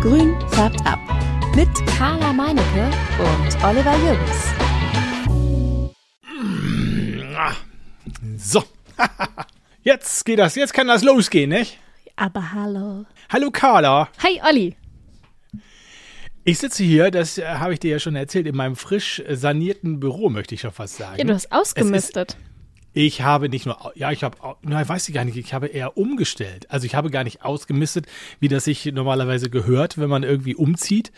Grün 0.00 0.34
färbt 0.48 0.80
ab. 0.86 0.98
Mit 1.54 1.68
Carla 1.86 2.32
Meinecke 2.32 2.90
und 3.18 3.62
Oliver 3.62 3.94
Jürgens. 3.98 4.46
So. 8.38 8.62
Jetzt 9.82 10.24
geht 10.24 10.38
das, 10.38 10.54
jetzt 10.54 10.72
kann 10.72 10.86
das 10.86 11.02
losgehen, 11.02 11.50
nicht? 11.50 11.78
Aber 12.16 12.52
hallo. 12.52 13.04
Hallo 13.28 13.50
Carla. 13.50 14.08
Hi 14.22 14.40
Olli. 14.42 14.74
Ich 16.44 16.58
sitze 16.58 16.82
hier, 16.82 17.10
das 17.10 17.36
äh, 17.36 17.44
habe 17.44 17.74
ich 17.74 17.80
dir 17.80 17.90
ja 17.90 17.98
schon 17.98 18.16
erzählt, 18.16 18.46
in 18.46 18.56
meinem 18.56 18.76
frisch 18.76 19.22
sanierten 19.28 20.00
Büro, 20.00 20.30
möchte 20.30 20.54
ich 20.54 20.62
schon 20.62 20.72
fast 20.72 20.96
sagen. 20.96 21.18
Ja, 21.18 21.24
du 21.24 21.34
hast 21.34 21.52
ausgemistet. 21.52 22.38
Ich 22.92 23.22
habe 23.22 23.48
nicht 23.48 23.66
nur, 23.66 23.92
ja, 23.94 24.10
ich 24.10 24.24
habe, 24.24 24.36
na, 24.62 24.86
weiß 24.86 25.08
ich 25.08 25.14
gar 25.14 25.24
nicht, 25.24 25.36
ich 25.36 25.54
habe 25.54 25.68
eher 25.68 25.96
umgestellt. 25.96 26.70
Also 26.70 26.86
ich 26.86 26.94
habe 26.94 27.10
gar 27.10 27.24
nicht 27.24 27.44
ausgemistet, 27.44 28.06
wie 28.40 28.48
das 28.48 28.64
sich 28.64 28.86
normalerweise 28.86 29.48
gehört, 29.48 29.98
wenn 29.98 30.10
man 30.10 30.24
irgendwie 30.24 30.56
umzieht 30.56 31.12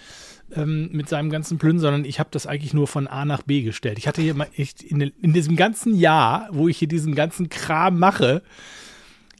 ähm, 0.55 0.91
mit 0.93 1.09
seinem 1.09 1.31
ganzen 1.31 1.59
Plünnen, 1.59 1.81
sondern 1.81 2.05
ich 2.05 2.21
habe 2.21 2.29
das 2.31 2.47
eigentlich 2.47 2.75
nur 2.75 2.87
von 2.87 3.07
A 3.07 3.25
nach 3.25 3.43
B 3.43 3.63
gestellt. 3.63 3.99
Ich 3.99 4.07
hatte 4.07 4.23
hier 4.23 4.35
mal 4.35 4.49
echt 4.57 4.83
in, 4.83 5.01
in 5.01 5.33
diesem 5.33 5.57
ganzen 5.57 5.95
Jahr, 5.95 6.49
wo 6.53 6.69
ich 6.69 6.79
hier 6.79 6.89
diesen 6.89 7.15
ganzen 7.15 7.49
Kram 7.49 7.99
mache, 7.99 8.43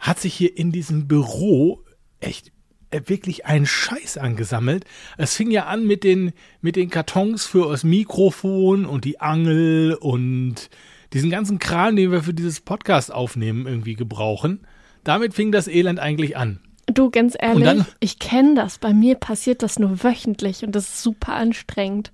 hat 0.01 0.19
sich 0.19 0.35
hier 0.35 0.57
in 0.57 0.73
diesem 0.73 1.09
Büro 1.09 1.85
echt 2.21 2.51
äh, 2.91 3.03
wirklich 3.07 3.47
einen 3.47 3.67
Scheiß 3.67 4.17
angesammelt. 4.19 4.85
Es 5.19 5.37
fing 5.37 5.51
ja 5.51 5.67
an 5.67 5.87
mit 5.87 6.03
den, 6.03 6.33
mit 6.61 6.77
den 6.77 6.91
Kartons 6.91 7.45
für 7.45 7.71
das 7.71 7.85
Mikrofon 7.85 8.87
und 8.87 9.05
die 9.05 9.21
Angel 9.21 9.95
und 9.95 10.71
diesen 11.13 11.31
ganzen 11.31 11.59
Kram, 11.59 11.97
den 11.97 12.11
wir 12.11 12.23
für 12.23 12.35
dieses 12.35 12.61
Podcast 12.61 13.13
aufnehmen, 13.13 13.67
irgendwie 13.67 13.95
gebrauchen. 13.95 14.67
Damit 15.05 15.35
fing 15.35 15.53
das 15.53 15.69
Elend 15.69 15.99
eigentlich 16.01 16.37
an. 16.37 16.61
Du, 16.87 17.11
ganz 17.11 17.37
ehrlich, 17.39 17.65
dann- 17.65 17.87
ich 18.01 18.19
kenne 18.19 18.55
das. 18.55 18.79
Bei 18.79 18.93
mir 18.93 19.15
passiert 19.15 19.63
das 19.63 19.79
nur 19.79 20.03
wöchentlich 20.03 20.65
und 20.65 20.73
das 20.75 20.89
ist 20.89 21.03
super 21.03 21.35
anstrengend. 21.35 22.13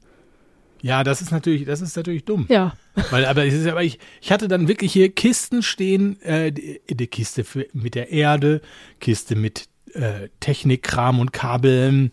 Ja, 0.81 1.03
das 1.03 1.21
ist 1.23 1.33
natürlich, 1.33 1.65
das 1.65 1.81
ist 1.81 1.97
natürlich 1.97 2.25
dumm. 2.25 2.47
Ja. 2.49 2.75
Weil, 3.11 3.25
aber, 3.27 3.45
es 3.45 3.55
ist, 3.55 3.67
aber 3.67 3.83
ich, 3.83 3.99
ich 4.21 4.31
hatte 4.31 4.47
dann 4.47 4.69
wirklich 4.69 4.93
hier 4.93 5.09
Kisten 5.11 5.63
stehen, 5.63 6.21
äh, 6.23 6.53
die, 6.53 6.81
die 6.89 7.07
Kiste 7.09 7.43
für, 7.45 7.67
mit 7.73 7.95
der 7.97 8.11
Erde, 8.13 8.61
Kiste 9.01 9.35
mit 9.35 9.65
äh, 9.95 10.29
Technikkram 10.39 11.19
und 11.19 11.33
Kabeln, 11.33 12.13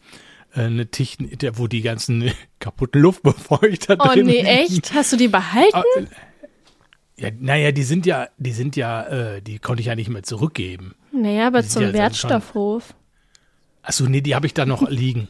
äh, 0.55 0.61
eine 0.61 0.85
der- 0.87 1.59
wo 1.59 1.67
die 1.67 1.81
ganzen 1.81 2.31
kaputten 2.59 3.01
Luftbefeuchter 3.01 3.97
Oh 3.99 4.07
drin 4.07 4.25
nee, 4.25 4.37
liegen. 4.37 4.47
echt? 4.47 4.93
Hast 4.95 5.13
du 5.13 5.17
die 5.17 5.27
behalten? 5.27 6.07
Äh, 7.17 7.25
Ja, 7.25 7.31
naja, 7.39 7.71
die 7.71 7.83
sind 7.83 8.05
ja, 8.05 8.27
die 8.37 8.51
sind 8.51 8.75
ja, 8.75 9.03
äh, 9.35 9.41
die 9.41 9.59
konnte 9.59 9.81
ich 9.81 9.87
ja 9.87 9.95
nicht 9.95 10.09
mehr 10.09 10.23
zurückgeben. 10.23 10.95
naja, 11.11 11.47
aber 11.47 11.63
zum 11.63 11.83
ja 11.83 11.93
Wertstoffhof. 11.93 12.93
Achso, 13.81 14.05
nee, 14.05 14.21
die 14.21 14.35
habe 14.35 14.47
ich 14.47 14.53
da 14.53 14.65
noch 14.65 14.89
liegen. 14.89 15.27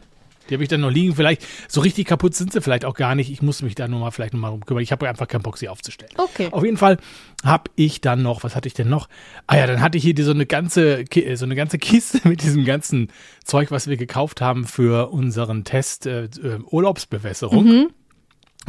Die 0.50 0.54
habe 0.54 0.62
ich 0.64 0.70
dann 0.70 0.82
noch 0.82 0.92
liegen. 0.92 1.16
Vielleicht, 1.16 1.44
so 1.68 1.82
richtig 1.82 2.06
kaputt 2.06 2.36
sind 2.36 2.54
sie 2.54 2.62
vielleicht 2.62 2.86
auch 2.86 2.94
gar 2.94 3.16
nicht. 3.16 3.32
Ich 3.32 3.42
muss 3.42 3.64
mich 3.64 3.74
da 3.74 3.88
nur 3.88 4.00
mal 4.00 4.12
vielleicht 4.12 4.34
nochmal 4.34 4.52
drum 4.52 4.64
kümmern. 4.64 4.84
Ich 4.84 4.92
habe 4.92 5.10
einfach 5.10 5.28
keinen 5.28 5.42
Bock, 5.42 5.58
sie 5.58 5.68
aufzustellen. 5.70 6.12
Okay. 6.18 6.50
Auf 6.52 6.64
jeden 6.64 6.78
Fall 6.78 6.98
habe 7.44 7.72
ich 7.76 8.00
dann 8.00 8.22
noch, 8.22 8.44
was 8.44 8.56
hatte 8.56 8.68
ich 8.68 8.76
denn 8.76 8.88
noch? 8.88 9.10
Ah 9.48 9.58
ja, 9.58 9.66
dann 9.66 9.82
hatte 9.82 9.98
ich 9.98 10.04
hier 10.04 10.14
die, 10.14 10.22
so 10.22 10.32
eine 10.32 10.46
ganze, 10.46 11.04
Ki- 11.04 11.36
so 11.36 11.46
eine 11.46 11.56
ganze 11.56 11.78
Kiste 11.80 12.22
mit 12.28 12.44
diesem 12.44 12.64
ganzen 12.64 13.10
Zeug, 13.44 13.72
was 13.72 13.88
wir 13.88 13.98
gekauft 13.98 14.40
haben 14.40 14.66
für 14.66 15.10
unseren 15.12 15.64
Test 15.64 16.06
äh, 16.06 16.26
äh, 16.26 16.60
Urlaubsbewässerung. 16.70 17.88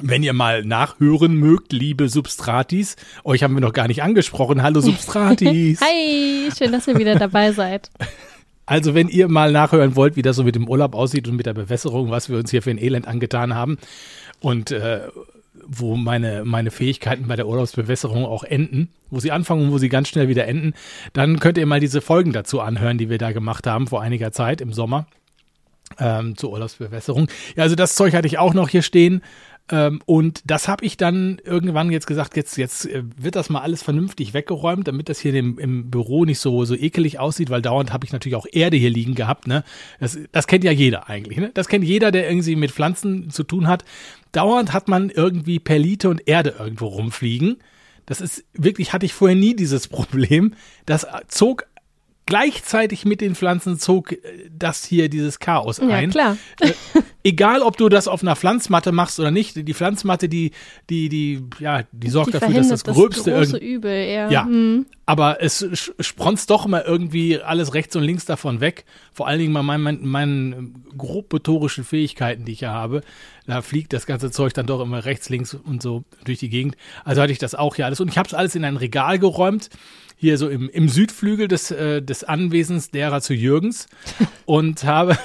Wenn 0.02 0.22
ihr 0.22 0.32
mal 0.32 0.64
nachhören 0.64 1.36
mögt, 1.36 1.72
liebe 1.72 2.08
Substratis, 2.08 2.96
euch 3.24 3.42
haben 3.42 3.54
wir 3.54 3.60
noch 3.60 3.72
gar 3.72 3.88
nicht 3.88 4.02
angesprochen. 4.02 4.62
Hallo 4.62 4.80
Substratis. 4.80 5.80
Hi, 5.82 6.50
schön, 6.56 6.72
dass 6.72 6.86
ihr 6.86 6.98
wieder 6.98 7.16
dabei 7.16 7.52
seid. 7.52 7.90
Also, 8.68 8.96
wenn 8.96 9.06
ihr 9.06 9.28
mal 9.28 9.52
nachhören 9.52 9.94
wollt, 9.94 10.16
wie 10.16 10.22
das 10.22 10.34
so 10.34 10.42
mit 10.42 10.56
dem 10.56 10.68
Urlaub 10.68 10.96
aussieht 10.96 11.28
und 11.28 11.36
mit 11.36 11.46
der 11.46 11.54
Bewässerung, 11.54 12.10
was 12.10 12.28
wir 12.28 12.36
uns 12.36 12.50
hier 12.50 12.62
für 12.62 12.72
ein 12.72 12.82
Elend 12.82 13.06
angetan 13.06 13.54
haben 13.54 13.78
und 14.40 14.72
äh, 14.72 15.02
wo 15.64 15.94
meine, 15.94 16.44
meine 16.44 16.72
Fähigkeiten 16.72 17.28
bei 17.28 17.36
der 17.36 17.46
Urlaubsbewässerung 17.46 18.24
auch 18.24 18.42
enden, 18.42 18.88
wo 19.08 19.20
sie 19.20 19.30
anfangen 19.30 19.66
und 19.66 19.70
wo 19.70 19.78
sie 19.78 19.88
ganz 19.88 20.08
schnell 20.08 20.26
wieder 20.26 20.48
enden, 20.48 20.74
dann 21.12 21.38
könnt 21.38 21.58
ihr 21.58 21.66
mal 21.66 21.78
diese 21.78 22.00
Folgen 22.00 22.32
dazu 22.32 22.60
anhören, 22.60 22.98
die 22.98 23.08
wir 23.08 23.18
da 23.18 23.30
gemacht 23.30 23.68
haben 23.68 23.86
vor 23.86 24.02
einiger 24.02 24.32
Zeit 24.32 24.60
im 24.60 24.72
Sommer 24.72 25.06
ähm, 25.98 26.36
zur 26.36 26.50
Urlaubsbewässerung. 26.50 27.28
Ja, 27.54 27.62
also 27.62 27.76
das 27.76 27.94
Zeug 27.94 28.14
hatte 28.14 28.26
ich 28.26 28.38
auch 28.38 28.54
noch 28.54 28.68
hier 28.68 28.82
stehen. 28.82 29.22
Ähm, 29.68 30.00
und 30.06 30.42
das 30.46 30.68
habe 30.68 30.84
ich 30.84 30.96
dann 30.96 31.40
irgendwann 31.44 31.90
jetzt 31.90 32.06
gesagt, 32.06 32.36
jetzt, 32.36 32.56
jetzt 32.56 32.86
äh, 32.86 33.02
wird 33.16 33.34
das 33.34 33.50
mal 33.50 33.60
alles 33.60 33.82
vernünftig 33.82 34.32
weggeräumt, 34.32 34.86
damit 34.86 35.08
das 35.08 35.18
hier 35.18 35.34
im, 35.34 35.58
im 35.58 35.90
Büro 35.90 36.24
nicht 36.24 36.38
so, 36.38 36.64
so 36.64 36.74
ekelig 36.76 37.18
aussieht, 37.18 37.50
weil 37.50 37.62
dauernd 37.62 37.92
habe 37.92 38.04
ich 38.04 38.12
natürlich 38.12 38.36
auch 38.36 38.46
Erde 38.50 38.76
hier 38.76 38.90
liegen 38.90 39.16
gehabt. 39.16 39.48
Ne? 39.48 39.64
Das, 39.98 40.18
das 40.30 40.46
kennt 40.46 40.62
ja 40.62 40.70
jeder 40.70 41.08
eigentlich. 41.08 41.38
Ne? 41.38 41.50
Das 41.54 41.68
kennt 41.68 41.84
jeder, 41.84 42.12
der 42.12 42.28
irgendwie 42.28 42.54
mit 42.54 42.70
Pflanzen 42.70 43.30
zu 43.30 43.42
tun 43.42 43.66
hat. 43.66 43.84
Dauernd 44.30 44.72
hat 44.72 44.86
man 44.86 45.10
irgendwie 45.10 45.58
Perlite 45.58 46.10
und 46.10 46.28
Erde 46.28 46.54
irgendwo 46.58 46.86
rumfliegen. 46.86 47.56
Das 48.06 48.20
ist 48.20 48.44
wirklich, 48.52 48.92
hatte 48.92 49.06
ich 49.06 49.14
vorher 49.14 49.36
nie 49.36 49.56
dieses 49.56 49.88
Problem. 49.88 50.54
Das 50.84 51.06
zog 51.26 51.66
gleichzeitig 52.26 53.04
mit 53.04 53.20
den 53.20 53.34
Pflanzen 53.34 53.78
zog 53.78 54.12
äh, 54.12 54.18
das 54.50 54.84
hier 54.84 55.08
dieses 55.08 55.38
Chaos 55.38 55.78
Ja, 55.78 55.88
ein. 55.88 56.10
klar. 56.10 56.36
Äh, 56.60 56.72
egal, 57.22 57.62
ob 57.62 57.76
du 57.76 57.88
das 57.88 58.08
auf 58.08 58.22
einer 58.22 58.36
Pflanzmatte 58.36 58.92
machst 58.92 59.18
oder 59.20 59.30
nicht, 59.30 59.56
die 59.56 59.74
Pflanzmatte, 59.74 60.28
die, 60.28 60.50
die, 60.90 61.08
die, 61.08 61.44
ja, 61.60 61.84
die 61.92 62.10
sorgt 62.10 62.28
Die 62.28 62.32
dafür, 62.38 62.54
dass 62.54 62.68
das 62.68 62.82
verhindert 62.82 63.12
Gröbste 63.12 63.32
große 63.32 63.56
irgendwie. 63.58 63.74
Übel, 63.74 64.06
ja. 64.08 64.30
Ja, 64.30 64.44
Hm. 64.44 64.86
aber 65.06 65.40
es 65.42 65.64
spronzt 66.00 66.50
doch 66.50 66.66
immer 66.66 66.84
irgendwie 66.84 67.40
alles 67.40 67.74
rechts 67.74 67.94
und 67.96 68.02
links 68.02 68.24
davon 68.24 68.60
weg. 68.60 68.84
Vor 69.12 69.26
allen 69.28 69.38
Dingen 69.38 69.54
bei 69.54 69.62
meinen, 69.62 69.82
meinen, 69.82 70.06
meinen 70.08 70.84
grob 70.98 71.32
motorischen 71.32 71.84
Fähigkeiten, 71.84 72.44
die 72.44 72.52
ich 72.52 72.60
ja 72.60 72.72
habe. 72.72 73.02
Da 73.46 73.62
fliegt 73.62 73.92
das 73.92 74.06
ganze 74.06 74.32
Zeug 74.32 74.52
dann 74.54 74.66
doch 74.66 74.80
immer 74.80 75.04
rechts, 75.04 75.28
links 75.28 75.54
und 75.54 75.80
so 75.80 76.02
durch 76.24 76.38
die 76.40 76.48
Gegend. 76.48 76.76
Also 77.04 77.22
hatte 77.22 77.30
ich 77.32 77.38
das 77.38 77.54
auch 77.54 77.76
hier 77.76 77.86
alles. 77.86 78.00
Und 78.00 78.08
ich 78.08 78.18
habe 78.18 78.26
es 78.26 78.34
alles 78.34 78.56
in 78.56 78.64
ein 78.64 78.76
Regal 78.76 79.20
geräumt. 79.20 79.70
Hier 80.18 80.38
so 80.38 80.48
im, 80.48 80.70
im 80.70 80.88
Südflügel 80.88 81.46
des, 81.46 81.70
äh, 81.70 82.00
des 82.00 82.24
Anwesens 82.24 82.90
derer 82.90 83.20
zu 83.20 83.34
Jürgens 83.34 83.86
und 84.46 84.84
habe 84.84 85.18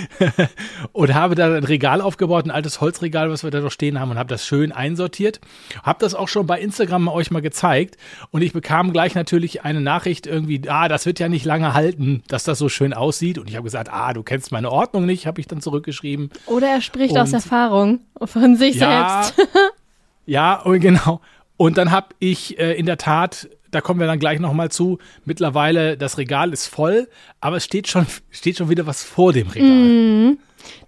und 0.92 1.14
habe 1.14 1.34
da 1.34 1.54
ein 1.54 1.64
Regal 1.64 2.00
aufgebaut, 2.00 2.46
ein 2.46 2.50
altes 2.50 2.80
Holzregal, 2.80 3.30
was 3.30 3.44
wir 3.44 3.50
da 3.50 3.60
noch 3.60 3.70
stehen 3.70 4.00
haben 4.00 4.10
und 4.10 4.18
habe 4.18 4.28
das 4.28 4.46
schön 4.46 4.72
einsortiert. 4.72 5.40
Habe 5.82 5.98
das 6.00 6.14
auch 6.14 6.28
schon 6.28 6.46
bei 6.46 6.60
Instagram 6.60 7.08
euch 7.08 7.30
mal 7.30 7.42
gezeigt 7.42 7.96
und 8.30 8.42
ich 8.42 8.52
bekam 8.52 8.92
gleich 8.92 9.14
natürlich 9.14 9.62
eine 9.62 9.80
Nachricht 9.80 10.26
irgendwie, 10.26 10.62
ah, 10.68 10.88
das 10.88 11.04
wird 11.06 11.18
ja 11.18 11.28
nicht 11.28 11.44
lange 11.44 11.74
halten, 11.74 12.22
dass 12.28 12.44
das 12.44 12.58
so 12.58 12.68
schön 12.68 12.94
aussieht 12.94 13.38
und 13.38 13.48
ich 13.48 13.56
habe 13.56 13.64
gesagt, 13.64 13.90
ah, 13.92 14.12
du 14.12 14.22
kennst 14.22 14.52
meine 14.52 14.70
Ordnung 14.72 15.04
nicht, 15.06 15.26
habe 15.26 15.40
ich 15.40 15.48
dann 15.48 15.60
zurückgeschrieben. 15.60 16.30
Oder 16.46 16.68
er 16.68 16.80
spricht 16.80 17.16
aus 17.18 17.28
Und- 17.28 17.34
Erfahrung 17.34 18.00
von 18.24 18.56
sich 18.56 18.76
Ja, 18.76 19.22
selbst. 19.36 19.50
ja, 20.26 20.62
genau. 20.64 21.20
Und 21.56 21.78
dann 21.78 21.90
habe 21.90 22.08
ich 22.18 22.58
äh, 22.58 22.72
in 22.72 22.86
der 22.86 22.98
Tat, 22.98 23.48
da 23.74 23.80
kommen 23.80 23.98
wir 24.00 24.06
dann 24.06 24.18
gleich 24.18 24.38
nochmal 24.38 24.70
zu, 24.70 24.98
mittlerweile 25.24 25.96
das 25.96 26.16
Regal 26.18 26.52
ist 26.52 26.66
voll, 26.68 27.08
aber 27.40 27.56
es 27.56 27.64
steht 27.64 27.88
schon, 27.88 28.06
steht 28.30 28.58
schon 28.58 28.68
wieder 28.68 28.86
was 28.86 29.02
vor 29.02 29.32
dem 29.32 29.48
Regal. 29.48 29.68
Mhm. 29.68 30.38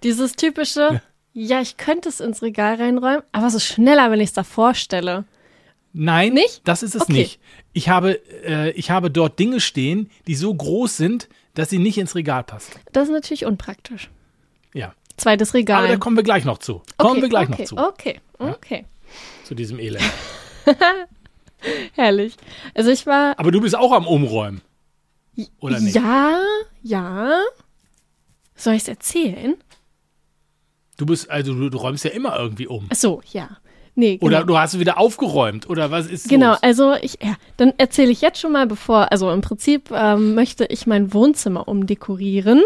Dieses 0.02 0.36
typische, 0.36 1.00
ja. 1.32 1.60
ich 1.60 1.76
könnte 1.76 2.08
es 2.08 2.20
ins 2.20 2.42
Regal 2.42 2.76
reinräumen, 2.76 3.22
aber 3.32 3.50
so 3.50 3.58
schneller, 3.58 4.10
wenn 4.10 4.20
ich 4.20 4.28
es 4.28 4.34
da 4.34 4.44
vorstelle. 4.44 5.24
Nein, 5.92 6.34
Nicht? 6.34 6.60
das 6.64 6.82
ist 6.82 6.94
es 6.94 7.02
Okay. 7.02 7.12
nicht. 7.12 7.40
Ich 7.72 7.88
habe, 7.88 8.20
äh, 8.44 8.70
ich 8.72 8.90
habe 8.90 9.10
dort 9.10 9.38
Dinge 9.38 9.60
stehen, 9.60 10.10
die 10.26 10.34
so 10.34 10.54
groß 10.54 10.96
sind, 10.96 11.28
dass 11.54 11.70
sie 11.70 11.78
nicht 11.78 11.96
ins 11.98 12.14
Regal 12.14 12.44
passen. 12.44 12.72
Das 12.92 13.08
ist 13.08 13.12
natürlich 13.12 13.46
unpraktisch. 13.46 14.10
Ja. 14.74 14.92
Zweites 15.16 15.54
Regal. 15.54 15.78
Aber 15.78 15.88
da 15.88 15.96
kommen 15.96 16.16
wir 16.16 16.22
gleich 16.22 16.44
noch 16.44 16.58
zu. 16.58 16.82
Kommen 16.98 17.12
okay, 17.12 17.22
wir 17.22 17.28
gleich 17.30 17.48
okay, 17.48 17.62
noch 17.62 17.68
zu, 17.68 17.76
Okay, 17.78 18.20
okay. 18.38 18.84
zu 19.44 19.54
diesem 19.54 19.78
Elend. 19.78 20.04
Herrlich. 21.94 22.36
Also 22.74 22.90
ich 22.90 23.06
war. 23.06 23.38
Aber 23.38 23.50
du 23.50 23.60
bist 23.60 23.76
auch 23.76 23.92
am 23.92 24.06
Umräumen. 24.06 24.60
Oder 25.60 25.80
nicht? 25.80 25.94
Ja, 25.94 26.38
ja. 26.82 27.40
Soll 28.54 28.74
ich 28.74 28.82
es 28.82 28.88
erzählen? 28.88 29.54
Du 30.96 31.04
bist, 31.04 31.28
also 31.30 31.52
du, 31.54 31.68
du 31.68 31.76
räumst 31.78 32.04
ja 32.04 32.10
immer 32.10 32.38
irgendwie 32.38 32.66
um. 32.66 32.86
Ach 32.90 32.96
so, 32.96 33.20
ja. 33.32 33.48
Nee, 33.94 34.18
genau. 34.18 34.26
Oder 34.26 34.44
du 34.44 34.58
hast 34.58 34.78
wieder 34.78 34.98
aufgeräumt. 34.98 35.68
Oder 35.68 35.90
was 35.90 36.06
ist 36.06 36.28
Genau, 36.28 36.50
los? 36.50 36.62
also 36.62 36.94
ich, 37.00 37.18
ja, 37.22 37.34
dann 37.56 37.72
erzähle 37.78 38.10
ich 38.10 38.20
jetzt 38.20 38.38
schon 38.38 38.52
mal, 38.52 38.66
bevor, 38.66 39.10
also 39.10 39.30
im 39.30 39.40
Prinzip 39.40 39.90
ähm, 39.90 40.34
möchte 40.34 40.66
ich 40.66 40.86
mein 40.86 41.14
Wohnzimmer 41.14 41.66
umdekorieren. 41.66 42.62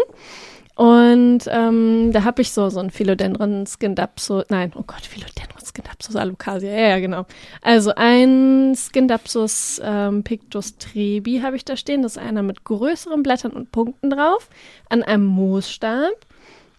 Und 0.81 1.41
ähm, 1.47 2.11
da 2.11 2.23
habe 2.23 2.41
ich 2.41 2.51
so, 2.53 2.69
so 2.69 2.79
ein 2.79 2.89
Philodendron 2.89 3.67
Scindapsus, 3.67 4.45
nein, 4.49 4.71
oh 4.75 4.81
Gott, 4.81 5.05
Philodendron 5.05 5.63
Scindapsus 5.63 6.15
alocasia, 6.15 6.71
ja, 6.71 6.87
ja, 6.89 6.99
genau. 6.99 7.27
Also 7.61 7.93
ein 7.95 8.73
Scindapsus 8.75 9.79
ähm, 9.83 10.23
pictus 10.23 10.77
trebi 10.77 11.41
habe 11.41 11.55
ich 11.55 11.65
da 11.65 11.77
stehen, 11.77 12.01
das 12.01 12.13
ist 12.13 12.17
einer 12.17 12.41
mit 12.41 12.63
größeren 12.63 13.21
Blättern 13.21 13.51
und 13.51 13.71
Punkten 13.71 14.09
drauf, 14.09 14.49
an 14.89 15.03
einem 15.03 15.25
Moosstab. 15.25 16.13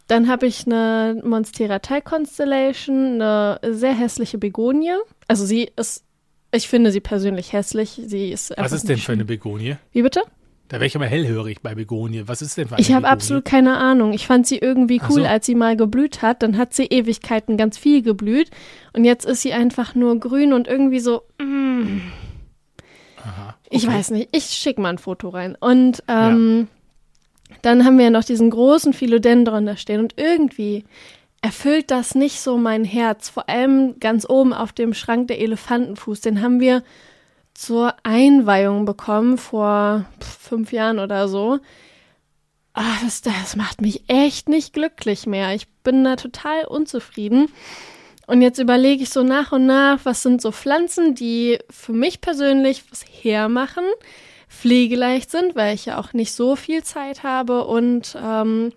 Dann 0.09 0.29
habe 0.29 0.47
ich 0.47 0.67
eine 0.67 1.23
Monstera 1.25 1.79
Thai 1.79 2.01
Constellation, 2.01 3.23
eine 3.23 3.61
sehr 3.71 3.95
hässliche 3.95 4.37
Begonie. 4.37 4.97
Also 5.29 5.47
sie 5.47 5.71
ist, 5.77 6.03
ich 6.51 6.67
finde 6.67 6.91
sie 6.91 6.99
persönlich 6.99 7.53
hässlich. 7.53 8.01
Sie 8.05 8.33
ist 8.33 8.53
was 8.57 8.73
ist 8.73 8.89
denn 8.89 8.97
nicht 8.97 9.07
für 9.07 9.13
eine 9.13 9.21
schön. 9.21 9.29
Begonie? 9.29 9.77
Wie 9.93 10.03
bitte? 10.03 10.23
Da 10.73 10.79
wäre 10.79 10.87
ich 10.87 10.97
aber 10.97 11.05
hellhörig 11.05 11.61
bei 11.61 11.75
Begonie. 11.75 12.23
Was 12.25 12.41
ist 12.41 12.57
denn 12.57 12.67
für 12.67 12.77
eine 12.77 12.81
Ich 12.81 12.95
habe 12.95 13.07
absolut 13.07 13.45
keine 13.45 13.77
Ahnung. 13.77 14.15
Ich 14.15 14.27
fand 14.27 14.47
sie 14.47 14.57
irgendwie 14.57 15.03
cool, 15.11 15.21
so. 15.21 15.27
als 15.27 15.45
sie 15.45 15.55
mal 15.55 15.77
geblüht 15.77 16.23
hat. 16.23 16.43
Dann 16.43 16.57
hat 16.57 16.73
sie 16.73 16.85
Ewigkeiten 16.87 17.59
ganz 17.59 17.77
viel 17.77 18.01
geblüht. 18.01 18.51
Und 18.95 19.05
jetzt 19.05 19.27
ist 19.27 19.43
sie 19.43 19.53
einfach 19.53 19.95
nur 19.95 20.19
grün 20.19 20.55
und 20.55 20.69
irgendwie 20.69 21.01
so. 21.01 21.25
Mm, 21.39 22.01
Aha. 23.19 23.55
ich 23.69 23.87
Okay. 23.87 23.95
weiß 23.95 24.13
nicht. 24.13 24.31
Ich 24.33 24.45
schicke 24.47 24.81
mal 24.81 24.89
ein 24.89 24.97
Foto 24.97 25.29
rein. 25.29 25.59
Und 25.61 26.03
ähm, 26.09 26.69
dann 27.61 27.85
haben 27.85 27.99
wir 27.99 28.07
ja 28.07 28.11
noch 28.11 28.25
diesen 28.25 28.49
großen 28.49 28.95
Philodendron 28.95 29.67
da 29.67 29.77
stehen. 29.77 30.01
Und 30.01 30.15
irgendwie 30.17 30.87
erfüllt 31.43 31.91
das 31.91 32.15
nicht 32.15 32.41
so 32.41 32.57
mein 32.57 32.85
Herz. 32.85 33.29
Vor 33.29 33.47
allem 33.51 34.01
ganz 34.01 34.27
oben 34.27 34.55
auf 34.55 34.73
dem 34.73 34.95
Schrank 34.95 35.29
der 35.29 35.39
Elefantenfuß. 35.39 36.23
Den 36.23 36.41
haben 36.41 36.61
wir 36.61 36.83
zur 37.55 37.95
Einweihung 38.03 38.85
bekommen 38.85 39.39
vor 39.39 40.07
fünf 40.21 40.73
Jahren 40.73 40.99
oder 40.99 41.29
so. 41.29 41.59
Ah, 42.75 42.97
das, 43.03 43.21
das 43.21 43.57
macht 43.57 43.81
mich 43.81 44.05
echt 44.09 44.49
nicht 44.49 44.73
glücklich 44.73 45.27
mehr. 45.27 45.55
Ich 45.55 45.69
bin 45.83 46.05
da 46.05 46.17
total 46.17 46.65
unzufrieden. 46.65 47.49
Und 48.27 48.41
jetzt 48.41 48.59
überlege 48.59 49.03
ich 49.03 49.11
so 49.11 49.23
nach 49.23 49.53
und 49.53 49.67
nach, 49.67 50.01
was 50.05 50.23
sind 50.23 50.41
so 50.41 50.53
Pflanzen, 50.53 51.15
die 51.15 51.59
für 51.69 51.93
mich 51.93 52.21
persönlich 52.21 52.85
was 52.91 53.05
hermachen, 53.05 53.85
pflegeleicht 54.49 55.31
sind, 55.31 55.55
weil 55.55 55.75
ich 55.75 55.87
ja 55.87 55.99
auch 55.99 56.13
nicht 56.13 56.33
so 56.33 56.57
viel 56.57 56.83
Zeit 56.83 57.25
habe 57.25 57.65
und 57.65 58.17
ähm, 58.23 58.73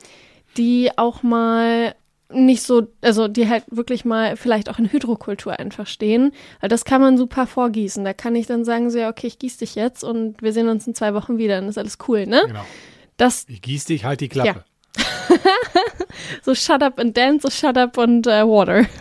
die 0.57 0.97
auch 0.97 1.23
mal 1.23 1.95
nicht 2.35 2.63
so, 2.63 2.87
also 3.01 3.27
die 3.27 3.49
halt 3.49 3.63
wirklich 3.69 4.05
mal 4.05 4.35
vielleicht 4.35 4.69
auch 4.69 4.79
in 4.79 4.91
Hydrokultur 4.91 5.59
einfach 5.59 5.87
stehen, 5.87 6.31
weil 6.59 6.69
das 6.69 6.85
kann 6.85 7.01
man 7.01 7.17
super 7.17 7.47
vorgießen. 7.47 8.03
Da 8.03 8.13
kann 8.13 8.35
ich 8.35 8.47
dann 8.47 8.65
sagen, 8.65 8.89
so 8.89 8.99
ja, 8.99 9.09
okay, 9.09 9.27
ich 9.27 9.39
gieße 9.39 9.59
dich 9.59 9.75
jetzt 9.75 10.03
und 10.03 10.41
wir 10.41 10.53
sehen 10.53 10.67
uns 10.67 10.85
in 10.87 10.95
zwei 10.95 11.13
Wochen 11.13 11.37
wieder, 11.37 11.55
dann 11.55 11.69
ist 11.69 11.77
alles 11.77 11.97
cool, 12.07 12.25
ne? 12.25 12.43
Genau. 12.47 12.65
Das, 13.17 13.45
Ich 13.47 13.61
gieß 13.61 13.85
dich, 13.85 14.05
halt 14.05 14.21
die 14.21 14.29
Klappe. 14.29 14.63
so 16.43 16.53
shut 16.53 16.83
up 16.83 16.99
and 16.99 17.15
dance, 17.15 17.41
so 17.41 17.49
shut 17.49 17.77
up 17.77 17.97
and 17.97 18.27
äh, 18.27 18.45
water. 18.45 18.85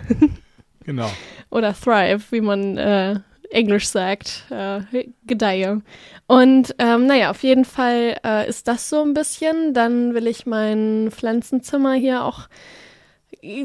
Genau. 0.86 1.10
oder 1.48 1.72
thrive, 1.72 2.20
wie 2.30 2.42
man 2.42 2.76
äh, 2.76 3.18
Englisch 3.50 3.88
sagt, 3.88 4.44
äh, 4.50 4.80
gedeihe. 5.26 5.80
Und 6.26 6.74
ähm, 6.78 7.06
naja, 7.06 7.30
auf 7.30 7.42
jeden 7.42 7.64
Fall 7.64 8.18
äh, 8.24 8.48
ist 8.48 8.68
das 8.68 8.90
so 8.90 9.02
ein 9.02 9.14
bisschen. 9.14 9.72
Dann 9.72 10.14
will 10.14 10.26
ich 10.26 10.44
mein 10.44 11.08
Pflanzenzimmer 11.10 11.94
hier 11.94 12.24
auch 12.24 12.48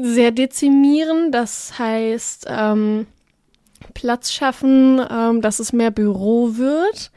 sehr 0.02 0.30
dezimieren. 0.30 1.32
Das 1.32 1.78
heißt, 1.78 2.46
ähm, 2.48 3.06
Platz 3.94 4.32
schaffen, 4.32 5.00
ähm, 5.10 5.40
dass 5.40 5.58
es 5.58 5.72
mehr 5.72 5.90
Büro 5.90 6.56
wird 6.56 7.10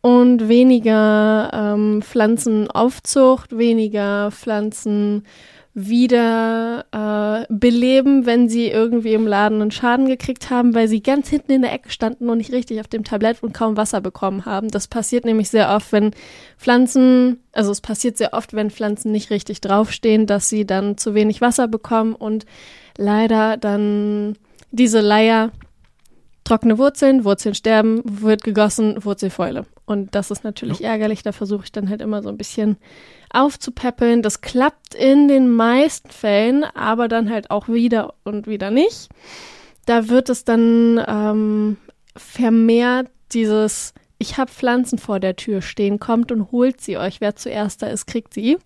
und 0.00 0.48
weniger 0.48 1.50
ähm, 1.52 2.02
Pflanzenaufzucht, 2.02 3.56
weniger 3.56 4.30
Pflanzen 4.30 5.24
wieder 5.72 6.84
äh, 6.90 7.46
beleben, 7.48 8.26
wenn 8.26 8.48
sie 8.48 8.68
irgendwie 8.68 9.14
im 9.14 9.26
Laden 9.26 9.62
einen 9.62 9.70
Schaden 9.70 10.06
gekriegt 10.06 10.50
haben, 10.50 10.74
weil 10.74 10.88
sie 10.88 11.00
ganz 11.00 11.28
hinten 11.28 11.52
in 11.52 11.62
der 11.62 11.72
Ecke 11.72 11.90
standen 11.90 12.28
und 12.28 12.38
nicht 12.38 12.52
richtig 12.52 12.80
auf 12.80 12.88
dem 12.88 13.04
Tablett 13.04 13.42
und 13.42 13.54
kaum 13.54 13.76
Wasser 13.76 14.00
bekommen 14.00 14.46
haben. 14.46 14.68
Das 14.68 14.88
passiert 14.88 15.24
nämlich 15.24 15.48
sehr 15.48 15.70
oft, 15.70 15.92
wenn 15.92 16.10
Pflanzen, 16.58 17.40
also 17.52 17.70
es 17.70 17.80
passiert 17.80 18.16
sehr 18.16 18.34
oft, 18.34 18.52
wenn 18.52 18.70
Pflanzen 18.70 19.12
nicht 19.12 19.30
richtig 19.30 19.60
draufstehen, 19.60 20.26
dass 20.26 20.48
sie 20.48 20.66
dann 20.66 20.98
zu 20.98 21.14
wenig 21.14 21.40
Wasser 21.40 21.68
bekommen 21.68 22.14
und 22.14 22.46
leider 22.96 23.56
dann 23.56 24.36
diese 24.72 25.00
Leier 25.00 25.52
trockene 26.42 26.78
Wurzeln, 26.78 27.24
Wurzeln 27.24 27.54
sterben, 27.54 28.02
wird 28.04 28.42
gegossen, 28.42 29.04
Wurzelfäule. 29.04 29.66
Und 29.84 30.16
das 30.16 30.32
ist 30.32 30.42
natürlich 30.42 30.82
ärgerlich, 30.82 31.22
da 31.22 31.30
versuche 31.30 31.64
ich 31.64 31.72
dann 31.72 31.88
halt 31.88 32.00
immer 32.00 32.24
so 32.24 32.28
ein 32.28 32.36
bisschen 32.36 32.76
aufzupäppeln. 33.30 34.22
Das 34.22 34.40
klappt 34.40 34.94
in 34.94 35.28
den 35.28 35.48
meisten 35.50 36.10
Fällen, 36.10 36.64
aber 36.64 37.08
dann 37.08 37.30
halt 37.30 37.50
auch 37.50 37.68
wieder 37.68 38.14
und 38.24 38.46
wieder 38.46 38.70
nicht. 38.70 39.08
Da 39.86 40.08
wird 40.08 40.28
es 40.28 40.44
dann 40.44 41.02
ähm, 41.06 41.76
vermehrt 42.16 43.08
dieses, 43.32 43.94
ich 44.18 44.36
habe 44.36 44.50
Pflanzen 44.50 44.98
vor 44.98 45.20
der 45.20 45.36
Tür 45.36 45.62
stehen, 45.62 45.98
kommt 45.98 46.32
und 46.32 46.52
holt 46.52 46.80
sie 46.80 46.96
euch. 46.98 47.20
Wer 47.20 47.36
zuerst 47.36 47.82
da 47.82 47.86
ist, 47.86 48.06
kriegt 48.06 48.34
sie. 48.34 48.58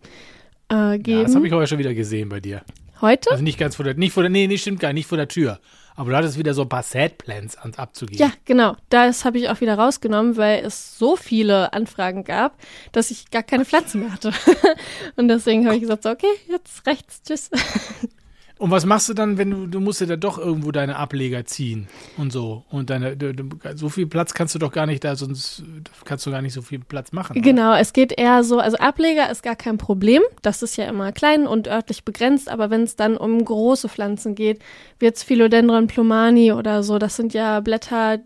Äh, 0.68 0.98
geben. 0.98 1.18
Ja, 1.18 1.24
das 1.24 1.34
habe 1.34 1.46
ich 1.46 1.52
heute 1.52 1.68
schon 1.68 1.78
wieder 1.78 1.94
gesehen 1.94 2.28
bei 2.28 2.40
dir. 2.40 2.62
Heute? 3.00 3.30
Also 3.30 3.42
nicht 3.42 3.58
ganz 3.58 3.76
vor 3.76 3.84
der, 3.84 3.94
nicht 3.94 4.12
vor 4.12 4.22
der, 4.22 4.30
nee, 4.30 4.46
nee, 4.46 4.56
stimmt 4.56 4.80
gar 4.80 4.88
nicht, 4.88 4.94
nicht 4.94 5.08
vor 5.08 5.18
der 5.18 5.28
Tür. 5.28 5.60
Aber 5.96 6.10
du 6.10 6.16
hattest 6.16 6.38
wieder 6.38 6.54
so 6.54 6.62
ein 6.62 6.68
paar 6.68 6.82
Sad-Plans 6.82 7.56
an- 7.56 7.74
abzugeben. 7.74 8.18
Ja, 8.18 8.32
genau. 8.44 8.76
Das 8.88 9.24
habe 9.24 9.38
ich 9.38 9.48
auch 9.48 9.60
wieder 9.60 9.78
rausgenommen, 9.78 10.36
weil 10.36 10.64
es 10.64 10.98
so 10.98 11.14
viele 11.16 11.72
Anfragen 11.72 12.24
gab, 12.24 12.56
dass 12.92 13.10
ich 13.12 13.30
gar 13.30 13.42
keine 13.44 13.64
Pflanzen 13.64 14.00
mehr 14.00 14.12
hatte. 14.12 14.32
Und 15.16 15.28
deswegen 15.28 15.66
habe 15.66 15.76
ich 15.76 15.82
gesagt, 15.82 16.02
so, 16.02 16.10
okay, 16.10 16.26
jetzt 16.48 16.86
rechts, 16.86 17.22
tschüss. 17.22 17.50
Und 18.56 18.70
was 18.70 18.86
machst 18.86 19.08
du 19.08 19.14
dann, 19.14 19.36
wenn 19.36 19.50
du, 19.50 19.66
du 19.66 19.80
musst 19.80 20.00
ja 20.00 20.06
da 20.06 20.14
doch 20.14 20.38
irgendwo 20.38 20.70
deine 20.70 20.94
Ableger 20.94 21.44
ziehen 21.44 21.88
und 22.16 22.32
so. 22.32 22.64
Und 22.70 22.88
deine, 22.88 23.16
du, 23.16 23.34
du, 23.34 23.48
so 23.74 23.88
viel 23.88 24.06
Platz 24.06 24.32
kannst 24.32 24.54
du 24.54 24.60
doch 24.60 24.70
gar 24.70 24.86
nicht 24.86 25.02
da, 25.02 25.16
sonst 25.16 25.64
kannst 26.04 26.24
du 26.24 26.30
gar 26.30 26.40
nicht 26.40 26.52
so 26.52 26.62
viel 26.62 26.78
Platz 26.78 27.10
machen. 27.10 27.32
oder? 27.32 27.40
Genau, 27.40 27.74
es 27.74 27.92
geht 27.92 28.16
eher 28.16 28.44
so, 28.44 28.60
also 28.60 28.76
Ableger 28.76 29.28
ist 29.28 29.42
gar 29.42 29.56
kein 29.56 29.76
Problem. 29.76 30.22
Das 30.42 30.62
ist 30.62 30.76
ja 30.76 30.84
immer 30.84 31.10
klein 31.10 31.48
und 31.48 31.66
örtlich 31.66 32.04
begrenzt, 32.04 32.48
aber 32.48 32.70
wenn 32.70 32.84
es 32.84 32.94
dann 32.94 33.16
um 33.16 33.44
große 33.44 33.88
Pflanzen 33.88 34.36
geht, 34.36 34.60
wie 35.00 35.06
jetzt 35.06 35.24
Philodendron 35.24 35.88
plumani 35.88 36.52
oder 36.52 36.84
so, 36.84 36.98
das 36.98 37.16
sind 37.16 37.34
ja 37.34 37.58
Blätter 37.58 38.20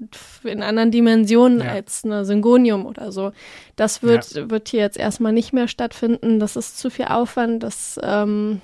in 0.44 0.62
anderen 0.62 0.90
Dimensionen 0.90 1.60
Ja. 1.60 1.70
als 1.70 2.04
eine 2.04 2.26
Syngonium 2.26 2.84
oder 2.84 3.12
so. 3.12 3.32
Das 3.76 4.02
wird, 4.02 4.50
wird 4.50 4.68
hier 4.68 4.80
jetzt 4.80 4.98
erstmal 4.98 5.32
nicht 5.32 5.54
mehr 5.54 5.68
stattfinden. 5.68 6.38
Das 6.38 6.54
ist 6.56 6.78
zu 6.78 6.90
viel 6.90 7.06
Aufwand, 7.06 7.62
das 7.62 7.98
ähm, 8.02 8.60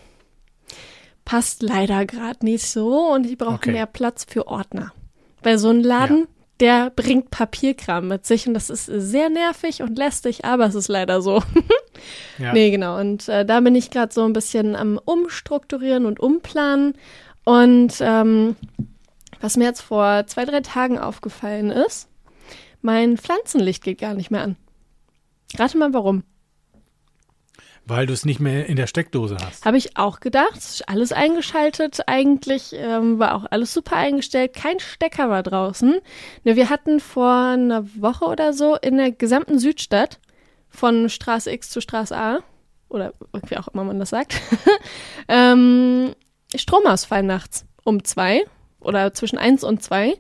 passt 1.25 1.63
leider 1.63 2.05
gerade 2.07 2.45
nicht 2.45 2.67
so 2.67 3.13
und 3.13 3.27
ich 3.27 3.39
brauche 3.39 3.55
Okay. 3.55 3.73
mehr 3.73 3.87
Platz 3.87 4.27
für 4.29 4.47
Ordner. 4.47 4.93
Weil 5.43 5.59
so 5.59 5.71
ein 5.71 5.83
Laden, 5.83 6.27
der 6.61 6.91
bringt 6.91 7.31
Papierkram 7.31 8.09
mit 8.09 8.27
sich 8.27 8.47
und 8.47 8.55
das 8.55 8.71
ist 8.71 8.87
sehr 8.87 9.29
nervig 9.31 9.83
und 9.83 9.99
lästig, 9.99 10.45
aber 10.45 10.67
es 10.67 10.75
ist 10.75 10.89
leider 10.89 11.21
so. 11.23 11.43
Ja. 12.39 12.53
Nee, 12.53 12.71
genau. 12.73 12.99
Und 12.99 13.29
äh, 13.29 13.47
da 13.47 13.61
bin 13.61 13.75
ich 13.77 13.91
gerade 13.91 14.13
so 14.13 14.25
ein 14.25 14.33
bisschen 14.33 14.75
am 14.75 14.99
Umstrukturieren 15.03 16.05
und 16.05 16.19
Umplanen. 16.21 16.95
Und 17.45 17.95
ähm, 18.01 18.57
was 19.41 19.57
mir 19.57 19.65
jetzt 19.65 19.81
vor 19.81 20.27
zwei, 20.27 20.45
drei 20.45 20.61
Tagen 20.61 20.99
aufgefallen 20.99 21.71
ist, 21.71 22.09
mein 22.83 23.17
Pflanzenlicht 23.17 23.85
geht 23.85 24.01
gar 24.01 24.15
nicht 24.15 24.31
mehr 24.33 24.43
an. 24.43 24.57
Rate 25.57 25.79
mal 25.79 25.95
warum. 25.95 26.25
Weil 27.87 28.07
du 28.07 28.15
es 28.15 28.25
nicht 28.25 28.41
mehr 28.41 28.67
in 28.67 28.77
der 28.77 28.87
Steckdose 28.87 29.37
hast. 29.45 29.67
Habe 29.67 29.77
ich 29.77 29.97
auch 29.99 30.21
gedacht. 30.21 30.83
Alles 30.87 31.13
eingeschaltet. 31.13 32.01
Eigentlich 32.07 32.73
ähm, 32.73 33.19
war 33.19 33.35
auch 33.35 33.45
alles 33.51 33.75
super 33.75 33.97
eingestellt. 33.97 34.55
Kein 34.55 34.81
Stecker 34.81 35.29
war 35.29 35.43
draußen. 35.43 36.01
Ne, 36.45 36.57
wir 36.57 36.71
hatten 36.71 36.99
vor 36.99 37.31
einer 37.31 37.87
Woche 38.01 38.25
oder 38.25 38.55
so 38.55 38.77
in 38.77 38.97
der 38.97 39.13
gesamten 39.13 39.59
Südstadt 39.59 40.19
von 40.71 41.11
Straße 41.11 41.53
X 41.53 41.71
zu 41.71 41.81
Straße 41.81 42.17
A 42.17 42.39
oder 42.89 43.13
wie 43.49 43.57
auch 43.57 43.69
immer 43.69 43.85
man 43.85 43.99
das 43.99 44.11
sagt, 44.11 44.41
ähm, 45.29 46.15
Stromausfall 46.55 47.23
nachts 47.23 47.67
um 47.83 48.05
zwei 48.05 48.45
oder 48.81 49.13
zwischen 49.13 49.39
eins 49.39 49.65
und 49.65 49.83
zwei. 49.83 50.17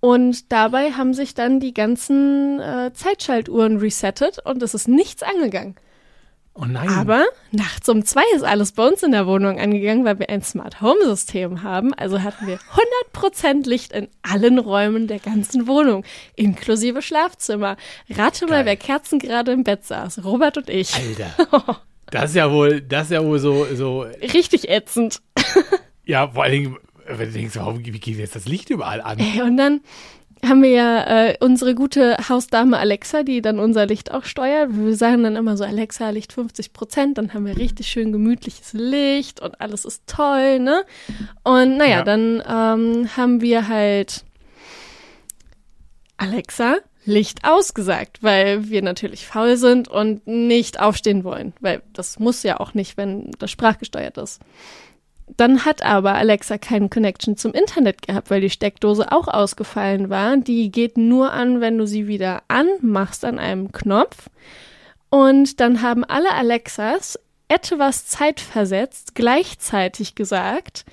Und 0.00 0.52
dabei 0.52 0.92
haben 0.92 1.14
sich 1.14 1.34
dann 1.34 1.60
die 1.60 1.72
ganzen 1.72 2.60
äh, 2.60 2.92
Zeitschaltuhren 2.92 3.78
resettet 3.78 4.38
und 4.44 4.62
es 4.62 4.74
ist 4.74 4.88
nichts 4.88 5.22
angegangen. 5.22 5.76
Oh 6.56 6.66
nein. 6.66 6.88
Aber 6.88 7.24
nachts 7.50 7.88
um 7.88 8.04
zwei 8.04 8.22
ist 8.36 8.44
alles 8.44 8.72
bei 8.72 8.86
uns 8.86 9.02
in 9.02 9.10
der 9.10 9.26
Wohnung 9.26 9.58
angegangen, 9.58 10.04
weil 10.04 10.20
wir 10.20 10.28
ein 10.28 10.42
Smart 10.42 10.80
Home 10.80 11.04
System 11.04 11.64
haben. 11.64 11.92
Also 11.94 12.22
hatten 12.22 12.46
wir 12.46 12.58
100% 13.12 13.68
Licht 13.68 13.92
in 13.92 14.06
allen 14.22 14.60
Räumen 14.60 15.08
der 15.08 15.18
ganzen 15.18 15.66
Wohnung, 15.66 16.04
inklusive 16.36 17.02
Schlafzimmer. 17.02 17.76
Rate 18.08 18.46
mal, 18.46 18.58
Geil. 18.58 18.66
wer 18.66 18.76
Kerzen 18.76 19.18
gerade 19.18 19.50
im 19.50 19.64
Bett 19.64 19.84
saß. 19.84 20.24
Robert 20.24 20.56
und 20.56 20.70
ich. 20.70 20.94
Alter. 20.94 21.80
Das 22.10 22.30
ist 22.30 22.36
ja 22.36 22.52
wohl, 22.52 22.80
das 22.82 23.06
ist 23.06 23.12
ja 23.12 23.24
wohl 23.24 23.38
so, 23.40 23.66
so, 23.74 24.02
Richtig 24.02 24.68
ätzend. 24.68 25.20
ja, 26.04 26.28
vor 26.28 26.44
allen 26.44 26.52
Dingen, 26.52 26.76
wenn 27.06 27.26
du 27.28 27.32
denkst, 27.32 27.56
warum, 27.56 27.84
wie 27.84 27.90
geht 27.90 28.18
jetzt 28.18 28.36
das 28.36 28.44
Licht 28.46 28.70
überall 28.70 29.00
an? 29.00 29.18
Ey, 29.18 29.42
Und 29.42 29.56
dann 29.56 29.80
haben 30.46 30.62
wir 30.62 30.70
ja 30.70 31.26
äh, 31.26 31.36
unsere 31.40 31.74
gute 31.74 32.16
Hausdame 32.28 32.78
Alexa, 32.78 33.22
die 33.22 33.40
dann 33.42 33.58
unser 33.58 33.86
Licht 33.86 34.12
auch 34.12 34.24
steuert. 34.24 34.70
Wir 34.72 34.96
sagen 34.96 35.22
dann 35.22 35.36
immer 35.36 35.56
so, 35.56 35.64
Alexa, 35.64 36.10
Licht 36.10 36.32
50 36.32 36.72
Prozent, 36.72 37.18
dann 37.18 37.34
haben 37.34 37.46
wir 37.46 37.56
richtig 37.56 37.86
schön 37.88 38.12
gemütliches 38.12 38.72
Licht 38.72 39.40
und 39.40 39.60
alles 39.60 39.84
ist 39.84 40.02
toll, 40.06 40.58
ne? 40.60 40.84
Und 41.42 41.76
naja, 41.76 41.98
Ja. 41.98 42.02
dann 42.04 42.42
ähm, 42.48 43.08
haben 43.16 43.40
wir 43.40 43.68
halt 43.68 44.24
Alexa, 46.16 46.76
Licht 47.06 47.40
ausgesagt, 47.44 48.22
weil 48.22 48.70
wir 48.70 48.80
natürlich 48.80 49.26
faul 49.26 49.56
sind 49.56 49.88
und 49.88 50.26
nicht 50.26 50.80
aufstehen 50.80 51.22
wollen, 51.24 51.52
weil 51.60 51.82
das 51.92 52.18
muss 52.18 52.42
ja 52.42 52.60
auch 52.60 52.72
nicht, 52.72 52.96
wenn 52.96 53.30
das 53.38 53.50
sprachgesteuert 53.50 54.16
ist. 54.16 54.40
Dann 55.36 55.64
hat 55.64 55.82
aber 55.82 56.14
Alexa 56.14 56.58
keinen 56.58 56.90
Connection 56.90 57.36
zum 57.36 57.52
Internet 57.52 58.06
gehabt, 58.06 58.30
weil 58.30 58.40
die 58.40 58.50
Steckdose 58.50 59.10
auch 59.10 59.26
ausgefallen 59.26 60.10
war. 60.10 60.36
Die 60.36 60.70
geht 60.70 60.98
nur 60.98 61.32
an, 61.32 61.60
wenn 61.60 61.78
du 61.78 61.86
sie 61.86 62.06
wieder 62.06 62.42
anmachst 62.48 63.24
an 63.24 63.38
einem 63.38 63.72
Knopf. 63.72 64.28
Und 65.08 65.60
dann 65.60 65.80
haben 65.82 66.04
alle 66.04 66.32
Alexas 66.32 67.18
etwas 67.48 68.06
zeitversetzt 68.06 69.14
gleichzeitig 69.14 70.14
gesagt, 70.14 70.84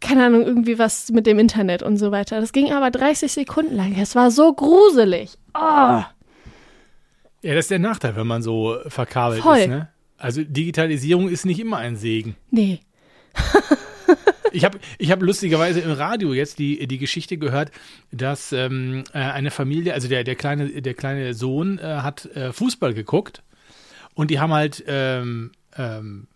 keine 0.00 0.26
Ahnung, 0.26 0.42
irgendwie 0.42 0.78
was 0.78 1.10
mit 1.10 1.26
dem 1.26 1.38
Internet 1.38 1.82
und 1.82 1.96
so 1.96 2.10
weiter. 2.12 2.40
Das 2.40 2.52
ging 2.52 2.72
aber 2.72 2.90
30 2.90 3.32
Sekunden 3.32 3.74
lang. 3.74 3.96
Es 3.98 4.14
war 4.14 4.30
so 4.30 4.52
gruselig. 4.52 5.38
Oh. 5.54 5.58
Ja, 5.58 7.54
das 7.54 7.66
ist 7.66 7.70
der 7.70 7.78
Nachteil, 7.78 8.16
wenn 8.16 8.26
man 8.26 8.42
so 8.42 8.76
verkabelt 8.86 9.42
Voll. 9.42 9.58
ist. 9.58 9.68
Ne? 9.68 9.88
Also 10.18 10.42
Digitalisierung 10.42 11.28
ist 11.28 11.46
nicht 11.46 11.60
immer 11.60 11.78
ein 11.78 11.96
Segen. 11.96 12.36
Nee. 12.50 12.80
Ich 14.52 14.64
habe 14.64 14.78
ich 14.98 15.10
hab 15.10 15.20
lustigerweise 15.20 15.80
im 15.80 15.90
Radio 15.90 16.32
jetzt 16.32 16.58
die, 16.58 16.86
die 16.86 16.98
Geschichte 16.98 17.36
gehört, 17.36 17.72
dass 18.12 18.52
ähm, 18.52 19.04
äh, 19.12 19.18
eine 19.18 19.50
Familie, 19.50 19.92
also 19.92 20.08
der, 20.08 20.24
der, 20.24 20.34
kleine, 20.36 20.80
der 20.80 20.94
kleine 20.94 21.34
Sohn 21.34 21.78
äh, 21.78 21.82
hat 21.82 22.24
äh, 22.36 22.52
Fußball 22.52 22.94
geguckt 22.94 23.42
und 24.14 24.30
die 24.30 24.38
haben 24.40 24.52
halt, 24.54 24.82
ähm, 24.86 25.50
ähm, 25.76 26.26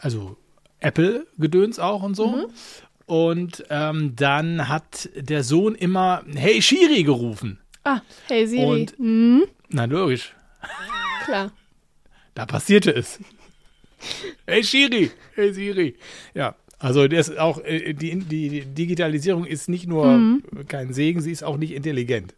also 0.00 0.36
Apple-Gedöns 0.80 1.78
auch 1.78 2.02
und 2.02 2.14
so. 2.14 2.48
Und 3.06 3.64
ähm, 3.68 4.14
dann 4.16 4.68
hat 4.68 5.10
der 5.14 5.44
Sohn 5.44 5.74
immer 5.74 6.22
Hey 6.34 6.62
Shiri 6.62 7.02
gerufen. 7.02 7.58
Ah, 7.84 8.00
hey 8.28 8.46
Siri. 8.46 8.64
Und- 8.64 8.98
mhm, 8.98 9.42
Na 9.68 9.84
logisch, 9.84 10.32
klar. 11.26 11.50
da 12.34 12.46
passierte 12.46 12.92
es. 12.94 13.18
Hey 14.46 14.64
Shiri, 14.64 15.10
hey 15.34 15.52
Siri. 15.52 15.96
Ja, 16.34 16.54
also 16.78 17.06
das 17.06 17.28
ist 17.28 17.38
auch 17.38 17.62
äh, 17.64 17.92
die, 17.94 18.18
die 18.18 18.64
Digitalisierung 18.64 19.44
ist 19.46 19.68
nicht 19.68 19.86
nur 19.86 20.40
kein 20.68 20.92
Segen, 20.92 21.20
sie 21.20 21.30
ist 21.32 21.44
auch 21.44 21.56
nicht 21.56 21.72
intelligent. 21.72 22.34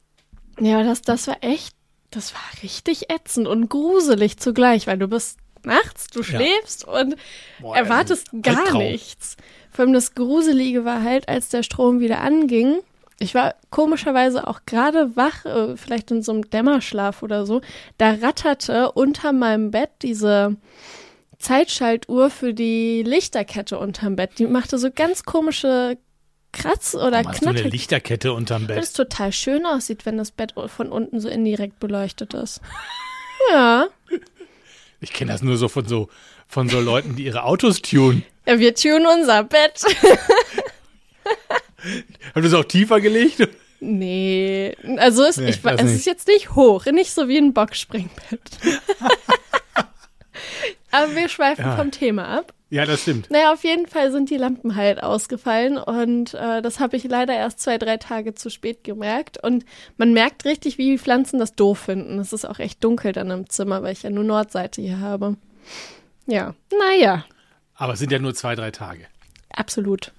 Ja, 0.61 0.83
das, 0.83 1.03
das 1.03 1.27
war 1.27 1.39
echt, 1.41 1.75
das 2.11 2.35
war 2.35 2.63
richtig 2.63 3.11
ätzend 3.11 3.49
und 3.49 3.69
gruselig 3.69 4.39
zugleich, 4.39 4.87
weil 4.87 4.99
du 4.99 5.09
bist 5.09 5.39
nachts, 5.65 6.09
du 6.09 6.23
schläfst 6.23 6.87
und 6.87 7.17
Boah, 7.61 7.77
erwartest 7.77 8.29
also, 8.33 8.43
gar 8.43 8.59
Albtraum. 8.65 8.83
nichts. 8.83 9.37
Vor 9.71 9.85
allem 9.85 9.95
das 9.95 10.15
Gruselige 10.15 10.85
war 10.85 11.03
halt, 11.03 11.29
als 11.29 11.49
der 11.49 11.63
Strom 11.63 12.01
wieder 12.01 12.21
anging. 12.21 12.81
Ich 13.19 13.35
war 13.35 13.55
komischerweise 13.71 14.47
auch 14.47 14.61
gerade 14.67 15.17
wach, 15.17 15.45
äh, 15.45 15.77
vielleicht 15.77 16.11
in 16.11 16.23
so 16.23 16.33
einem 16.33 16.49
Dämmerschlaf 16.51 17.23
oder 17.23 17.47
so. 17.47 17.61
Da 17.97 18.13
ratterte 18.13 18.93
unter 18.93 19.33
meinem 19.33 19.71
Bett 19.71 19.91
diese 20.03 20.57
Zeitschaltuhr 21.45 22.31
für 22.31 22.55
die 22.55 23.03
Lichterkette 23.03 23.79
unterm 23.79 24.17
Bett. 24.17 24.39
Die 24.39 24.47
machte 24.47 24.79
so 24.79 24.91
ganz 24.91 25.25
komische 25.25 25.99
Kratz- 26.53 26.95
oder 26.95 27.19
hast 27.19 27.43
du 27.43 27.47
eine 27.49 27.55
Knatter. 27.59 27.69
Lichterkette 27.69 28.33
unterm 28.33 28.67
Bett? 28.67 28.79
es 28.83 28.93
total 28.95 29.31
schön 29.33 29.67
aussieht, 29.67 30.07
wenn 30.07 30.17
das 30.17 30.31
Bett 30.31 30.55
von 30.69 30.91
unten 30.91 31.21
so 31.21 31.29
indirekt 31.29 31.79
beleuchtet 31.81 32.35
ist. 32.35 32.61
Ja. 33.51 33.89
Ich 35.01 35.13
kenne 35.13 35.33
das 35.33 35.43
nur 35.43 35.59
so 35.59 35.69
von 35.69 35.87
so 35.87 36.09
von 36.47 36.71
so 36.71 36.81
Leuten, 36.81 37.15
die 37.17 37.25
ihre 37.27 37.43
Autos 37.43 37.83
tunen. 37.83 38.25
ja 38.47 38.59
wir 38.59 38.75
tunen 38.75 39.07
unser 39.07 39.43
Bett. 39.45 39.83
Haben 42.35 42.43
du 42.43 42.49
es 42.49 42.55
auch 42.55 42.65
tiefer 42.65 43.01
gelegt? 43.03 43.47
nee. 43.81 44.75
Also 44.97 45.25
es, 45.25 45.37
Nee, 45.37 45.51
ich, 45.51 45.61
das 45.61 45.83
es 45.83 45.93
ist 45.93 46.07
jetzt 46.07 46.27
nicht 46.29 46.55
hoch, 46.55 46.87
nicht 46.87 47.13
so 47.13 47.29
wie 47.29 47.37
ein 47.37 47.53
Boxspringbett. 47.53 48.41
Aber 50.91 51.15
wir 51.15 51.29
schweifen 51.29 51.65
Ja. 51.65 51.77
vom 51.77 51.91
Thema 51.91 52.27
ab. 52.29 52.53
Ja, 52.71 52.87
das 52.87 53.03
stimmt. 53.03 53.31
Naja, 53.31 53.53
auf 53.53 53.63
jeden 53.63 53.87
Fall 53.87 54.11
sind 54.11 54.31
die 54.31 54.37
Lampen 54.37 54.75
halt 54.75 55.01
ausgefallen 55.03 55.77
und 55.79 56.35
äh, 56.35 56.61
das 56.61 56.81
habe 56.81 56.97
ich 56.97 57.05
leider 57.05 57.33
erst 57.35 57.61
zwei, 57.61 57.79
drei 57.79 57.99
Tage 57.99 58.35
zu 58.35 58.51
spät 58.51 58.83
gemerkt. 58.83 59.43
Und 59.43 59.65
man 59.97 60.13
merkt 60.13 60.45
richtig, 60.45 60.77
wie 60.79 60.91
die 60.93 60.99
Pflanzen 60.99 61.39
das 61.39 61.55
doof 61.55 61.79
finden. 61.79 62.19
Es 62.19 62.33
ist 62.33 62.45
auch 62.45 62.59
echt 62.59 62.83
dunkel 62.83 63.13
dann 63.13 63.31
im 63.31 63.49
Zimmer, 63.49 63.83
weil 63.83 63.93
ich 63.93 64.03
ja 64.03 64.11
nur 64.11 64.25
Nordseite 64.25 64.83
hier 64.83 64.99
habe. 65.01 65.37
Ja, 66.27 66.55
naja, 66.79 67.25
Aber 67.77 67.93
es 67.93 67.99
sind 68.01 68.11
ja 68.11 68.19
nur 68.19 68.35
zwei, 68.35 68.55
drei 68.57 68.71
Tage. 68.71 69.07
absolut. 69.51 70.13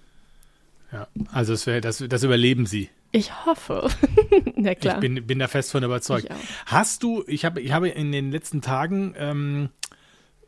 Ja, 0.94 1.08
also 1.34 1.52
es 1.54 1.66
wär, 1.68 1.82
das, 1.82 2.04
das 2.08 2.24
überleben 2.24 2.66
sie. 2.68 2.90
Ich 3.12 3.46
hoffe. 3.46 3.90
Na 4.56 4.76
klar. 4.76 4.96
Ich 4.96 5.02
bin, 5.02 5.26
bin 5.28 5.40
da 5.40 5.48
fest 5.48 5.72
von 5.72 5.84
überzeugt. 5.84 6.28
Hast 6.68 7.04
du, 7.04 7.24
ich 7.28 7.44
habe 7.44 7.60
ich 7.62 7.72
habe 7.74 7.90
in 7.90 8.12
den 8.12 8.32
letzten 8.32 8.62
Tagen 8.62 9.14
ähm, 9.18 9.70
äh, 9.92 9.95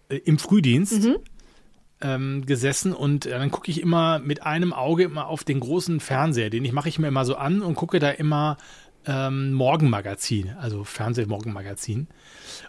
im 0.09 0.39
Frühdienst 0.39 1.03
Mhm. 1.03 1.15
ähm, 2.01 2.45
gesessen 2.45 2.93
und 2.93 3.25
äh, 3.25 3.31
dann 3.31 3.51
gucke 3.51 3.71
ich 3.71 3.81
immer 3.81 4.19
mit 4.19 4.43
einem 4.43 4.73
Auge 4.73 5.03
immer 5.03 5.27
auf 5.27 5.43
den 5.43 5.59
großen 5.59 5.99
Fernseher, 5.99 6.49
den 6.49 6.63
ich 6.65 6.71
mache 6.71 6.89
ich 6.89 6.99
mir 6.99 7.07
immer 7.07 7.25
so 7.25 7.35
an 7.35 7.61
und 7.61 7.75
gucke 7.75 7.99
da 7.99 8.09
immer 8.09 8.57
ähm, 9.05 9.53
Morgenmagazin, 9.53 10.51
also 10.59 10.83
Fernsehmorgenmagazin. 10.83 12.07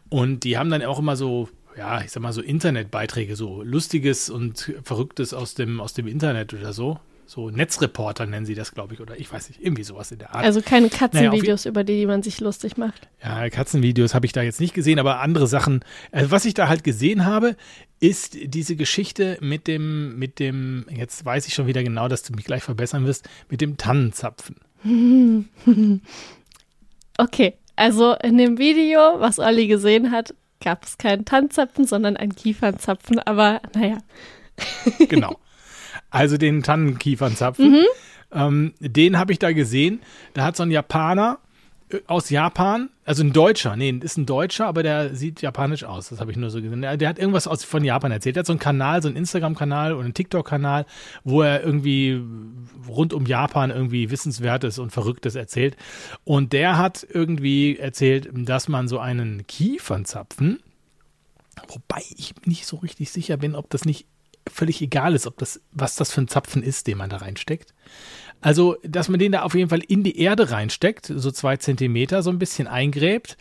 Und 0.08 0.44
die 0.44 0.56
haben 0.56 0.70
dann 0.70 0.82
auch 0.82 0.98
immer 0.98 1.16
so, 1.16 1.48
ja, 1.76 2.00
ich 2.00 2.10
sag 2.10 2.22
mal 2.22 2.32
so 2.32 2.40
Internetbeiträge, 2.42 3.36
so 3.36 3.62
lustiges 3.62 4.30
und 4.30 4.72
verrücktes 4.82 5.34
aus 5.34 5.54
dem 5.54 5.80
aus 5.80 5.94
dem 5.94 6.06
Internet 6.06 6.54
oder 6.54 6.72
so. 6.72 6.98
So 7.30 7.50
Netzreporter 7.50 8.24
nennen 8.24 8.46
sie 8.46 8.54
das, 8.54 8.72
glaube 8.72 8.94
ich, 8.94 9.00
oder 9.00 9.20
ich 9.20 9.30
weiß 9.30 9.50
nicht, 9.50 9.60
irgendwie 9.60 9.82
sowas 9.82 10.10
in 10.10 10.18
der 10.18 10.34
Art. 10.34 10.46
also 10.46 10.62
keine 10.62 10.86
Naja, 10.86 10.96
Katzenvideos, 10.96 11.66
über 11.66 11.84
die, 11.84 11.98
die 11.98 12.06
man 12.06 12.22
sich 12.22 12.40
lustig 12.40 12.78
macht. 12.78 13.06
Ja, 13.22 13.50
Katzenvideos 13.50 14.14
habe 14.14 14.24
ich 14.24 14.32
da 14.32 14.40
jetzt 14.40 14.62
nicht 14.62 14.72
gesehen, 14.72 14.98
aber 14.98 15.20
andere 15.20 15.46
Sachen. 15.46 15.84
Also 16.10 16.30
was 16.30 16.46
ich 16.46 16.54
da 16.54 16.68
halt 16.68 16.84
gesehen 16.84 17.26
habe, 17.26 17.54
ist 18.00 18.38
diese 18.42 18.76
Geschichte 18.76 19.36
mit 19.42 19.66
dem, 19.66 20.18
mit 20.18 20.38
dem, 20.38 20.86
jetzt 20.88 21.22
weiß 21.22 21.46
ich 21.46 21.52
schon 21.52 21.66
wieder 21.66 21.82
genau, 21.82 22.08
dass 22.08 22.22
du 22.22 22.32
mich 22.32 22.46
gleich 22.46 22.62
verbessern 22.62 23.04
wirst, 23.04 23.28
mit 23.50 23.60
dem 23.60 23.76
Tannenzapfen. 23.76 24.56
Okay, 27.20 27.54
also 27.74 28.14
in 28.22 28.38
dem 28.38 28.58
Video, 28.58 29.00
was 29.18 29.40
Olli 29.40 29.66
gesehen 29.66 30.12
hat, 30.12 30.34
gab 30.62 30.84
es 30.84 30.98
keinen 30.98 31.24
Tannenzapfen, 31.24 31.84
sondern 31.84 32.16
einen 32.16 32.34
Kiefernzapfen. 32.34 33.18
Aber 33.18 33.60
naja, 33.74 33.98
Genau. 35.08 35.36
Also 36.10 36.36
den 36.36 36.62
Tannenkiefernzapfen. 36.62 37.84
Ähm, 38.32 38.74
den 38.80 39.18
habe 39.18 39.32
ich 39.32 39.38
da 39.38 39.52
gesehen. 39.52 40.00
Da 40.34 40.44
hat 40.44 40.56
so 40.56 40.62
ein 40.62 40.70
Japaner 40.70 41.38
äh, 41.90 42.00
aus 42.06 42.30
Japan, 42.30 42.90
also 43.04 43.22
ein 43.22 43.32
Deutscher, 43.32 43.76
nee, 43.76 43.90
ist 43.90 44.18
ein 44.18 44.26
Deutscher, 44.26 44.66
aber 44.66 44.82
der 44.82 45.14
sieht 45.14 45.40
japanisch 45.40 45.84
aus. 45.84 46.10
Das 46.10 46.20
habe 46.20 46.30
ich 46.30 46.36
nur 46.36 46.50
so 46.50 46.60
gesehen. 46.60 46.82
Der, 46.82 46.96
der 46.96 47.08
hat 47.08 47.18
irgendwas 47.18 47.46
aus, 47.46 47.64
von 47.64 47.84
Japan 47.84 48.12
erzählt. 48.12 48.36
Der 48.36 48.40
hat 48.40 48.46
so 48.46 48.52
einen 48.52 48.60
Kanal, 48.60 49.02
so 49.02 49.08
einen 49.08 49.16
Instagram-Kanal 49.16 49.94
oder 49.94 50.04
einen 50.04 50.14
TikTok-Kanal, 50.14 50.84
wo 51.24 51.42
er 51.42 51.62
irgendwie 51.62 52.20
rund 52.86 53.12
um 53.12 53.26
Japan 53.26 53.70
irgendwie 53.70 54.10
Wissenswertes 54.10 54.78
und 54.78 54.90
Verrücktes 54.90 55.34
erzählt. 55.34 55.76
Und 56.24 56.52
der 56.52 56.76
hat 56.76 57.06
irgendwie 57.10 57.78
erzählt, 57.78 58.28
dass 58.32 58.68
man 58.68 58.88
so 58.88 58.98
einen 58.98 59.46
Kiefernzapfen, 59.46 60.60
wobei 61.68 62.02
ich 62.16 62.34
nicht 62.44 62.66
so 62.66 62.76
richtig 62.76 63.10
sicher 63.10 63.36
bin, 63.36 63.54
ob 63.54 63.70
das 63.70 63.84
nicht 63.84 64.06
völlig 64.50 64.80
egal 64.82 65.14
ist, 65.14 65.26
ob 65.26 65.38
das, 65.38 65.60
was 65.72 65.96
das 65.96 66.12
für 66.12 66.20
ein 66.20 66.28
Zapfen 66.28 66.62
ist, 66.62 66.86
den 66.86 66.98
man 66.98 67.10
da 67.10 67.18
reinsteckt. 67.18 67.74
Also, 68.40 68.76
dass 68.82 69.08
man 69.08 69.18
den 69.18 69.32
da 69.32 69.42
auf 69.42 69.54
jeden 69.54 69.70
Fall 69.70 69.82
in 69.86 70.04
die 70.04 70.18
Erde 70.20 70.50
reinsteckt, 70.50 71.12
so 71.14 71.30
zwei 71.30 71.56
Zentimeter, 71.56 72.22
so 72.22 72.30
ein 72.30 72.38
bisschen 72.38 72.68
eingräbt. 72.68 73.36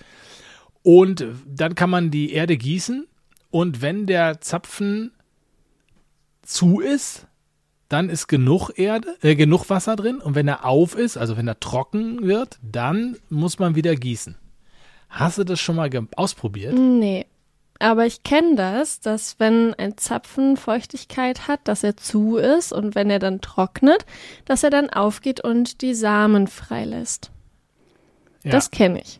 Und 0.81 1.25
dann 1.45 1.75
kann 1.75 1.89
man 1.89 2.11
die 2.11 2.33
Erde 2.33 2.57
gießen. 2.57 3.07
Und 3.49 3.81
wenn 3.81 4.05
der 4.07 4.41
Zapfen 4.41 5.11
zu 6.41 6.79
ist, 6.79 7.27
dann 7.89 8.09
ist 8.09 8.27
genug 8.27 8.71
Erde, 8.77 9.15
äh, 9.21 9.35
genug 9.35 9.69
Wasser 9.69 9.95
drin. 9.95 10.19
Und 10.19 10.35
wenn 10.35 10.47
er 10.47 10.65
auf 10.65 10.95
ist, 10.95 11.17
also 11.17 11.37
wenn 11.37 11.47
er 11.47 11.59
trocken 11.59 12.23
wird, 12.23 12.57
dann 12.61 13.17
muss 13.29 13.59
man 13.59 13.75
wieder 13.75 13.95
gießen. 13.95 14.35
Hast 15.09 15.37
du 15.37 15.43
das 15.43 15.59
schon 15.59 15.75
mal 15.75 15.89
ausprobiert? 16.15 16.73
nee. 16.73 17.25
Aber 17.79 18.05
ich 18.05 18.23
kenne 18.23 18.55
das, 18.55 18.99
dass 18.99 19.39
wenn 19.39 19.73
ein 19.75 19.97
Zapfen 19.97 20.57
Feuchtigkeit 20.57 21.47
hat, 21.47 21.59
dass 21.65 21.83
er 21.83 21.95
zu 21.95 22.37
ist 22.37 22.73
und 22.73 22.95
wenn 22.95 23.09
er 23.09 23.19
dann 23.19 23.41
trocknet, 23.41 24.05
dass 24.45 24.63
er 24.63 24.69
dann 24.69 24.89
aufgeht 24.89 25.43
und 25.43 25.81
die 25.81 25.93
Samen 25.93 26.47
freilässt. 26.47 27.31
Ja, 28.43 28.51
Das 28.51 28.71
kenne 28.71 29.01
ich. 29.01 29.19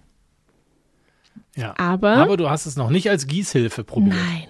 ja. 1.56 1.76
Aber, 1.78 2.16
Aber 2.16 2.38
du 2.38 2.50
hast 2.50 2.66
es 2.66 2.76
noch 2.76 2.90
nicht 2.90 3.10
als 3.10 3.28
Gießhilfe 3.28 3.84
probiert. 3.84 4.16
nein, 4.16 4.48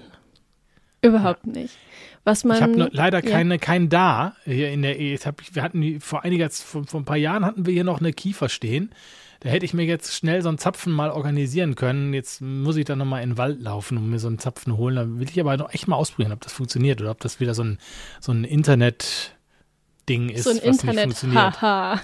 überhaupt 1.02 1.46
nicht. 1.48 1.76
Was 2.24 2.44
man 2.44 2.58
Ich 2.58 2.64
habe 2.64 2.90
leider 2.92 3.24
ja. 3.24 3.30
keine, 3.30 3.58
keinen 3.58 3.88
da 3.88 4.36
hier 4.44 4.70
in 4.70 4.82
der. 4.82 5.02
Jetzt 5.02 5.26
hab 5.26 5.42
wir 5.54 5.64
hatten 5.64 6.02
vor 6.02 6.26
einiger, 6.26 6.50
vor, 6.50 6.84
vor 6.86 7.00
ein 7.00 7.06
paar 7.06 7.16
Jahren 7.16 7.46
hatten 7.46 7.66
wir 7.66 7.74
hier 7.74 7.86
noch 7.86 8.02
eine 8.02 8.12
Kiefer 8.12 8.50
stehen. 8.50 8.92
Da 9.42 9.50
hätte 9.50 9.66
ich 9.66 9.74
mir 9.74 9.86
jetzt 9.86 10.16
schnell 10.16 10.42
so 10.42 10.50
einen 10.50 10.58
Zapfen 10.58 10.92
mal 10.92 11.12
organisieren 11.12 11.76
können. 11.76 12.14
Jetzt 12.14 12.42
muss 12.42 12.76
ich 12.76 12.86
dann 12.86 12.98
nochmal 12.98 13.22
in 13.24 13.32
den 13.32 13.38
Wald 13.38 13.62
laufen 13.62 13.98
und 13.98 14.10
mir 14.10 14.20
so 14.20 14.28
einen 14.28 14.40
Zapfen 14.40 14.78
holen. 14.78 14.96
Da 14.96 15.06
will 15.20 15.30
ich 15.30 15.40
aber 15.40 15.56
noch 15.58 15.74
echt 15.74 15.88
mal 15.88 15.96
ausprobieren, 15.96 16.32
ob 16.34 16.42
das 16.42 16.54
funktioniert 16.54 17.02
oder 17.02 17.12
ob 17.12 17.20
das 17.20 17.40
wieder 17.40 17.54
so 17.54 17.64
ein, 17.64 17.78
so 18.20 18.32
ein 18.32 18.44
Internet-Ding 18.44 20.30
ist, 20.30 20.46
so 20.46 20.50
ein 20.50 20.56
was 20.58 20.64
nicht 20.64 20.74
Internet, 20.82 21.04
funktioniert. 21.04 21.62
haha. 21.62 22.02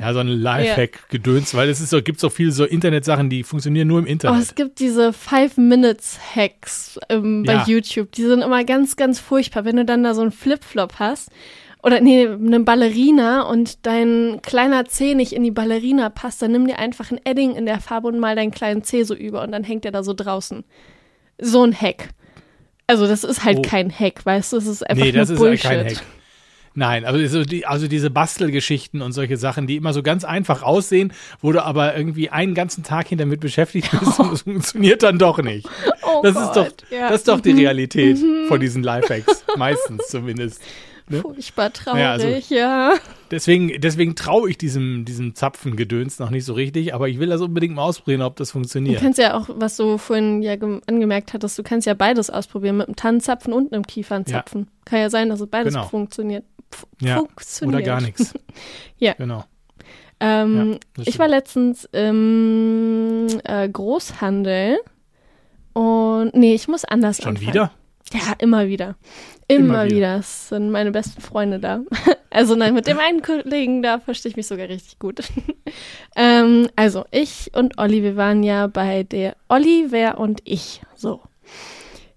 Ja, 0.00 0.12
so 0.12 0.20
ein 0.20 0.28
Lifehack-Gedöns, 0.42 1.54
weil 1.54 1.68
es 1.68 1.80
ist 1.80 1.90
so, 1.90 2.00
gibt 2.02 2.20
so 2.20 2.30
viele 2.30 2.52
so 2.52 2.64
Internetsachen, 2.64 3.28
die 3.30 3.42
funktionieren 3.42 3.88
nur 3.88 3.98
im 3.98 4.04
Oh, 4.04 4.08
Internet. 4.08 4.42
es 4.42 4.54
gibt 4.54 4.78
diese 4.78 5.12
Five-Minutes-Hacks 5.12 6.98
ähm, 7.08 7.42
bei 7.44 7.54
Ja. 7.54 7.64
YouTube. 7.66 8.12
Die 8.12 8.22
sind 8.22 8.42
immer 8.42 8.64
ganz, 8.64 8.96
ganz 8.96 9.18
furchtbar. 9.18 9.64
Wenn 9.64 9.76
du 9.76 9.84
dann 9.84 10.02
da 10.04 10.14
so 10.14 10.22
einen 10.22 10.32
Flipflop 10.32 10.94
hast 10.98 11.30
oder 11.82 12.00
nee, 12.00 12.26
eine 12.28 12.60
Ballerina 12.60 13.42
und 13.42 13.84
dein 13.86 14.40
kleiner 14.42 14.84
Zeh 14.84 15.14
nicht 15.14 15.32
in 15.32 15.42
die 15.42 15.50
Ballerina 15.50 16.10
passt, 16.10 16.40
dann 16.42 16.52
nimm 16.52 16.66
dir 16.66 16.78
einfach 16.78 17.10
ein 17.10 17.20
Edding 17.24 17.54
in 17.56 17.66
der 17.66 17.80
Farbe 17.80 18.08
und 18.08 18.18
mal 18.20 18.36
deinen 18.36 18.50
kleinen 18.52 18.84
Zeh 18.84 19.02
so 19.02 19.14
über 19.14 19.42
und 19.42 19.52
dann 19.52 19.64
hängt 19.64 19.84
der 19.84 19.92
da 19.92 20.02
so 20.02 20.14
draußen. 20.14 20.64
So 21.40 21.64
ein 21.64 21.74
Hack. 21.74 22.10
Also 22.86 23.06
das 23.06 23.24
ist 23.24 23.44
halt 23.44 23.58
Oh. 23.58 23.62
kein 23.62 23.90
Hack, 23.90 24.24
weißt 24.24 24.52
du, 24.52 24.58
es 24.58 24.66
ist 24.66 24.88
einfach 24.88 25.04
Nee, 25.04 25.12
das 25.12 25.28
nur 25.28 25.36
ist 25.36 25.40
Bullshit. 25.40 25.62
kein 25.70 25.86
Hack. 25.86 26.02
Nein, 26.74 27.04
also, 27.04 27.26
so 27.26 27.44
die, 27.44 27.66
also 27.66 27.86
diese 27.86 28.08
Bastelgeschichten 28.08 29.02
und 29.02 29.12
solche 29.12 29.36
Sachen, 29.36 29.66
die 29.66 29.76
immer 29.76 29.92
so 29.92 30.02
ganz 30.02 30.24
einfach 30.24 30.62
aussehen, 30.62 31.12
wo 31.42 31.52
du 31.52 31.62
aber 31.62 31.94
irgendwie 31.94 32.30
einen 32.30 32.54
ganzen 32.54 32.82
Tag 32.82 33.08
hin 33.08 33.18
damit 33.18 33.40
beschäftigt 33.40 33.90
bist 33.90 34.18
und 34.20 34.32
es 34.32 34.42
funktioniert 34.42 35.02
dann 35.02 35.18
doch 35.18 35.38
nicht. 35.38 35.68
Oh 36.02 36.22
Das 36.22 36.34
ist 36.34 36.52
doch, 36.52 36.64
Gott, 36.64 36.84
ja. 36.90 37.08
das 37.10 37.16
ist 37.20 37.28
doch 37.28 37.40
die 37.40 37.50
Realität 37.52 38.18
von 38.48 38.58
diesen 38.58 38.82
Lifehacks. 38.82 39.44
Meistens 39.56 40.06
zumindest. 40.08 40.62
ne? 41.08 41.20
Furchtbar 41.20 41.72
traurig, 41.72 42.00
Ja, 42.00 42.12
also- 42.12 42.54
ja. 42.54 42.94
Deswegen, 43.30 43.80
deswegen 43.80 44.14
traue 44.14 44.50
ich 44.50 44.58
diesem, 44.58 45.04
diesem 45.04 45.34
Zapfengedöns 45.34 46.18
noch 46.18 46.30
nicht 46.30 46.44
so 46.44 46.52
richtig, 46.52 46.94
aber 46.94 47.08
ich 47.08 47.18
will 47.18 47.28
das 47.28 47.40
unbedingt 47.40 47.74
mal 47.74 47.82
ausprobieren, 47.84 48.22
ob 48.22 48.36
das 48.36 48.48
Du 48.48 48.52
funktioniert. 48.52 49.00
kannst 49.00 49.18
ja 49.18 49.34
auch, 49.36 49.48
was 49.54 49.76
du 49.76 49.96
vorhin 49.98 50.42
ja 50.42 50.56
gem- 50.56 50.82
angemerkt 50.86 51.32
hattest, 51.32 51.58
du 51.58 51.62
kannst 51.62 51.86
ja 51.86 51.94
beides 51.94 52.28
ausprobieren, 52.30 52.76
mit 52.76 52.88
einem 52.88 52.96
Tannenzapfen 52.96 53.52
und 53.52 53.72
einem 53.72 53.86
Kiefernzapfen. 53.86 54.68
Kann 54.84 54.98
ja 55.00 55.10
sein, 55.10 55.28
dass 55.30 55.40
es 55.40 55.46
beides 55.48 55.74
Genau. 55.74 55.86
funktioniert. 55.86 56.44
F 56.72 56.86
Ja, 57.00 57.16
funktioniert. 57.18 57.76
Oder 57.76 57.84
gar 57.86 58.00
nichts. 58.00 58.34
Ja. 58.98 59.14
Genau. 59.14 59.44
Ähm, 60.20 60.78
Ja, 60.98 61.02
ich 61.06 61.18
war 61.18 61.26
letztens 61.26 61.84
im 61.90 63.26
äh, 63.44 63.68
Großhandel 63.68 64.78
und 65.72 66.30
nee, 66.34 66.54
ich 66.54 66.68
muss 66.68 66.84
anders 66.84 67.16
Schon 67.16 67.30
anfangen. 67.30 67.48
wieder? 67.48 67.72
Ja, 68.12 68.34
immer 68.38 68.68
wieder. 68.68 68.96
Immer, 69.52 69.64
Immer 69.64 69.84
wieder. 69.84 69.96
wieder. 69.96 70.16
Es 70.16 70.48
sind 70.48 70.70
meine 70.70 70.90
besten 70.90 71.20
Freunde 71.20 71.58
da. 71.58 71.80
Also 72.34 72.54
nein, 72.54 72.72
mit 72.72 72.86
dem 72.86 72.98
einen 72.98 73.20
Kollegen, 73.20 73.82
da 73.82 73.98
verstehe 73.98 74.30
ich 74.30 74.36
mich 74.36 74.46
sogar 74.46 74.66
richtig 74.66 74.98
gut. 74.98 75.20
ähm, 76.16 76.66
also 76.76 77.04
ich 77.10 77.50
und 77.54 77.76
Olli, 77.78 78.02
wir 78.02 78.16
waren 78.16 78.42
ja 78.42 78.68
bei 78.68 79.02
der 79.02 79.36
Oliver 79.50 80.16
und 80.16 80.40
ich. 80.44 80.80
So. 80.94 81.20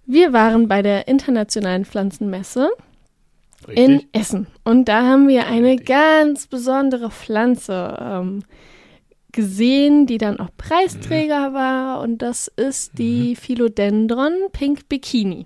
Wir 0.06 0.32
waren 0.32 0.70
bei 0.70 0.82
der 0.82 1.10
Internationalen 1.10 1.84
Pflanzenmesse 1.84 2.70
in 3.68 3.92
Richtig? 3.96 4.10
Essen. 4.14 4.48
Und 4.64 4.86
da 4.86 5.02
haben 5.02 5.28
wir 5.28 5.48
eine 5.48 5.72
Richtig. 5.72 5.88
ganz 5.88 6.48
besondere 6.48 7.12
Pflanze 7.12 7.98
ähm, 8.00 8.44
gesehen, 9.34 10.06
die 10.06 10.18
dann 10.18 10.40
auch 10.40 10.50
Preisträger 10.56 11.54
war. 11.54 12.00
Und 12.00 12.20
das 12.20 12.48
ist 12.48 12.98
die 12.98 13.36
Philodendron 13.36 14.34
Pink 14.54 14.88
Bikini. 14.88 15.46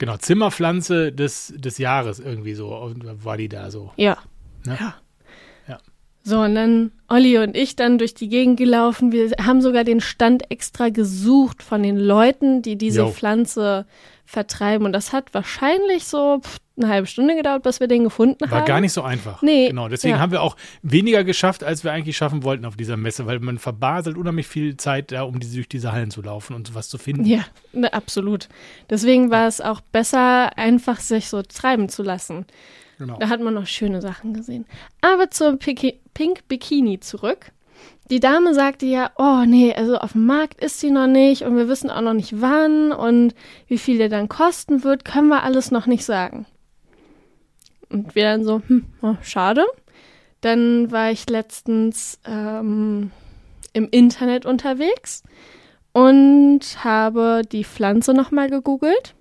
Genau, 0.00 0.16
Zimmerpflanze 0.16 1.12
des, 1.12 1.52
des 1.54 1.76
Jahres 1.76 2.20
irgendwie 2.20 2.54
so 2.54 2.74
und 2.74 3.22
war 3.22 3.36
die 3.36 3.50
da 3.50 3.70
so. 3.70 3.92
Ja. 3.96 4.16
Ne? 4.64 4.78
Ja. 4.80 4.94
So, 6.30 6.42
und 6.42 6.54
dann 6.54 6.92
Olli 7.08 7.38
und 7.38 7.56
ich 7.56 7.74
dann 7.74 7.98
durch 7.98 8.14
die 8.14 8.28
Gegend 8.28 8.56
gelaufen. 8.56 9.10
Wir 9.10 9.32
haben 9.44 9.60
sogar 9.60 9.82
den 9.82 10.00
Stand 10.00 10.48
extra 10.48 10.88
gesucht 10.88 11.60
von 11.60 11.82
den 11.82 11.96
Leuten, 11.98 12.62
die 12.62 12.76
diese 12.76 13.00
Jo. 13.00 13.10
Pflanze 13.10 13.84
vertreiben. 14.26 14.86
Und 14.86 14.92
das 14.92 15.12
hat 15.12 15.34
wahrscheinlich 15.34 16.04
so 16.04 16.38
pff, 16.38 16.58
eine 16.76 16.86
halbe 16.86 17.08
Stunde 17.08 17.34
gedauert, 17.34 17.64
bis 17.64 17.80
wir 17.80 17.88
den 17.88 18.04
gefunden 18.04 18.48
War 18.48 18.60
haben. 18.60 18.64
gar 18.64 18.80
nicht 18.80 18.92
so 18.92 19.02
einfach. 19.02 19.42
Nee, 19.42 19.66
Genau, 19.70 19.88
deswegen 19.88 20.14
ja. 20.14 20.20
haben 20.20 20.30
wir 20.30 20.40
auch 20.42 20.54
weniger 20.82 21.24
geschafft, 21.24 21.64
als 21.64 21.82
wir 21.82 21.90
eigentlich 21.90 22.16
schaffen 22.16 22.44
wollten 22.44 22.64
auf 22.64 22.76
dieser 22.76 22.96
Messe, 22.96 23.26
weil 23.26 23.40
man 23.40 23.58
verbaselt 23.58 24.16
unheimlich 24.16 24.46
viel 24.46 24.76
Zeit 24.76 25.10
da, 25.10 25.22
um 25.24 25.40
diese, 25.40 25.56
durch 25.56 25.68
diese 25.68 25.90
Hallen 25.90 26.12
zu 26.12 26.22
laufen 26.22 26.54
und 26.54 26.76
was 26.76 26.88
zu 26.88 26.96
finden. 26.96 27.24
Ja, 27.26 27.44
ne, 27.72 27.92
absolut. 27.92 28.48
Deswegen 28.88 29.30
war 29.30 29.48
es 29.48 29.60
auch 29.60 29.80
besser, 29.80 30.56
einfach 30.56 31.00
sich 31.00 31.28
so 31.28 31.42
treiben 31.42 31.88
zu 31.88 32.04
lassen. 32.04 32.46
Genau. 33.00 33.16
Da 33.18 33.30
hat 33.30 33.40
man 33.40 33.54
noch 33.54 33.66
schöne 33.66 34.02
Sachen 34.02 34.34
gesehen. 34.34 34.66
Aber 35.00 35.30
zur 35.30 35.56
Piki 35.56 36.00
Pink 36.12 36.46
Bikini 36.48 37.00
zurück. 37.00 37.50
Die 38.10 38.20
Dame 38.20 38.52
sagte 38.52 38.84
ja, 38.84 39.10
oh 39.16 39.44
nee, 39.46 39.72
also 39.72 39.96
auf 39.96 40.12
dem 40.12 40.26
Markt 40.26 40.62
ist 40.62 40.80
sie 40.80 40.90
noch 40.90 41.06
nicht 41.06 41.44
und 41.44 41.56
wir 41.56 41.66
wissen 41.66 41.88
auch 41.88 42.02
noch 42.02 42.12
nicht 42.12 42.42
wann 42.42 42.92
und 42.92 43.34
wie 43.68 43.78
viel 43.78 43.96
der 43.96 44.10
dann 44.10 44.28
kosten 44.28 44.84
wird, 44.84 45.06
können 45.06 45.28
wir 45.28 45.44
alles 45.44 45.70
noch 45.70 45.86
nicht 45.86 46.04
sagen. 46.04 46.44
Und 47.88 48.14
wir 48.14 48.24
dann 48.24 48.44
so, 48.44 48.60
hm, 48.66 48.84
oh, 49.00 49.14
schade. 49.22 49.64
Dann 50.42 50.92
war 50.92 51.10
ich 51.10 51.26
letztens 51.30 52.20
ähm, 52.26 53.12
im 53.72 53.88
Internet 53.90 54.44
unterwegs 54.44 55.22
und 55.92 56.60
habe 56.84 57.40
die 57.50 57.64
Pflanze 57.64 58.12
nochmal 58.12 58.50
gegoogelt. 58.50 59.14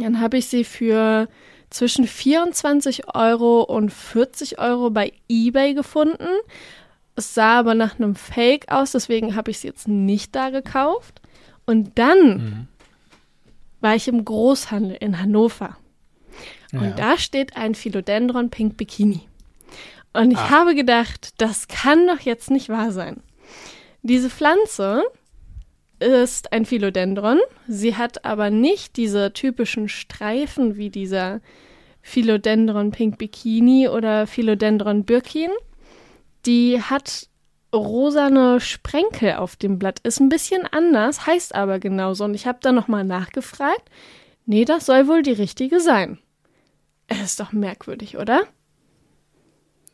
Dann 0.00 0.18
habe 0.18 0.38
ich 0.38 0.46
sie 0.46 0.64
für 0.64 1.28
zwischen 1.70 2.06
24 2.06 3.14
Euro 3.14 3.62
und 3.62 3.92
40 3.92 4.58
Euro 4.58 4.90
bei 4.90 5.12
eBay 5.28 5.74
gefunden. 5.74 6.28
Es 7.16 7.34
sah 7.34 7.58
aber 7.60 7.74
nach 7.74 7.98
einem 7.98 8.14
Fake 8.14 8.70
aus, 8.70 8.92
deswegen 8.92 9.36
habe 9.36 9.50
ich 9.50 9.58
sie 9.60 9.68
jetzt 9.68 9.88
nicht 9.88 10.34
da 10.36 10.50
gekauft. 10.50 11.20
Und 11.64 11.98
dann 11.98 12.28
Mhm. 12.28 12.68
war 13.80 13.94
ich 13.94 14.06
im 14.08 14.24
Großhandel 14.24 14.96
in 15.00 15.20
Hannover. 15.20 15.76
Ja. 16.72 16.80
Und 16.80 16.98
da 16.98 17.16
steht 17.18 17.56
ein 17.56 17.74
Philodendron 17.74 18.50
Pink 18.50 18.76
Bikini. 18.76 19.22
Und 20.12 20.30
ich 20.30 20.38
Ah. 20.38 20.50
habe 20.50 20.74
gedacht, 20.74 21.30
das 21.38 21.68
kann 21.68 22.06
doch 22.06 22.20
jetzt 22.20 22.50
nicht 22.50 22.68
wahr 22.68 22.92
sein. 22.92 23.22
Diese 24.02 24.30
Pflanze 24.30 25.02
ist 25.98 26.52
ein 26.52 26.64
Philodendron. 26.64 27.38
Sie 27.66 27.96
hat 27.96 28.24
aber 28.24 28.50
nicht 28.50 28.96
diese 28.96 29.32
typischen 29.32 29.88
Streifen 29.88 30.76
wie 30.76 30.90
dieser 30.90 31.40
Philodendron 32.02 32.90
Pink 32.92 33.18
Bikini 33.18 33.88
oder 33.88 34.26
Philodendron 34.26 35.04
Birkin. 35.04 35.50
Die 36.44 36.80
hat 36.80 37.28
rosane 37.74 38.60
Sprenkel 38.60 39.34
auf 39.34 39.56
dem 39.56 39.78
Blatt. 39.78 40.00
Ist 40.00 40.20
ein 40.20 40.28
bisschen 40.28 40.66
anders, 40.66 41.26
heißt 41.26 41.54
aber 41.54 41.78
genauso. 41.78 42.24
Und 42.24 42.34
ich 42.34 42.46
habe 42.46 42.58
da 42.60 42.72
nochmal 42.72 43.04
nachgefragt. 43.04 43.90
Nee, 44.46 44.64
das 44.64 44.86
soll 44.86 45.08
wohl 45.08 45.22
die 45.22 45.32
richtige 45.32 45.80
sein. 45.80 46.18
Es 47.08 47.20
ist 47.20 47.40
doch 47.40 47.52
merkwürdig, 47.52 48.16
oder? 48.16 48.42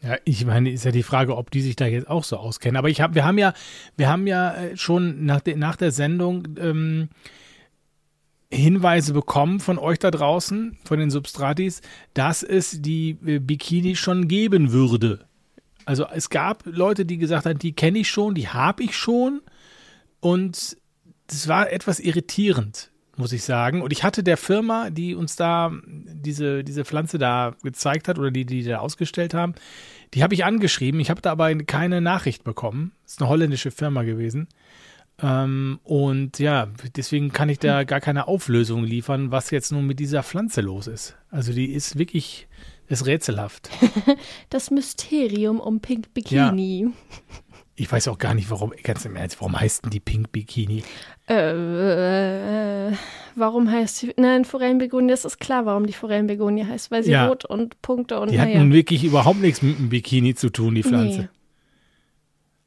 Ja, 0.02 0.16
ich 0.24 0.44
meine, 0.44 0.70
ist 0.70 0.84
ja 0.84 0.90
die 0.90 1.04
Frage, 1.04 1.36
ob 1.36 1.50
die 1.50 1.60
sich 1.60 1.76
da 1.76 1.86
jetzt 1.86 2.08
auch 2.08 2.24
so 2.24 2.36
auskennen. 2.36 2.76
Aber 2.76 2.88
ich 2.88 3.00
hab, 3.00 3.14
wir 3.14 3.24
haben 3.24 3.38
ja, 3.38 3.54
wir 3.96 4.08
haben 4.08 4.26
ja 4.26 4.52
äh, 4.52 4.76
schon 4.76 5.24
nach, 5.24 5.40
de, 5.40 5.54
nach 5.54 5.76
der 5.76 5.92
Sendung 5.92 6.48
ähm, 6.58 7.08
Hinweise 8.50 9.12
bekommen 9.12 9.60
von 9.60 9.78
euch 9.78 10.00
da 10.00 10.10
draußen, 10.10 10.76
von 10.84 10.98
den 10.98 11.10
Substratis, 11.10 11.82
dass 12.14 12.42
es 12.42 12.82
die 12.82 13.16
äh, 13.24 13.38
Bikini 13.38 13.94
schon 13.94 14.26
geben 14.26 14.72
würde. 14.72 15.24
Also 15.84 16.06
es 16.12 16.30
gab 16.30 16.64
Leute, 16.66 17.06
die 17.06 17.18
gesagt 17.18 17.46
haben, 17.46 17.58
die 17.58 17.72
kenne 17.72 18.00
ich 18.00 18.10
schon, 18.10 18.34
die 18.34 18.48
habe 18.48 18.82
ich 18.82 18.96
schon. 18.96 19.40
Und 20.20 20.76
das 21.28 21.48
war 21.48 21.72
etwas 21.72 22.00
irritierend, 22.00 22.90
muss 23.16 23.32
ich 23.32 23.44
sagen. 23.44 23.82
Und 23.82 23.92
ich 23.92 24.04
hatte 24.04 24.22
der 24.22 24.36
Firma, 24.36 24.90
die 24.90 25.14
uns 25.14 25.36
da 25.36 25.72
diese, 25.84 26.62
diese 26.64 26.84
Pflanze 26.84 27.18
da 27.18 27.54
gezeigt 27.62 28.08
hat 28.08 28.18
oder 28.18 28.30
die, 28.30 28.44
die 28.44 28.64
da 28.64 28.78
ausgestellt 28.78 29.32
haben, 29.32 29.54
die 30.14 30.22
habe 30.22 30.34
ich 30.34 30.44
angeschrieben. 30.44 31.00
Ich 31.00 31.10
habe 31.10 31.22
da 31.22 31.32
aber 31.32 31.54
keine 31.54 32.00
Nachricht 32.00 32.44
bekommen. 32.44 32.92
Ist 33.06 33.20
eine 33.20 33.28
holländische 33.28 33.70
Firma 33.70 34.02
gewesen. 34.02 34.48
Ähm, 35.20 35.78
und 35.84 36.38
ja, 36.38 36.68
deswegen 36.96 37.32
kann 37.32 37.48
ich 37.48 37.58
da 37.58 37.84
gar 37.84 38.00
keine 38.00 38.28
Auflösung 38.28 38.84
liefern, 38.84 39.30
was 39.30 39.50
jetzt 39.50 39.72
nun 39.72 39.86
mit 39.86 40.00
dieser 40.00 40.22
Pflanze 40.22 40.60
los 40.60 40.86
ist. 40.86 41.16
Also 41.30 41.52
die 41.52 41.72
ist 41.72 41.98
wirklich, 41.98 42.48
ist 42.88 43.06
rätselhaft. 43.06 43.70
Das 44.50 44.70
Mysterium 44.70 45.60
um 45.60 45.80
Pink 45.80 46.12
Bikini. 46.12 46.88
Ich 47.74 47.90
weiß 47.90 48.08
auch 48.08 48.18
gar 48.18 48.34
nicht, 48.34 48.50
warum, 48.50 48.72
ganz 48.82 49.04
im 49.06 49.16
Ernst, 49.16 49.40
warum 49.40 49.58
heißt 49.58 49.84
denn 49.84 49.90
die 49.90 50.00
Pink 50.00 50.30
Bikini? 50.30 50.82
Äh, 51.26 52.92
warum 53.34 53.70
heißt 53.70 53.96
sie? 53.98 54.12
Nein, 54.16 54.44
Forellenbegonie, 54.44 55.08
das 55.10 55.24
ist 55.24 55.40
klar, 55.40 55.64
warum 55.64 55.86
die 55.86 55.92
Forellenbegonie 55.94 56.66
heißt, 56.66 56.90
weil 56.90 57.02
sie 57.02 57.12
Ja. 57.12 57.28
rot 57.28 57.44
und 57.46 57.80
Punkte 57.80 58.20
und 58.20 58.30
Die 58.30 58.38
hat 58.40 58.48
naja. 58.48 58.60
nun 58.60 58.72
wirklich 58.72 59.04
überhaupt 59.04 59.40
nichts 59.40 59.62
mit 59.62 59.78
dem 59.78 59.88
Bikini 59.88 60.34
zu 60.34 60.50
tun, 60.50 60.74
die 60.74 60.82
Pflanze. 60.82 61.22
Nee. 61.22 61.28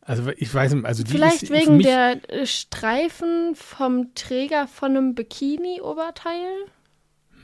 Also 0.01 0.29
ich 0.37 0.53
weiß 0.53 0.73
nicht, 0.73 0.85
also 0.85 1.03
die 1.03 1.11
Vielleicht 1.11 1.43
ist 1.43 1.51
wegen 1.51 1.79
der 1.79 2.17
äh, 2.31 2.45
Streifen 2.45 3.55
vom 3.55 4.13
Träger 4.13 4.67
von 4.67 4.91
einem 4.91 5.15
Bikini-Oberteil? 5.15 6.47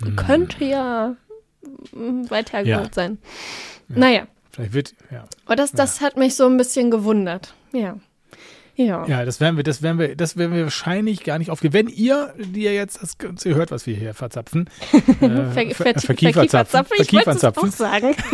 Hm. 0.03 0.15
Könnte 0.15 0.65
ja 0.65 1.15
mm, 1.91 2.29
weit 2.29 2.53
hergeholt 2.53 2.87
Ja. 2.87 2.93
sein. 2.93 3.17
Naja, 3.87 4.27
Vielleicht 4.51 4.73
wird, 4.73 4.93
ja. 5.11 5.25
aber 5.45 5.55
das, 5.55 5.71
das 5.71 6.01
hat 6.01 6.17
mich 6.17 6.35
so 6.35 6.45
ein 6.45 6.57
bisschen 6.57 6.91
gewundert. 6.91 7.53
Ja. 7.73 7.97
Ja. 8.75 9.05
Ja, 9.05 9.25
das 9.25 9.39
werden 9.39 9.57
wir, 9.57 9.63
das 9.63 9.81
werden 9.81 9.99
wir, 9.99 10.15
das 10.15 10.37
werden 10.37 10.53
wir 10.55 10.63
wahrscheinlich 10.63 11.23
gar 11.23 11.37
nicht 11.37 11.51
aufgeben. 11.51 11.73
Wenn 11.73 11.87
ihr, 11.87 12.33
die 12.37 12.63
ihr 12.63 12.73
jetzt 12.73 13.01
das 13.01 13.17
Ganze 13.17 13.53
hört, 13.53 13.69
was 13.71 13.85
wir 13.85 13.95
hier 13.95 14.13
verzapfen, 14.13 14.69
äh, 14.93 15.27
Ver 15.29 15.51
ver- 15.51 15.75
ver 15.75 15.99
verkieferzapfen, 15.99 16.85
Verkieferzapfen, 16.85 17.69
ich 17.69 17.75
sagen. 17.75 18.15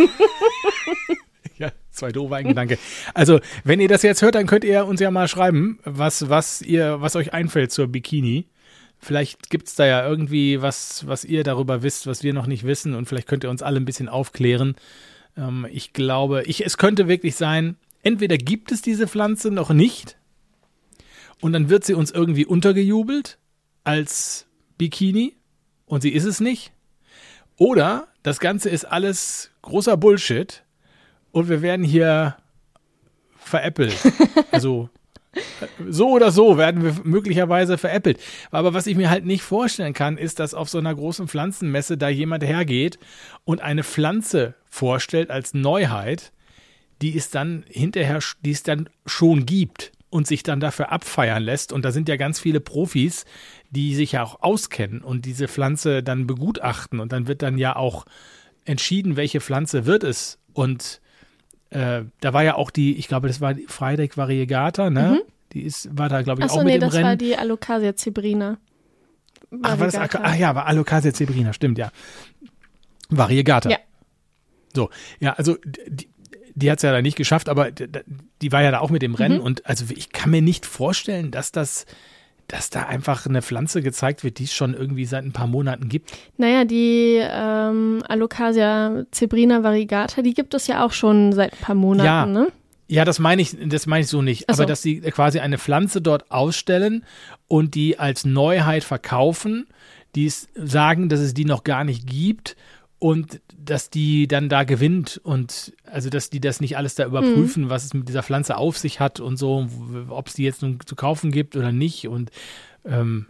Ja, 1.58 1.72
zwei 1.90 2.12
doofe 2.12 2.44
Gedanke. 2.44 2.78
Also, 3.16 3.40
wenn 3.64 3.80
ihr 3.80 3.88
das 3.88 4.04
jetzt 4.04 4.22
hört, 4.22 4.36
dann 4.36 4.46
könnt 4.46 4.64
ihr 4.64 4.86
uns 4.86 5.00
ja 5.00 5.10
mal 5.10 5.28
schreiben, 5.28 5.80
was, 5.86 6.30
was 6.30 6.62
ihr, 6.62 7.02
was 7.02 7.16
euch 7.16 7.34
einfällt 7.34 7.72
zur 7.72 7.88
Bikini. 7.88 8.46
Vielleicht 9.00 9.50
gibt 9.50 9.68
es 9.68 9.74
da 9.76 9.86
ja 9.88 10.08
irgendwie 10.08 10.62
was, 10.62 11.08
was 11.08 11.24
ihr 11.26 11.44
darüber 11.44 11.82
wisst, 11.82 12.06
was 12.06 12.22
wir 12.22 12.34
noch 12.34 12.46
nicht 12.46 12.64
wissen 12.64 12.94
und 12.94 13.08
vielleicht 13.08 13.28
könnt 13.28 13.44
ihr 13.44 13.50
uns 13.50 13.64
alle 13.64 13.80
ein 13.80 13.86
bisschen 13.86 14.08
aufklären. 14.08 14.76
Ähm, 15.38 15.68
ich 15.72 15.94
glaube, 15.94 16.44
ich, 16.44 16.66
es 16.66 16.78
könnte 16.78 17.08
wirklich 17.08 17.36
sein, 17.36 17.78
entweder 18.04 18.38
gibt 18.38 18.72
es 18.72 18.82
diese 18.82 19.08
Pflanze 19.08 19.52
noch 19.52 19.70
nicht 19.70 20.18
und 21.40 21.54
dann 21.54 21.70
wird 21.70 21.86
sie 21.86 21.94
uns 21.94 22.12
irgendwie 22.12 22.46
untergejubelt 22.46 23.38
als 23.84 24.48
Bikini 24.78 25.36
und 25.86 26.02
sie 26.02 26.12
ist 26.12 26.26
es 26.26 26.40
nicht. 26.40 26.72
Oder 27.58 28.08
das 28.24 28.40
Ganze 28.40 28.70
ist 28.70 28.86
alles 28.86 29.52
großer 29.62 29.98
Bullshit 29.98 30.64
und 31.32 31.50
wir 31.50 31.62
werden 31.62 31.86
hier 31.86 32.38
veräppelt. 33.38 33.96
Also 34.52 34.90
so 35.90 36.10
oder 36.10 36.32
so 36.32 36.58
werden 36.58 36.84
wir 36.84 36.96
möglicherweise 37.04 37.78
veräppelt. 37.78 38.20
Aber 38.52 38.74
was 38.74 38.88
ich 38.88 38.96
mir 38.96 39.10
halt 39.10 39.26
nicht 39.26 39.42
vorstellen 39.42 39.94
kann, 39.94 40.18
ist, 40.18 40.40
dass 40.40 40.54
auf 40.54 40.70
so 40.70 40.78
einer 40.78 40.94
großen 40.94 41.28
Pflanzenmesse 41.28 41.98
da 41.98 42.10
jemand 42.10 42.44
hergeht 42.44 43.00
und 43.46 43.62
eine 43.62 43.84
Pflanze 43.84 44.56
vorstellt 44.70 45.30
als 45.30 45.54
Neuheit, 45.54 46.32
die 47.02 47.16
es 47.18 47.30
dann 47.30 47.64
hinterher, 47.68 48.20
die 48.44 48.52
es 48.52 48.64
dann 48.64 48.90
schon 49.06 49.46
gibt 49.46 49.92
und 50.10 50.28
sich 50.28 50.44
dann 50.44 50.60
dafür 50.60 50.92
abfeiern 50.92 51.44
lässt. 51.44 51.72
Und 51.72 51.84
da 51.84 51.92
sind 51.92 52.10
ja 52.10 52.16
ganz 52.16 52.40
viele 52.40 52.60
Profis, 52.60 53.26
die 53.70 53.96
sich 53.96 54.14
ja 54.14 54.24
auch 54.24 54.42
auskennen 54.42 55.02
und 55.02 55.26
diese 55.26 55.48
Pflanze 55.48 56.02
dann 56.04 56.28
begutachten. 56.28 57.00
Und 57.00 57.12
dann 57.12 57.28
wird 57.28 57.42
dann 57.42 57.58
ja 57.58 57.76
auch 57.76 58.06
entschieden, 58.66 59.16
welche 59.16 59.42
Pflanze 59.42 59.86
wird 59.86 60.04
es. 60.04 60.40
Und 60.54 61.02
äh, 61.70 62.04
da 62.22 62.34
war 62.34 62.44
ja 62.44 62.56
auch 62.56 62.72
die, 62.72 62.98
ich 62.98 63.08
glaube, 63.08 63.28
das 63.28 63.42
war 63.42 63.54
die 63.54 63.66
Freidek 63.68 64.18
Variegata, 64.18 64.90
ne? 64.90 65.20
Mhm. 65.22 65.32
Die 65.54 65.62
ist, 65.64 65.98
war 65.98 66.10
da, 66.10 66.22
glaube 66.22 66.42
ich, 66.42 66.46
Achso, 66.46 66.60
auch 66.60 66.64
mit 66.64 66.72
nee, 66.72 66.76
im 66.76 66.84
Rennen. 66.84 66.94
Achso, 66.94 66.98
nee, 66.98 67.04
das 67.04 67.10
war 67.10 67.16
die 67.16 67.38
Alocasia 67.38 67.96
zebrina. 67.96 68.58
Ach, 69.62 69.80
war 69.80 69.88
das, 69.88 69.96
ach 69.96 70.36
ja, 70.36 70.56
war 70.56 70.66
Alocasia 70.66 71.14
zebrina, 71.14 71.54
stimmt, 71.54 71.78
ja. 71.78 71.92
Variegata. 73.10 73.70
Ja. 73.70 73.78
So, 74.76 74.90
ja, 75.20 75.34
also 75.34 75.58
die, 75.64 76.10
die 76.56 76.72
hat 76.72 76.80
es 76.80 76.84
ja 76.84 76.92
da 76.92 77.02
nicht 77.02 77.16
geschafft, 77.16 77.50
aber 77.50 77.72
die 77.72 78.52
war 78.52 78.62
ja 78.64 78.72
da 78.72 78.80
auch 78.80 78.90
mit 78.90 79.02
dem 79.02 79.16
Rennen 79.16 79.38
mhm. 79.38 79.44
und 79.44 79.66
also 79.66 79.86
ich 79.96 80.12
kann 80.12 80.32
mir 80.32 80.42
nicht 80.42 80.66
vorstellen, 80.66 81.32
dass 81.32 81.52
das 81.52 81.86
dass 82.48 82.70
da 82.70 82.84
einfach 82.84 83.26
eine 83.26 83.42
Pflanze 83.42 83.82
gezeigt 83.82 84.24
wird, 84.24 84.40
die 84.40 84.46
es 84.46 84.54
schon 84.54 84.74
irgendwie 84.74 85.06
seit 85.06 85.24
ein 85.24 85.34
paar 85.34 85.48
Monaten 85.48 85.90
gibt. 85.90 86.12
Naja, 86.38 86.64
die 86.64 87.20
ähm, 87.22 88.02
Alocasia 88.08 89.06
zebrina 89.12 89.64
variegata, 89.64 90.22
die 90.22 90.34
gibt 90.34 90.54
es 90.54 90.68
ja 90.68 90.86
auch 90.86 90.94
schon 90.94 91.34
seit 91.34 91.54
ein 91.54 91.60
paar 91.60 91.76
Monaten, 91.76 92.06
ja. 92.06 92.26
ne? 92.26 92.48
Ja, 92.90 93.04
das 93.04 93.20
meine 93.20 93.42
ich, 93.42 93.58
das 93.68 93.86
meine 93.86 94.04
ich 94.04 94.08
so 94.08 94.22
nicht. 94.22 94.46
So. 94.48 94.54
Aber 94.54 94.66
dass 94.66 94.82
sie 94.82 95.02
quasi 95.02 95.40
eine 95.40 95.58
Pflanze 95.58 96.02
dort 96.02 96.32
ausstellen 96.32 97.04
und 97.50 97.76
die 97.76 98.00
als 98.00 98.24
Neuheit 98.24 98.86
verkaufen, 98.86 99.68
die 100.16 100.32
sagen, 100.56 101.10
dass 101.10 101.20
es 101.20 101.34
die 101.34 101.44
noch 101.44 101.66
gar 101.66 101.84
nicht 101.84 102.08
gibt 102.08 102.56
und 103.00 103.42
dass 103.58 103.90
die 103.90 104.28
dann 104.28 104.50
da 104.50 104.64
gewinnt 104.64 105.20
und 105.24 105.74
also 105.86 106.10
dass 106.10 106.30
die 106.30 106.40
das 106.40 106.62
nicht 106.62 106.78
alles 106.78 106.96
da 106.96 107.06
überprüfen, 107.06 107.66
mhm. 107.66 107.70
was 107.70 107.86
es 107.86 107.94
mit 107.94 108.10
dieser 108.10 108.24
Pflanze 108.24 108.58
auf 108.58 108.78
sich 108.78 109.00
hat 109.00 109.20
und 109.20 109.38
so, 109.38 109.68
ob 110.10 110.28
es 110.28 110.34
die 110.34 110.44
jetzt 110.44 110.62
nun 110.62 110.80
zu 110.86 110.96
kaufen 110.96 111.32
gibt 111.32 111.56
oder 111.56 111.72
nicht 111.72 112.08
und 112.08 112.32
ähm, 112.86 113.28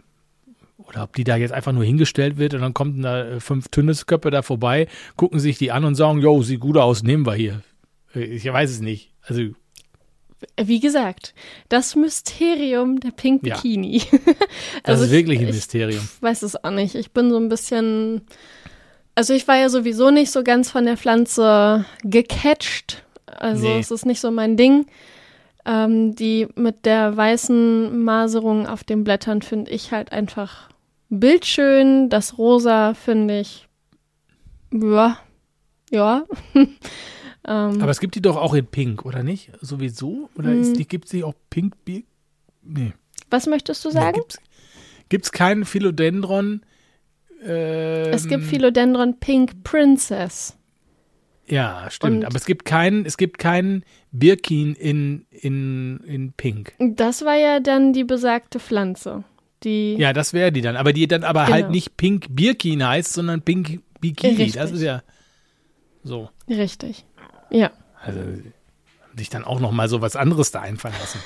oder 0.78 1.02
ob 1.02 1.14
die 1.14 1.24
da 1.24 1.36
jetzt 1.36 1.52
einfach 1.52 1.72
nur 1.72 1.84
hingestellt 1.84 2.38
wird 2.38 2.54
und 2.54 2.60
dann 2.62 2.72
kommen 2.72 3.02
da 3.02 3.24
äh, 3.24 3.40
fünf 3.40 3.68
Tünnesköpfe 3.68 4.30
da 4.30 4.42
vorbei, 4.42 4.86
gucken 5.16 5.38
sich 5.38 5.58
die 5.58 5.70
an 5.70 5.84
und 5.84 5.96
sagen, 5.96 6.20
jo, 6.20 6.42
sieht 6.42 6.60
gut 6.60 6.78
aus, 6.78 7.02
nehmen 7.02 7.26
wir 7.26 7.34
hier. 7.34 7.62
Äh, 8.14 8.24
ich 8.24 8.44
weiß 8.46 8.70
es 8.70 8.80
nicht. 8.80 9.12
Also 9.22 9.42
wie 10.56 10.80
gesagt, 10.80 11.34
das 11.68 11.96
Mysterium 11.96 13.00
der 13.00 13.10
Pink 13.10 13.42
Bikini. 13.42 13.98
Ja, 13.98 14.04
das 14.84 15.00
also 15.00 15.04
ist 15.04 15.10
wirklich 15.10 15.40
ein 15.40 15.46
Mysterium. 15.46 16.08
Ich 16.16 16.22
weiß 16.22 16.42
es 16.42 16.62
auch 16.62 16.70
nicht. 16.70 16.94
Ich 16.94 17.10
bin 17.10 17.30
so 17.30 17.38
ein 17.38 17.48
bisschen 17.48 18.22
also 19.18 19.34
ich 19.34 19.48
war 19.48 19.56
ja 19.56 19.68
sowieso 19.68 20.12
nicht 20.12 20.30
so 20.30 20.44
ganz 20.44 20.70
von 20.70 20.84
der 20.84 20.96
Pflanze 20.96 21.84
gecatcht. 22.04 23.02
Also 23.26 23.66
nee. 23.66 23.80
es 23.80 23.90
ist 23.90 24.06
nicht 24.06 24.20
so 24.20 24.30
mein 24.30 24.56
Ding. 24.56 24.86
Ähm, 25.66 26.14
die 26.14 26.46
mit 26.54 26.86
der 26.86 27.16
weißen 27.16 27.98
Maserung 28.04 28.68
auf 28.68 28.84
den 28.84 29.02
Blättern 29.02 29.42
finde 29.42 29.72
ich 29.72 29.90
halt 29.90 30.12
einfach 30.12 30.68
bildschön. 31.08 32.10
Das 32.10 32.38
Rosa 32.38 32.94
finde 32.94 33.40
ich, 33.40 33.66
ja, 34.72 35.18
ja. 35.90 36.24
ähm, 36.54 36.70
Aber 37.44 37.90
es 37.90 37.98
gibt 37.98 38.14
die 38.14 38.22
doch 38.22 38.36
auch 38.36 38.54
in 38.54 38.66
Pink, 38.66 39.04
oder 39.04 39.24
nicht? 39.24 39.50
Sowieso? 39.60 40.30
Oder 40.38 40.52
ist 40.52 40.68
hm. 40.68 40.74
die, 40.74 40.86
gibt 40.86 41.06
es 41.06 41.10
die 41.10 41.24
auch 41.24 41.34
Pink? 41.50 41.74
Nee. 42.62 42.92
Was 43.30 43.48
möchtest 43.48 43.84
du 43.84 43.90
sagen? 43.90 44.20
Nee, 44.20 44.36
gibt 45.08 45.24
es 45.24 45.32
keinen 45.32 45.64
Philodendron 45.64 46.62
ähm, 47.44 48.12
es 48.12 48.26
gibt 48.26 48.44
Philodendron 48.44 49.18
Pink 49.20 49.62
Princess. 49.64 50.56
Ja, 51.46 51.86
stimmt. 51.90 52.16
Und 52.18 52.24
aber 52.24 52.36
es 52.36 52.44
gibt 52.44 52.64
keinen, 52.64 53.06
es 53.06 53.16
gibt 53.16 53.38
keinen 53.38 53.84
Birkin 54.12 54.74
in, 54.74 55.26
in, 55.30 55.98
in 56.00 56.32
Pink. 56.32 56.74
Das 56.78 57.24
war 57.24 57.36
ja 57.36 57.60
dann 57.60 57.92
die 57.92 58.04
besagte 58.04 58.60
Pflanze. 58.60 59.24
Die 59.64 59.96
ja, 59.96 60.12
das 60.12 60.32
wäre 60.32 60.52
die 60.52 60.60
dann. 60.60 60.76
Aber 60.76 60.92
die 60.92 61.08
dann 61.08 61.24
aber 61.24 61.40
halt 61.40 61.48
genau. 61.48 61.62
halt 61.64 61.70
nicht 61.72 61.96
Pink 61.96 62.26
Birkin 62.30 62.86
heißt, 62.86 63.12
sondern 63.12 63.42
Pink 63.42 63.80
Bikini. 64.00 64.34
Richtig. 64.34 64.52
Das 64.52 64.70
ist 64.70 64.82
ja 64.82 65.02
so. 66.04 66.30
Richtig. 66.48 67.04
Ja. 67.50 67.72
Also 68.00 68.20
sich 69.16 69.30
dann 69.30 69.44
auch 69.44 69.58
noch 69.58 69.72
mal 69.72 69.88
so 69.88 70.00
was 70.00 70.16
anderes 70.16 70.50
da 70.52 70.60
einfallen 70.60 70.94
lassen. 71.00 71.18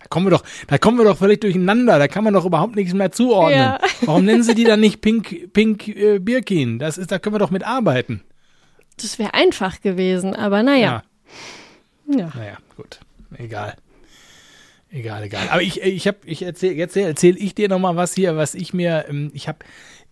Da 0.00 0.06
kommen 0.08 0.26
wir 0.26 0.30
doch, 0.30 0.44
da 0.66 0.78
kommen 0.78 0.98
wir 0.98 1.04
doch 1.04 1.18
völlig 1.18 1.40
durcheinander. 1.40 1.98
Da 1.98 2.08
kann 2.08 2.24
man 2.24 2.34
doch 2.34 2.44
überhaupt 2.44 2.76
nichts 2.76 2.94
mehr 2.94 3.12
zuordnen. 3.12 3.58
Ja. 3.58 3.78
Warum 4.02 4.24
nennen 4.24 4.42
sie 4.42 4.54
die 4.54 4.64
dann 4.64 4.80
nicht 4.80 5.00
Pink, 5.00 5.52
Pink 5.52 5.88
äh, 5.88 6.18
Birkin? 6.18 6.78
Das 6.78 6.98
ist, 6.98 7.12
da 7.12 7.18
können 7.18 7.34
wir 7.34 7.38
doch 7.38 7.50
mit 7.50 7.64
arbeiten. 7.64 8.22
Das 8.96 9.18
wäre 9.18 9.34
einfach 9.34 9.80
gewesen, 9.80 10.34
aber 10.34 10.62
naja. 10.62 11.02
Ja. 12.08 12.18
ja. 12.18 12.32
Naja, 12.34 12.58
gut. 12.76 13.00
Egal. 13.36 13.76
Egal, 14.92 15.22
egal. 15.22 15.48
Aber 15.50 15.62
ich, 15.62 15.80
ich 15.82 16.06
habe, 16.06 16.18
ich 16.24 16.42
erzähle, 16.42 16.74
jetzt 16.74 16.96
erzähle 16.96 17.38
ich 17.38 17.54
dir 17.54 17.68
noch 17.68 17.78
mal 17.78 17.96
was 17.96 18.14
hier, 18.14 18.36
was 18.36 18.54
ich 18.54 18.74
mir, 18.74 19.06
ähm, 19.08 19.30
ich 19.34 19.46
habe, 19.46 19.60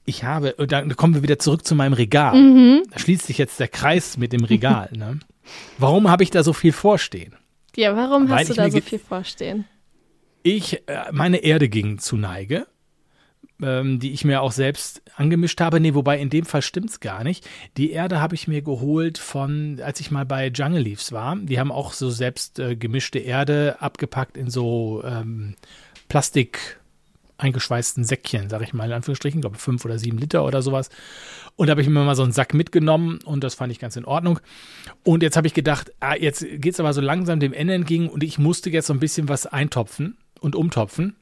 ich 0.04 0.22
habe, 0.22 0.54
und 0.54 0.70
dann 0.70 0.94
kommen 0.96 1.14
wir 1.14 1.22
wieder 1.22 1.38
zurück 1.38 1.66
zu 1.66 1.74
meinem 1.74 1.94
Regal. 1.94 2.36
Mhm. 2.36 2.84
Da 2.90 2.98
schließt 2.98 3.26
sich 3.26 3.38
jetzt 3.38 3.58
der 3.58 3.68
Kreis 3.68 4.16
mit 4.16 4.32
dem 4.32 4.44
Regal. 4.44 4.88
ne? 4.96 5.18
Warum 5.78 6.08
habe 6.10 6.22
ich 6.22 6.30
da 6.30 6.44
so 6.44 6.52
viel 6.52 6.72
vorstehen? 6.72 7.34
Ja, 7.76 7.96
warum 7.96 8.28
Weil 8.28 8.38
hast 8.38 8.50
du 8.50 8.54
da 8.54 8.70
so 8.70 8.80
viel 8.80 8.98
vorstehen? 8.98 9.64
Ich 10.42 10.88
äh, 10.88 11.12
meine 11.12 11.38
Erde 11.38 11.68
ging 11.68 11.98
zu 11.98 12.16
Neige, 12.16 12.66
ähm, 13.62 13.98
die 13.98 14.12
ich 14.12 14.24
mir 14.24 14.42
auch 14.42 14.52
selbst 14.52 15.02
angemischt 15.16 15.60
habe. 15.60 15.80
Nee, 15.80 15.94
wobei 15.94 16.18
in 16.18 16.30
dem 16.30 16.44
Fall 16.44 16.62
stimmt's 16.62 17.00
gar 17.00 17.24
nicht. 17.24 17.48
Die 17.76 17.90
Erde 17.90 18.20
habe 18.20 18.34
ich 18.34 18.48
mir 18.48 18.62
geholt 18.62 19.18
von, 19.18 19.80
als 19.82 20.00
ich 20.00 20.10
mal 20.10 20.24
bei 20.24 20.48
Jungle 20.48 20.82
Leaves 20.82 21.12
war. 21.12 21.36
Die 21.36 21.58
haben 21.58 21.72
auch 21.72 21.92
so 21.92 22.10
selbst 22.10 22.58
äh, 22.58 22.76
gemischte 22.76 23.18
Erde 23.18 23.76
abgepackt 23.80 24.36
in 24.36 24.50
so 24.50 25.02
ähm, 25.04 25.54
Plastik 26.08 26.78
eingeschweißten 27.38 28.04
Säckchen, 28.04 28.50
sag 28.50 28.62
ich 28.62 28.74
mal 28.74 28.86
in 28.86 28.92
Anführungsstrichen, 28.92 29.40
glaube 29.40 29.58
fünf 29.58 29.84
oder 29.84 29.98
sieben 29.98 30.18
Liter 30.18 30.44
oder 30.44 30.60
sowas. 30.60 30.90
Und 31.54 31.68
da 31.68 31.72
habe 31.72 31.82
ich 31.82 31.88
mir 31.88 32.04
mal 32.04 32.16
so 32.16 32.24
einen 32.24 32.32
Sack 32.32 32.52
mitgenommen 32.52 33.20
und 33.24 33.44
das 33.44 33.54
fand 33.54 33.72
ich 33.72 33.78
ganz 33.78 33.96
in 33.96 34.04
Ordnung. 34.04 34.40
Und 35.04 35.22
jetzt 35.22 35.36
habe 35.36 35.46
ich 35.46 35.54
gedacht, 35.54 35.92
ah, 36.00 36.16
jetzt 36.16 36.44
geht's 36.56 36.80
aber 36.80 36.92
so 36.92 37.00
langsam 37.00 37.38
dem 37.38 37.52
Ende 37.52 37.74
entgegen 37.74 38.08
und 38.08 38.24
ich 38.24 38.38
musste 38.38 38.70
jetzt 38.70 38.88
so 38.88 38.92
ein 38.92 39.00
bisschen 39.00 39.28
was 39.28 39.46
eintopfen 39.46 40.16
und 40.40 40.56
umtopfen 40.56 41.16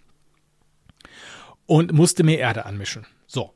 und 1.67 1.93
musste 1.93 2.25
mir 2.25 2.39
Erde 2.39 2.67
anmischen. 2.67 3.07
So. 3.27 3.53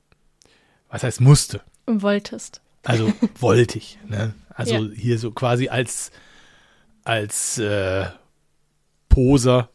Was 0.89 1.03
heißt 1.03 1.21
musste? 1.21 1.63
Und 1.87 2.03
wolltest. 2.03 2.61
Also 2.85 3.13
wollte 3.39 3.79
ich. 3.79 3.99
Ne? 4.07 4.35
Also 4.51 4.75
ja. 4.75 4.95
hier 4.95 5.19
so 5.19 5.31
quasi 5.31 5.69
als, 5.69 6.11
als 7.05 7.59
äh, 7.59 8.07
Poser, 9.09 9.71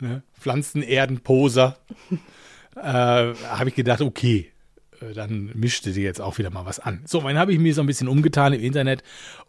ne? 0.00 0.22
Pflanzenerdenposer, 0.38 1.78
äh, 2.76 2.80
habe 2.82 3.68
ich 3.68 3.74
gedacht, 3.74 4.00
okay, 4.00 4.50
dann 5.14 5.50
mischte 5.54 5.92
sie 5.92 6.02
jetzt 6.02 6.20
auch 6.20 6.38
wieder 6.38 6.50
mal 6.50 6.66
was 6.66 6.78
an. 6.78 7.02
So, 7.06 7.20
dann 7.20 7.38
habe 7.38 7.52
ich 7.52 7.58
mir 7.58 7.74
so 7.74 7.80
ein 7.80 7.86
bisschen 7.86 8.08
umgetan 8.08 8.52
im 8.52 8.60
Internet 8.60 9.02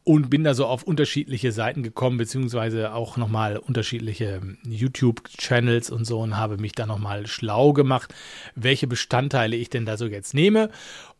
und 0.03 0.29
bin 0.29 0.43
da 0.43 0.53
so 0.53 0.65
auf 0.65 0.83
unterschiedliche 0.83 1.51
Seiten 1.51 1.83
gekommen, 1.83 2.17
beziehungsweise 2.17 2.93
auch 2.93 3.17
nochmal 3.17 3.57
unterschiedliche 3.57 4.41
ähm, 4.41 4.57
YouTube-Channels 4.63 5.89
und 5.89 6.05
so 6.05 6.19
und 6.19 6.37
habe 6.37 6.57
mich 6.57 6.71
da 6.73 6.85
nochmal 6.85 7.27
schlau 7.27 7.73
gemacht, 7.73 8.13
welche 8.55 8.87
Bestandteile 8.87 9.55
ich 9.55 9.69
denn 9.69 9.85
da 9.85 9.97
so 9.97 10.05
jetzt 10.05 10.33
nehme 10.33 10.69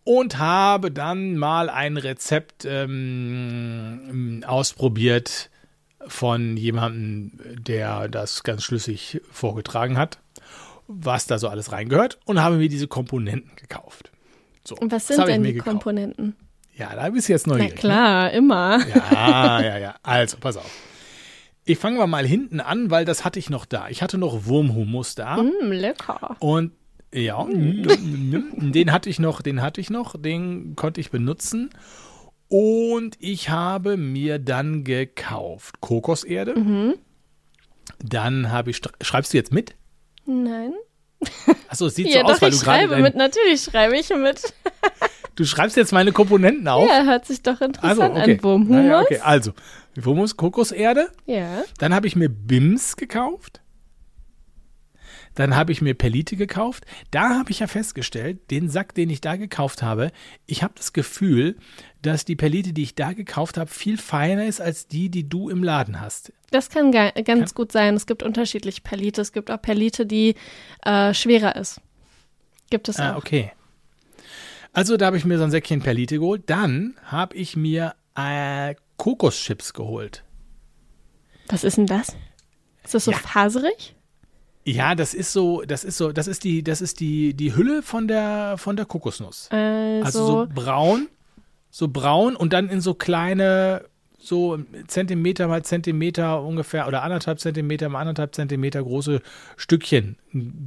und 0.03 0.39
habe 0.39 0.91
dann 0.91 1.37
mal 1.37 1.69
ein 1.69 1.97
Rezept 1.97 2.65
ähm, 2.65 4.43
ausprobiert 4.47 5.49
von 6.07 6.57
jemandem, 6.57 7.31
der 7.61 8.07
das 8.07 8.43
ganz 8.43 8.63
schlüssig 8.63 9.21
vorgetragen 9.31 9.97
hat, 9.97 10.19
was 10.87 11.27
da 11.27 11.37
so 11.37 11.47
alles 11.47 11.71
reingehört 11.71 12.19
und 12.25 12.41
habe 12.41 12.57
mir 12.57 12.69
diese 12.69 12.87
Komponenten 12.87 13.51
gekauft. 13.55 14.10
So, 14.63 14.75
Und 14.75 14.91
was 14.91 15.07
sind 15.07 15.27
denn 15.27 15.43
die 15.43 15.53
gekauft. 15.53 15.69
Komponenten? 15.69 16.35
Ja, 16.75 16.95
da 16.95 17.09
bist 17.09 17.27
du 17.27 17.33
jetzt 17.33 17.47
neugierig. 17.47 17.73
Na 17.75 17.79
klar, 17.79 18.23
ne? 18.25 18.31
immer. 18.31 18.79
Ja, 18.87 19.61
ja, 19.61 19.77
ja. 19.77 19.95
Also, 20.03 20.37
pass 20.39 20.57
auf. 20.57 20.71
Ich 21.63 21.77
fange 21.77 22.05
mal 22.07 22.25
hinten 22.25 22.59
an, 22.59 22.89
weil 22.89 23.05
das 23.05 23.23
hatte 23.23 23.39
ich 23.39 23.49
noch 23.49 23.65
da. 23.65 23.87
Ich 23.89 24.01
hatte 24.01 24.17
noch 24.17 24.45
Wurmhumus 24.45 25.15
da. 25.15 25.37
Mm, 25.37 25.71
lecker. 25.71 26.35
Und 26.39 26.71
Ja, 27.13 27.45
den 27.45 28.91
hatte 28.91 29.09
ich 29.09 29.19
noch, 29.19 29.41
den 29.41 29.61
hatte 29.61 29.81
ich 29.81 29.89
noch, 29.89 30.15
den 30.19 30.75
konnte 30.75 31.01
ich 31.01 31.11
benutzen. 31.11 31.69
Und 32.47 33.15
ich 33.19 33.49
habe 33.49 33.95
mir 33.95 34.39
dann 34.39 34.83
gekauft 34.83 35.81
Kokoserde. 35.81 36.59
Mhm. 36.59 36.95
Dann 38.03 38.51
habe 38.51 38.71
ich, 38.71 38.81
schreibst 39.01 39.33
du 39.33 39.37
jetzt 39.37 39.53
mit? 39.53 39.75
Nein. 40.25 40.73
Achso, 41.67 41.87
es 41.87 41.95
sieht 41.95 42.07
Ja, 42.07 42.21
so 42.21 42.25
aus, 42.27 42.33
doch, 42.33 42.41
weil 42.41 42.53
ich 42.53 42.59
du 42.59 42.65
gerade. 42.65 42.79
schreibe 42.79 42.93
dein- 42.95 43.03
mit. 43.03 43.15
Natürlich 43.15 43.61
schreibe 43.63 43.97
ich 43.97 44.09
mit. 44.09 44.53
Du 45.35 45.45
schreibst 45.45 45.77
jetzt 45.77 45.93
meine 45.93 46.11
Komponenten 46.11 46.67
auf. 46.67 46.87
Ja, 46.89 47.03
hört 47.03 47.25
sich 47.25 47.41
doch 47.41 47.61
interessant 47.61 48.01
also, 48.01 48.03
okay. 48.21 48.33
an. 48.33 48.43
Wurmhumus. 48.43 48.75
Naja, 48.83 48.99
okay. 49.01 49.19
Also, 49.23 49.53
Wurmhumus, 49.95 50.35
Kokoserde. 50.35 51.09
Ja. 51.25 51.63
Dann 51.79 51.95
habe 51.95 52.05
ich 52.05 52.17
mir 52.17 52.27
Bims 52.27 52.97
gekauft. 52.97 53.60
Dann 55.35 55.55
habe 55.55 55.71
ich 55.71 55.81
mir 55.81 55.93
Perlite 55.93 56.35
gekauft. 56.35 56.85
Da 57.09 57.37
habe 57.39 57.51
ich 57.51 57.59
ja 57.59 57.67
festgestellt, 57.67 58.51
den 58.51 58.69
Sack, 58.69 58.93
den 58.95 59.09
ich 59.09 59.21
da 59.21 59.37
gekauft 59.37 59.81
habe, 59.81 60.11
ich 60.45 60.61
habe 60.63 60.73
das 60.75 60.91
Gefühl, 60.93 61.57
dass 62.01 62.25
die 62.25 62.35
Perlite, 62.35 62.73
die 62.73 62.83
ich 62.83 62.95
da 62.95 63.13
gekauft 63.13 63.57
habe, 63.57 63.69
viel 63.69 63.97
feiner 63.97 64.45
ist 64.45 64.59
als 64.59 64.87
die, 64.87 65.09
die 65.09 65.27
du 65.29 65.49
im 65.49 65.63
Laden 65.63 66.01
hast. 66.01 66.33
Das 66.49 66.69
kann 66.69 66.91
ga 66.91 67.11
ganz 67.11 67.53
gut 67.55 67.71
sein. 67.71 67.95
Es 67.95 68.05
gibt 68.07 68.23
unterschiedliche 68.23 68.81
Perlite. 68.81 69.21
Es 69.21 69.31
gibt 69.31 69.49
auch 69.51 69.61
Perlite, 69.61 70.05
die 70.05 70.35
äh, 70.83 71.13
schwerer 71.13 71.55
ist. 71.55 71.79
Gibt 72.69 72.89
es 72.89 72.99
Ah, 72.99 73.13
auch. 73.13 73.17
okay. 73.17 73.51
Also 74.73 74.97
da 74.97 75.07
habe 75.07 75.17
ich 75.17 75.25
mir 75.25 75.37
so 75.37 75.43
ein 75.45 75.51
Säckchen 75.51 75.81
Perlite 75.81 76.19
geholt. 76.19 76.43
Dann 76.47 76.95
habe 77.05 77.35
ich 77.35 77.55
mir 77.55 77.93
äh, 78.15 78.75
Kokoschips 78.97 79.73
geholt. 79.73 80.23
Was 81.47 81.63
ist 81.63 81.77
denn 81.77 81.87
das? 81.87 82.15
Ist 82.83 82.93
das 82.95 83.05
so 83.05 83.11
Ja. 83.11 83.17
faserig? 83.17 83.95
Ja, 84.63 84.93
das 84.95 85.13
ist 85.13 85.33
so, 85.33 85.63
das 85.63 85.83
ist 85.83 85.97
so, 85.97 86.11
das 86.11 86.27
ist 86.27 86.43
die, 86.43 86.63
das 86.63 86.81
ist 86.81 86.99
die, 86.99 87.33
die 87.33 87.55
Hülle 87.55 87.81
von 87.81 88.07
der, 88.07 88.55
von 88.57 88.75
der 88.75 88.85
Kokosnuss. 88.85 89.49
Also, 89.51 90.05
Also 90.05 90.25
so 90.25 90.47
braun, 90.53 91.07
so 91.69 91.87
braun 91.87 92.35
und 92.35 92.53
dann 92.53 92.69
in 92.69 92.79
so 92.79 92.93
kleine, 92.93 93.85
so 94.19 94.59
Zentimeter 94.85 95.47
mal 95.47 95.63
Zentimeter 95.63 96.43
ungefähr 96.43 96.87
oder 96.87 97.01
anderthalb 97.01 97.39
Zentimeter 97.39 97.89
mal 97.89 98.01
anderthalb 98.01 98.35
Zentimeter 98.35 98.83
große 98.83 99.21
Stückchen 99.57 100.17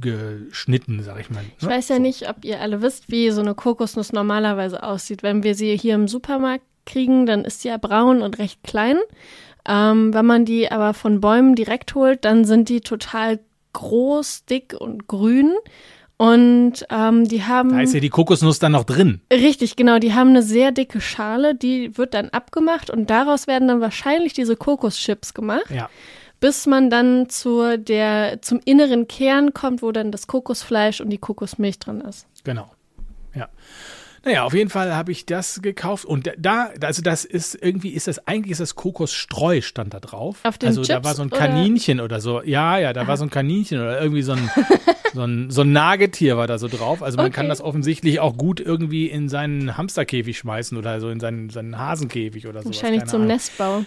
geschnitten, 0.01 1.01
sag 1.01 1.19
ich 1.21 1.29
mal. 1.29 1.43
ne? 1.43 1.49
ich 1.57 1.65
weiß 1.65 1.87
ja 1.89 1.99
nicht, 1.99 2.29
ob 2.29 2.43
ihr 2.43 2.59
alle 2.59 2.81
wisst, 2.81 3.09
wie 3.09 3.29
so 3.31 3.39
eine 3.39 3.55
Kokosnuss 3.55 4.11
normalerweise 4.11 4.83
aussieht. 4.83 5.23
Wenn 5.23 5.43
wir 5.43 5.55
sie 5.55 5.77
hier 5.77 5.95
im 5.95 6.09
Supermarkt 6.09 6.65
kriegen, 6.85 7.25
dann 7.25 7.45
ist 7.45 7.61
sie 7.61 7.69
ja 7.69 7.77
braun 7.77 8.21
und 8.21 8.39
recht 8.39 8.61
klein. 8.63 8.97
Ähm, 9.67 10.13
wenn 10.13 10.25
man 10.25 10.45
die 10.45 10.69
aber 10.69 10.93
von 10.93 11.21
Bäumen 11.21 11.55
direkt 11.55 11.95
holt, 11.95 12.23
dann 12.25 12.45
sind 12.45 12.69
die 12.69 12.81
total 12.81 13.39
groß, 13.75 14.45
dick 14.45 14.73
und 14.79 15.07
grün. 15.07 15.53
Und 16.17 16.85
ähm, 16.89 17.27
die 17.27 17.43
haben. 17.43 17.71
Da 17.71 17.81
ist 17.81 17.93
ja 17.93 17.99
die 17.99 18.09
Kokosnuss 18.09 18.57
dann 18.57 18.71
noch 18.71 18.85
drin. 18.85 19.19
Richtig, 19.31 19.75
genau. 19.75 19.99
Die 19.99 20.13
haben 20.13 20.29
eine 20.29 20.43
sehr 20.43 20.71
dicke 20.71 21.01
Schale, 21.01 21.55
die 21.55 21.97
wird 21.97 22.13
dann 22.13 22.29
abgemacht 22.29 22.89
und 22.89 23.09
daraus 23.09 23.47
werden 23.47 23.67
dann 23.67 23.81
wahrscheinlich 23.81 24.31
diese 24.31 24.55
Kokoschips 24.55 25.33
gemacht, 25.33 25.69
Ja. 25.69 25.89
bis 26.39 26.67
man 26.67 26.89
dann 26.89 27.27
zur 27.27 27.77
der, 27.77 28.41
zum 28.41 28.61
inneren 28.63 29.09
Kern 29.09 29.53
kommt, 29.53 29.81
wo 29.81 29.91
dann 29.91 30.13
das 30.13 30.27
Kokosfleisch 30.27 31.01
und 31.01 31.09
die 31.09 31.17
Kokosmilch 31.17 31.79
drin 31.79 31.99
ist. 31.99 32.27
Genau. 32.45 32.71
Ja. 33.35 33.49
Naja, 34.25 34.43
auf 34.43 34.53
jeden 34.55 34.71
Fall 34.71 34.95
habe 34.95 35.11
ich 35.11 35.25
das 35.27 35.61
gekauft 35.61 36.03
und 36.03 36.31
da, 36.37 36.71
also 36.81 37.01
das 37.03 37.25
ist 37.25 37.53
irgendwie, 37.61 37.89
ist 37.89 38.07
das, 38.07 38.27
eigentlich 38.27 38.51
ist 38.53 38.59
das 38.59 38.73
Kokosstreu 38.73 39.61
stand 39.61 39.93
da 39.93 39.99
drauf. 39.99 40.39
Auf 40.43 40.57
den 40.57 40.67
Also 40.69 40.81
da 40.81 40.95
Chips 40.95 41.05
war 41.05 41.13
so 41.13 41.21
ein 41.21 41.27
oder? 41.27 41.37
Kaninchen 41.37 41.99
oder, 41.99 42.19
so. 42.19 42.41
Ja, 42.41 42.79
ja, 42.79 42.91
da 42.91 43.05
war 43.07 43.17
so 43.17 43.23
ein 43.23 43.29
Kaninchen 43.29 43.79
oder 43.79 44.01
irgendwie 44.01 44.23
so 44.23 44.31
ein, 44.31 44.49
so 45.13 45.21
ein, 45.23 45.51
so 45.51 45.61
ein 45.61 45.71
Nagetier 45.71 46.37
war 46.37 46.47
da 46.47 46.57
so 46.57 46.67
drauf. 46.67 47.03
Also 47.03 47.17
man 47.17 47.31
kann 47.31 47.45
Okay. 47.45 47.49
das 47.49 47.61
offensichtlich 47.61 48.19
auch 48.19 48.35
gut 48.35 48.59
irgendwie 48.59 49.05
in 49.07 49.29
seinen 49.29 49.77
Hamsterkäfig 49.77 50.39
schmeißen 50.39 50.75
oder 50.75 50.99
so 50.99 51.09
in 51.11 51.19
seinen, 51.19 51.51
seinen 51.51 51.77
Hasenkäfig 51.77 52.47
oder 52.47 52.63
sowas. 52.63 52.75
Wahrscheinlich 52.77 53.05
zum 53.05 53.17
Ahnung. 53.21 53.27
Nestbau. 53.27 53.85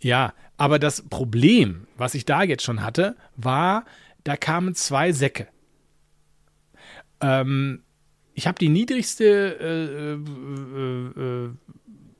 Ja, 0.00 0.32
aber 0.56 0.80
das 0.80 1.02
Problem, 1.02 1.86
was 1.96 2.16
ich 2.16 2.24
da 2.24 2.42
jetzt 2.42 2.64
schon 2.64 2.82
hatte, 2.82 3.14
war, 3.36 3.84
da 4.24 4.36
kamen 4.36 4.74
zwei 4.74 5.12
Säcke. 5.12 5.46
Ähm, 7.20 7.83
ich 8.34 8.46
habe 8.46 8.58
die 8.58 8.68
niedrigste 8.68 9.24
äh, 9.60 11.20
äh, 11.20 11.46
äh, 11.46 11.50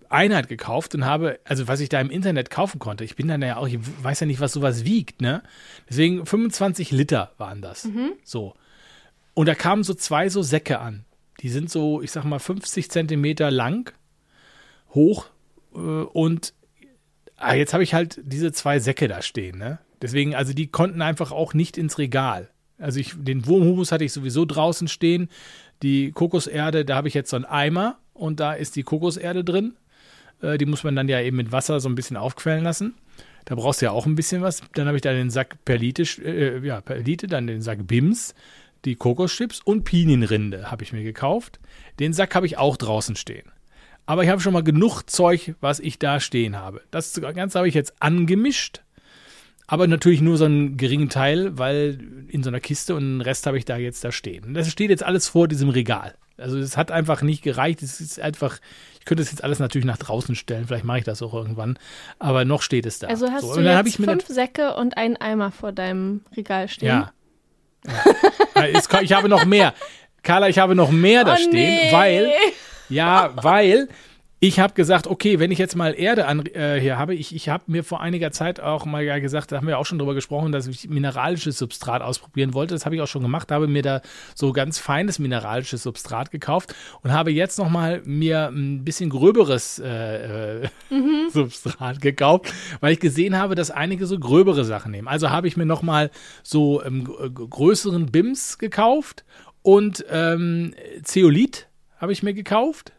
Einheit 0.09 0.49
gekauft 0.49 0.95
und 0.95 1.05
habe, 1.05 1.41
also 1.45 1.67
was 1.67 1.81
ich 1.81 1.89
da 1.89 2.01
im 2.01 2.11
Internet 2.11 2.51
kaufen 2.51 2.79
konnte, 2.79 3.05
ich 3.05 3.17
bin 3.17 3.29
dann 3.29 3.43
ja 3.43 3.57
auch, 3.57 3.67
ich 3.67 3.79
weiß 4.03 4.21
ja 4.21 4.27
nicht, 4.27 4.41
was 4.41 4.53
sowas 4.53 4.85
wiegt, 4.85 5.21
ne? 5.21 5.43
Deswegen 5.89 6.25
25 6.25 6.93
Liter 6.93 7.33
waren 7.37 7.61
das. 7.61 7.85
So. 8.23 8.55
Und 9.35 9.47
da 9.47 9.55
kamen 9.55 9.83
so 9.83 9.95
zwei 9.95 10.29
so 10.29 10.43
Säcke 10.43 10.79
an. 10.79 11.05
Die 11.41 11.49
sind 11.49 11.69
so, 11.69 12.01
ich 12.01 12.13
sag 12.13 12.25
mal, 12.25 12.39
50 12.39 12.91
Zentimeter 12.91 13.51
lang, 13.51 13.93
hoch 14.95 15.27
äh, 15.75 15.79
und 15.79 16.55
Ah, 17.37 17.55
jetzt 17.55 17.75
habe 17.75 17.83
ich 17.83 17.95
halt 17.95 18.21
diese 18.23 18.53
zwei 18.53 18.79
Säcke 18.79 19.09
da 19.09 19.21
stehen, 19.23 19.59
ne? 19.59 19.79
Deswegen, 20.01 20.35
also 20.35 20.53
die 20.53 20.69
konnten 20.69 21.03
einfach 21.03 21.33
auch 21.33 21.55
nicht 21.55 21.77
ins 21.77 21.99
Regal. 21.99 22.51
Also 22.85 23.01
ich, 23.01 23.15
den 23.17 23.47
Wurmhumus 23.47 23.91
hatte 23.93 24.05
ich 24.05 24.13
sowieso 24.13 24.45
draußen 24.45 24.89
stehen. 24.89 25.29
Die 25.83 26.13
Kokoserde, 26.13 26.85
da 26.85 26.97
habe 26.97 27.09
ich 27.09 27.15
jetzt 27.15 27.31
so 27.31 27.37
einen 27.37 27.47
Eimer 27.47 27.99
und 28.13 28.41
da 28.41 28.53
ist 28.53 28.77
die 28.77 28.83
Kokoserde 28.83 29.43
drin. 29.43 29.75
Äh, 30.43 30.59
die 30.59 30.67
muss 30.67 30.85
man 30.85 30.95
dann 30.95 31.09
ja 31.09 31.21
eben 31.21 31.37
mit 31.37 31.51
Wasser 31.51 31.81
so 31.81 31.89
ein 31.89 31.95
bisschen 31.95 32.17
aufquellen 32.17 32.63
lassen. 32.63 32.95
Da 33.47 33.55
brauchst 33.55 33.81
du 33.81 33.87
ja 33.87 33.93
auch 33.93 34.07
ein 34.07 34.15
bisschen 34.15 34.43
was. 34.43 34.63
Dann 34.75 34.87
habe 34.87 34.97
ich 34.97 35.03
da 35.03 35.13
den 35.13 35.31
Sack 35.31 35.65
Perlite, 35.65 36.03
äh, 36.23 36.65
ja, 36.65 36.81
Perlite, 36.81 37.27
dann 37.27 37.47
den 37.47 37.63
Sack 37.63 37.87
Bims, 37.87 38.35
die 38.85 38.97
Kokoschips 38.97 39.61
und 39.61 39.85
Pinienrinde 39.85 40.71
habe 40.71 40.85
ich 40.85 40.93
mir 40.93 41.03
gekauft. 41.03 41.61
Den 41.99 42.13
Sack 42.13 42.35
habe 42.35 42.47
ich 42.47 42.59
auch 42.59 42.77
draußen 42.77 43.17
stehen. 43.17 43.51
Aber 44.07 44.25
ich 44.25 44.29
habe 44.29 44.43
schon 44.43 44.53
mal 44.53 44.63
genug 44.63 45.05
Zeug, 45.05 45.55
was 45.61 45.81
ich 45.81 45.99
da 45.99 46.21
stehen 46.21 46.57
habe. 46.57 46.83
Das 46.91 47.19
Ganze 47.19 47.59
habe 47.59 47.69
ich 47.69 47.75
jetzt 47.75 47.95
angemischt. 48.01 48.83
Aber 49.67 49.87
natürlich 49.87 50.21
nur 50.21 50.37
so 50.37 50.45
einen 50.45 50.77
geringen 50.77 51.09
Teil, 51.09 51.57
weil 51.57 51.99
in 52.29 52.43
so 52.43 52.51
einer 52.51 52.61
Kiste 52.61 52.95
und 52.95 53.03
den 53.03 53.21
Rest 53.21 53.47
habe 53.47 53.57
ich 53.57 53.65
da 53.65 53.77
jetzt 53.77 54.05
da 54.05 54.13
stehen. 54.13 54.55
Das 54.55 54.71
steht 54.71 54.91
jetzt 54.91 55.03
alles 55.03 55.29
vor 55.29 55.49
diesem 55.49 55.71
Regal. 55.71 56.15
Also 56.37 56.59
es 56.59 56.77
hat 56.77 56.91
einfach 56.91 57.23
nicht 57.23 57.43
gereicht. 57.43 57.83
Es 57.83 58.01
ist 58.01 58.21
einfach, 58.21 58.59
ich 58.99 59.05
könnte 59.05 59.23
es 59.23 59.31
jetzt 59.31 59.45
alles 59.45 59.61
natürlich 59.61 59.87
nach 59.87 59.97
draußen 59.97 60.35
stellen. 60.35 60.67
Vielleicht 60.67 60.85
mache 60.85 60.99
ich 60.99 61.05
das 61.05 61.23
auch 61.23 61.33
irgendwann. 61.33 61.79
Aber 62.19 62.45
noch 62.45 62.61
steht 62.61 62.87
es 62.87 62.99
da. 62.99 63.07
Also 63.07 63.31
hast 63.31 63.43
so, 63.43 63.55
du 63.55 63.63
jetzt 63.63 63.97
fünf 63.97 64.27
Säcke 64.27 64.75
und 64.75 64.97
einen 64.97 65.17
Eimer 65.17 65.51
vor 65.51 65.73
deinem 65.73 66.23
Regal 66.37 66.69
stehen. 66.69 66.89
Ja. 66.89 67.13
ja. 68.57 69.01
Ich 69.03 69.13
habe 69.13 69.29
noch 69.29 69.45
mehr. 69.45 69.75
Carla, 70.23 70.49
ich 70.49 70.59
habe 70.59 70.75
noch 70.75 70.91
mehr 70.91 71.25
da 71.25 71.35
Oh, 71.35 71.37
stehen, 71.37 71.53
nee. 71.53 71.93
weil, 71.93 72.33
ja, 72.89 73.31
weil 73.37 73.89
ich 74.47 74.61
habe 74.61 74.75
gesagt, 74.75 75.07
okay, 75.07 75.39
wenn 75.39 75.51
ich 75.51 75.59
jetzt 75.59 75.75
mal 75.75 75.95
Erde 75.99 76.27
an, 76.27 76.45
äh, 76.45 76.79
hier 76.79 76.99
habe, 76.99 77.15
ich, 77.15 77.35
ich 77.35 77.49
habe 77.49 77.65
mir 77.67 77.83
vor 77.83 78.03
einiger 78.03 78.31
Zeit 78.31 78.61
auch 78.61 78.85
mal 78.85 79.21
gesagt, 79.23 79.53
da 79.53 79.57
haben 79.57 79.67
wir 79.67 79.79
auch 79.79 79.87
schon 79.87 79.99
drüber 79.99 80.13
gesprochen, 80.15 80.53
dass 80.53 80.67
ich 80.67 80.87
mineralisches 80.87 81.57
Substrat 81.57 82.03
ausprobieren 82.03 82.53
wollte. 82.53 82.75
Das 82.75 82.85
habe 82.85 82.95
ich 82.95 83.01
auch 83.01 83.07
schon 83.07 83.23
gemacht, 83.23 83.51
habe 83.51 83.69
mir 83.69 83.81
da 83.81 84.03
so 84.35 84.53
ganz 84.53 84.79
feines 84.79 85.19
mineralisches 85.19 85.83
Substrat 85.83 86.31
gekauft 86.31 86.75
und 87.03 87.11
habe 87.11 87.33
jetzt 87.33 87.59
noch 87.59 87.71
mal 87.71 88.03
mir 88.05 88.49
ein 88.49 88.85
bisschen 88.85 89.09
gröberes 89.09 89.79
äh, 89.79 90.65
äh, 90.65 90.69
Substrat 91.31 92.03
gekauft, 92.03 92.53
weil 92.81 92.93
ich 92.93 93.01
gesehen 93.01 93.39
habe, 93.39 93.55
dass 93.55 93.71
einige 93.71 94.05
so 94.07 94.19
gröbere 94.19 94.67
Sachen 94.67 94.91
nehmen. 94.93 95.09
Also 95.09 95.31
habe 95.31 95.49
ich 95.49 95.57
mir 95.57 95.65
noch 95.67 95.81
mal 95.81 96.11
so 96.43 96.83
ähm, 96.85 97.05
g- 97.05 97.47
größeren 97.49 98.07
Bims 98.13 98.59
gekauft 98.59 99.25
und 99.63 100.05
ähm, 100.11 100.75
Zeolit 101.03 101.69
habe 101.97 102.13
ich 102.13 102.23
mir 102.23 102.35
gekauft 102.35 102.93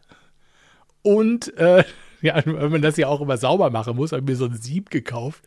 und 1.06 1.56
äh, 1.56 1.84
ja, 2.20 2.42
wenn 2.44 2.72
man 2.72 2.82
das 2.82 2.96
ja 2.96 3.06
auch 3.06 3.20
immer 3.20 3.36
sauber 3.36 3.70
machen 3.70 3.94
muss, 3.94 4.10
habe 4.10 4.22
ich 4.22 4.26
mir 4.26 4.36
so 4.36 4.46
ein 4.46 4.56
Sieb 4.56 4.90
gekauft, 4.90 5.44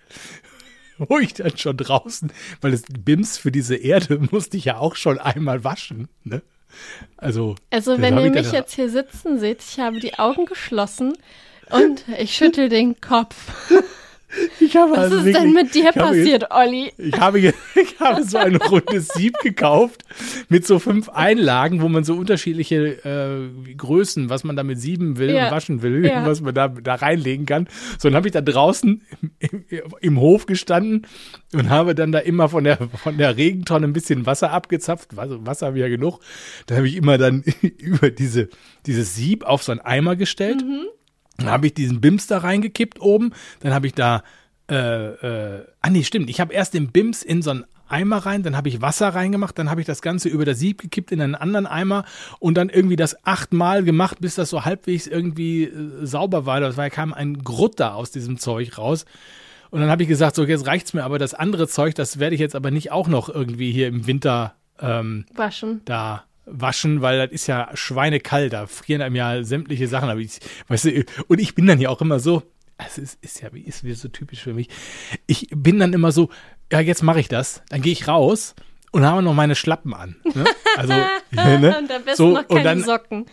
wo 0.98 1.19
ich 1.19 1.34
dann 1.34 1.58
schon 1.58 1.76
draußen, 1.76 2.32
weil 2.62 2.72
das 2.72 2.84
Bims 2.88 3.38
für 3.38 3.52
diese 3.52 3.76
Erde 3.76 4.19
musste 4.32 4.56
ich 4.58 4.65
ja 4.65 4.78
auch 4.78 4.95
schon 4.95 5.19
einmal 5.19 5.63
waschen, 5.63 6.08
ne? 6.24 6.41
Also, 7.17 7.56
Also 7.72 8.00
wenn 8.00 8.17
ihr 8.19 8.30
mich 8.30 8.52
jetzt 8.52 8.76
hier 8.76 8.89
sitzen 8.89 9.39
seht, 9.39 9.63
ich 9.63 9.80
habe 9.80 10.00
die 10.00 10.19
Augen 10.19 10.45
geschlossen 10.45 11.13
und 11.72 12.06
ich 12.19 12.36
schüttel 12.36 12.69
den 12.69 13.02
Kopf. 13.02 13.36
Ich 14.60 14.76
habe 14.76 14.92
Was 14.92 14.98
also 15.00 15.18
ist 15.18 15.26
wirklich- 15.26 15.44
denn 15.44 15.54
mit 15.54 15.74
dir 15.76 15.86
habe 15.88 16.00
jetzt- 16.00 16.08
passiert, 16.08 16.52
Olli? 16.52 16.92
Ich 16.98 17.20
habe, 17.20 17.39
ich 17.76 18.00
habe 18.00 18.24
so 18.24 18.38
ein 18.38 18.56
rundes 18.58 19.08
Sieb 19.10 19.38
gekauft 19.39 20.04
mit 20.50 20.65
so 20.68 20.80
fünf 20.80 21.10
Einlagen, 21.10 21.82
wo 21.82 21.89
man 21.89 22.04
so 22.04 22.15
unterschiedliche 22.15 23.04
äh, 23.04 23.74
Größen, 23.76 24.30
was 24.30 24.44
man 24.44 24.56
damit 24.56 24.80
sieben 24.80 25.18
will 25.18 25.32
Ja. 25.32 25.46
und 25.46 25.52
waschen 25.52 25.82
will, 25.82 26.06
Ja. 26.06 26.26
was 26.28 26.42
man 26.42 26.54
da, 26.54 26.68
da 26.68 26.96
reinlegen 26.96 27.46
kann. 27.46 27.68
So, 27.98 28.10
dann 28.10 28.15
habe 28.15 28.28
ich 28.28 28.34
da 28.34 28.42
draußen 28.42 29.02
im, 29.39 29.65
im, 30.02 30.20
Hof 30.20 30.46
gestanden 30.46 31.08
und 31.54 31.70
habe 31.70 31.96
dann 31.96 32.12
da 32.12 32.20
immer 32.20 32.50
von 32.50 32.63
der, 32.63 32.78
von 32.78 33.18
der 33.18 33.36
Regentonne 33.38 33.88
ein 33.88 33.94
bisschen 33.94 34.26
Wasser 34.26 34.52
abgezapft. 34.52 35.15
Wasser, 35.18 35.46
Wasser 35.46 35.68
habe 35.68 35.78
ich 35.78 35.82
ja 35.82 35.89
genug. 35.89 36.20
Da 36.68 36.76
habe 36.76 36.88
ich 36.88 36.96
immer 36.96 37.18
dann 37.18 37.44
über 37.80 38.10
diese, 38.10 38.50
dieses 38.86 39.15
Sieb 39.15 39.44
auf 39.44 39.63
so 39.63 39.72
einen 39.72 39.82
Eimer 39.82 40.15
gestellt. 40.15 40.63
Dann 41.39 41.49
habe 41.49 41.67
ich 41.67 41.73
diesen 41.73 42.02
Bims 42.02 42.28
da 42.28 42.39
reingekippt 42.39 43.02
oben. 43.02 43.32
Dann 43.62 43.73
habe 43.73 43.88
ich 43.88 43.93
da, 43.93 44.23
äh, 44.69 44.75
äh, 44.75 45.65
ah 45.82 45.89
nee, 45.89 46.04
stimmt. 46.04 46.30
Ich 46.30 46.39
habe 46.39 46.54
erst 46.54 46.73
den 46.73 46.91
Bims 46.91 47.23
in 47.23 47.41
so 47.41 47.52
einen 47.52 47.65
Eimer 47.89 48.17
rein, 48.17 48.43
dann 48.43 48.56
habe 48.56 48.69
ich 48.69 48.82
Wasser 48.82 49.10
reingemacht, 49.10 49.58
dann 49.58 49.69
habe 49.69 49.82
ich 49.82 49.88
das 49.88 50.02
Ganze 50.02 50.30
über 50.30 50.45
das 50.45 50.60
Sieb 50.60 50.82
gekippt 50.82 51.12
in 51.12 51.21
einen 51.21 51.36
anderen 51.36 51.65
Eimer 51.65 52.06
und 52.38 52.56
dann 52.56 52.69
irgendwie 52.69 52.95
das 52.95 53.25
achtmal 53.25 53.84
gemacht, 53.84 54.17
bis 54.21 54.36
das 54.36 54.52
so 54.52 54.63
halbwegs 54.63 55.08
irgendwie 55.08 55.63
äh, 55.63 56.06
sauber 56.06 56.45
war. 56.45 56.60
Das 56.60 56.78
war, 56.78 56.86
da 56.86 56.89
kam 56.89 57.13
ein 57.13 57.43
Grutt 57.43 57.80
da 57.80 57.93
aus 57.93 58.12
diesem 58.12 58.38
Zeug 58.38 58.78
raus. 58.78 59.06
Und 59.71 59.82
dann 59.82 59.89
habe 59.89 60.04
ich 60.04 60.10
gesagt, 60.10 60.36
so 60.36 60.43
jetzt 60.43 60.67
reicht's 60.67 60.93
mir, 60.93 61.04
aber 61.04 61.19
das 61.19 61.34
andere 61.34 61.67
Zeug, 61.67 61.95
das 61.95 62.19
werde 62.19 62.36
ich 62.36 62.41
jetzt 62.41 62.56
aber 62.56 62.71
nicht 62.71 62.91
auch 62.91 63.08
noch 63.08 63.30
irgendwie 63.30 63.71
hier 63.71 63.88
im 63.88 64.08
Winter 64.08 64.56
ähm, 64.80 65.25
Waschen. 65.36 65.82
da 65.86 66.23
waschen, 66.52 67.02
weil 67.02 67.18
das 67.20 67.32
ist 67.32 67.48
ja 67.48 67.70
schweinekalt, 67.74 68.54
da 68.54 68.68
frieren 68.68 69.02
einem 69.02 69.16
ja 69.16 69.44
sämtliche 69.44 69.88
Sachen. 69.88 70.10
Aber 70.10 70.20
ich, 70.20 70.40
weißt 70.68 70.86
du, 70.86 71.06
und 71.28 71.40
ich 71.40 71.56
bin 71.56 71.68
dann 71.68 71.80
ja 71.80 71.90
auch 71.90 72.02
immer 72.02 72.20
so, 72.20 72.44
es 72.78 72.98
ist, 72.98 73.24
ist 73.24 73.42
ja 73.42 73.50
ist 73.54 73.84
wieder 73.84 73.96
so 73.96 74.08
typisch 74.08 74.42
für 74.42 74.54
mich. 74.54 74.70
Ich 75.28 75.50
bin 75.54 75.80
dann 75.80 75.94
immer 75.94 76.12
so, 76.12 76.30
ja, 76.72 76.80
jetzt 76.80 77.04
mache 77.04 77.20
ich 77.20 77.28
das, 77.28 77.62
dann 77.70 77.82
gehe 77.82 77.92
ich 77.92 78.08
raus 78.08 78.56
und 78.92 79.06
habe 79.06 79.22
noch 79.22 79.34
meine 79.34 79.56
Schlappen 79.56 79.94
an. 79.94 80.16
Ne? 80.34 80.46
Also, 80.78 80.94
ne? 81.32 81.76
und 81.80 81.90
da 81.90 82.00
bist 82.00 82.18
so, 82.18 82.30
noch 82.30 82.48
keine 82.48 82.60
und 82.60 82.64
dann, 82.64 82.84
Socken. 82.84 83.26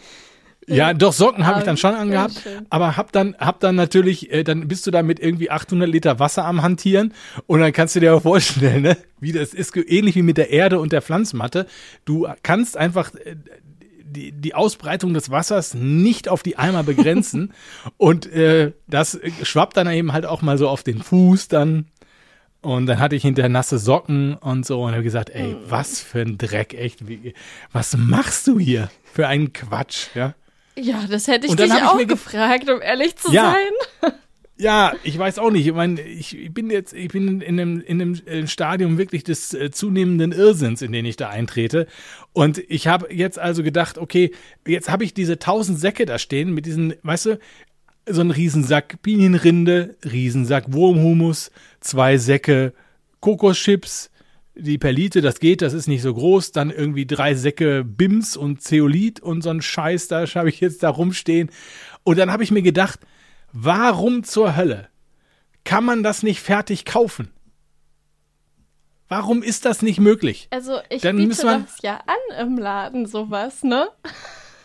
Ja, 0.67 0.95
doch, 0.95 1.13
Socken 1.13 1.47
habe 1.47 1.61
ich 1.61 1.65
dann 1.65 1.77
schon 1.77 1.95
angehabt, 1.95 2.43
aber 2.71 2.97
hab 2.97 3.13
dann, 3.13 3.37
hab 3.39 3.61
dann 3.61 3.77
natürlich, 3.77 4.33
äh, 4.33 4.43
dann 4.43 4.67
bist 4.69 4.87
du 4.87 4.91
da 4.91 5.03
mit 5.03 5.21
irgendwie 5.21 5.51
800 5.51 5.89
Liter 5.89 6.19
Wasser 6.19 6.45
am 6.45 6.63
Hantieren 6.63 7.13
und 7.47 7.61
dann 7.61 7.73
kannst 7.73 7.95
du 7.97 8.01
dir 8.01 8.15
auch 8.15 8.23
vorstellen, 8.23 8.83
ne, 8.83 8.97
wie 9.21 9.33
das 9.33 9.55
ist, 9.55 9.77
ähnlich 9.77 10.17
wie 10.17 10.23
mit 10.23 10.37
der 10.39 10.51
Erde 10.51 10.81
und 10.81 10.93
der 10.93 11.03
Pflanzmatte. 11.03 11.67
Du 12.05 12.27
kannst 12.43 12.77
einfach 12.77 13.15
äh, 13.15 13.37
die, 14.05 14.33
die 14.33 14.55
Ausbreitung 14.55 15.15
des 15.15 15.31
Wassers 15.31 15.75
nicht 15.75 16.29
auf 16.29 16.43
die 16.43 16.57
Eimer 16.59 16.83
begrenzen 16.83 17.53
und 17.97 18.27
äh, 18.33 18.73
das 18.89 19.21
schwappt 19.43 19.77
dann 19.77 19.91
eben 19.91 20.13
halt 20.13 20.27
auch 20.27 20.43
mal 20.43 20.59
so 20.59 20.69
auf 20.69 20.83
den 20.83 21.03
Fuß 21.03 21.49
dann. 21.49 21.87
Und 22.63 22.87
dann 22.87 22.99
hatte 22.99 23.15
ich 23.15 23.23
hinterher 23.23 23.49
nasse 23.49 23.79
Socken 23.79 24.35
und 24.35 24.67
so 24.67 24.83
und 24.83 24.93
habe 24.93 25.05
gesagt, 25.05 25.31
ey, 25.31 25.53
Hm. 25.53 25.59
was 25.69 26.01
für 26.01 26.23
ein 26.23 26.37
Dreck, 26.37 26.75
echt, 26.75 27.07
wie, 27.07 27.33
was 27.71 27.97
machst 27.97 28.49
du 28.49 28.59
hier 28.59 28.91
für 29.05 29.29
einen 29.29 29.53
Quatsch, 29.53 30.09
ja? 30.17 30.35
Ja, 30.79 31.05
das 31.09 31.27
hätte 31.29 31.47
ich 31.47 31.57
dich 31.57 31.67
ich 31.67 31.73
auch 31.83 31.97
ge- 31.97 32.07
gefragt, 32.07 32.69
um 32.71 32.83
ehrlich 32.83 33.17
zu 33.17 33.33
Ja. 33.33 33.55
sein. 34.03 34.13
Ja, 34.59 34.95
ich 35.05 35.19
weiß 35.19 35.39
auch 35.39 35.51
nicht. 35.51 35.67
Ich 35.67 35.75
meine, 35.75 36.01
ich 36.01 36.49
bin 36.53 36.71
jetzt, 36.71 36.95
ich 36.95 37.09
bin 37.09 37.43
in 37.43 37.61
einem, 37.61 37.81
in 37.83 38.01
einem 38.01 38.15
äh, 38.27 38.47
Stadium 38.47 38.97
wirklich 38.97 39.23
des 39.23 39.53
äh, 39.53 39.71
zunehmenden 39.71 40.33
Irrsinns, 40.33 40.81
in 40.81 40.93
den 40.93 41.05
ich 41.05 41.17
da 41.17 41.29
eintrete. 41.29 41.87
Und 42.33 42.59
ich 42.69 42.87
habe 42.87 43.13
jetzt 43.13 43.39
also 43.39 43.63
gedacht, 43.63 43.99
okay, 43.99 44.33
jetzt 44.67 44.89
habe 44.89 45.05
ich 45.05 45.13
diese 45.13 45.39
tausend 45.39 45.79
Säcke 45.79 46.07
da 46.07 46.19
stehen 46.19 46.53
mit 46.55 46.65
diesen, 46.65 46.95
weißt 47.03 47.27
du, 47.27 47.39
so 48.09 48.21
ein 48.23 48.31
Riesensack 48.31 49.03
Pinienrinde, 49.03 49.97
Riesensack 50.05 50.73
Wurmhumus, 50.73 51.51
zwei 51.81 52.17
Säcke 52.17 52.73
Kokoschips, 53.21 54.11
die 54.59 54.79
Perlite, 54.79 55.21
das 55.21 55.39
geht, 55.41 55.63
das 55.63 55.73
ist 55.75 55.87
nicht 55.87 56.03
so 56.03 56.13
groß, 56.15 56.53
dann 56.53 56.71
irgendwie 56.71 57.07
drei 57.07 57.35
Säcke 57.35 57.85
Bims 57.85 58.37
und 58.37 58.63
Zeolit 58.63 59.21
und 59.21 59.43
so 59.43 59.51
ein 59.51 59.61
Scheiß, 59.63 60.09
da 60.09 60.27
habe 60.27 60.49
ich 60.49 60.61
jetzt 60.61 60.83
da 60.83 60.89
rumstehen. 60.91 61.51
Und 62.05 62.19
dann 62.19 62.31
habe 62.33 62.43
ich 62.43 62.51
mir 62.51 62.63
gedacht, 62.63 63.01
warum 63.53 64.25
zur 64.25 64.57
Hölle 64.57 64.89
kann 65.65 65.85
man 65.85 66.03
das 66.03 66.23
nicht 66.23 66.41
fertig 66.41 66.85
kaufen? 66.85 67.31
Warum 69.09 69.43
ist 69.43 69.65
das 69.65 69.83
nicht 69.83 70.01
möglich? 70.01 70.49
Also 70.51 70.79
ich 70.89 71.03
Dann 71.03 71.17
biete 71.17 71.43
wir- 71.45 71.59
das 71.61 71.81
ja 71.83 72.01
an 72.07 72.47
im 72.49 72.59
Laden, 72.59 73.07
sowas, 73.07 73.63
ne? 73.63 73.89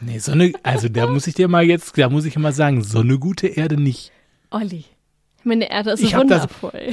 Nee, 0.04 0.18
so 0.18 0.32
eine, 0.32 0.52
also 0.64 0.90
da 0.90 1.06
muss 1.06 1.28
ich 1.28 1.36
dir 1.36 1.48
mal 1.48 1.64
jetzt, 1.64 1.96
da 1.96 2.10
muss 2.10 2.26
ich 2.26 2.36
mal 2.36 2.52
sagen, 2.54 2.84
so 2.84 3.02
eine 3.02 3.20
gute 3.20 3.46
Erde 3.46 3.78
nicht. 3.80 4.12
Olli, 4.50 4.86
meine 5.44 5.70
Erde 5.70 5.92
ist 5.92 6.02
Ich 6.02 6.16
wundervoll. 6.18 6.90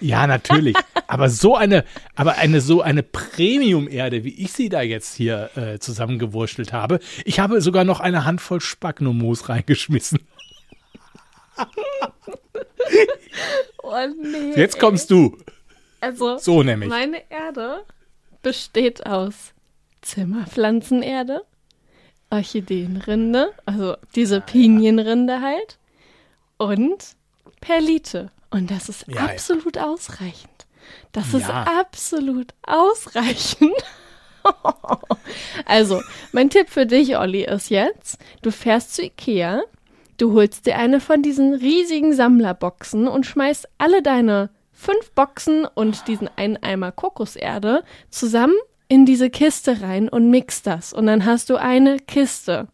Ja, 0.00 0.26
natürlich. 0.26 0.76
aber 1.06 1.28
so 1.28 1.56
eine, 1.56 1.84
aber 2.14 2.36
eine 2.38 2.60
so 2.60 2.82
eine 2.82 3.02
Premium-Erde, 3.02 4.24
wie 4.24 4.34
ich 4.42 4.52
sie 4.52 4.68
da 4.68 4.82
jetzt 4.82 5.14
hier 5.14 5.50
äh, 5.56 5.78
zusammengewurstelt 5.78 6.72
habe. 6.72 7.00
Ich 7.24 7.40
habe 7.40 7.60
sogar 7.60 7.84
noch 7.84 8.00
eine 8.00 8.24
Handvoll 8.24 8.60
Spagnummus 8.60 9.48
reingeschmissen. 9.48 10.20
Oh 13.82 13.96
nee. 14.22 14.52
Jetzt 14.56 14.78
kommst 14.78 15.10
du. 15.10 15.36
Also, 16.00 16.38
So 16.38 16.62
nämlich. 16.62 16.88
meine 16.88 17.22
Erde 17.30 17.84
besteht 18.42 19.04
aus 19.06 19.52
Zimmerpflanzenerde, 20.02 21.42
Orchideenrinde, 22.30 23.52
also 23.66 23.96
diese 24.14 24.40
Pinienrinde 24.40 25.40
halt, 25.40 25.78
und 26.56 27.16
Perlite. 27.60 28.30
Und 28.50 28.70
das 28.70 28.88
ist 28.88 29.06
Ja, 29.08 29.14
ja. 29.14 29.24
absolut 29.26 29.78
ausreichend. 29.78 30.66
Das 31.12 31.34
ist 31.34 31.48
Ja. 31.48 31.64
absolut 31.80 32.52
ausreichend. 32.66 33.72
also, 35.66 36.00
mein 36.32 36.50
Tipp 36.50 36.68
für 36.68 36.86
dich, 36.86 37.16
Olli, 37.16 37.44
ist 37.44 37.70
jetzt, 37.70 38.18
du 38.42 38.50
fährst 38.50 38.94
zu 38.94 39.02
Ikea, 39.02 39.62
du 40.18 40.32
holst 40.34 40.66
dir 40.66 40.76
eine 40.78 41.00
von 41.00 41.22
diesen 41.22 41.54
riesigen 41.54 42.12
Sammlerboxen 42.14 43.06
und 43.08 43.26
schmeißt 43.26 43.68
alle 43.78 44.02
deine 44.02 44.50
fünf 44.72 45.10
Boxen 45.12 45.66
und 45.66 46.08
diesen 46.08 46.28
einen 46.36 46.56
Eimer 46.62 46.90
Kokoserde 46.92 47.84
zusammen 48.10 48.54
in 48.88 49.04
diese 49.06 49.30
Kiste 49.30 49.82
rein 49.82 50.08
und 50.08 50.30
mixt 50.30 50.66
das. 50.66 50.92
Und 50.92 51.06
dann 51.06 51.24
hast 51.24 51.50
du 51.50 51.56
eine 51.56 51.98
Kiste. 51.98 52.68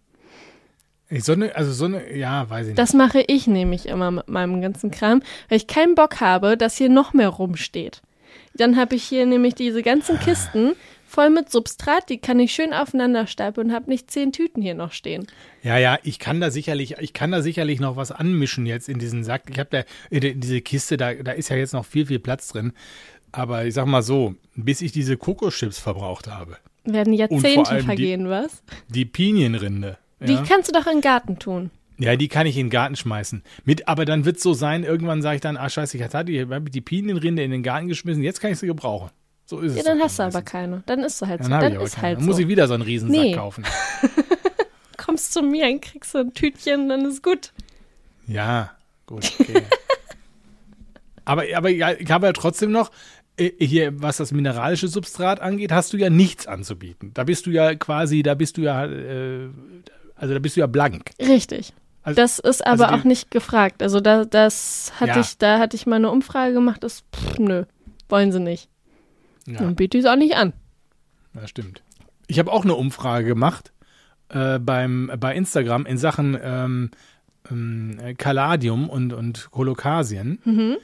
Ey, 1.08 1.20
So 1.20 1.32
eine, 1.32 1.54
also 1.54 1.72
so 1.72 1.84
eine, 1.84 2.16
ja, 2.16 2.48
weiß 2.50 2.62
ich 2.62 2.70
nicht. 2.70 2.78
Das 2.78 2.92
mache 2.92 3.22
ich 3.26 3.46
nämlich 3.46 3.86
immer 3.86 4.10
mit 4.10 4.28
meinem 4.28 4.60
ganzen 4.60 4.90
Kram, 4.90 5.22
weil 5.48 5.58
ich 5.58 5.66
keinen 5.66 5.94
Bock 5.94 6.20
habe, 6.20 6.56
dass 6.56 6.76
hier 6.76 6.88
noch 6.88 7.12
mehr 7.12 7.28
rumsteht. 7.28 8.02
Dann 8.54 8.76
habe 8.76 8.94
ich 8.96 9.04
hier 9.04 9.26
nämlich 9.26 9.54
diese 9.54 9.82
ganzen 9.82 10.18
Kisten 10.18 10.72
voll 11.06 11.30
mit 11.30 11.50
Substrat, 11.50 12.08
die 12.08 12.18
kann 12.18 12.40
ich 12.40 12.52
schön 12.52 12.72
aufeinander 12.72 13.26
stapeln 13.26 13.68
und 13.68 13.74
habe 13.74 13.88
nicht 13.90 14.10
zehn 14.10 14.32
Tüten 14.32 14.60
hier 14.62 14.74
noch 14.74 14.92
stehen. 14.92 15.26
Ja, 15.62 15.78
ja, 15.78 15.98
ich 16.02 16.18
kann 16.18 16.40
da 16.40 16.50
sicherlich, 16.50 16.96
ich 16.98 17.12
kann 17.12 17.30
da 17.30 17.40
sicherlich 17.42 17.78
noch 17.80 17.96
was 17.96 18.10
anmischen 18.10 18.66
jetzt 18.66 18.88
in 18.88 18.98
diesen 18.98 19.22
Sack. 19.24 19.42
Ich 19.50 19.58
habe 19.58 19.70
da 19.70 19.82
in 20.10 20.40
diese 20.40 20.60
Kiste, 20.62 20.96
da, 20.96 21.14
da 21.14 21.32
ist 21.32 21.48
ja 21.50 21.56
jetzt 21.56 21.72
noch 21.74 21.84
viel, 21.84 22.06
viel 22.06 22.18
Platz 22.18 22.48
drin. 22.48 22.72
Aber 23.30 23.64
ich 23.66 23.74
sag 23.74 23.86
mal 23.86 24.02
so, 24.02 24.34
bis 24.56 24.80
ich 24.80 24.90
diese 24.92 25.16
Kokoschips 25.16 25.78
verbraucht 25.78 26.26
habe, 26.26 26.56
Werden 26.84 27.12
Jahrzehnte 27.12 27.70
allem 27.70 27.80
die- 27.80 27.86
vergehen, 27.86 28.28
was? 28.28 28.62
die 28.88 29.04
Pinienrinde. 29.04 29.98
Die 30.20 30.32
Ja, 30.34 30.44
kannst 30.48 30.68
du 30.68 30.72
doch 30.72 30.86
in 30.86 30.94
den 30.98 31.00
Garten 31.02 31.38
tun. 31.38 31.70
ja, 31.98 32.16
die 32.16 32.28
kann 32.28 32.46
ich 32.46 32.56
in 32.56 32.66
den 32.66 32.70
Garten 32.70 32.96
schmeißen. 32.96 33.42
Mit, 33.64 33.86
aber 33.88 34.04
dann 34.04 34.24
wird 34.24 34.36
es 34.38 34.42
so 34.42 34.54
sein, 34.54 34.82
irgendwann 34.84 35.22
sage 35.22 35.36
ich 35.36 35.40
dann, 35.42 35.56
ah 35.56 35.68
scheiße, 35.68 35.96
ich 35.96 36.02
hatte 36.02 36.24
die, 36.24 36.46
die 36.70 36.80
Pinienrinde 36.80 37.42
in 37.42 37.50
den 37.50 37.62
Garten 37.62 37.88
geschmissen, 37.88 38.22
jetzt 38.22 38.40
kann 38.40 38.52
ich 38.52 38.58
sie 38.58 38.66
gebrauchen. 38.66 39.10
So 39.44 39.60
ist 39.60 39.72
es. 39.72 39.78
Ja, 39.78 39.84
dann 39.84 40.00
hast 40.00 40.18
du 40.18 40.24
aber 40.24 40.42
keine. 40.42 40.82
Dann 40.86 41.00
ist 41.04 41.22
du 41.22 41.26
halt 41.26 41.42
so. 41.44 41.48
Dann, 41.50 41.62
hab 41.62 41.72
Dann 41.72 41.80
ist 41.80 41.94
keine. 41.94 42.02
halt 42.08 42.18
dann 42.18 42.24
muss 42.26 42.36
so. 42.36 42.42
ich 42.42 42.48
wieder 42.48 42.66
so 42.66 42.74
einen 42.74 42.82
Riesensack 42.82 43.20
Nee. 43.22 43.34
kaufen. 43.34 43.64
Kommst 44.96 45.32
zu 45.32 45.42
mir 45.42 45.66
und 45.68 45.82
kriegst 45.82 46.10
so 46.12 46.18
ein 46.18 46.32
Tütchen, 46.34 46.88
dann 46.88 47.04
ist 47.04 47.22
gut. 47.22 47.52
Ja, 48.26 48.72
gut, 49.06 49.30
okay. 49.38 49.62
aber, 51.24 51.44
aber 51.54 51.68
ja, 51.68 51.92
ich 51.92 52.10
habe 52.10 52.26
ja 52.26 52.32
trotzdem 52.32 52.72
noch, 52.72 52.90
äh, 53.36 53.52
hier, 53.64 54.00
was 54.02 54.16
das 54.16 54.32
mineralische 54.32 54.88
Substrat 54.88 55.40
angeht, 55.40 55.70
hast 55.70 55.92
du 55.92 55.96
ja 55.96 56.10
nichts 56.10 56.46
anzubieten. 56.48 57.12
Da 57.14 57.22
bist 57.24 57.46
du 57.46 57.50
ja 57.50 57.74
quasi, 57.76 58.22
da 58.24 58.34
bist 58.34 58.56
du 58.56 58.62
ja, 58.62 58.84
äh, 58.86 59.48
also 60.16 60.34
da 60.34 60.40
bist 60.40 60.56
du 60.56 60.60
ja 60.60 60.66
blank. 60.66 61.10
Richtig. 61.20 61.72
Also- 62.02 62.16
das 62.20 62.38
ist 62.38 62.66
aber 62.66 62.84
also 62.88 62.94
die- 62.96 63.00
auch 63.00 63.04
nicht 63.04 63.30
gefragt. 63.30 63.82
Also 63.82 64.00
da, 64.00 64.24
das 64.24 64.92
hatte 65.00 65.12
Ja. 65.12 65.20
ich, 65.20 65.38
da 65.38 65.58
hatte 65.58 65.76
ich 65.76 65.86
mal 65.86 65.96
eine 65.96 66.10
Umfrage 66.10 66.52
gemacht, 66.54 66.82
das, 66.84 67.04
pff, 67.14 67.38
nö, 67.38 67.64
wollen 68.08 68.30
sie 68.32 68.40
nicht. 68.40 68.68
Ja, 69.46 69.58
Dann 69.58 69.74
biete 69.76 69.98
ich 69.98 70.04
es 70.04 70.10
auch 70.10 70.16
nicht 70.16 70.34
an. 70.36 70.52
das 71.32 71.50
stimmt. 71.50 71.82
Ich 72.28 72.38
habe 72.38 72.52
auch 72.52 72.64
eine 72.64 72.74
Umfrage 72.74 73.26
gemacht 73.26 73.72
äh, 74.28 74.58
beim, 74.58 75.10
bei 75.20 75.34
Instagram 75.36 75.86
in 75.86 75.98
Sachen 75.98 76.36
ähm, 76.42 76.90
ähm, 77.50 77.98
Caladium 78.18 78.88
und, 78.90 79.12
und 79.12 79.50
Kolokasien. 79.52 80.40
Mhm. 80.44 80.76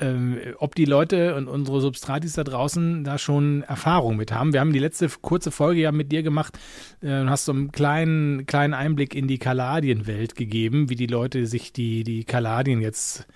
Ähm, 0.00 0.38
ob 0.58 0.74
die 0.74 0.84
Leute 0.84 1.34
und 1.34 1.48
unsere 1.48 1.80
Substratis 1.80 2.32
da 2.34 2.44
draußen 2.44 3.04
da 3.04 3.18
schon 3.18 3.62
Erfahrung 3.62 4.16
mit 4.16 4.32
haben. 4.32 4.52
Wir 4.52 4.60
haben 4.60 4.72
die 4.72 4.78
letzte 4.78 5.08
kurze 5.08 5.50
Folge 5.50 5.80
ja 5.80 5.92
mit 5.92 6.10
dir 6.10 6.22
gemacht 6.22 6.58
äh, 7.02 7.20
und 7.20 7.30
hast 7.30 7.44
so 7.44 7.52
einen 7.52 7.72
kleinen, 7.72 8.46
kleinen 8.46 8.74
Einblick 8.74 9.14
in 9.14 9.28
die 9.28 9.38
Kaladienwelt 9.38 10.34
gegeben, 10.34 10.88
wie 10.90 10.96
die 10.96 11.06
Leute 11.06 11.46
sich 11.46 11.72
die, 11.72 12.04
die 12.04 12.24
Kaladien 12.24 12.80
jetzt, 12.80 13.26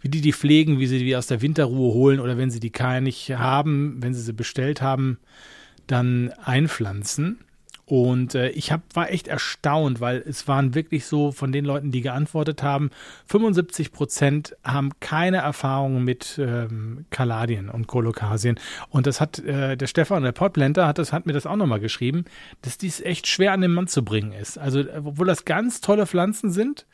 wie 0.00 0.08
die 0.08 0.20
die 0.20 0.32
pflegen, 0.32 0.78
wie 0.78 0.86
sie 0.86 0.98
die 0.98 1.16
aus 1.16 1.26
der 1.26 1.42
Winterruhe 1.42 1.94
holen 1.94 2.20
oder 2.20 2.36
wenn 2.36 2.50
sie 2.50 2.60
die 2.60 2.72
gar 2.72 3.00
nicht 3.00 3.30
haben, 3.30 3.96
wenn 4.00 4.14
sie 4.14 4.22
sie 4.22 4.32
bestellt 4.32 4.82
haben, 4.82 5.18
dann 5.86 6.32
einpflanzen. 6.44 7.38
Und 7.88 8.34
äh, 8.34 8.48
ich 8.50 8.72
hab, 8.72 8.82
war 8.94 9.12
echt 9.12 9.28
erstaunt, 9.28 10.00
weil 10.00 10.16
es 10.26 10.48
waren 10.48 10.74
wirklich 10.74 11.06
so 11.06 11.30
von 11.30 11.52
den 11.52 11.64
Leuten, 11.64 11.92
die 11.92 12.00
geantwortet 12.00 12.64
haben, 12.64 12.90
75 13.26 13.92
Prozent 13.92 14.56
haben 14.64 14.90
keine 14.98 15.36
Erfahrung 15.36 16.02
mit 16.02 16.36
ähm, 16.42 17.06
Kaladien 17.10 17.68
und 17.68 17.86
Kolokasien. 17.86 18.58
Und 18.90 19.06
das 19.06 19.20
hat 19.20 19.38
äh, 19.38 19.76
der 19.76 19.86
Stefan, 19.86 20.24
der 20.24 20.32
Podblender, 20.32 20.88
hat, 20.88 20.98
hat 20.98 21.26
mir 21.26 21.32
das 21.32 21.46
auch 21.46 21.54
nochmal 21.54 21.78
geschrieben, 21.78 22.24
dass 22.62 22.76
dies 22.76 23.00
echt 23.00 23.28
schwer 23.28 23.52
an 23.52 23.60
den 23.60 23.72
Mann 23.72 23.86
zu 23.86 24.04
bringen 24.04 24.32
ist. 24.32 24.58
Also, 24.58 24.80
äh, 24.80 25.02
obwohl 25.04 25.28
das 25.28 25.44
ganz 25.44 25.80
tolle 25.80 26.08
Pflanzen 26.08 26.50
sind, 26.50 26.86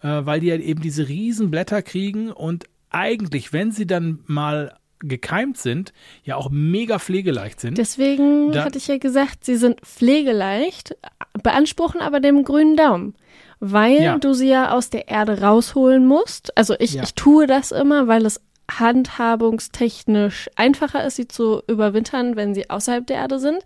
äh, 0.00 0.08
weil 0.24 0.40
die 0.40 0.46
ja 0.46 0.56
eben 0.56 0.80
diese 0.80 1.06
riesen 1.06 1.50
Blätter 1.50 1.82
kriegen 1.82 2.32
und 2.32 2.64
eigentlich, 2.88 3.52
wenn 3.52 3.72
sie 3.72 3.86
dann 3.86 4.20
mal 4.26 4.74
gekeimt 5.00 5.56
sind, 5.58 5.92
ja 6.24 6.36
auch 6.36 6.50
mega 6.50 6.98
pflegeleicht 6.98 7.60
sind. 7.60 7.78
Deswegen 7.78 8.52
Da- 8.52 8.64
hatte 8.64 8.78
ich 8.78 8.86
ja 8.86 8.98
gesagt, 8.98 9.44
sie 9.44 9.56
sind 9.56 9.80
pflegeleicht, 9.80 10.96
beanspruchen 11.42 12.00
aber 12.00 12.20
den 12.20 12.44
grünen 12.44 12.76
Daumen. 12.76 13.14
Weil 13.60 14.02
Ja. 14.02 14.18
du 14.18 14.32
sie 14.32 14.48
ja 14.48 14.72
aus 14.72 14.88
der 14.90 15.08
Erde 15.08 15.40
rausholen 15.42 16.06
musst. 16.06 16.56
Also 16.56 16.74
ich, 16.78 16.94
Ja. 16.94 17.02
ich 17.02 17.14
tue 17.14 17.46
das 17.46 17.72
immer, 17.72 18.08
weil 18.08 18.24
es 18.24 18.40
handhabungstechnisch 18.70 20.48
einfacher 20.56 21.04
ist, 21.04 21.16
sie 21.16 21.28
zu 21.28 21.62
überwintern, 21.66 22.36
wenn 22.36 22.54
sie 22.54 22.70
außerhalb 22.70 23.06
der 23.06 23.16
Erde 23.16 23.38
sind. 23.38 23.58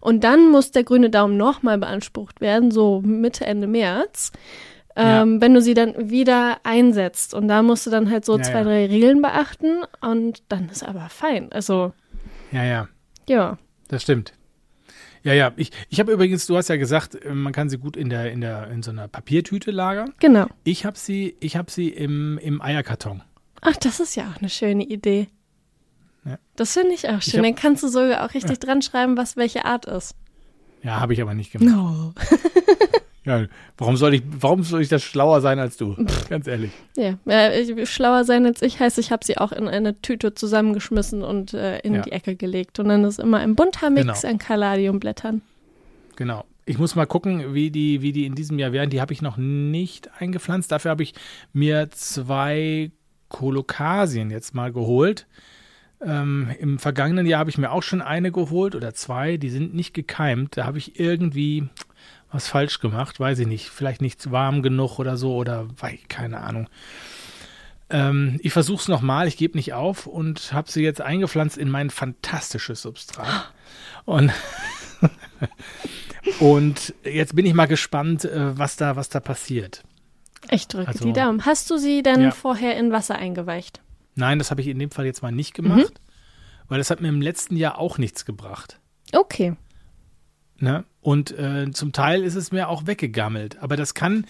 Und 0.00 0.24
dann 0.24 0.50
muss 0.50 0.70
der 0.70 0.84
grüne 0.84 1.10
Daumen 1.10 1.36
nochmal 1.36 1.78
beansprucht 1.78 2.40
werden, 2.40 2.70
so 2.70 3.00
Mitte, 3.04 3.44
Ende 3.44 3.66
März. 3.66 4.32
Ja. 4.96 5.22
Ähm, 5.22 5.40
wenn 5.42 5.52
du 5.52 5.60
sie 5.60 5.74
dann 5.74 6.10
wieder 6.10 6.58
einsetzt. 6.62 7.34
Und 7.34 7.48
da 7.48 7.62
musst 7.62 7.84
du 7.86 7.90
dann 7.90 8.10
halt 8.10 8.24
so 8.24 8.36
Ja, 8.38 8.42
zwei, 8.42 8.52
ja. 8.58 8.64
drei 8.64 8.86
Regeln 8.86 9.20
beachten 9.20 9.82
und 10.00 10.42
dann 10.48 10.68
ist 10.70 10.82
aber 10.82 11.08
fein. 11.10 11.52
Also, 11.52 11.92
ja, 12.50 12.64
ja, 12.64 12.88
ja. 13.28 13.58
das 13.88 14.02
stimmt. 14.02 14.32
Ja, 15.22 15.32
ja. 15.34 15.52
Ich, 15.56 15.70
ich 15.90 15.98
habe 16.00 16.12
übrigens, 16.12 16.46
du 16.46 16.56
hast 16.56 16.68
ja 16.68 16.76
gesagt, 16.76 17.14
äh, 17.24 17.34
man 17.34 17.52
kann 17.52 17.68
sie 17.68 17.78
gut 17.78 17.96
in 17.96 18.08
der, 18.08 18.30
in 18.32 18.40
der, 18.40 18.68
in 18.70 18.82
so 18.82 18.90
einer 18.90 19.06
Papiertüte 19.08 19.70
lagern. 19.70 20.14
Genau. 20.20 20.46
Ich 20.64 20.86
habe 20.86 20.96
sie, 20.98 21.36
ich 21.40 21.56
habe 21.56 21.70
sie 21.70 21.88
im, 21.88 22.38
im 22.38 22.62
Eierkarton. 22.62 23.22
Ach, 23.60 23.76
das 23.76 24.00
ist 24.00 24.14
ja 24.14 24.30
auch 24.32 24.38
eine 24.40 24.48
schöne 24.48 24.84
Idee. 24.84 25.26
Ja. 26.24 26.38
Das 26.54 26.72
finde 26.74 26.92
ich 26.94 27.08
auch 27.08 27.20
schön. 27.20 27.40
hab- 27.40 27.44
Dann 27.44 27.54
kannst 27.54 27.82
du 27.82 27.88
sogar 27.88 28.24
auch 28.24 28.32
richtig 28.34 28.60
dran 28.60 28.80
schreiben, 28.82 29.16
was 29.16 29.36
welche 29.36 29.64
Art 29.64 29.84
ist. 29.86 30.14
Ja, 30.82 31.00
habe 31.00 31.12
ich 31.12 31.20
aber 31.20 31.34
nicht 31.34 31.52
gemacht. 31.52 31.74
No. 31.74 32.14
Ja, 33.26 33.44
warum 33.76 33.96
soll 33.96 34.14
ich, 34.14 34.22
warum 34.40 34.62
soll 34.62 34.80
ich 34.82 34.88
das 34.88 35.02
schlauer 35.02 35.40
sein 35.40 35.58
als 35.58 35.76
du? 35.76 35.96
Ganz 36.30 36.46
ehrlich. 36.46 36.70
Ja, 36.96 37.18
ich, 37.52 37.90
schlauer 37.90 38.24
sein 38.24 38.46
als 38.46 38.62
ich 38.62 38.78
heißt, 38.80 38.98
ich 38.98 39.10
habe 39.10 39.24
sie 39.24 39.36
auch 39.36 39.50
in 39.52 39.66
eine 39.68 40.00
Tüte 40.00 40.32
zusammengeschmissen 40.32 41.22
und 41.22 41.52
äh, 41.52 41.80
in 41.80 41.94
Ja. 41.96 42.02
die 42.02 42.12
Ecke 42.12 42.36
gelegt. 42.36 42.78
Und 42.78 42.88
dann 42.88 43.04
ist 43.04 43.18
immer 43.18 43.38
ein 43.38 43.54
bunter 43.56 43.90
Mix 43.90 44.22
Genau. 44.22 44.32
an 44.32 44.38
Kaladiumblättern. 44.38 45.42
Genau. 46.14 46.44
Ich 46.66 46.78
muss 46.78 46.94
mal 46.96 47.06
gucken, 47.06 47.52
wie 47.54 47.70
die, 47.70 48.00
wie 48.02 48.12
die 48.12 48.26
in 48.26 48.34
diesem 48.34 48.58
Jahr 48.58 48.72
werden. 48.72 48.90
Die 48.90 49.00
habe 49.00 49.12
ich 49.12 49.22
noch 49.22 49.36
nicht 49.36 50.08
eingepflanzt. 50.20 50.70
Dafür 50.72 50.92
habe 50.92 51.02
ich 51.02 51.14
mir 51.52 51.90
zwei 51.90 52.90
Kolokasien 53.28 54.30
jetzt 54.30 54.54
mal 54.54 54.72
geholt. 54.72 55.26
Ähm, 56.04 56.48
Im 56.60 56.78
vergangenen 56.78 57.24
Jahr 57.26 57.40
habe 57.40 57.50
ich 57.50 57.58
mir 57.58 57.70
auch 57.70 57.82
schon 57.82 58.02
eine 58.02 58.30
geholt 58.32 58.74
oder 58.74 58.94
zwei. 58.94 59.36
Die 59.36 59.48
sind 59.50 59.74
nicht 59.74 59.94
gekeimt. 59.94 60.56
Da 60.56 60.64
habe 60.66 60.78
ich 60.78 60.98
irgendwie 61.00 61.68
was 62.36 62.48
falsch 62.48 62.80
gemacht. 62.80 63.18
Weiß 63.18 63.38
ich 63.40 63.46
nicht. 63.46 63.68
Vielleicht 63.70 64.00
nicht 64.02 64.30
warm 64.30 64.62
genug 64.62 64.98
oder 64.98 65.16
so 65.16 65.34
oder 65.34 65.66
keine 66.08 66.40
Ahnung. 66.42 66.68
Ähm, 67.88 68.38
ich 68.42 68.52
versuche 68.52 68.80
es 68.82 68.88
nochmal. 68.88 69.26
Ich 69.28 69.36
gebe 69.36 69.56
nicht 69.56 69.72
auf 69.72 70.06
und 70.06 70.52
habe 70.52 70.70
sie 70.70 70.82
jetzt 70.82 71.00
eingepflanzt 71.00 71.56
in 71.56 71.70
mein 71.70 71.90
fantastisches 71.90 72.82
Substrat. 72.82 73.52
Und 74.04 74.32
und 76.40 76.94
jetzt 77.04 77.34
bin 77.36 77.46
ich 77.46 77.54
mal 77.54 77.66
gespannt, 77.66 78.24
äh, 78.24 78.58
was 78.58 78.76
da, 78.76 78.96
was 78.96 79.08
da 79.08 79.20
passiert. 79.20 79.82
Ich 80.50 80.68
drücke 80.68 80.88
Also- 80.88 81.04
die 81.04 81.12
Daumen. 81.12 81.44
Hast 81.46 81.70
du 81.70 81.78
sie 81.78 82.02
dann 82.02 82.20
Ja. 82.22 82.30
vorher 82.30 82.76
in 82.76 82.92
Wasser 82.92 83.16
eingeweicht? 83.16 83.80
Nein, 84.14 84.38
das 84.38 84.50
habe 84.50 84.60
ich 84.60 84.68
in 84.68 84.78
dem 84.78 84.90
Fall 84.90 85.04
jetzt 85.06 85.22
mal 85.22 85.32
nicht 85.32 85.54
gemacht, 85.54 86.00
weil 86.68 86.78
das 86.78 86.90
hat 86.90 87.00
mir 87.00 87.08
im 87.08 87.20
letzten 87.20 87.56
Jahr 87.56 87.78
auch 87.78 87.98
nichts 87.98 88.24
gebracht. 88.24 88.80
Okay. 89.12 89.56
Ne? 90.58 90.84
Und 91.00 91.36
äh, 91.38 91.70
zum 91.72 91.92
Teil 91.92 92.22
ist 92.22 92.34
es 92.34 92.52
mir 92.52 92.68
auch 92.68 92.86
weggegammelt. 92.86 93.58
Aber 93.60 93.76
das 93.76 93.94
kann, 93.94 94.26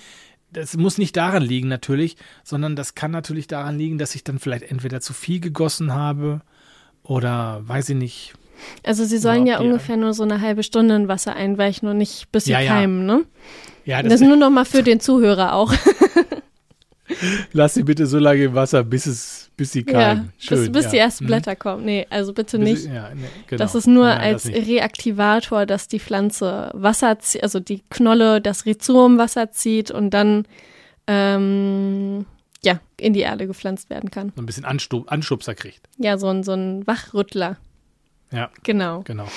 das 0.52 0.76
muss 0.76 0.98
nicht 0.98 1.16
daran 1.16 1.42
liegen 1.42 1.68
natürlich, 1.68 2.16
sondern 2.44 2.76
das 2.76 2.94
kann 2.94 3.10
natürlich 3.10 3.46
daran 3.46 3.78
liegen, 3.78 3.98
dass 3.98 4.14
ich 4.14 4.24
dann 4.24 4.38
vielleicht 4.38 4.70
entweder 4.70 5.00
zu 5.00 5.12
viel 5.12 5.40
gegossen 5.40 5.94
habe 5.94 6.40
oder 7.02 7.60
weiß 7.66 7.90
ich 7.90 7.96
nicht. 7.96 8.34
Also 8.82 9.04
sie 9.04 9.18
sollen 9.18 9.46
ja 9.46 9.60
ungefähr 9.60 9.96
nur 9.96 10.14
so 10.14 10.22
eine 10.22 10.40
halbe 10.40 10.62
Stunde 10.62 10.96
in 10.96 11.08
Wasser 11.08 11.34
einweichen 11.36 11.88
und 11.88 11.98
nicht 11.98 12.32
bis 12.32 12.44
sie 12.44 12.52
Ja, 12.52 12.60
ja. 12.60 12.72
keimen, 12.72 13.04
ne? 13.06 13.24
Ja, 13.84 14.02
Das, 14.02 14.20
nur 14.20 14.36
noch 14.36 14.50
mal 14.50 14.64
für 14.64 14.82
den 14.82 14.98
Zuhörer 14.98 15.52
auch. 15.54 15.72
Lass 17.52 17.74
sie 17.74 17.82
bitte 17.82 18.06
so 18.06 18.18
lange 18.18 18.44
im 18.44 18.54
Wasser, 18.54 18.82
bis 18.84 19.06
es, 19.06 19.50
bis 19.56 19.72
sie 19.72 19.84
ja, 19.86 19.92
keimen. 19.92 20.32
Schön, 20.38 20.58
bis, 20.58 20.72
bis 20.72 20.84
ja. 20.86 20.90
die 20.90 20.98
ersten 20.98 21.24
Mhm. 21.24 21.28
Blätter 21.28 21.56
kommen. 21.56 21.84
Nee, 21.84 22.06
also 22.10 22.32
bitte 22.32 22.58
Bis- 22.58 22.84
nicht. 22.84 22.94
Ja, 22.94 23.10
nee, 23.14 23.22
genau. 23.46 23.58
Das 23.62 23.74
ist 23.74 23.86
nur 23.86 24.06
Nein, 24.06 24.20
als 24.20 24.42
das. 24.44 24.52
Reaktivator, 24.54 25.66
dass 25.66 25.88
die 25.88 26.00
Pflanze 26.00 26.70
Wasser, 26.74 27.12
zie- 27.20 27.40
also 27.42 27.60
die 27.60 27.82
Knolle, 27.90 28.40
das 28.40 28.66
Rhizom 28.66 29.18
Wasser 29.18 29.50
zieht 29.52 29.90
und 29.90 30.10
dann 30.10 30.46
ähm, 31.06 32.26
ja 32.62 32.80
in 32.98 33.12
die 33.12 33.20
Erde 33.20 33.46
gepflanzt 33.46 33.90
werden 33.90 34.10
kann. 34.10 34.32
so 34.34 34.42
ein 34.42 34.46
bisschen 34.46 34.64
Anstub, 34.64 35.10
Anschubser 35.10 35.54
kriegt. 35.54 35.80
Ja, 35.98 36.18
so 36.18 36.28
ein 36.28 36.42
so 36.42 36.52
ein 36.52 36.86
Wachrüttler. 36.86 37.56
Ja, 38.32 38.50
Genau. 38.64 39.02
genau. 39.02 39.28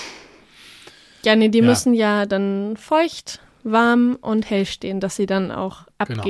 Ja, 1.24 1.36
nee, 1.36 1.50
die 1.50 1.60
Ja. 1.60 1.66
müssen 1.66 1.94
ja 1.94 2.26
dann 2.26 2.76
feucht, 2.78 3.40
warm 3.64 4.18
und 4.22 4.50
hell 4.50 4.66
stehen, 4.66 5.00
dass 5.00 5.16
sie 5.18 5.26
dann 5.26 5.52
auch 5.52 5.82
Genau. 6.08 6.24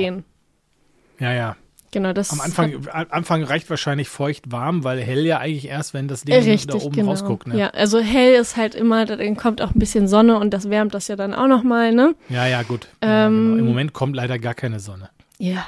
Ja, 1.20 1.32
ja. 1.32 1.56
Genau, 1.92 2.12
das 2.12 2.30
Am 2.30 2.40
Anfang, 2.40 2.86
am 2.92 3.06
Anfang 3.10 3.42
reicht 3.42 3.68
wahrscheinlich 3.68 4.08
feucht 4.08 4.52
warm, 4.52 4.84
weil 4.84 5.00
hell 5.00 5.26
ja 5.26 5.38
eigentlich 5.38 5.66
erst, 5.66 5.92
wenn 5.92 6.06
das 6.06 6.22
Ding 6.22 6.34
Richtig, 6.36 6.66
da 6.68 6.74
oben 6.76 6.94
genau. 6.94 7.10
rausguckt. 7.10 7.48
Ne? 7.48 7.58
Ja, 7.58 7.68
also 7.70 7.98
hell 7.98 8.34
ist 8.40 8.56
halt 8.56 8.76
immer, 8.76 9.06
dann 9.06 9.36
kommt 9.36 9.60
auch 9.60 9.74
ein 9.74 9.78
bisschen 9.78 10.06
Sonne 10.06 10.38
und 10.38 10.50
das 10.52 10.70
wärmt 10.70 10.94
das 10.94 11.08
ja 11.08 11.16
dann 11.16 11.34
auch 11.34 11.48
nochmal, 11.48 11.92
ne? 11.92 12.14
ja, 12.28 12.46
ja, 12.46 12.62
gut. 12.62 12.86
ja, 13.02 13.26
Ähm, 13.26 13.46
genau. 13.48 13.58
Im 13.58 13.64
Moment 13.66 13.92
kommt 13.92 14.14
leider 14.14 14.38
gar 14.38 14.54
keine 14.54 14.78
Sonne. 14.78 15.10
Ja. 15.38 15.66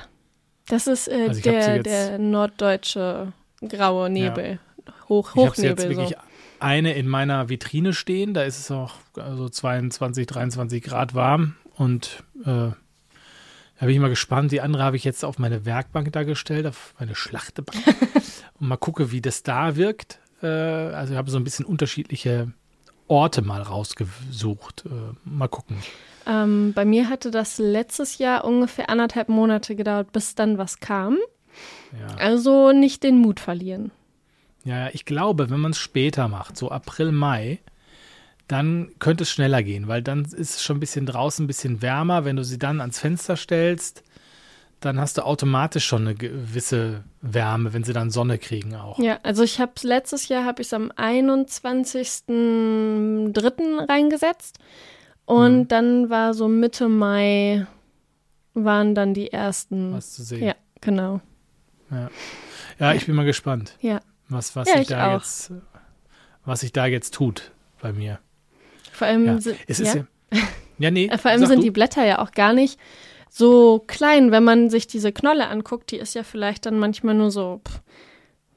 Das 0.68 0.86
ist 0.86 1.08
äh, 1.08 1.26
Also 1.28 1.40
der, 1.40 1.82
der 1.82 2.18
norddeutsche 2.18 3.32
graue 3.68 4.08
Nebel. 4.08 4.60
Hoch, 5.08 5.32
Ich 5.34 5.42
habe 5.42 5.48
jetzt 5.48 5.58
Hochnebel 5.58 5.88
wirklich 5.88 6.08
so. 6.10 6.14
eine 6.60 6.94
in 6.94 7.08
meiner 7.08 7.48
Vitrine 7.48 7.92
stehen. 7.92 8.32
Da 8.32 8.42
ist 8.44 8.60
es 8.60 8.70
auch 8.70 8.94
so 9.14 9.48
22, 9.48 10.26
23 10.26 10.82
Grad 10.84 11.14
warm. 11.16 11.56
Und 11.76 12.22
äh, 12.46 12.68
da 13.82 13.86
bin 13.86 13.96
ich 13.96 14.00
mal 14.00 14.10
gespannt. 14.10 14.52
Die 14.52 14.60
andere 14.60 14.84
habe 14.84 14.94
ich 14.96 15.02
jetzt 15.02 15.24
auf 15.24 15.40
meine 15.40 15.66
Werkbank 15.66 16.12
da 16.12 16.22
gestellt, 16.22 16.68
auf 16.68 16.94
meine 17.00 17.16
Schlachtebank. 17.16 17.84
und 18.60 18.68
mal 18.68 18.76
gucke, 18.76 19.10
wie 19.10 19.20
das 19.20 19.42
da 19.42 19.74
wirkt. 19.74 20.20
Äh, 20.40 20.46
also 20.46 21.14
ich 21.14 21.18
habe 21.18 21.32
so 21.32 21.36
ein 21.36 21.42
bisschen 21.42 21.64
unterschiedliche 21.64 22.52
Orte 23.08 23.42
mal 23.42 23.60
rausgesucht. 23.60 24.84
Äh, 24.86 25.16
mal 25.24 25.48
gucken. 25.48 25.78
Ähm, 26.28 26.72
bei 26.76 26.84
mir 26.84 27.08
hatte 27.08 27.32
das 27.32 27.58
letztes 27.58 28.18
Jahr 28.18 28.44
ungefähr 28.44 28.88
anderthalb 28.88 29.28
Monate 29.28 29.74
gedauert, 29.74 30.12
bis 30.12 30.36
dann 30.36 30.58
was 30.58 30.78
kam. 30.78 31.18
Ja. 31.98 32.14
Also 32.18 32.70
nicht 32.70 33.02
den 33.02 33.18
Mut 33.18 33.40
verlieren. 33.40 33.90
Ja, 34.62 34.90
ich 34.92 35.06
glaube, 35.06 35.50
wenn 35.50 35.58
man 35.58 35.72
es 35.72 35.78
später 35.78 36.28
macht, 36.28 36.56
so 36.56 36.70
April, 36.70 37.10
Mai, 37.10 37.58
dann 38.48 38.90
könnte 38.98 39.22
es 39.22 39.30
schneller 39.30 39.62
gehen, 39.62 39.88
weil 39.88 40.02
dann 40.02 40.24
ist 40.24 40.36
es 40.56 40.62
schon 40.62 40.76
ein 40.76 40.80
bisschen 40.80 41.06
draußen, 41.06 41.44
ein 41.44 41.46
bisschen 41.46 41.80
wärmer. 41.82 42.24
Wenn 42.24 42.36
du 42.36 42.44
sie 42.44 42.58
dann 42.58 42.80
ans 42.80 42.98
Fenster 42.98 43.36
stellst, 43.36 44.02
dann 44.80 44.98
hast 45.00 45.16
du 45.18 45.22
automatisch 45.24 45.86
schon 45.86 46.02
eine 46.02 46.14
gewisse 46.16 47.04
Wärme, 47.20 47.72
wenn 47.72 47.84
sie 47.84 47.92
dann 47.92 48.10
Sonne 48.10 48.38
kriegen 48.38 48.74
auch. 48.74 48.98
Ja, 48.98 49.18
also 49.22 49.42
ich 49.44 49.60
habe 49.60 49.72
letztes 49.82 50.28
Jahr 50.28 50.44
habe 50.44 50.60
ich 50.62 50.68
es 50.68 50.74
am 50.74 50.90
21.03. 52.32 53.88
reingesetzt 53.88 54.58
und 55.24 55.58
Mhm. 55.60 55.68
dann 55.68 56.10
war 56.10 56.34
so 56.34 56.48
Mitte 56.48 56.88
Mai 56.88 57.66
waren 58.54 58.94
dann 58.94 59.14
die 59.14 59.32
ersten. 59.32 59.92
Was 59.94 60.12
zu 60.12 60.22
sehen. 60.24 60.44
Ja, 60.44 60.54
genau. 60.80 61.20
Ja, 62.78 62.92
ich 62.94 63.06
bin 63.06 63.14
mal 63.14 63.24
gespannt, 63.24 63.76
Ja. 63.80 64.00
was, 64.28 64.56
was 64.56 64.68
Ja, 64.68 64.80
ich 64.80 64.88
da 64.88 65.08
auch. 65.14 65.20
jetzt, 65.20 65.52
was 66.44 66.60
sich 66.60 66.72
da 66.72 66.86
jetzt 66.86 67.14
tut 67.14 67.52
bei 67.80 67.92
mir. 67.92 68.18
Vor 69.02 69.08
allem 69.08 69.26
Ja. 69.26 69.40
sind, 69.40 69.56
Es 69.66 69.80
ist 69.80 69.94
ja. 69.94 70.04
ja. 70.32 70.38
Ja, 70.78 70.90
nee. 70.90 71.06
Äh, 71.06 71.18
Vor 71.18 71.30
allem 71.30 71.40
sag 71.40 71.48
sind 71.48 71.58
du. 71.58 71.64
die 71.64 71.70
Blätter 71.70 72.04
ja 72.04 72.18
auch 72.20 72.32
gar 72.32 72.52
nicht 72.52 72.78
so 73.28 73.82
klein, 73.86 74.30
wenn 74.30 74.44
man 74.44 74.68
sich 74.70 74.86
diese 74.86 75.12
Knolle 75.12 75.48
anguckt. 75.48 75.90
Die 75.90 75.96
ist 75.96 76.14
ja 76.14 76.22
vielleicht 76.22 76.66
dann 76.66 76.78
manchmal 76.78 77.14
nur 77.14 77.30
so 77.30 77.60
pff, 77.66 77.80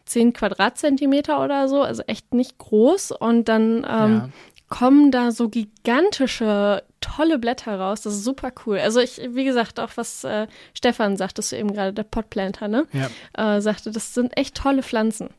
10 0.06 0.34
Quadratzentimeter 0.34 1.44
oder 1.44 1.68
so, 1.68 1.82
also 1.82 2.04
echt 2.04 2.34
nicht 2.34 2.58
groß. 2.58 3.12
Und 3.12 3.48
dann 3.50 3.78
ähm, 3.78 3.84
Ja. 3.86 4.30
kommen 4.70 5.12
da 5.12 5.32
so 5.32 5.50
gigantische, 5.50 6.84
tolle 7.02 7.38
Blätter 7.38 7.80
raus. 7.80 8.02
Das 8.02 8.14
ist 8.14 8.24
super 8.24 8.52
cool. 8.66 8.80
Also 8.80 9.00
ich, 9.00 9.22
wie 9.32 9.44
gesagt, 9.46 9.80
auch 9.80 9.92
was 9.96 10.24
äh, 10.24 10.48
Stefan 10.74 11.18
sagtest 11.18 11.52
du 11.52 11.58
eben 11.58 11.74
gerade, 11.74 11.94
der 11.94 12.04
Potplanter, 12.04 12.68
ne? 12.68 12.88
Ja. 12.94 13.56
Äh, 13.58 13.62
sagte, 13.62 13.92
das 13.92 14.14
sind 14.14 14.36
echt 14.38 14.56
tolle 14.56 14.84
Pflanzen. 14.84 15.30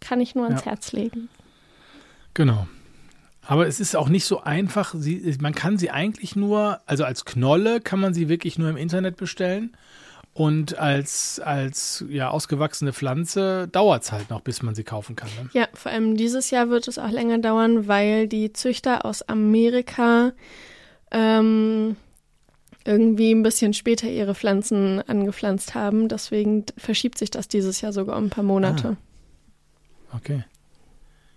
Kann 0.00 0.20
ich 0.20 0.34
nur 0.34 0.46
ans 0.46 0.60
Ja. 0.64 0.70
Herz 0.70 0.92
legen. 0.92 1.28
Genau. 2.34 2.66
Aber 3.46 3.66
es 3.66 3.80
ist 3.80 3.94
auch 3.94 4.08
nicht 4.08 4.24
so 4.24 4.42
einfach. 4.42 4.94
Sie, 4.96 5.36
man 5.40 5.54
kann 5.54 5.78
sie 5.78 5.90
eigentlich 5.90 6.36
nur, 6.36 6.80
also 6.86 7.04
als 7.04 7.24
Knolle 7.24 7.80
kann 7.80 8.00
man 8.00 8.12
sie 8.12 8.28
wirklich 8.28 8.58
nur 8.58 8.68
im 8.68 8.76
Internet 8.76 9.16
bestellen. 9.16 9.76
Und 10.34 10.76
als, 10.76 11.40
als 11.40 12.04
ja, 12.10 12.28
ausgewachsene 12.28 12.92
Pflanze 12.92 13.68
dauert 13.68 14.02
es 14.02 14.12
halt 14.12 14.28
noch, 14.28 14.42
bis 14.42 14.62
man 14.62 14.74
sie 14.74 14.84
kaufen 14.84 15.16
kann. 15.16 15.30
Ne? 15.42 15.48
Ja, 15.54 15.66
vor 15.72 15.90
allem 15.92 16.14
dieses 16.16 16.50
Jahr 16.50 16.68
wird 16.68 16.88
es 16.88 16.98
auch 16.98 17.10
länger 17.10 17.38
dauern, 17.38 17.88
weil 17.88 18.28
die 18.28 18.52
Züchter 18.52 19.06
aus 19.06 19.22
Amerika 19.22 20.32
ähm, 21.10 21.96
irgendwie 22.84 23.32
ein 23.32 23.42
bisschen 23.42 23.72
später 23.72 24.08
ihre 24.08 24.34
Pflanzen 24.34 25.00
angepflanzt 25.08 25.74
haben. 25.74 26.08
Deswegen 26.08 26.66
verschiebt 26.76 27.16
sich 27.16 27.30
das 27.30 27.48
dieses 27.48 27.80
Jahr 27.80 27.94
sogar 27.94 28.18
um 28.18 28.24
ein 28.24 28.30
paar 28.30 28.44
Monate. 28.44 28.98
Okay. 30.12 30.44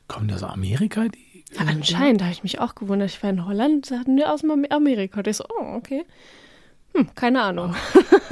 Kommen 0.09 0.27
die 0.27 0.33
aus 0.33 0.43
Amerika? 0.43 1.07
Die, 1.07 1.28
Ja, 1.53 1.61
anscheinend 1.67 2.21
habe 2.21 2.31
ich 2.31 2.43
mich 2.43 2.59
auch 2.59 2.75
gewundert. 2.75 3.09
Ich 3.09 3.23
war 3.23 3.29
in 3.29 3.45
Holland, 3.45 3.87
sie 3.87 3.97
hatten 3.97 4.15
wir 4.17 4.31
aus 4.31 4.43
Amerika. 4.69 5.19
Und 5.19 5.27
ich 5.27 5.37
so, 5.37 5.45
oh, 5.49 5.75
okay. 5.75 6.05
Hm, 6.93 7.09
keine 7.15 7.41
Ahnung. 7.41 7.75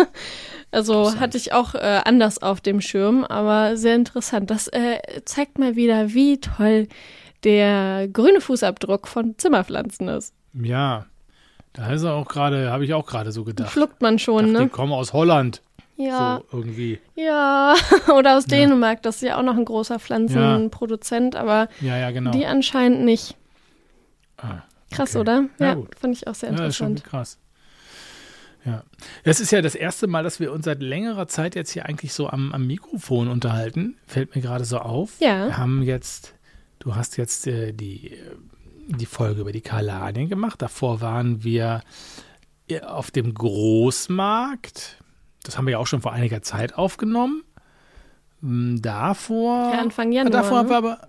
also 0.72 1.20
hatte 1.20 1.38
ich 1.38 1.53
auch 1.53 1.76
äh, 1.76 2.01
anders 2.05 2.41
auf 2.41 2.61
dem 2.61 2.82
Schirm, 2.82 3.24
aber 3.24 3.78
sehr 3.78 3.95
interessant. 3.95 4.51
Das 4.51 4.68
äh, 4.68 4.99
zeigt 5.26 5.57
mal 5.59 5.76
wieder, 5.76 6.13
wie 6.13 6.39
toll 6.39 6.88
der 7.43 8.07
grüne 8.07 8.41
Fußabdruck 8.41 9.07
von 9.07 9.38
Zimmerpflanzen 9.38 10.07
ist. 10.09 10.34
Ja. 10.53 11.05
Da 11.74 11.91
ist 11.91 12.03
er 12.03 12.15
auch 12.15 12.28
gerade, 12.28 12.72
habe 12.72 12.86
ich 12.86 12.93
auch 12.95 13.05
gerade 13.05 13.32
so 13.32 13.43
gedacht. 13.43 13.72
Schluckt 13.72 14.01
man 14.01 14.18
schon, 14.18 14.47
Dachte, 14.47 14.57
Die 14.57 14.63
ne? 14.63 14.70
kommen 14.70 14.93
aus 14.93 15.13
Holland. 15.13 15.61
Ja, 15.98 16.41
So 16.52 16.58
irgendwie. 16.60 17.00
ja. 17.16 17.74
Oder 18.16 18.38
aus 18.38 18.43
Ja. 18.48 18.58
Dänemark, 18.58 19.02
das 19.02 19.16
ist 19.18 19.22
ja 19.24 19.38
auch 19.39 19.43
noch 19.43 19.58
ein 19.58 19.66
großer 19.66 20.00
Pflanzenproduzent, 20.00 21.36
aber 21.36 21.70
Ja, 21.82 21.98
ja, 21.98 22.12
genau. 22.12 22.32
die 22.32 22.45
anscheinend 22.45 23.04
nicht. 23.04 23.36
Ah, 24.38 24.62
Krass, 24.91 25.12
okay. 25.16 25.20
oder? 25.22 25.45
Ja, 25.60 25.66
Ja, 25.68 25.74
gut. 25.74 25.95
fand 26.00 26.16
ich 26.16 26.28
auch 26.28 26.36
sehr 26.36 26.52
Ja, 26.54 26.66
ist 26.68 26.76
schon 26.78 26.91
interessant. 26.91 27.10
krass. 27.10 27.38
Ja. 28.66 28.84
Das 29.24 29.39
ist 29.39 29.52
ja 29.52 29.62
das 29.62 29.76
erste 29.76 30.08
Mal, 30.08 30.24
dass 30.24 30.39
wir 30.39 30.52
uns 30.52 30.66
seit 30.66 30.82
längerer 30.84 31.28
Zeit 31.28 31.56
jetzt 31.56 31.72
hier 31.72 31.86
eigentlich 31.86 32.14
so 32.14 32.28
am, 32.30 32.52
am 32.54 32.68
Mikrofon 32.68 33.28
unterhalten. 33.30 33.95
Fällt 34.06 34.36
mir 34.36 34.41
gerade 34.41 34.66
so 34.66 34.80
auf. 34.80 35.20
Ja. 35.20 35.45
Wir 35.48 35.58
haben 35.58 35.82
jetzt, 35.84 36.36
du 36.80 36.93
hast 36.95 37.18
jetzt 37.18 37.48
äh, 37.48 37.72
die, 37.74 38.12
äh, 38.12 38.36
die 38.89 39.06
Folge 39.06 39.41
über 39.41 39.52
die 39.54 39.62
Kalanien 39.62 40.28
gemacht. 40.30 40.62
Davor 40.62 41.00
waren 41.02 41.43
wir 41.43 41.82
äh, 42.68 42.82
auf 42.82 43.10
dem 43.10 43.34
Großmarkt. 43.34 44.98
Das 45.43 45.57
haben 45.57 45.65
wir 45.65 45.73
ja 45.73 45.77
auch 45.77 45.88
schon 45.88 46.01
vor 46.01 46.13
einiger 46.13 46.41
Zeit 46.41 46.75
aufgenommen. 46.77 47.43
Hm, 48.41 48.81
Davor. 48.81 49.71
Ja, 49.73 49.79
Anfang 49.79 50.11
Januar. 50.11 50.31
davor 50.31 50.57
haben 50.59 50.65
ne? 50.65 50.71
wir 50.71 50.77
aber. 50.77 51.07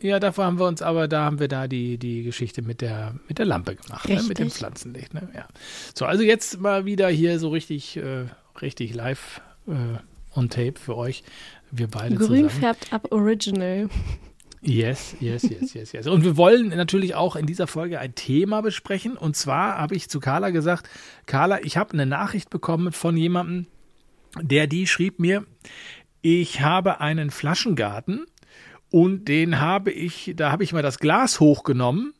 Ja, 0.00 0.18
davor 0.18 0.46
haben 0.46 0.58
wir 0.58 0.66
uns 0.66 0.80
aber, 0.80 1.08
da 1.08 1.24
haben 1.24 1.40
wir 1.40 1.48
da 1.48 1.68
die, 1.68 1.98
die 1.98 2.22
Geschichte 2.22 2.62
mit 2.62 2.80
der, 2.80 3.14
mit 3.28 3.38
der 3.38 3.44
Lampe 3.44 3.76
gemacht, 3.76 4.08
ne? 4.08 4.22
mit 4.22 4.38
dem. 4.38 4.50
Pflanzenlicht. 4.50 5.12
Ne? 5.12 5.28
Ja. 5.34 5.46
So, 5.94 6.06
also 6.06 6.22
jetzt 6.22 6.58
mal 6.58 6.86
wieder 6.86 7.08
hier 7.08 7.38
so 7.38 7.50
richtig, 7.50 7.98
äh, 7.98 8.24
richtig 8.62 8.94
live 8.94 9.42
äh, 9.66 9.98
on 10.34 10.48
tape 10.48 10.74
für 10.78 10.96
euch. 10.96 11.22
Wir 11.70 11.86
beide 11.88 12.14
Grün 12.14 12.48
zusammen. 12.48 12.50
färbt 12.50 12.92
ab 12.92 13.08
Original. 13.10 13.88
Yes, 14.62 15.16
yes, 15.20 15.44
yes, 15.44 15.72
yes, 15.72 15.92
yes. 15.92 16.06
Und 16.06 16.22
wir 16.22 16.36
wollen 16.36 16.68
natürlich 16.68 17.14
auch 17.14 17.34
in 17.34 17.46
dieser 17.46 17.66
Folge 17.66 17.98
ein 17.98 18.14
Thema 18.14 18.60
besprechen. 18.60 19.16
Und 19.16 19.34
zwar 19.34 19.78
habe 19.78 19.94
ich 19.94 20.10
zu 20.10 20.20
Carla 20.20 20.50
gesagt, 20.50 20.88
Carla, 21.24 21.60
ich 21.62 21.78
habe 21.78 21.94
eine 21.94 22.04
Nachricht 22.04 22.50
bekommen 22.50 22.92
von 22.92 23.16
jemandem, 23.16 23.66
der 24.38 24.66
die 24.66 24.86
schrieb 24.86 25.18
mir, 25.18 25.46
ich 26.20 26.60
habe 26.60 27.00
einen 27.00 27.30
Flaschengarten 27.30 28.26
und 28.90 29.28
den 29.28 29.60
habe 29.60 29.92
ich, 29.92 30.34
da 30.36 30.52
habe 30.52 30.62
ich 30.64 30.74
mal 30.74 30.82
das 30.82 30.98
Glas 30.98 31.40
hochgenommen 31.40 32.12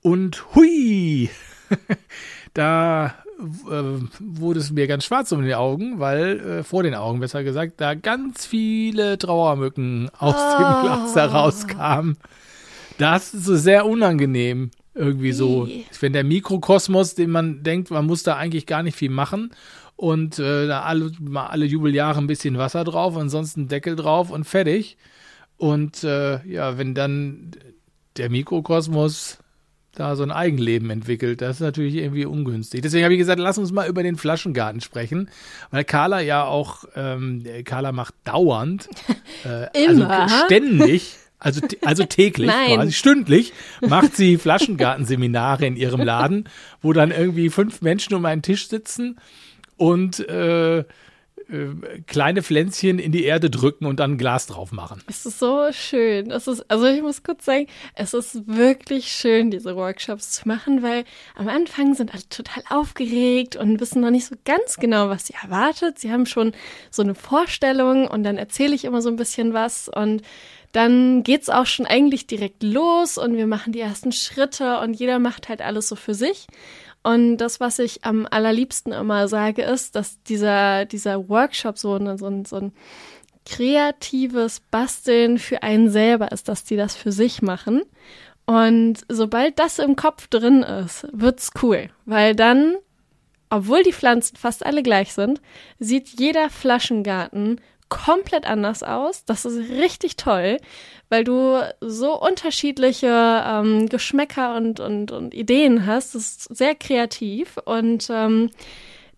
und 0.00 0.54
hui, 0.54 1.28
da 2.54 3.14
wurde 4.20 4.60
es 4.60 4.70
mir 4.70 4.86
ganz 4.86 5.04
schwarz 5.04 5.32
um 5.32 5.42
die 5.44 5.54
Augen, 5.54 5.98
weil, 5.98 6.40
äh, 6.40 6.62
vor 6.62 6.82
den 6.82 6.94
Augen 6.94 7.20
besser 7.20 7.44
gesagt, 7.44 7.80
da 7.80 7.94
ganz 7.94 8.46
viele 8.46 9.18
Trauermücken 9.18 10.10
aus 10.18 10.34
dem 10.34 10.66
Oh. 10.66 10.82
Glas 10.82 11.14
herauskamen. 11.14 12.16
Das 12.98 13.34
ist 13.34 13.44
so 13.44 13.56
sehr 13.56 13.86
unangenehm. 13.86 14.70
Irgendwie 14.94 15.32
so, 15.32 15.68
wenn 16.00 16.12
der 16.12 16.24
Mikrokosmos, 16.24 17.14
den 17.14 17.30
man 17.30 17.62
denkt, 17.62 17.90
man 17.90 18.06
muss 18.06 18.22
da 18.24 18.36
eigentlich 18.36 18.66
gar 18.66 18.82
nicht 18.82 18.96
viel 18.96 19.10
machen 19.10 19.50
und 19.96 20.38
äh, 20.38 20.66
da 20.66 20.82
alle, 20.82 21.10
mal 21.18 21.46
alle 21.46 21.64
Jubeljahre 21.64 22.18
ein 22.18 22.26
bisschen 22.26 22.58
Wasser 22.58 22.84
drauf, 22.84 23.16
ansonsten 23.16 23.68
Deckel 23.68 23.96
drauf 23.96 24.30
und 24.30 24.44
fertig. 24.44 24.98
Und 25.56 26.04
äh, 26.04 26.44
ja, 26.46 26.76
wenn 26.76 26.94
dann 26.94 27.52
der 28.18 28.28
Mikrokosmos 28.28 29.38
da 29.94 30.16
so 30.16 30.22
ein 30.22 30.30
Eigenleben 30.30 30.88
entwickelt, 30.90 31.42
das 31.42 31.56
ist 31.56 31.60
natürlich 31.60 31.96
irgendwie 31.96 32.24
ungünstig. 32.24 32.80
Deswegen 32.82 33.04
habe 33.04 33.14
ich 33.14 33.18
gesagt, 33.18 33.38
lass 33.38 33.58
uns 33.58 33.72
mal 33.72 33.88
über 33.88 34.02
den 34.02 34.16
Flaschengarten 34.16 34.80
sprechen, 34.80 35.28
weil 35.70 35.84
Carla 35.84 36.20
ja 36.20 36.44
auch, 36.44 36.84
ähm, 36.96 37.44
Carla 37.64 37.92
macht 37.92 38.14
dauernd, 38.24 38.88
äh, 39.44 39.84
Immer. 39.84 40.10
also 40.10 40.34
ständig, 40.46 41.16
also, 41.38 41.60
also 41.84 42.04
täglich, 42.04 42.46
Nein. 42.68 42.76
quasi 42.76 42.92
stündlich, 42.92 43.52
macht 43.80 44.16
sie 44.16 44.38
Flaschengartenseminare 44.38 45.66
in 45.66 45.76
ihrem 45.76 46.00
Laden, 46.00 46.48
wo 46.80 46.94
dann 46.94 47.10
irgendwie 47.10 47.50
fünf 47.50 47.82
Menschen 47.82 48.14
um 48.14 48.24
einen 48.24 48.42
Tisch 48.42 48.68
sitzen 48.68 49.18
und 49.76 50.20
äh, 50.26 50.84
äh, 51.52 52.00
kleine 52.06 52.42
Pflänzchen 52.42 52.98
in 52.98 53.12
die 53.12 53.24
Erde 53.24 53.50
drücken 53.50 53.86
und 53.86 54.00
dann 54.00 54.18
Glas 54.18 54.46
drauf 54.46 54.72
machen. 54.72 55.02
Es 55.06 55.26
ist 55.26 55.38
so 55.38 55.70
schön. 55.72 56.30
Es 56.30 56.46
ist, 56.46 56.70
also 56.70 56.86
ich 56.86 57.02
muss 57.02 57.22
kurz 57.22 57.44
sagen, 57.44 57.66
es 57.94 58.14
ist 58.14 58.46
wirklich 58.46 59.12
schön, 59.12 59.50
diese 59.50 59.76
Workshops 59.76 60.32
zu 60.32 60.48
machen, 60.48 60.82
weil 60.82 61.04
am 61.36 61.48
Anfang 61.48 61.94
sind 61.94 62.12
alle 62.12 62.28
total 62.28 62.62
aufgeregt 62.70 63.56
und 63.56 63.80
wissen 63.80 64.00
noch 64.00 64.10
nicht 64.10 64.26
so 64.26 64.34
ganz 64.44 64.76
genau, 64.76 65.08
was 65.08 65.26
sie 65.26 65.34
erwartet. 65.42 65.98
Sie 65.98 66.10
haben 66.10 66.26
schon 66.26 66.52
so 66.90 67.02
eine 67.02 67.14
Vorstellung 67.14 68.08
und 68.08 68.24
dann 68.24 68.38
erzähle 68.38 68.74
ich 68.74 68.84
immer 68.84 69.02
so 69.02 69.10
ein 69.10 69.16
bisschen 69.16 69.52
was 69.52 69.88
und 69.88 70.22
dann 70.72 71.22
geht's 71.22 71.50
auch 71.50 71.66
schon 71.66 71.84
eigentlich 71.84 72.26
direkt 72.26 72.62
los 72.62 73.18
und 73.18 73.36
wir 73.36 73.46
machen 73.46 73.74
die 73.74 73.80
ersten 73.80 74.10
Schritte 74.10 74.80
und 74.80 74.94
jeder 74.94 75.18
macht 75.18 75.50
halt 75.50 75.60
alles 75.60 75.88
so 75.88 75.96
für 75.96 76.14
sich. 76.14 76.46
Und 77.02 77.38
das, 77.38 77.58
was 77.58 77.78
ich 77.80 78.04
am 78.04 78.26
allerliebsten 78.30 78.92
immer 78.92 79.26
sage, 79.28 79.62
ist, 79.62 79.96
dass 79.96 80.22
dieser, 80.22 80.84
dieser 80.84 81.28
Workshop 81.28 81.76
so, 81.78 81.94
ein- 81.96 82.16
so, 82.18 82.26
ein- 82.26 82.44
so 82.44 82.56
ein 82.56 82.72
kreatives 83.44 84.60
Basteln 84.70 85.38
für 85.38 85.62
einen 85.62 85.90
selber 85.90 86.30
ist, 86.32 86.48
dass 86.48 86.64
die 86.64 86.76
das 86.76 86.94
für 86.96 87.12
sich 87.12 87.42
machen. 87.42 87.82
Und 88.46 89.00
sobald 89.08 89.58
das 89.58 89.78
im 89.78 89.96
Kopf 89.96 90.28
drin 90.28 90.62
ist, 90.62 91.06
wird's 91.12 91.50
cool, 91.62 91.90
weil 92.06 92.34
dann, 92.34 92.76
obwohl 93.50 93.82
die 93.82 93.92
Pflanzen 93.92 94.36
fast 94.36 94.64
alle 94.64 94.82
gleich 94.82 95.12
sind, 95.12 95.40
sieht 95.78 96.08
jeder 96.20 96.50
Flaschengarten 96.50 97.60
komplett 97.92 98.46
anders 98.46 98.82
aus. 98.82 99.24
Das 99.26 99.44
ist 99.44 99.70
richtig 99.70 100.16
toll, 100.16 100.56
weil 101.10 101.24
du 101.24 101.60
so 101.82 102.18
unterschiedliche 102.18 103.44
ähm, 103.46 103.90
Geschmäcker 103.90 104.56
und, 104.56 104.80
und, 104.80 105.12
und 105.12 105.34
Ideen 105.34 105.84
hast. 105.84 106.14
Das 106.14 106.22
ist 106.22 106.56
sehr 106.56 106.74
kreativ 106.74 107.58
und 107.66 108.08
ähm, 108.10 108.48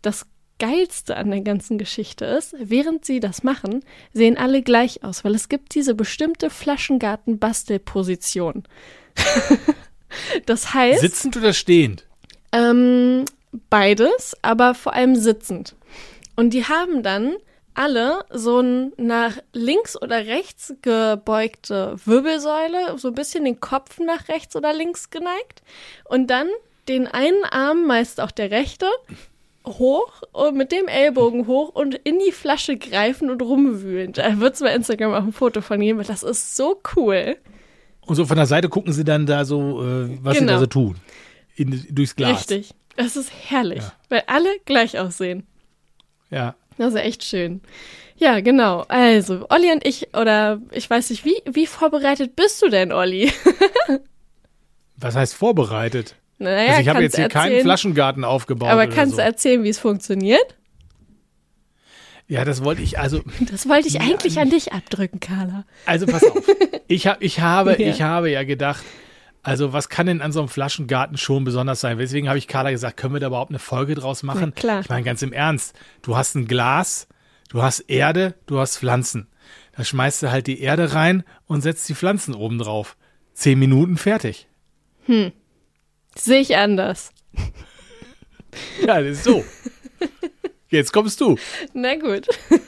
das 0.02 0.26
Geilste 0.58 1.16
an 1.16 1.30
der 1.30 1.42
ganzen 1.42 1.78
Geschichte 1.78 2.24
ist, 2.24 2.56
während 2.58 3.04
sie 3.04 3.20
das 3.20 3.44
machen, 3.44 3.84
sehen 4.12 4.36
alle 4.36 4.62
gleich 4.62 5.04
aus, 5.04 5.22
weil 5.24 5.36
es 5.36 5.48
gibt 5.48 5.76
diese 5.76 5.94
bestimmte 5.94 6.50
Flaschengarten-Bastelposition. 6.50 8.64
das 10.46 10.74
heißt, 10.74 11.00
Sitzend 11.00 11.36
oder 11.36 11.52
stehend? 11.52 12.08
ähm, 12.52 13.24
beides, 13.70 14.36
aber 14.42 14.74
vor 14.74 14.94
allem 14.94 15.14
sitzend. 15.14 15.76
Und 16.34 16.50
die 16.50 16.64
haben 16.64 17.04
dann 17.04 17.36
alle 17.74 18.24
so 18.30 18.60
ein 18.60 18.92
nach 18.96 19.36
links 19.52 20.00
oder 20.00 20.26
rechts 20.26 20.74
gebeugte 20.82 21.96
Wirbelsäule, 22.04 22.98
so 22.98 23.08
ein 23.08 23.14
bisschen 23.14 23.44
den 23.44 23.60
Kopf 23.60 23.98
nach 23.98 24.28
rechts 24.28 24.56
oder 24.56 24.72
links 24.72 25.10
geneigt 25.10 25.62
und 26.04 26.28
dann 26.28 26.48
den 26.88 27.06
einen 27.06 27.44
Arm, 27.44 27.86
meist 27.86 28.20
auch 28.20 28.30
der 28.30 28.50
rechte, 28.50 28.86
hoch 29.66 30.22
und 30.32 30.56
mit 30.56 30.72
dem 30.72 30.86
Ellbogen 30.88 31.46
hoch 31.46 31.70
und 31.70 31.94
in 31.94 32.18
die 32.18 32.32
Flasche 32.32 32.76
greifen 32.76 33.30
und 33.30 33.40
rumwühlen. 33.40 34.12
Da 34.12 34.38
wird 34.38 34.54
es 34.54 34.60
bei 34.60 34.74
Instagram 34.74 35.14
auch 35.14 35.22
ein 35.24 35.32
Foto 35.32 35.60
von 35.62 35.80
geben, 35.80 35.98
weil 35.98 36.04
das 36.06 36.22
ist 36.22 36.54
so 36.56 36.80
cool. 36.96 37.36
Und 38.02 38.16
so 38.16 38.26
von 38.26 38.36
der 38.36 38.44
Seite 38.46 38.68
gucken 38.68 38.92
sie 38.92 39.04
dann 39.04 39.24
da 39.24 39.46
so, 39.46 39.82
äh, 39.82 40.18
was 40.22 40.34
sie 40.34 40.40
Genau. 40.40 40.52
da 40.52 40.58
so 40.58 40.66
tun. 40.66 40.96
In, 41.56 41.86
durchs 41.90 42.14
Glas. 42.14 42.40
Richtig. 42.40 42.74
Das 42.96 43.16
ist 43.16 43.30
herrlich, 43.48 43.82
Ja. 43.82 43.92
weil 44.10 44.22
alle 44.26 44.50
gleich 44.66 44.98
aussehen. 44.98 45.46
Ja. 46.30 46.54
Das 46.78 46.94
ist 46.94 47.00
echt 47.00 47.24
schön. 47.24 47.60
Ja, 48.16 48.40
genau. 48.40 48.84
Also, 48.88 49.46
Olli 49.50 49.72
und 49.72 49.86
ich, 49.86 50.08
oder 50.14 50.60
ich 50.70 50.88
weiß 50.88 51.10
nicht, 51.10 51.24
wie, 51.24 51.36
wie 51.50 51.66
vorbereitet 51.66 52.36
bist 52.36 52.62
du 52.62 52.68
denn, 52.68 52.92
Olli? 52.92 53.32
Was 54.96 55.16
heißt 55.16 55.34
vorbereitet? 55.34 56.14
Naja, 56.38 56.70
also 56.70 56.80
ich 56.82 56.88
habe 56.88 57.02
jetzt 57.02 57.16
hier 57.16 57.28
keinen 57.28 57.46
erzählen- 57.52 57.62
Flaschengarten 57.64 58.24
aufgebaut. 58.24 58.68
Aber 58.70 58.86
kannst 58.86 59.12
so. 59.12 59.16
du 59.18 59.22
erzählen, 59.24 59.62
wie 59.64 59.68
es 59.68 59.78
funktioniert? 59.78 60.54
Ja, 62.26 62.44
das 62.44 62.64
wollte 62.64 62.82
ich, 62.82 62.98
also, 62.98 63.20
Das 63.50 63.68
wollte 63.68 63.88
ich 63.88 64.00
eigentlich 64.00 64.38
an 64.38 64.50
dich 64.50 64.72
abdrücken, 64.72 65.20
Carla. 65.20 65.64
also 65.86 66.06
pass 66.06 66.24
auf. 66.24 66.42
Ich, 66.86 67.06
hab, 67.06 67.22
ich, 67.22 67.40
habe, 67.40 67.80
Ja. 67.82 67.88
ich 67.88 68.02
habe 68.02 68.30
ja 68.30 68.44
gedacht, 68.44 68.84
also 69.44 69.72
was 69.72 69.88
kann 69.88 70.06
denn 70.06 70.22
an 70.22 70.32
so 70.32 70.40
einem 70.40 70.48
Flaschengarten 70.48 71.16
schon 71.16 71.44
besonders 71.44 71.80
sein? 71.80 71.98
Deswegen 71.98 72.28
habe 72.28 72.38
ich 72.38 72.48
Carla 72.48 72.70
gesagt, 72.70 72.96
können 72.96 73.12
wir 73.12 73.20
da 73.20 73.28
überhaupt 73.28 73.50
eine 73.50 73.58
Folge 73.58 73.94
draus 73.94 74.22
machen? 74.22 74.52
Na 74.54 74.60
klar. 74.60 74.80
Ich 74.80 74.88
meine, 74.88 75.04
ganz 75.04 75.22
im 75.22 75.32
Ernst, 75.32 75.78
du 76.02 76.16
hast 76.16 76.34
ein 76.34 76.46
Glas, 76.46 77.06
du 77.50 77.62
hast 77.62 77.80
Erde, 77.80 78.34
du 78.46 78.58
hast 78.58 78.78
Pflanzen. 78.78 79.28
Da 79.76 79.84
schmeißt 79.84 80.22
du 80.22 80.30
halt 80.30 80.46
die 80.46 80.60
Erde 80.60 80.94
rein 80.94 81.24
und 81.46 81.60
setzt 81.60 81.88
die 81.88 81.94
Pflanzen 81.94 82.34
oben 82.34 82.58
drauf. 82.58 82.96
Zehn 83.34 83.58
Minuten 83.58 83.96
fertig. 83.96 84.48
Sehe 86.16 86.40
ich 86.40 86.56
anders. 86.56 87.12
Ja, 88.86 89.00
das 89.00 89.18
ist 89.18 89.24
so. 89.24 89.44
Jetzt 90.74 90.92
kommst 90.92 91.20
du. 91.20 91.36
Na 91.72 91.94
gut. 91.96 92.26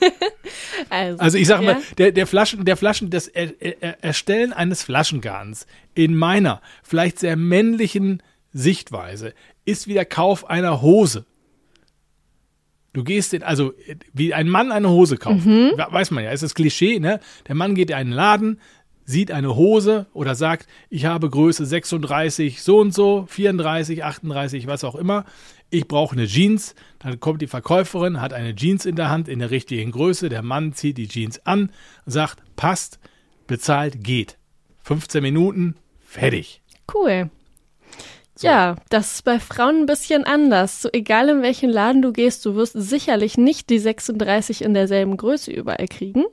Also, 0.89 1.19
Also 1.19 1.37
ich 1.37 1.47
sag 1.47 1.61
ja. 1.61 1.73
mal, 1.73 1.81
der, 1.97 2.11
der 2.13 2.25
Flaschen, 2.27 2.63
der 2.63 2.77
Flaschen, 2.77 3.09
das 3.09 3.27
er, 3.27 3.51
er, 3.59 4.01
Erstellen 4.03 4.53
eines 4.53 4.81
Flaschengartens 4.83 5.67
in 5.93 6.15
meiner 6.15 6.61
vielleicht 6.83 7.19
sehr 7.19 7.35
männlichen 7.35 8.23
Sichtweise 8.53 9.33
ist 9.65 9.87
wie 9.87 9.93
der 9.93 10.05
Kauf 10.05 10.49
einer 10.49 10.81
Hose. 10.81 11.25
Du 12.93 13.03
gehst 13.03 13.33
in, 13.33 13.43
also 13.43 13.73
wie 14.13 14.33
ein 14.33 14.49
Mann 14.49 14.71
eine 14.71 14.89
Hose 14.89 15.17
kauft, 15.17 15.45
Mhm. 15.45 15.73
we- 15.75 15.87
weiß 15.89 16.11
man 16.11 16.23
ja, 16.23 16.31
ist 16.31 16.43
das 16.43 16.55
Klischee, 16.55 16.99
ne? 16.99 17.19
Der 17.47 17.55
Mann 17.55 17.75
geht 17.75 17.89
in 17.89 17.95
einen 17.95 18.11
Laden, 18.11 18.59
sieht 19.05 19.31
eine 19.31 19.55
Hose 19.55 20.07
oder 20.13 20.33
sagt, 20.35 20.67
ich 20.89 21.05
habe 21.05 21.29
Größe 21.29 21.65
36, 21.65 22.61
so 22.63 22.79
und 22.79 22.93
so, 22.93 23.25
34, 23.29 24.03
38, 24.03 24.67
was 24.67 24.83
auch 24.83 24.95
immer. 24.95 25.25
Ich 25.69 25.87
brauche 25.87 26.13
eine 26.13 26.27
Jeans. 26.27 26.75
Dann 26.99 27.19
kommt 27.19 27.41
die 27.41 27.47
Verkäuferin, 27.47 28.21
hat 28.21 28.33
eine 28.33 28.55
Jeans 28.55 28.85
in 28.85 28.95
der 28.95 29.09
Hand 29.09 29.27
in 29.27 29.39
der 29.39 29.51
richtigen 29.51 29.91
Größe. 29.91 30.29
Der 30.29 30.41
Mann 30.41 30.73
zieht 30.73 30.97
die 30.97 31.07
Jeans 31.07 31.45
an, 31.45 31.71
sagt, 32.05 32.41
passt, 32.55 32.99
bezahlt, 33.47 34.03
geht. 34.03 34.37
15 34.83 35.21
Minuten, 35.21 35.75
fertig. 35.99 36.61
Cool. 36.93 37.29
Ja, 38.41 38.75
das 38.89 39.15
ist 39.15 39.23
bei 39.23 39.39
Frauen 39.39 39.81
ein 39.81 39.85
bisschen 39.87 40.23
anders. 40.23 40.81
So 40.81 40.89
egal 40.93 41.29
in 41.29 41.41
welchen 41.41 41.69
Laden 41.69 42.01
du 42.01 42.13
gehst, 42.13 42.45
du 42.45 42.55
wirst 42.55 42.73
sicherlich 42.73 43.37
nicht 43.37 43.69
die 43.69 43.79
36 43.79 44.61
in 44.61 44.73
derselben 44.73 45.17
Größe 45.17 45.51
überall 45.51 45.87
kriegen. 45.87 46.25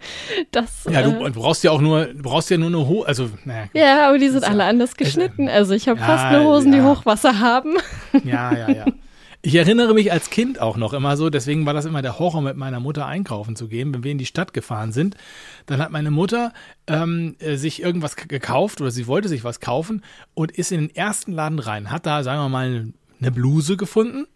das, 0.50 0.84
Ja, 0.90 1.02
du, 1.02 1.10
äh, 1.24 1.30
du 1.30 1.40
brauchst 1.40 1.62
ja 1.64 1.70
auch 1.70 1.80
nur, 1.80 2.06
du 2.06 2.22
brauchst 2.22 2.50
ja 2.50 2.58
nur 2.58 2.68
eine 2.68 2.86
Hose, 2.88 3.06
also, 3.08 3.30
naja, 3.44 3.66
ja, 3.72 4.08
aber 4.08 4.18
die 4.18 4.28
sind 4.28 4.38
ist 4.38 4.44
ja- 4.44 4.50
alle 4.50 4.64
anders 4.64 4.96
geschnitten. 4.96 5.48
Also 5.48 5.74
ich 5.74 5.88
habe 5.88 6.00
Ja, 6.00 6.06
fast 6.06 6.32
nur 6.32 6.44
Hosen, 6.44 6.72
die 6.72 6.78
ja. 6.78 6.84
Hochwasser 6.84 7.38
haben. 7.40 7.74
Ja, 8.24 8.56
ja, 8.56 8.70
ja. 8.70 8.86
Ich 9.42 9.54
erinnere 9.54 9.94
mich 9.94 10.12
als 10.12 10.28
Kind 10.28 10.60
auch 10.60 10.76
noch 10.76 10.92
immer 10.92 11.16
so, 11.16 11.30
deswegen 11.30 11.64
war 11.64 11.72
das 11.72 11.86
immer 11.86 12.02
der 12.02 12.18
Horror, 12.18 12.42
mit 12.42 12.58
meiner 12.58 12.78
Mutter 12.78 13.06
einkaufen 13.06 13.56
zu 13.56 13.68
gehen, 13.68 13.94
wenn 13.94 14.04
wir 14.04 14.12
in 14.12 14.18
die 14.18 14.26
Stadt 14.26 14.52
gefahren 14.52 14.92
sind. 14.92 15.16
Dann 15.64 15.80
hat 15.80 15.90
meine 15.92 16.10
Mutter 16.10 16.52
ähm, 16.86 17.36
äh, 17.38 17.56
sich 17.56 17.80
irgendwas 17.82 18.16
gekauft 18.16 18.82
oder 18.82 18.90
sie 18.90 19.06
wollte 19.06 19.28
sich 19.30 19.42
was 19.42 19.60
kaufen 19.60 20.02
und 20.34 20.52
ist 20.52 20.72
in 20.72 20.80
den 20.88 20.94
ersten 20.94 21.32
Laden 21.32 21.58
rein, 21.58 21.90
hat 21.90 22.04
da, 22.04 22.22
sagen 22.22 22.42
wir 22.42 22.48
mal, 22.50 22.88
eine 23.20 23.30
Bluse 23.30 23.78
gefunden 23.78 24.26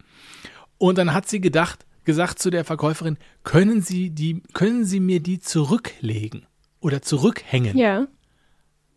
und 0.79 0.97
dann 0.97 1.13
hat 1.13 1.29
sie 1.29 1.41
gedacht, 1.43 1.85
gesagt 2.05 2.39
zu 2.39 2.51
der 2.51 2.65
Verkäuferin, 2.65 3.19
können 3.43 3.83
Sie 3.83 4.11
die, 4.11 4.43
können 4.53 4.85
Sie 4.85 5.01
mir 5.01 5.21
die 5.21 5.39
zurücklegen 5.39 6.47
oder 6.81 7.03
zurückhängen? 7.03 7.77
Ja. 7.77 8.07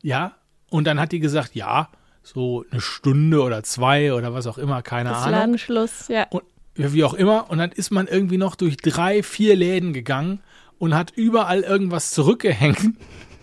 Ja. 0.01 0.35
Und 0.69 0.85
dann 0.85 0.99
hat 0.99 1.11
die 1.11 1.19
gesagt, 1.19 1.55
ja, 1.55 1.89
so 2.23 2.65
eine 2.71 2.81
Stunde 2.81 3.41
oder 3.41 3.63
zwei 3.63 4.13
oder 4.13 4.33
was 4.33 4.47
auch 4.47 4.57
immer, 4.57 4.81
keine 4.81 5.09
Das 5.09 5.19
Ahnung. 5.19 5.31
Ladenschluss, 5.31 6.07
ja. 6.09 6.27
Und 6.29 6.43
wie 6.75 7.03
auch 7.03 7.13
immer. 7.13 7.49
Und 7.49 7.57
dann 7.57 7.71
ist 7.71 7.89
man 7.91 8.07
irgendwie 8.07 8.37
noch 8.37 8.55
durch 8.55 8.77
drei, 8.77 9.23
vier 9.23 9.55
Läden 9.55 9.93
gegangen 9.93 10.41
und 10.77 10.93
hat 10.93 11.11
überall 11.15 11.61
irgendwas 11.61 12.11
zurückgehängt. 12.11 12.79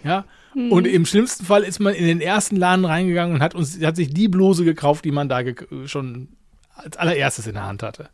Ja. 0.05 0.27
Mhm. 0.55 0.71
Und 0.71 0.87
im 0.87 1.07
schlimmsten 1.07 1.47
Fall 1.47 1.62
ist 1.62 1.81
man 1.81 1.95
in 1.95 2.05
den 2.05 2.21
ersten 2.21 2.57
Laden 2.57 2.85
reingegangen 2.85 3.37
und 3.37 3.43
hat 3.43 3.55
uns, 3.55 3.81
hat 3.83 3.97
sich 3.97 4.12
die 4.12 4.29
Bluse 4.29 4.62
gekauft, 4.62 5.07
die 5.07 5.12
man 5.12 5.31
da 5.31 5.41
ge 5.41 5.55
schon 5.87 6.29
als 6.75 6.99
allererstes 6.99 7.47
in 7.47 7.55
der 7.55 7.65
Hand 7.65 7.83
hatte. 7.83 8.11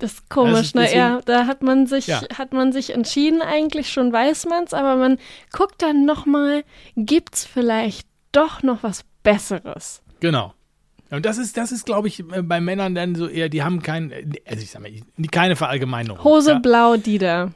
Das 0.00 0.14
ist 0.14 0.28
komisch, 0.28 0.54
Also 0.74 0.78
ne? 0.78 0.82
deswegen- 0.84 0.98
Ja, 0.98 1.20
da 1.24 1.46
hat 1.46 1.62
man 1.62 1.86
sich, 1.86 2.06
Ja. 2.08 2.22
hat 2.36 2.52
man 2.52 2.72
sich 2.72 2.90
entschieden, 2.90 3.42
eigentlich 3.42 3.92
schon 3.92 4.12
weiß 4.12 4.46
man's, 4.46 4.74
aber 4.74 4.96
man 4.96 5.18
guckt 5.52 5.82
dann 5.82 6.04
nochmal, 6.04 6.64
gibt's 6.96 7.44
vielleicht 7.44 8.06
doch 8.32 8.62
noch 8.62 8.82
was 8.82 9.04
Besseres? 9.22 10.02
Genau. 10.20 10.52
Und 11.10 11.24
das 11.26 11.38
ist, 11.38 11.56
das 11.56 11.70
ist, 11.70 11.86
glaube 11.86 12.08
ich, 12.08 12.20
äh, 12.20 12.42
bei 12.42 12.60
Männern 12.60 12.94
dann 12.94 13.14
so 13.14 13.28
eher, 13.28 13.48
die 13.48 13.62
haben 13.62 13.82
kein, 13.82 14.12
also 14.46 14.62
ich 14.62 14.70
sag 14.70 14.82
mal, 14.82 14.90
keine 15.30 15.54
Verallgemeinerung. 15.54 16.24
Hose 16.24 16.52
ja. 16.52 16.58
blau, 16.58 16.96
die 16.96 17.18
da. 17.18 17.52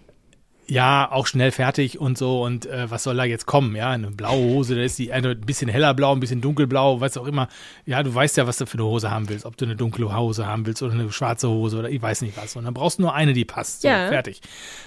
Ja, 0.71 1.11
auch 1.11 1.27
schnell 1.27 1.51
fertig 1.51 1.99
und 1.99 2.19
so. 2.19 2.43
Und 2.43 2.67
äh, 2.67 2.91
was 2.91 3.03
soll 3.03 3.17
da 3.17 3.25
jetzt 3.25 3.47
kommen? 3.47 3.75
Ja, 3.75 3.91
eine 3.91 4.11
blaue 4.11 4.51
Hose, 4.55 4.75
da 4.75 4.83
ist 4.83 4.99
die 4.99 5.13
eine 5.13 5.31
ein 5.31 5.41
bisschen 5.41 5.69
heller 5.71 5.95
blau, 5.95 6.13
ein 6.13 6.21
bisschen 6.21 6.43
dunkelblau, 6.43 7.01
was 7.01 7.17
auch 7.17 7.27
immer. 7.27 7.49
Ja, 7.87 8.03
du 8.03 8.15
weißt 8.15 8.37
ja, 8.37 8.47
was 8.47 8.59
du 8.59 8.67
für 8.67 8.77
eine 8.79 8.85
Hose 8.85 9.11
haben 9.11 9.29
willst. 9.31 9.47
Ob 9.47 9.57
du 9.57 9.65
eine 9.65 9.77
dunkle 9.77 10.15
Hose 10.15 10.47
haben 10.47 10.67
willst 10.67 10.83
oder 10.83 10.93
eine 10.93 11.11
schwarze 11.11 11.49
Hose 11.49 11.79
oder 11.79 11.89
ich 11.89 12.03
weiß 12.03 12.21
nicht 12.21 12.37
was. 12.37 12.55
Und 12.57 12.65
dann 12.65 12.75
brauchst 12.75 12.99
du 12.99 13.03
nur 13.03 13.15
eine, 13.15 13.33
die 13.33 13.47
passt. 13.47 13.81
So, 13.83 13.89
Ja. 13.89 14.09
fertig. 14.09 14.43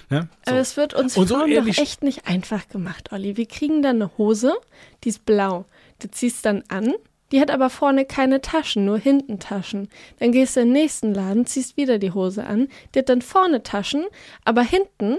Ne? 0.08 0.28
So. 0.44 0.52
Aber 0.52 0.60
es 0.60 0.76
wird 0.76 0.94
uns 0.94 1.16
Und 1.16 1.26
so 1.28 1.36
doch 1.38 1.66
echt 1.66 2.04
nicht 2.04 2.28
einfach 2.28 2.68
gemacht, 2.68 3.10
Olli. 3.12 3.36
Wir 3.36 3.46
kriegen 3.46 3.82
dann 3.82 3.96
eine 3.96 4.10
Hose, 4.18 4.54
die 5.02 5.08
ist 5.08 5.26
blau. 5.26 5.64
Du 5.98 6.08
ziehst 6.10 6.46
dann 6.46 6.62
an, 6.68 6.92
die 7.32 7.40
hat 7.40 7.50
aber 7.50 7.70
vorne 7.70 8.04
keine 8.04 8.40
Taschen, 8.40 8.84
nur 8.84 8.98
hinten 8.98 9.40
Taschen. 9.40 9.88
Dann 10.20 10.30
gehst 10.32 10.54
du 10.54 10.60
in 10.60 10.66
den 10.68 10.74
nächsten 10.74 11.14
Laden, 11.14 11.46
ziehst 11.46 11.76
wieder 11.76 11.98
die 11.98 12.12
Hose 12.12 12.44
an, 12.44 12.68
die 12.94 13.00
hat 13.00 13.08
dann 13.08 13.22
vorne 13.22 13.62
Taschen, 13.62 14.04
aber 14.44 14.62
hinten, 14.62 15.18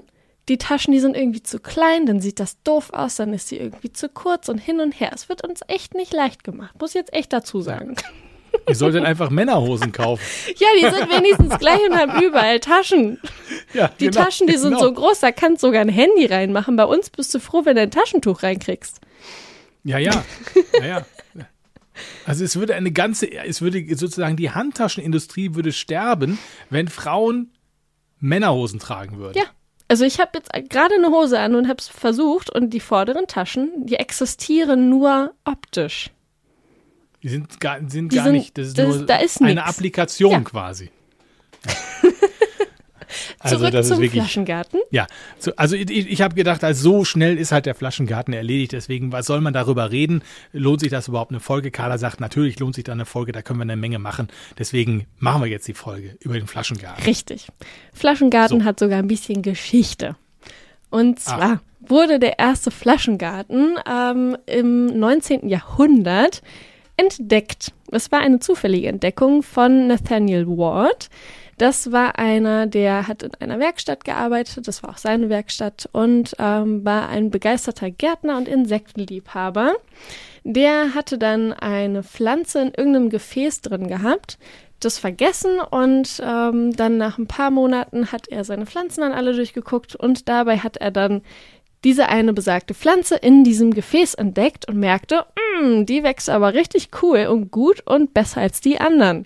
die 0.49 0.57
Taschen, 0.57 0.91
die 0.91 0.99
sind 0.99 1.15
irgendwie 1.15 1.43
zu 1.43 1.59
klein, 1.59 2.05
dann 2.05 2.19
sieht 2.19 2.39
das 2.39 2.61
doof 2.63 2.91
aus, 2.91 3.15
dann 3.15 3.33
ist 3.33 3.47
sie 3.47 3.57
irgendwie 3.57 3.93
zu 3.93 4.09
kurz 4.09 4.49
und 4.49 4.57
hin 4.57 4.79
und 4.81 4.99
her. 4.99 5.11
Es 5.13 5.29
wird 5.29 5.47
uns 5.47 5.61
echt 5.67 5.93
nicht 5.93 6.13
leicht 6.13 6.43
gemacht, 6.43 6.79
muss 6.79 6.91
ich 6.91 6.95
jetzt 6.95 7.13
echt 7.13 7.31
dazu 7.31 7.61
sagen. 7.61 7.95
Ihr 8.67 8.75
solltet 8.75 9.03
einfach 9.03 9.29
Männerhosen 9.29 9.91
kaufen. 9.91 10.23
Ja, 10.57 10.67
die 10.77 10.95
sind 10.95 11.09
wenigstens 11.09 11.57
gleich 11.57 11.79
und 11.89 11.97
haben 11.97 12.21
überall 12.21 12.59
Taschen. 12.59 13.19
Ja, 13.73 13.87
Die 13.99 14.05
genau, 14.05 14.23
Taschen, 14.23 14.47
die 14.47 14.57
sind 14.57 14.73
genau. 14.73 14.83
so 14.83 14.93
groß, 14.93 15.21
da 15.21 15.31
kannst 15.31 15.63
du 15.63 15.67
sogar 15.67 15.81
ein 15.81 15.89
Handy 15.89 16.27
reinmachen. 16.27 16.75
Bei 16.75 16.85
uns 16.85 17.09
bist 17.09 17.33
du 17.33 17.39
froh, 17.39 17.65
wenn 17.65 17.75
du 17.75 17.81
ein 17.81 17.91
Taschentuch 17.91 18.43
reinkriegst. 18.43 19.01
Ja, 19.83 19.97
ja. 19.97 20.23
ja, 20.79 20.85
ja. 20.85 21.05
Also 22.25 22.43
es 22.43 22.55
würde 22.55 22.75
eine 22.75 22.91
ganze, 22.91 23.31
es 23.31 23.61
würde 23.61 23.83
sozusagen 23.95 24.37
die 24.37 24.51
Handtaschenindustrie 24.51 25.55
würde 25.55 25.71
sterben, 25.71 26.37
wenn 26.69 26.87
Frauen 26.87 27.53
Männerhosen 28.19 28.79
tragen 28.79 29.17
würden. 29.17 29.37
Ja. 29.37 29.45
Also 29.87 30.05
ich 30.05 30.19
habe 30.19 30.31
jetzt 30.35 30.51
gerade 30.69 30.95
eine 30.95 31.09
Hose 31.09 31.39
an 31.39 31.55
und 31.55 31.67
habe 31.67 31.77
es 31.79 31.87
versucht 31.87 32.49
und 32.49 32.71
die 32.71 32.79
vorderen 32.79 33.27
Taschen, 33.27 33.71
die 33.85 33.95
existieren 33.95 34.89
nur 34.89 35.33
optisch. 35.45 36.09
Die 37.21 37.29
sind 37.29 37.59
gar, 37.59 37.77
sind 37.89 38.11
Die 38.11 38.15
gar 38.17 38.25
sind- 38.25 38.33
nicht, 38.33 38.57
das 38.57 38.67
ist 38.69 38.77
das 38.77 38.87
nur 38.97 39.05
da 39.05 39.17
ist 39.17 39.41
eine 39.41 39.55
nix. 39.55 39.67
Applikation 39.69 40.31
Ja. 40.31 40.39
quasi. 40.41 40.89
Also 43.39 43.57
Zurück 43.57 43.71
das 43.71 43.87
zum 43.87 43.95
ist 43.95 44.01
wirklich, 44.01 44.21
Flaschengarten. 44.23 44.79
ja. 44.91 45.07
So, 45.39 45.51
also 45.55 45.75
ich, 45.75 45.89
ich 45.89 46.21
habe 46.21 46.35
gedacht, 46.35 46.63
also 46.63 46.81
so 46.81 47.05
schnell 47.05 47.37
ist 47.37 47.51
halt 47.51 47.65
der 47.65 47.75
Flaschengarten 47.75 48.33
erledigt, 48.33 48.71
deswegen, 48.73 49.11
was 49.11 49.25
soll 49.25 49.41
man 49.41 49.53
darüber 49.53 49.91
reden? 49.91 50.21
Lohnt 50.51 50.79
sich 50.81 50.89
das 50.89 51.07
überhaupt 51.07 51.31
eine 51.31 51.39
Folge? 51.39 51.71
Carla 51.71 51.97
sagt, 51.97 52.19
natürlich 52.19 52.59
lohnt 52.59 52.75
sich 52.75 52.83
da 52.83 52.91
eine 52.91 53.05
Folge, 53.05 53.31
da 53.31 53.41
können 53.41 53.59
wir 53.59 53.63
eine 53.63 53.75
Menge 53.75 53.99
machen. 53.99 54.27
Deswegen 54.57 55.05
machen 55.19 55.41
wir 55.41 55.49
jetzt 55.49 55.67
die 55.67 55.73
Folge 55.73 56.17
über 56.21 56.35
den 56.35 56.47
Flaschengarten. 56.47 57.03
Richtig. 57.05 57.47
Flaschengarten 57.93 58.59
So. 58.61 58.65
hat 58.65 58.79
sogar 58.79 58.99
ein 58.99 59.07
bisschen 59.07 59.41
Geschichte. 59.41 60.15
Und 60.89 61.19
zwar 61.19 61.61
wurde 61.79 62.19
der 62.19 62.39
erste 62.39 62.71
Flaschengarten 62.71 63.77
ähm, 63.91 64.37
im 64.45 64.85
19. 64.99 65.49
Jahrhundert 65.49 66.41
entdeckt. 66.97 67.73
Es 67.91 68.11
war 68.11 68.19
eine 68.19 68.39
zufällige 68.39 68.87
Entdeckung 68.87 69.43
von 69.43 69.87
Nathaniel 69.87 70.47
Ward. 70.47 71.09
Das 71.57 71.91
war 71.91 72.17
einer, 72.17 72.65
der 72.65 73.07
hat 73.07 73.23
in 73.23 73.33
einer 73.39 73.59
Werkstatt 73.59 74.05
gearbeitet, 74.05 74.67
das 74.67 74.81
war 74.81 74.91
auch 74.91 74.97
seine 74.97 75.29
Werkstatt 75.29 75.87
und 75.91 76.35
ähm, 76.39 76.83
war 76.83 77.09
ein 77.09 77.29
begeisterter 77.29 77.91
Gärtner 77.91 78.37
und 78.37 78.47
Insektenliebhaber. 78.47 79.75
Der 80.43 80.93
hatte 80.93 81.17
dann 81.17 81.53
eine 81.53 82.03
Pflanze 82.03 82.61
in 82.61 82.73
irgendeinem 82.73 83.09
Gefäß 83.09 83.61
drin 83.61 83.87
gehabt, 83.87 84.37
das 84.79 84.99
vergessen 84.99 85.59
und 85.59 86.21
ähm, 86.21 86.75
dann 86.75 86.97
nach 86.97 87.17
ein 87.17 87.27
paar 87.27 87.51
Monaten 87.51 88.11
hat 88.11 88.27
er 88.27 88.43
seine 88.43 88.65
Pflanzen 88.65 89.01
dann 89.01 89.13
alle 89.13 89.33
durchgeguckt 89.33 89.95
und 89.95 90.27
dabei 90.27 90.57
hat 90.57 90.77
er 90.77 90.91
dann 90.91 91.21
diese 91.83 92.07
eine 92.07 92.33
besagte 92.33 92.73
Pflanze 92.73 93.15
in 93.15 93.43
diesem 93.43 93.73
Gefäß 93.73 94.15
entdeckt 94.15 94.67
und 94.67 94.77
merkte, 94.77 95.25
"Mm, 95.61 95.85
die 95.85 96.03
wächst 96.03 96.29
aber 96.29 96.53
richtig 96.53 96.89
cool 97.01 97.27
und 97.27 97.51
gut 97.51 97.81
und 97.85 98.13
besser 98.13 98.41
als 98.41 98.61
die 98.61 98.79
anderen. 98.79 99.25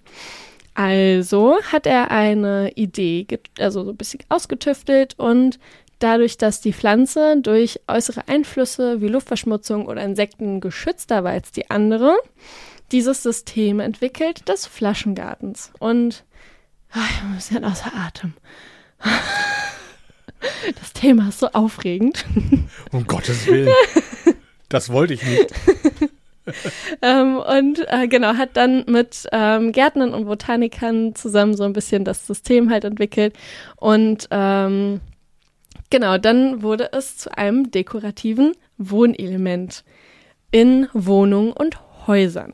Also 0.78 1.58
hat 1.72 1.88
er 1.88 2.12
eine 2.12 2.72
Idee, 2.76 3.26
also 3.58 3.84
so 3.84 3.90
ein 3.90 3.98
bisschen 3.98 4.20
ausgetüftelt 4.30 5.16
und 5.18 5.58
dadurch, 5.98 6.38
dass 6.38 6.62
die 6.62 6.72
Pflanze 6.72 7.42
durch 7.42 7.80
äußere 7.88 8.28
Einflüsse 8.28 9.02
wie 9.02 9.08
Luftverschmutzung 9.08 9.88
oder 9.88 10.04
Insekten 10.04 10.62
geschützter 10.62 11.24
war 11.24 11.32
als 11.32 11.52
die 11.52 11.72
andere, 11.72 12.16
dieses 12.92 13.24
System 13.24 13.80
entwickelt 13.80 14.48
des 14.48 14.68
Flaschengartens. 14.68 15.72
Und 15.80 16.26
ah, 16.92 17.00
ich 17.10 17.22
bin 17.22 17.30
ein 17.32 17.36
bisschen 17.36 17.66
außer 17.66 17.92
Atem. 17.96 18.34
Das 20.80 20.94
Thema 20.94 21.30
ist 21.30 21.40
so 21.40 21.48
aufregend. 21.48 22.24
Um 22.92 23.08
Gottes 23.08 23.48
Willen. 23.48 23.74
Das 24.70 24.92
wollte 24.92 25.16
ich 25.16 25.24
nicht. 25.24 25.52
Ähm, 27.02 27.38
und 27.38 27.86
äh, 27.88 28.08
genau, 28.08 28.36
hat 28.36 28.58
dann 28.58 28.86
mit 28.88 29.28
ähm, 29.32 29.72
Gärtnern 29.72 30.14
und 30.14 30.26
Botanikern 30.26 31.14
zusammen 31.16 31.56
so 31.56 31.64
ein 31.64 31.74
bisschen 31.74 32.06
das 32.06 32.26
System 32.26 32.70
halt 32.70 32.86
entwickelt. 32.86 33.36
Und 33.76 34.28
ähm, 34.32 35.02
genau, 35.90 36.18
dann 36.18 36.62
wurde 36.64 36.90
es 36.94 37.18
zu 37.18 37.38
einem 37.38 37.72
dekorativen 37.72 38.54
Wohnelement 38.78 39.84
in 40.52 40.88
Wohnungen 40.94 41.52
und 41.52 41.78
Häusern. 42.08 42.54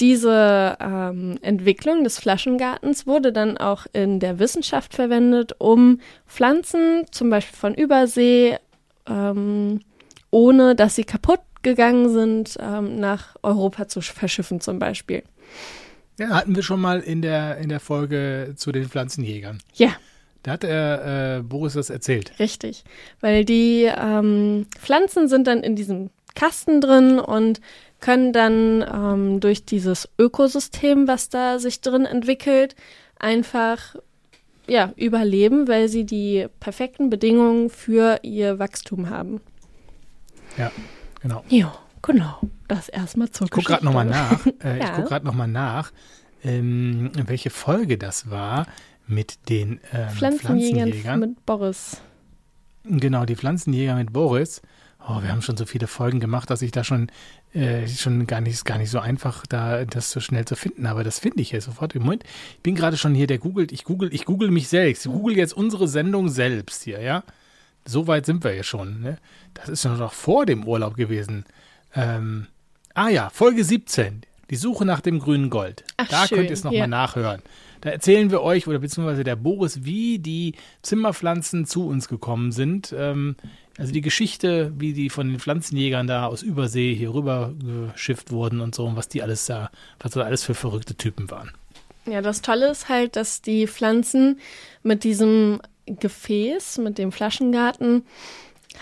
diese 0.00 0.76
ähm, 0.80 1.38
Entwicklung 1.42 2.02
des 2.02 2.18
Flaschengartens 2.18 3.06
wurde 3.06 3.32
dann 3.32 3.56
auch 3.56 3.86
in 3.92 4.18
der 4.18 4.38
Wissenschaft 4.38 4.94
verwendet, 4.94 5.54
um 5.58 6.00
Pflanzen, 6.26 7.04
zum 7.12 7.30
Beispiel 7.30 7.56
von 7.56 7.74
Übersee, 7.74 8.58
ähm, 9.08 9.80
ohne 10.30 10.74
dass 10.74 10.96
sie 10.96 11.04
kaputt 11.04 11.40
gegangen 11.62 12.08
sind, 12.10 12.56
ähm, 12.60 12.98
nach 12.98 13.36
Europa 13.42 13.88
zu 13.88 14.00
verschiffen 14.00 14.60
zum 14.60 14.78
Beispiel. 14.78 15.22
Ja, 16.18 16.30
hatten 16.30 16.54
wir 16.54 16.62
schon 16.62 16.80
mal 16.80 17.00
in 17.00 17.22
der, 17.22 17.58
in 17.58 17.68
der 17.68 17.80
Folge 17.80 18.54
zu 18.56 18.72
den 18.72 18.88
Pflanzenjägern. 18.88 19.58
Ja. 19.74 19.90
Da 20.42 20.52
hat 20.52 20.64
er 20.64 21.38
äh, 21.38 21.42
Boris 21.42 21.74
das 21.74 21.88
erzählt. 21.88 22.32
Richtig, 22.38 22.84
weil 23.20 23.44
die 23.44 23.88
ähm, 23.96 24.66
Pflanzen 24.76 25.28
sind 25.28 25.46
dann 25.46 25.62
in 25.62 25.76
diesem 25.76 26.10
Kasten 26.34 26.80
drin 26.80 27.20
und 27.20 27.60
können 28.00 28.32
dann 28.32 28.84
ähm, 28.92 29.40
durch 29.40 29.64
dieses 29.64 30.08
Ökosystem, 30.18 31.06
was 31.06 31.28
da 31.28 31.60
sich 31.60 31.80
drin 31.80 32.04
entwickelt, 32.04 32.74
einfach 33.18 33.94
ja, 34.66 34.92
überleben, 34.96 35.68
weil 35.68 35.88
sie 35.88 36.04
die 36.04 36.46
perfekten 36.60 37.10
Bedingungen 37.10 37.70
für 37.70 38.20
ihr 38.22 38.58
Wachstum 38.58 39.10
haben. 39.10 39.40
Ja, 40.58 40.70
genau. 41.22 41.44
Ja, 41.48 41.72
genau. 42.02 42.38
Das 42.68 42.88
erstmal 42.88 43.30
zur 43.30 43.46
Ich 43.46 43.50
gucke 43.50 43.66
gerade 43.66 43.84
nochmal 43.84 44.04
nach. 44.06 44.44
Äh, 44.46 44.52
Ja. 44.78 44.84
Ich 44.84 44.92
gucke 44.94 45.08
gerade 45.08 45.26
nochmal 45.26 45.48
nach, 45.48 45.92
ähm, 46.44 47.10
welche 47.26 47.50
Folge 47.50 47.98
das 47.98 48.30
war 48.30 48.66
mit 49.06 49.48
den 49.48 49.80
ähm, 49.92 50.08
Pflanzenjägern 50.10 50.38
Pflanzenjägern. 50.38 51.20
mit 51.20 51.46
Boris. 51.46 52.00
Genau, 52.84 53.24
die 53.24 53.36
Pflanzenjäger 53.36 53.94
mit 53.94 54.12
Boris. 54.12 54.62
Oh, 55.08 55.20
wir 55.20 55.30
haben 55.30 55.42
schon 55.42 55.56
so 55.56 55.66
viele 55.66 55.88
Folgen 55.88 56.20
gemacht, 56.20 56.48
dass 56.48 56.62
ich 56.62 56.70
da 56.70 56.84
schon, 56.84 57.10
äh, 57.54 57.88
schon 57.88 58.24
gar 58.28 58.40
nicht, 58.40 58.64
gar 58.64 58.78
nicht 58.78 58.90
so 58.90 59.00
einfach, 59.00 59.44
da 59.48 59.84
das 59.84 60.10
so 60.12 60.20
schnell 60.20 60.44
zu 60.44 60.54
finden. 60.54 60.86
Aber 60.86 61.02
das 61.02 61.18
finde 61.18 61.42
ich 61.42 61.50
jetzt 61.50 61.64
sofort. 61.64 61.94
Im 61.96 62.02
Moment, 62.02 62.22
ich 62.56 62.60
bin 62.62 62.76
gerade 62.76 62.96
schon 62.96 63.14
hier, 63.14 63.26
der 63.26 63.38
googelt, 63.38 63.72
ich 63.72 63.82
google, 63.82 64.14
ich 64.14 64.24
google 64.24 64.50
mich 64.52 64.68
selbst. 64.68 65.04
Ich 65.04 65.10
google 65.12 65.36
jetzt 65.36 65.54
unsere 65.54 65.88
Sendung 65.88 66.28
selbst 66.28 66.84
hier, 66.84 67.00
ja. 67.00 67.24
So 67.84 68.06
weit 68.06 68.26
sind 68.26 68.44
wir 68.44 68.54
ja 68.54 68.62
schon. 68.62 69.00
Ne? 69.00 69.18
Das 69.54 69.68
ist 69.68 69.84
ja 69.84 69.94
noch 69.94 70.12
vor 70.12 70.46
dem 70.46 70.64
Urlaub 70.66 70.96
gewesen. 70.96 71.44
Ähm, 71.94 72.46
ah 72.94 73.08
ja, 73.08 73.30
Folge 73.30 73.64
17. 73.64 74.22
Die 74.50 74.56
Suche 74.56 74.84
nach 74.84 75.00
dem 75.00 75.18
grünen 75.18 75.50
Gold. 75.50 75.84
Ach, 75.96 76.08
da 76.08 76.26
schön, 76.26 76.38
könnt 76.38 76.50
ihr 76.50 76.54
es 76.54 76.64
nochmal 76.64 76.80
ja. 76.80 76.86
nachhören. 76.86 77.42
Da 77.80 77.90
erzählen 77.90 78.30
wir 78.30 78.42
euch, 78.42 78.68
oder 78.68 78.78
beziehungsweise 78.78 79.24
der 79.24 79.34
Boris, 79.34 79.84
wie 79.84 80.18
die 80.18 80.54
Zimmerpflanzen 80.82 81.66
zu 81.66 81.86
uns 81.86 82.06
gekommen 82.06 82.52
sind. 82.52 82.94
Ähm, 82.96 83.34
also 83.78 83.92
die 83.92 84.02
Geschichte, 84.02 84.72
wie 84.76 84.92
die 84.92 85.10
von 85.10 85.28
den 85.28 85.40
Pflanzenjägern 85.40 86.06
da 86.06 86.26
aus 86.26 86.42
Übersee 86.42 86.94
hier 86.94 87.14
rüber 87.14 87.54
geschifft 87.92 88.30
wurden 88.30 88.60
und 88.60 88.74
so, 88.74 88.84
und 88.84 88.96
was 88.96 89.08
die 89.08 89.22
alles 89.22 89.46
da, 89.46 89.70
was 89.98 90.12
da 90.12 90.20
alles 90.20 90.44
für 90.44 90.54
verrückte 90.54 90.94
Typen 90.94 91.30
waren. 91.30 91.52
Ja, 92.04 92.20
das 92.20 92.42
Tolle 92.42 92.70
ist 92.70 92.88
halt, 92.88 93.16
dass 93.16 93.42
die 93.42 93.66
Pflanzen 93.66 94.38
mit 94.82 95.04
diesem 95.04 95.60
Gefäß, 95.86 96.78
mit 96.78 96.98
dem 96.98 97.12
Flaschengarten, 97.12 98.04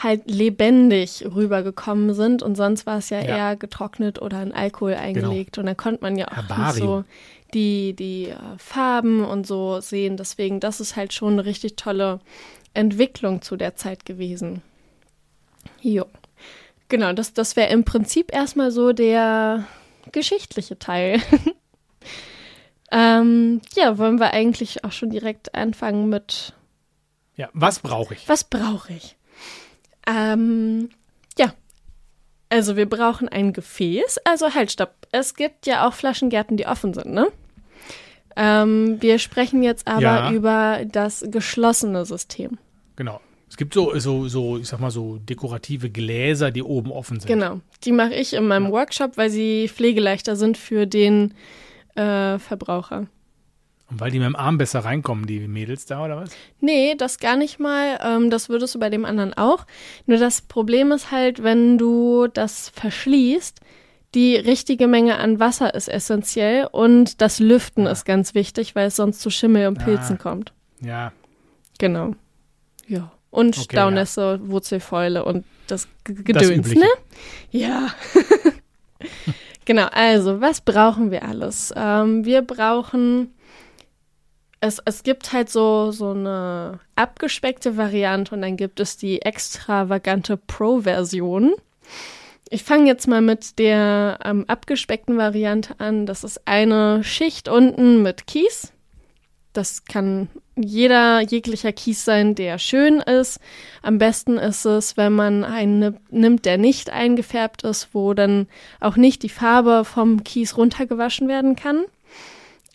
halt 0.03 0.31
lebendig 0.31 1.25
rübergekommen 1.35 2.15
sind 2.15 2.43
und 2.43 2.55
sonst 2.57 2.87
war 2.87 2.99
es 2.99 3.11
ja, 3.11 3.19
Ja. 3.21 3.37
eher 3.37 3.57
getrocknet 3.57 4.23
oder 4.23 4.43
in 4.43 4.53
Alkohol 4.53 4.95
eingelegt 4.95 5.59
und 5.59 5.67
dann 5.67 5.77
konnte 5.77 6.03
man 6.03 6.17
ja 6.17 6.29
auch 6.29 6.57
nicht 6.59 6.75
so 6.75 7.05
die, 7.55 7.95
die 7.95 8.29
äh, 8.29 8.37
Farben 8.59 9.25
und 9.25 9.47
so 9.47 9.81
sehen. 9.81 10.17
Deswegen, 10.17 10.61
das 10.61 10.81
ist 10.81 10.95
halt 10.95 11.13
schon 11.13 11.33
eine 11.35 11.45
richtig 11.45 11.75
tolle 11.77 12.21
Entwicklung 12.75 13.43
zu 13.43 13.57
der 13.57 13.75
Zeit 13.75 14.05
gewesen. 14.05 14.63
Jo. 15.81 16.05
Genau, 16.89 17.13
das, 17.13 17.33
das 17.35 17.57
wäre 17.57 17.71
im 17.73 17.85
Prinzip 17.85 18.33
erstmal 18.33 18.71
so 18.71 18.93
der 18.93 19.65
geschichtliche 20.13 20.79
Teil. 20.79 21.21
ähm, 22.93 23.61
ja, 23.77 23.99
wollen 23.99 24.19
wir 24.19 24.33
eigentlich 24.33 24.85
auch 24.85 24.93
schon 24.93 25.11
direkt 25.11 25.55
anfangen 25.55 26.09
mit 26.09 26.53
Ja, 27.41 27.49
was 27.55 27.79
brauche 27.79 28.13
ich? 28.15 28.29
was 28.29 28.45
brauche 28.45 28.93
ich? 28.93 29.17
Ähm, 30.07 30.91
ja. 31.39 31.55
Also 32.51 32.77
wir 32.77 32.87
brauchen 32.89 33.29
ein 33.31 33.55
Gefäß. 33.55 34.19
Also 34.25 34.55
halt, 34.55 34.71
stopp. 34.73 34.95
Es 35.11 35.35
gibt 35.35 35.67
ja 35.67 35.89
auch 35.89 35.95
Flaschengärten, 35.95 36.57
die 36.59 36.67
offen 36.67 36.93
sind, 36.93 37.07
ne? 37.07 37.29
Ähm, 38.37 39.01
wir 39.01 39.19
sprechen 39.19 39.63
jetzt 39.63 39.89
aber 39.89 40.03
Ja. 40.03 40.33
über 40.33 40.81
das 40.85 41.25
geschlossene 41.31 42.05
System. 42.05 42.59
Genau. 42.97 43.21
Es 43.49 43.57
gibt 43.57 43.73
so, 43.75 43.99
so, 43.99 44.29
so, 44.29 44.59
ich 44.59 44.69
sag 44.69 44.79
mal, 44.79 44.91
so 44.91 45.17
dekorative 45.17 45.89
Gläser, 45.91 46.51
die 46.51 46.63
oben 46.63 46.93
offen 46.93 47.19
sind. 47.21 47.27
Genau. 47.29 47.61
Die 47.85 47.93
mache 47.93 48.15
ich 48.15 48.35
in 48.35 48.47
meinem 48.47 48.71
Workshop, 48.71 49.17
weil 49.17 49.31
sie 49.31 49.69
pflegeleichter 49.69 50.37
sind 50.37 50.59
für 50.59 50.87
den 50.87 51.35
äh, 51.97 52.39
Verbraucher. 52.39 53.07
Und 53.91 54.01
weil 54.01 54.11
die 54.13 54.19
mit 54.21 54.27
dem 54.29 54.37
Arm 54.37 54.57
besser 54.59 54.81
reinkommen, 54.85 55.27
die 55.27 55.41
Mädels 55.49 55.85
da, 55.87 56.05
oder 56.05 56.17
was? 56.19 56.31
Nee, 56.61 56.95
das 56.97 57.19
gar 57.19 57.37
nicht 57.37 57.59
mal. 57.59 57.99
Ähm, 58.03 58.31
das 58.31 58.49
würdest 58.49 58.75
du 58.75 58.79
bei 58.79 58.89
dem 58.91 59.05
anderen 59.05 59.35
auch. 59.35 59.67
Nur 60.07 60.19
das 60.19 60.43
Problem 60.43 60.93
ist 60.93 61.11
halt, 61.11 61.43
wenn 61.43 61.77
du 61.77 62.29
das 62.29 62.69
verschließt, 62.71 63.59
die 64.15 64.37
richtige 64.37 64.87
Menge 64.89 65.19
an 65.19 65.39
Wasser 65.41 65.75
ist 65.75 65.89
essentiell 65.89 66.69
und 66.71 67.21
das 67.21 67.39
Lüften 67.41 67.87
ist 67.87 68.05
ganz 68.05 68.35
wichtig, 68.35 68.75
weil 68.75 68.89
es 68.89 68.97
sonst 68.97 69.21
zu 69.21 69.31
Schimmel 69.31 69.67
und 69.69 69.79
Pilzen 69.85 70.17
Ah. 70.19 70.23
kommt. 70.23 70.53
Ja, 70.81 71.13
Genau. 71.79 72.15
Ja. 72.89 73.11
Und 73.31 73.57
Okay, 73.57 73.65
Staunässe, 73.77 74.41
Wurzelfäule 74.43 75.25
und 75.25 75.45
das 75.69 75.87
G 76.05 76.15
das 76.15 76.25
Gedöns, 76.25 76.51
Übliche. 76.67 76.81
ne? 76.81 76.87
Ja. 77.53 77.89
genau, 79.65 79.87
also, 79.93 80.41
was 80.41 80.61
brauchen 80.61 81.11
wir 81.11 81.23
alles? 81.25 81.73
Ähm, 81.77 82.25
wir 82.25 82.43
brauchen. 82.43 83.33
Es, 84.61 84.81
es 84.85 85.03
gibt 85.03 85.33
halt 85.33 85.49
so, 85.49 85.91
so 85.91 86.11
eine 86.11 86.81
abgespeckte 86.95 87.77
Variante 87.77 88.35
und 88.35 88.43
dann 88.43 88.57
gibt 88.57 88.79
es 88.79 88.97
die 88.99 89.23
extravagante 89.23 90.37
Pro-Version. 90.37 91.55
Ich 92.51 92.65
fange 92.65 92.87
jetzt 92.87 93.07
mal 93.07 93.23
mit 93.23 93.59
der 93.59 94.19
ähm, 94.25 94.45
abgespeckten 94.49 95.17
Variante 95.17 95.79
an. 95.79 96.05
Das 96.05 96.25
ist 96.25 96.47
eine 96.47 97.03
Schicht 97.05 97.49
unten 97.49 98.03
mit 98.03 98.27
Kies. 98.27 98.73
Das 99.53 99.85
kann 99.85 100.29
jeder, 100.57 101.21
jeglicher 101.21 101.73
Kies 101.73 102.05
sein, 102.05 102.35
der 102.35 102.59
schön 102.59 103.01
ist. 103.01 103.41
Am 103.83 103.99
besten 103.99 104.37
ist 104.37 104.65
es, 104.65 104.97
wenn 104.97 105.13
man 105.13 105.45
einen 105.45 105.99
nimmt, 106.11 106.45
der 106.45 106.59
nicht 106.59 106.91
eingefärbt 106.91 107.63
ist, 107.65 107.89
wo 107.93 108.15
dann 108.15 108.47
auch 108.79 108.97
nicht 108.97 109.23
die 109.23 109.29
Farbe 109.29 109.85
vom 109.85 110.23
Kies 110.23 110.57
runtergewaschen 110.57 111.29
werden 111.29 111.57
kann. 111.57 111.85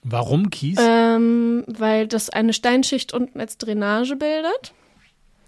Warum 0.07 0.51
Kies? 0.51 0.77
Ähm, 0.79 1.63
weil 1.65 2.07
das 2.07 2.29
eine 2.29 2.53
Steinschicht 2.53 3.11
unten 3.11 3.39
als 3.39 3.57
Drainage 3.57 4.15
bildet. 4.15 4.73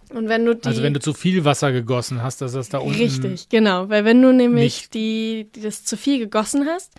Und 0.10 0.30
wenn 0.30 0.46
du 0.46 0.56
die. 0.56 0.68
also 0.68 0.82
wenn 0.82 0.96
du 0.96 1.00
zu 1.00 1.14
viel 1.14 1.46
Wasser 1.46 1.72
gegossen 1.72 2.24
hast, 2.24 2.42
dass 2.42 2.54
das 2.54 2.70
da 2.70 2.80
unten. 2.80 3.00
Richtig, 3.00 3.50
genau. 3.50 3.90
Weil 3.90 4.04
wenn 4.04 4.20
du 4.20 4.34
nämlich 4.34 4.90
die, 4.90 5.48
die 5.54 5.62
das 5.62 5.86
zu 5.86 5.96
viel 5.96 6.18
gegossen 6.18 6.66
hast, 6.66 6.94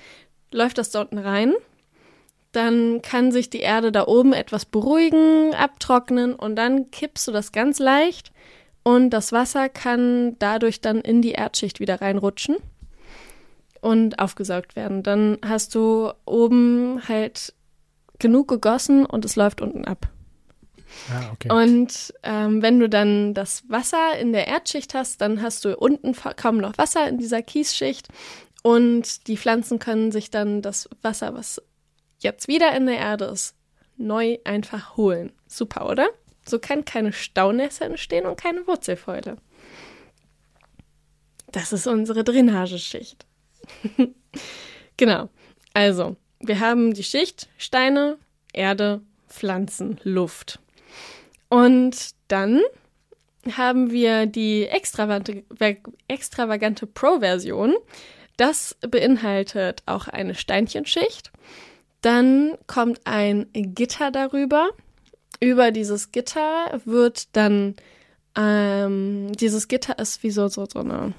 läuft 0.53 0.79
das 0.79 0.91
da 0.91 1.01
unten 1.01 1.19
rein. 1.19 1.55
Dann 2.53 3.03
kann 3.03 3.33
sich 3.33 3.51
die 3.51 3.61
Erde 3.61 3.91
da 3.91 4.07
oben 4.07 4.35
etwas 4.35 4.65
beruhigen, 4.65 5.53
abtrocknen 5.55 6.35
und 6.35 6.55
dann 6.55 6.93
kippst 6.93 7.27
du 7.27 7.33
das 7.33 7.51
ganz 7.51 7.81
leicht 7.81 8.31
und 8.85 9.11
das 9.11 9.33
Wasser 9.33 9.69
kann 9.69 10.37
dadurch 10.39 10.81
dann 10.81 11.01
in 11.01 11.23
die 11.23 11.33
Erdschicht 11.33 11.81
wieder 11.81 12.01
reinrutschen 12.01 12.57
und 13.81 14.19
aufgesaugt 14.19 14.77
werden. 14.77 15.03
Dann 15.03 15.39
hast 15.45 15.75
du 15.75 16.13
oben 16.25 17.01
halt 17.09 17.55
genug 18.19 18.49
gegossen 18.49 19.07
und 19.07 19.25
es 19.25 19.37
läuft 19.37 19.61
unten 19.61 19.85
ab. 19.85 20.09
Ja, 21.11 21.31
okay. 21.33 21.53
Und 21.53 22.15
ähm, 22.23 22.63
wenn 22.63 22.81
du 22.81 22.89
dann 22.89 23.35
das 23.35 23.69
Wasser 23.69 24.19
in 24.19 24.33
der 24.33 24.49
Erdschicht 24.49 24.95
hast, 24.95 25.21
dann 25.21 25.43
hast 25.43 25.65
du 25.65 25.77
unten 25.77 26.15
kaum 26.37 26.59
noch 26.59 26.79
Wasser 26.79 27.09
in 27.09 27.19
dieser 27.19 27.43
Kiesschicht 27.43 28.09
und 28.63 29.27
die 29.29 29.37
Pflanzen 29.37 29.79
können 29.79 30.11
sich 30.13 30.31
dann 30.31 30.63
das 30.63 30.89
Wasser, 31.03 31.35
was 31.35 31.63
jetzt 32.19 32.49
wieder 32.49 32.75
in 32.75 32.87
der 32.87 32.99
Erde 32.99 33.27
ist, 33.27 33.55
neu 33.97 34.39
einfach 34.45 34.97
holen. 34.97 35.33
Super, 35.47 35.89
oder? 35.89 36.09
So 36.47 36.59
kann 36.59 36.85
keine 36.85 37.13
Staunässe 37.13 37.85
entstehen 37.85 38.27
und 38.27 38.41
keine 38.41 38.67
Wurzelfäule. 38.67 39.37
Das 41.53 41.73
ist 41.73 41.87
unsere 41.87 42.25
Drainageschicht. 42.25 43.28
genau. 44.97 45.29
Also, 45.75 46.17
wir 46.41 46.61
haben 46.61 46.95
die 46.95 47.05
Schicht 47.05 47.49
Steine, 47.57 48.19
Erde, 48.53 49.01
Pflanzen, 49.29 49.99
Luft. 50.05 50.59
Und 51.49 52.11
dann 52.29 52.61
haben 53.57 53.91
wir 53.91 54.27
die 54.27 54.67
extravagante, 54.67 55.45
extravagante 56.09 56.87
Pro-Version. 56.87 57.75
Das 58.37 58.77
beinhaltet 58.81 59.83
auch 59.87 60.09
eine 60.09 60.35
Steinchenschicht. 60.35 61.33
Dann 62.03 62.57
kommt 62.67 63.01
ein 63.05 63.47
Gitter 63.53 64.11
darüber. 64.11 64.71
Über 65.41 65.71
dieses 65.71 66.13
Gitter 66.13 66.81
wird 66.85 67.35
dann, 67.37 67.77
ähm, 68.37 69.33
dieses 69.33 69.69
Gitter 69.69 69.99
ist 69.99 70.23
wie 70.23 70.31
so, 70.31 70.49
so, 70.49 70.67
so 70.67 70.81
eine, 70.81 71.15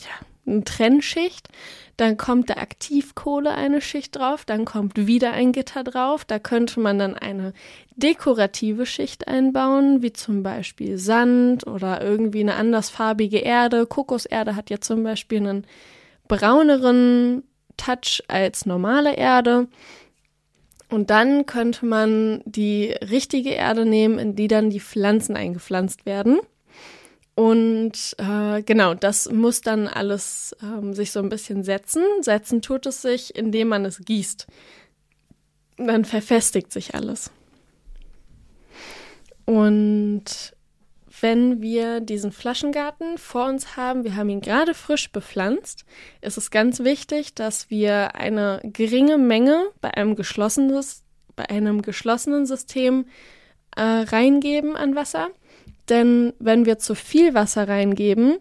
ja, 0.00 0.26
eine 0.46 0.64
Trennschicht, 0.64 1.48
dann 1.96 2.16
kommt 2.16 2.48
der 2.48 2.60
Aktivkohle 2.60 3.52
eine 3.52 3.80
Schicht 3.80 4.16
drauf, 4.16 4.44
dann 4.44 4.64
kommt 4.64 5.06
wieder 5.06 5.32
ein 5.32 5.52
Gitter 5.52 5.84
drauf. 5.84 6.24
Da 6.24 6.38
könnte 6.38 6.80
man 6.80 6.98
dann 6.98 7.14
eine 7.14 7.52
dekorative 7.96 8.86
Schicht 8.86 9.28
einbauen, 9.28 10.02
wie 10.02 10.12
zum 10.12 10.42
Beispiel 10.42 10.98
Sand 10.98 11.66
oder 11.66 12.02
irgendwie 12.02 12.40
eine 12.40 12.54
andersfarbige 12.54 13.38
Erde. 13.38 13.86
Kokoserde 13.86 14.56
hat 14.56 14.70
ja 14.70 14.80
zum 14.80 15.04
Beispiel 15.04 15.38
einen 15.38 15.66
brauneren 16.28 17.44
Touch 17.76 18.22
als 18.28 18.66
normale 18.66 19.14
Erde. 19.14 19.68
Und 20.88 21.10
dann 21.10 21.46
könnte 21.46 21.86
man 21.86 22.42
die 22.44 22.92
richtige 22.92 23.50
Erde 23.50 23.86
nehmen, 23.86 24.18
in 24.18 24.34
die 24.34 24.48
dann 24.48 24.70
die 24.70 24.80
Pflanzen 24.80 25.36
eingepflanzt 25.36 26.04
werden. 26.04 26.40
Und 27.34 28.14
äh, 28.18 28.62
genau, 28.62 28.94
das 28.94 29.30
muss 29.30 29.62
dann 29.62 29.88
alles 29.88 30.54
ähm, 30.62 30.92
sich 30.92 31.12
so 31.12 31.20
ein 31.20 31.30
bisschen 31.30 31.64
setzen. 31.64 32.02
Setzen 32.20 32.60
tut 32.60 32.86
es 32.86 33.00
sich, 33.00 33.34
indem 33.34 33.68
man 33.68 33.84
es 33.84 34.00
gießt. 34.00 34.46
Dann 35.78 36.04
verfestigt 36.04 36.72
sich 36.72 36.94
alles. 36.94 37.30
Und 39.46 40.54
wenn 41.20 41.62
wir 41.62 42.00
diesen 42.00 42.32
Flaschengarten 42.32 43.16
vor 43.16 43.46
uns 43.46 43.76
haben, 43.76 44.04
wir 44.04 44.16
haben 44.16 44.28
ihn 44.28 44.40
gerade 44.40 44.74
frisch 44.74 45.10
bepflanzt, 45.10 45.84
ist 46.20 46.36
es 46.36 46.50
ganz 46.50 46.80
wichtig, 46.80 47.34
dass 47.34 47.70
wir 47.70 48.14
eine 48.14 48.60
geringe 48.64 49.18
Menge 49.18 49.68
bei 49.80 49.94
einem, 49.94 50.16
geschlossenes, 50.16 51.02
bei 51.34 51.48
einem 51.48 51.80
geschlossenen 51.80 52.44
System 52.44 53.06
äh, 53.76 53.82
reingeben 53.82 54.76
an 54.76 54.94
Wasser 54.94 55.30
denn 55.88 56.32
wenn 56.38 56.66
wir 56.66 56.78
zu 56.78 56.94
viel 56.94 57.34
Wasser 57.34 57.68
reingeben, 57.68 58.38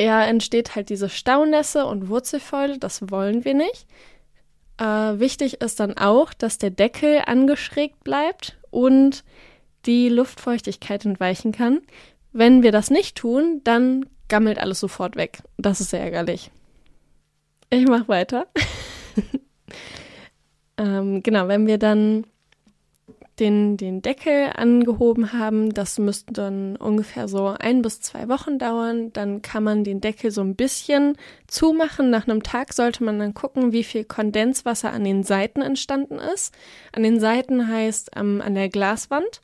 ja, 0.00 0.24
entsteht 0.24 0.74
halt 0.76 0.88
diese 0.88 1.08
Staunässe 1.08 1.84
und 1.84 2.08
Wurzelfäule, 2.08 2.78
das 2.78 3.10
wollen 3.10 3.44
wir 3.44 3.54
nicht. 3.54 3.86
Äh, 4.78 4.84
wichtig 5.18 5.60
ist 5.60 5.78
dann 5.78 5.98
auch, 5.98 6.32
dass 6.32 6.56
der 6.56 6.70
Deckel 6.70 7.22
angeschrägt 7.26 8.02
bleibt 8.02 8.58
und 8.70 9.24
die 9.84 10.08
Luftfeuchtigkeit 10.08 11.04
entweichen 11.04 11.52
kann. 11.52 11.80
Wenn 12.32 12.62
wir 12.62 12.72
das 12.72 12.90
nicht 12.90 13.16
tun, 13.16 13.60
dann 13.64 14.06
gammelt 14.28 14.58
alles 14.58 14.80
sofort 14.80 15.16
weg. 15.16 15.42
Das 15.58 15.80
ist 15.80 15.90
sehr 15.90 16.00
ärgerlich. 16.00 16.50
Ich 17.68 17.86
mache 17.86 18.08
weiter. 18.08 18.46
ähm, 20.78 21.22
genau, 21.22 21.48
wenn 21.48 21.66
wir 21.66 21.78
dann 21.78 22.24
den, 23.40 23.76
den 23.76 24.02
Deckel 24.02 24.50
angehoben 24.54 25.32
haben. 25.32 25.72
Das 25.74 25.98
müsste 25.98 26.32
dann 26.32 26.76
ungefähr 26.76 27.26
so 27.26 27.46
ein 27.58 27.82
bis 27.82 28.00
zwei 28.00 28.28
Wochen 28.28 28.58
dauern. 28.58 29.12
Dann 29.12 29.42
kann 29.42 29.64
man 29.64 29.82
den 29.82 30.00
Deckel 30.00 30.30
so 30.30 30.42
ein 30.42 30.54
bisschen 30.54 31.16
zumachen. 31.46 32.10
Nach 32.10 32.28
einem 32.28 32.42
Tag 32.42 32.72
sollte 32.72 33.02
man 33.02 33.18
dann 33.18 33.34
gucken, 33.34 33.72
wie 33.72 33.84
viel 33.84 34.04
Kondenswasser 34.04 34.92
an 34.92 35.04
den 35.04 35.24
Seiten 35.24 35.62
entstanden 35.62 36.18
ist. 36.34 36.54
An 36.92 37.02
den 37.02 37.18
Seiten 37.18 37.66
heißt 37.66 38.10
ähm, 38.16 38.42
an 38.44 38.54
der 38.54 38.68
Glaswand. 38.68 39.40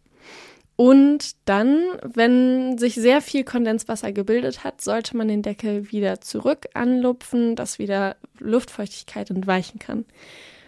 Und 0.77 1.37
dann, 1.47 1.83
wenn 2.03 2.77
sich 2.77 2.95
sehr 2.97 3.23
viel 3.23 3.45
Kondenswasser 3.45 4.13
gebildet 4.13 4.63
hat, 4.63 4.83
sollte 4.83 5.17
man 5.17 5.27
den 5.27 5.41
Deckel 5.41 5.91
wieder 5.91 6.21
zurück 6.21 6.67
anlupfen, 6.75 7.57
dass 7.57 7.79
wieder 7.79 8.17
Luftfeuchtigkeit 8.39 9.31
entweichen 9.31 9.79
kann. 9.79 10.05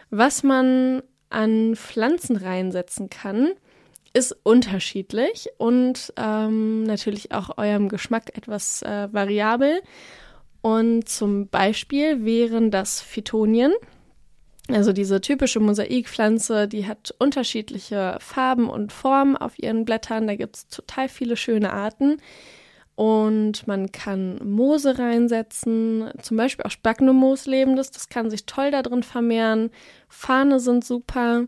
Was 0.08 0.42
man 0.42 1.02
an 1.30 1.76
Pflanzen 1.76 2.36
reinsetzen 2.36 3.10
kann, 3.10 3.52
ist 4.12 4.36
unterschiedlich 4.42 5.48
und 5.58 6.12
ähm, 6.16 6.82
natürlich 6.84 7.32
auch 7.32 7.58
eurem 7.58 7.88
Geschmack 7.88 8.36
etwas 8.36 8.82
äh, 8.82 9.12
variabel. 9.12 9.80
Und 10.60 11.08
zum 11.08 11.48
Beispiel 11.48 12.24
wären 12.24 12.70
das 12.70 13.00
Phytonien. 13.00 13.72
Also 14.70 14.92
diese 14.92 15.20
typische 15.20 15.60
Mosaikpflanze, 15.60 16.68
die 16.68 16.86
hat 16.86 17.14
unterschiedliche 17.18 18.18
Farben 18.20 18.68
und 18.68 18.92
Formen 18.92 19.36
auf 19.36 19.58
ihren 19.58 19.84
Blättern. 19.84 20.26
Da 20.26 20.34
gibt 20.34 20.56
es 20.56 20.68
total 20.68 21.08
viele 21.08 21.36
schöne 21.36 21.72
Arten. 21.72 22.20
Und 22.98 23.68
man 23.68 23.92
kann 23.92 24.40
Moose 24.42 24.98
reinsetzen, 24.98 26.10
zum 26.20 26.36
Beispiel 26.36 26.64
auch 26.64 26.72
Spagnomoos 26.72 27.46
lebendes, 27.46 27.92
das 27.92 28.08
kann 28.08 28.28
sich 28.28 28.44
toll 28.44 28.72
da 28.72 28.82
drin 28.82 29.04
vermehren. 29.04 29.70
Fahne 30.08 30.58
sind 30.58 30.84
super. 30.84 31.44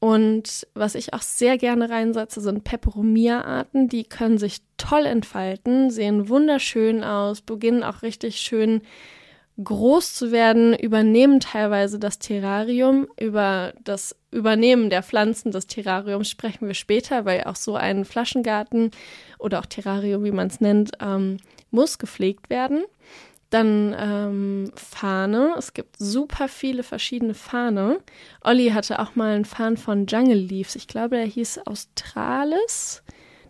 Und 0.00 0.66
was 0.74 0.96
ich 0.96 1.14
auch 1.14 1.22
sehr 1.22 1.58
gerne 1.58 1.90
reinsetze, 1.90 2.40
sind 2.40 2.64
Peperomia-Arten. 2.64 3.86
Die 3.86 4.02
können 4.02 4.38
sich 4.38 4.62
toll 4.78 5.06
entfalten, 5.06 5.90
sehen 5.90 6.28
wunderschön 6.28 7.04
aus, 7.04 7.40
beginnen 7.40 7.84
auch 7.84 8.02
richtig 8.02 8.40
schön 8.40 8.82
groß 9.62 10.14
zu 10.14 10.32
werden, 10.32 10.74
übernehmen 10.74 11.40
teilweise 11.40 11.98
das 11.98 12.18
Terrarium. 12.18 13.08
Über 13.18 13.72
das 13.82 14.16
Übernehmen 14.30 14.90
der 14.90 15.02
Pflanzen 15.02 15.50
des 15.50 15.66
Terrariums 15.66 16.30
sprechen 16.30 16.66
wir 16.66 16.74
später, 16.74 17.24
weil 17.24 17.44
auch 17.44 17.56
so 17.56 17.74
ein 17.74 18.04
Flaschengarten 18.04 18.90
oder 19.38 19.60
auch 19.60 19.66
Terrarium, 19.66 20.24
wie 20.24 20.30
man 20.30 20.48
es 20.48 20.60
nennt, 20.60 20.92
ähm, 21.00 21.38
muss 21.70 21.98
gepflegt 21.98 22.50
werden. 22.50 22.84
Dann 23.50 23.94
ähm, 23.98 24.70
Fahne. 24.76 25.54
Es 25.58 25.72
gibt 25.74 25.96
super 25.98 26.46
viele 26.46 26.84
verschiedene 26.84 27.34
Fahne. 27.34 27.98
Olli 28.42 28.70
hatte 28.70 29.00
auch 29.00 29.16
mal 29.16 29.34
einen 29.34 29.44
Fahnen 29.44 29.76
von 29.76 30.06
Jungle 30.06 30.38
Leaves. 30.38 30.76
Ich 30.76 30.86
glaube, 30.86 31.16
der 31.16 31.26
hieß 31.26 31.66
Australis. 31.66 33.02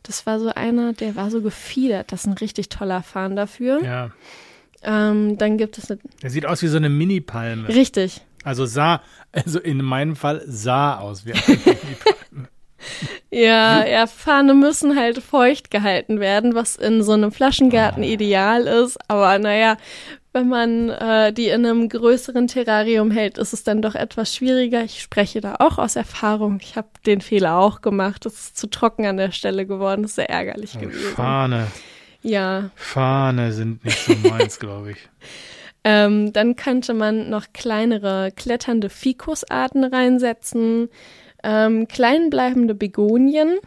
Das 0.03 0.25
war 0.25 0.41
so 0.41 0.49
einer, 0.49 0.95
der 0.95 1.17
war 1.17 1.31
so 1.31 1.43
gefiedert. 1.43 2.13
Das 2.13 2.23
ist 2.23 2.27
ein 2.27 2.33
richtig 2.33 2.71
toller 2.71 3.03
Fahnen 3.03 3.37
dafür. 3.37 3.85
Ja. 3.85 4.11
Ähm, 4.83 5.37
dann 5.39 5.59
gibt 5.59 5.79
es 5.79 5.91
eine. 5.91 6.01
Der 6.23 6.31
sieht 6.31 6.47
aus 6.47 6.63
wie 6.63 6.69
so 6.69 6.77
eine 6.77 6.89
Mini-Palme. 6.89 7.69
Richtig. 7.69 8.23
Also 8.45 8.65
sah, 8.65 9.03
also 9.33 9.59
in 9.61 9.83
meinem 9.85 10.17
Fall 10.17 10.43
sah 10.47 10.99
aus 10.99 11.27
wie 11.27 11.33
eine 11.35 11.43
Mini-Palme. 11.47 12.49
Ja, 13.31 13.87
ja, 13.87 14.07
Fahne 14.07 14.55
müssen 14.55 14.99
halt 14.99 15.19
feucht 15.23 15.71
gehalten 15.71 16.19
werden, 16.19 16.55
was 16.55 16.77
in 16.77 17.03
so 17.03 17.13
einem 17.13 17.31
Flaschengarten 17.31 18.03
ideal 18.03 18.63
ist. 18.67 18.99
Aber 19.09 19.39
naja, 19.39 19.77
wenn 20.33 20.49
man 20.49 20.89
äh, 20.89 21.33
die 21.33 21.49
in 21.49 21.67
einem 21.67 21.89
größeren 21.91 22.47
Terrarium 22.49 23.11
hält, 23.11 23.37
ist 23.37 23.53
es 23.53 23.63
dann 23.65 23.83
doch 23.83 23.95
etwas 23.95 24.35
schwieriger. 24.35 24.83
Ich 24.83 25.03
spreche 25.03 25.41
da 25.43 25.57
auch 25.59 25.77
aus 25.79 25.95
Erfahrung. 25.97 26.59
Ich 26.63 26.77
habe 26.77 26.89
den 27.05 27.21
Fehler 27.21 27.59
auch 27.59 27.83
gemacht. 27.83 28.25
Es 28.27 28.35
ist 28.35 28.57
zu 28.57 28.69
trocken 28.69 29.05
an 29.07 29.19
der 29.19 29.33
Stelle 29.33 29.67
geworden. 29.67 30.03
Das 30.03 30.13
ist 30.13 30.17
sehr 30.17 30.31
ärgerlich 30.31 30.73
Oh, 30.77 30.81
gewesen. 30.81 31.15
Fahne. 31.15 31.67
Ja. 32.23 32.71
Fahne 32.75 33.53
sind 33.53 33.85
nicht 33.85 33.99
so 33.99 34.15
meins, 34.29 34.59
glaube 34.61 34.93
ich. 34.93 34.99
Ähm, 35.85 36.33
dann 36.35 36.57
könnte 36.57 36.93
man 36.93 37.31
noch 37.31 37.47
kleinere 37.55 38.31
kletternde 38.37 38.91
Fikusarten 38.91 39.85
reinsetzen, 39.85 40.91
ähm, 41.43 41.89
kleinbleibende 41.89 42.75
Begonien. 42.75 43.59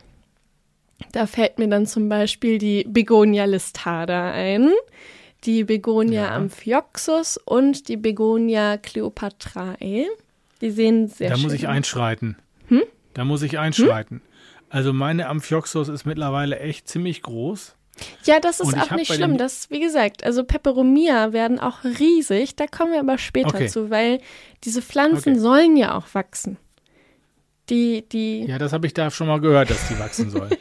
Da 1.12 1.26
fällt 1.26 1.58
mir 1.58 1.68
dann 1.68 1.88
zum 1.88 2.10
Beispiel 2.10 2.60
die 2.60 2.86
Begonia 2.88 3.46
listada 3.46 4.32
ein, 4.32 4.70
die 5.44 5.64
Begonia 5.64 6.26
Ja. 6.26 6.36
amphioxus 6.36 7.38
und 7.38 7.88
die 7.90 7.98
Begonia 7.98 8.78
cleopatrae. 8.78 10.06
Die 10.62 10.72
sehen 10.72 11.08
sehr 11.08 11.32
da 11.32 11.36
schön 11.36 11.44
muss 11.46 11.54
ich 11.54 11.68
aus. 11.68 11.74
einschreiten. 11.74 12.38
Hm? 12.68 12.84
Da 13.16 13.26
muss 13.26 13.42
ich 13.42 13.58
einschreiten. 13.60 14.22
Also 14.70 14.94
meine 14.94 15.28
Amphioxus 15.28 15.88
ist 15.90 16.06
mittlerweile 16.06 16.60
echt 16.60 16.88
ziemlich 16.88 17.22
groß. 17.24 17.76
Ja, 18.24 18.40
das 18.40 18.60
ist 18.60 18.76
auch 18.78 18.92
nicht 18.92 19.14
schlimm. 19.14 19.38
Das, 19.38 19.70
wie 19.70 19.80
gesagt, 19.80 20.24
also 20.24 20.44
Peperomia 20.44 21.32
werden 21.32 21.60
auch 21.60 21.84
riesig. 21.84 22.56
Da 22.56 22.66
kommen 22.68 22.92
wir 22.94 23.00
aber 23.00 23.18
später 23.18 23.50
Okay. 23.56 23.68
zu, 23.68 23.90
weil 23.90 24.20
diese 24.64 24.82
Pflanzen 24.82 25.34
Okay. 25.34 25.40
sollen 25.40 25.78
ja 25.78 25.96
auch 25.96 26.08
wachsen. 26.14 26.58
Die, 27.70 28.04
die, 28.10 28.46
Ja, 28.46 28.58
das 28.58 28.74
habe 28.74 28.88
ich 28.88 28.94
da 28.94 29.10
schon 29.12 29.28
mal 29.28 29.40
gehört, 29.40 29.70
dass 29.70 29.88
die 29.88 29.98
wachsen 30.00 30.30
sollen. 30.32 30.52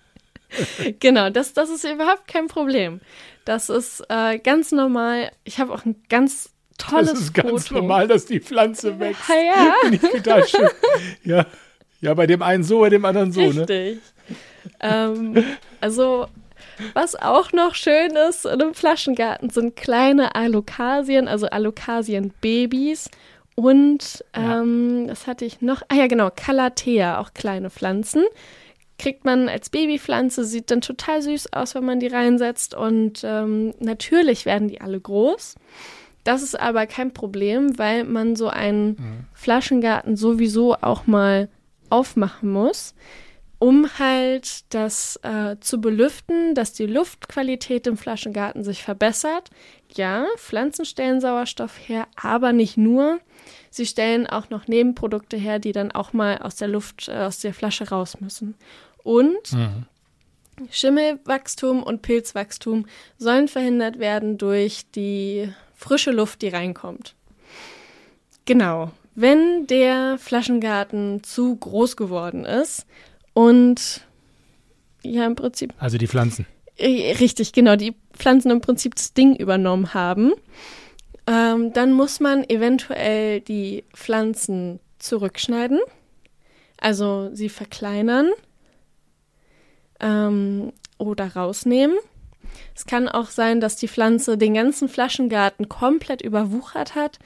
genau, 1.00 1.30
das, 1.30 1.52
das 1.54 1.70
ist 1.70 1.84
überhaupt 1.84 2.28
kein 2.28 2.46
Problem. 2.46 3.00
Das 3.44 3.68
ist 3.68 4.02
äh, 4.08 4.38
ganz 4.38 4.72
normal. 4.72 5.30
Ich 5.44 5.58
habe 5.58 5.72
auch 5.72 5.84
ein 5.84 5.96
ganz 6.08 6.50
tolles 6.78 7.10
Das 7.10 7.20
ist 7.20 7.34
ganz 7.34 7.68
Foto. 7.68 7.80
normal, 7.80 8.06
dass 8.08 8.26
die 8.26 8.40
Pflanze 8.40 8.98
wächst. 9.00 9.28
Ja, 9.28 9.34
ja. 9.34 9.74
Finde 9.82 9.96
ich 10.02 10.10
total 10.22 10.46
schön. 10.46 10.68
Ja. 11.24 11.46
ja, 12.00 12.14
bei 12.14 12.26
dem 12.26 12.42
einen 12.42 12.62
so, 12.64 12.80
bei 12.80 12.90
dem 12.90 13.04
anderen 13.04 13.32
so, 13.32 13.40
ne? 13.40 13.62
Richtig. 13.68 13.98
ähm, 14.80 15.44
also, 15.80 16.26
was 16.94 17.14
auch 17.16 17.52
noch 17.52 17.74
schön 17.74 18.12
ist 18.28 18.44
in 18.44 18.60
einem 18.60 18.74
Flaschengarten, 18.74 19.50
sind 19.50 19.76
kleine 19.76 20.34
Alokasien, 20.34 21.28
also 21.28 21.46
Alokasien-Babys. 21.46 23.10
Und 23.54 24.24
Ja. 24.36 24.60
ähm, 24.60 25.06
das 25.08 25.26
hatte 25.26 25.44
ich 25.44 25.60
noch. 25.62 25.82
Ah 25.88 25.94
ja, 25.94 26.06
genau, 26.06 26.30
Calathea, 26.34 27.18
auch 27.20 27.32
kleine 27.34 27.70
Pflanzen. 27.70 28.24
Kriegt 28.98 29.24
man 29.24 29.48
als 29.48 29.68
Babypflanze, 29.70 30.44
sieht 30.44 30.70
dann 30.70 30.80
total 30.80 31.20
süß 31.22 31.52
aus, 31.52 31.74
wenn 31.74 31.84
man 31.84 32.00
die 32.00 32.06
reinsetzt. 32.06 32.74
Und 32.74 33.22
ähm, 33.24 33.74
natürlich 33.78 34.46
werden 34.46 34.68
die 34.68 34.80
alle 34.80 35.00
groß. 35.00 35.54
Das 36.24 36.42
ist 36.42 36.58
aber 36.58 36.86
kein 36.86 37.12
Problem, 37.12 37.78
weil 37.78 38.04
man 38.04 38.36
so 38.36 38.48
einen 38.48 39.26
Flaschengarten 39.32 40.16
sowieso 40.16 40.74
auch 40.74 41.06
mal 41.06 41.48
aufmachen 41.88 42.50
muss. 42.50 42.94
Um 43.58 43.98
halt 43.98 44.72
das 44.74 45.18
äh, 45.22 45.56
zu 45.60 45.80
belüften, 45.80 46.54
dass 46.54 46.72
die 46.72 46.86
Luftqualität 46.86 47.86
im 47.86 47.96
Flaschengarten 47.96 48.64
sich 48.64 48.82
verbessert. 48.82 49.50
Ja, 49.94 50.26
Pflanzen 50.36 50.84
stellen 50.84 51.20
Sauerstoff 51.20 51.72
her, 51.88 52.06
aber 52.16 52.52
nicht 52.52 52.76
nur. 52.76 53.18
Sie 53.70 53.86
stellen 53.86 54.26
auch 54.26 54.50
noch 54.50 54.68
Nebenprodukte 54.68 55.36
her, 55.36 55.58
die 55.58 55.72
dann 55.72 55.92
auch 55.92 56.12
mal 56.12 56.38
aus 56.38 56.56
der 56.56 56.68
Luft, 56.68 57.08
äh, 57.08 57.12
aus 57.12 57.40
der 57.40 57.54
Flasche 57.54 57.88
raus 57.88 58.20
müssen. 58.20 58.56
Und 59.02 59.52
mhm. 59.52 59.86
Schimmelwachstum 60.70 61.82
und 61.82 62.02
Pilzwachstum 62.02 62.86
sollen 63.18 63.48
verhindert 63.48 63.98
werden 63.98 64.36
durch 64.36 64.84
die 64.94 65.52
frische 65.74 66.10
Luft, 66.10 66.42
die 66.42 66.48
reinkommt. 66.48 67.14
Genau. 68.44 68.90
Wenn 69.14 69.66
der 69.66 70.18
Flaschengarten 70.18 71.22
zu 71.22 71.56
groß 71.56 71.96
geworden 71.96 72.44
ist 72.44 72.86
und 73.36 74.00
ja, 75.02 75.26
im 75.26 75.34
Prinzip. 75.36 75.74
Also 75.78 75.98
die 75.98 76.06
Pflanzen. 76.06 76.46
Richtig, 76.80 77.52
genau, 77.52 77.76
die 77.76 77.94
Pflanzen 78.14 78.50
im 78.50 78.62
Prinzip 78.62 78.94
das 78.94 79.12
Ding 79.12 79.36
übernommen 79.36 79.92
haben, 79.92 80.32
ähm, 81.26 81.72
dann 81.74 81.92
muss 81.92 82.18
man 82.18 82.48
eventuell 82.48 83.42
die 83.42 83.84
Pflanzen 83.92 84.80
zurückschneiden, 84.98 85.80
also 86.80 87.28
sie 87.34 87.50
verkleinern 87.50 88.30
ähm, 90.00 90.72
oder 90.96 91.36
rausnehmen. 91.36 91.96
Es 92.74 92.86
kann 92.86 93.06
auch 93.06 93.28
sein, 93.28 93.60
dass 93.60 93.76
die 93.76 93.88
Pflanze 93.88 94.38
den 94.38 94.54
ganzen 94.54 94.88
Flaschengarten 94.88 95.68
komplett 95.68 96.22
überwuchert 96.22 96.94
hat 96.94 97.18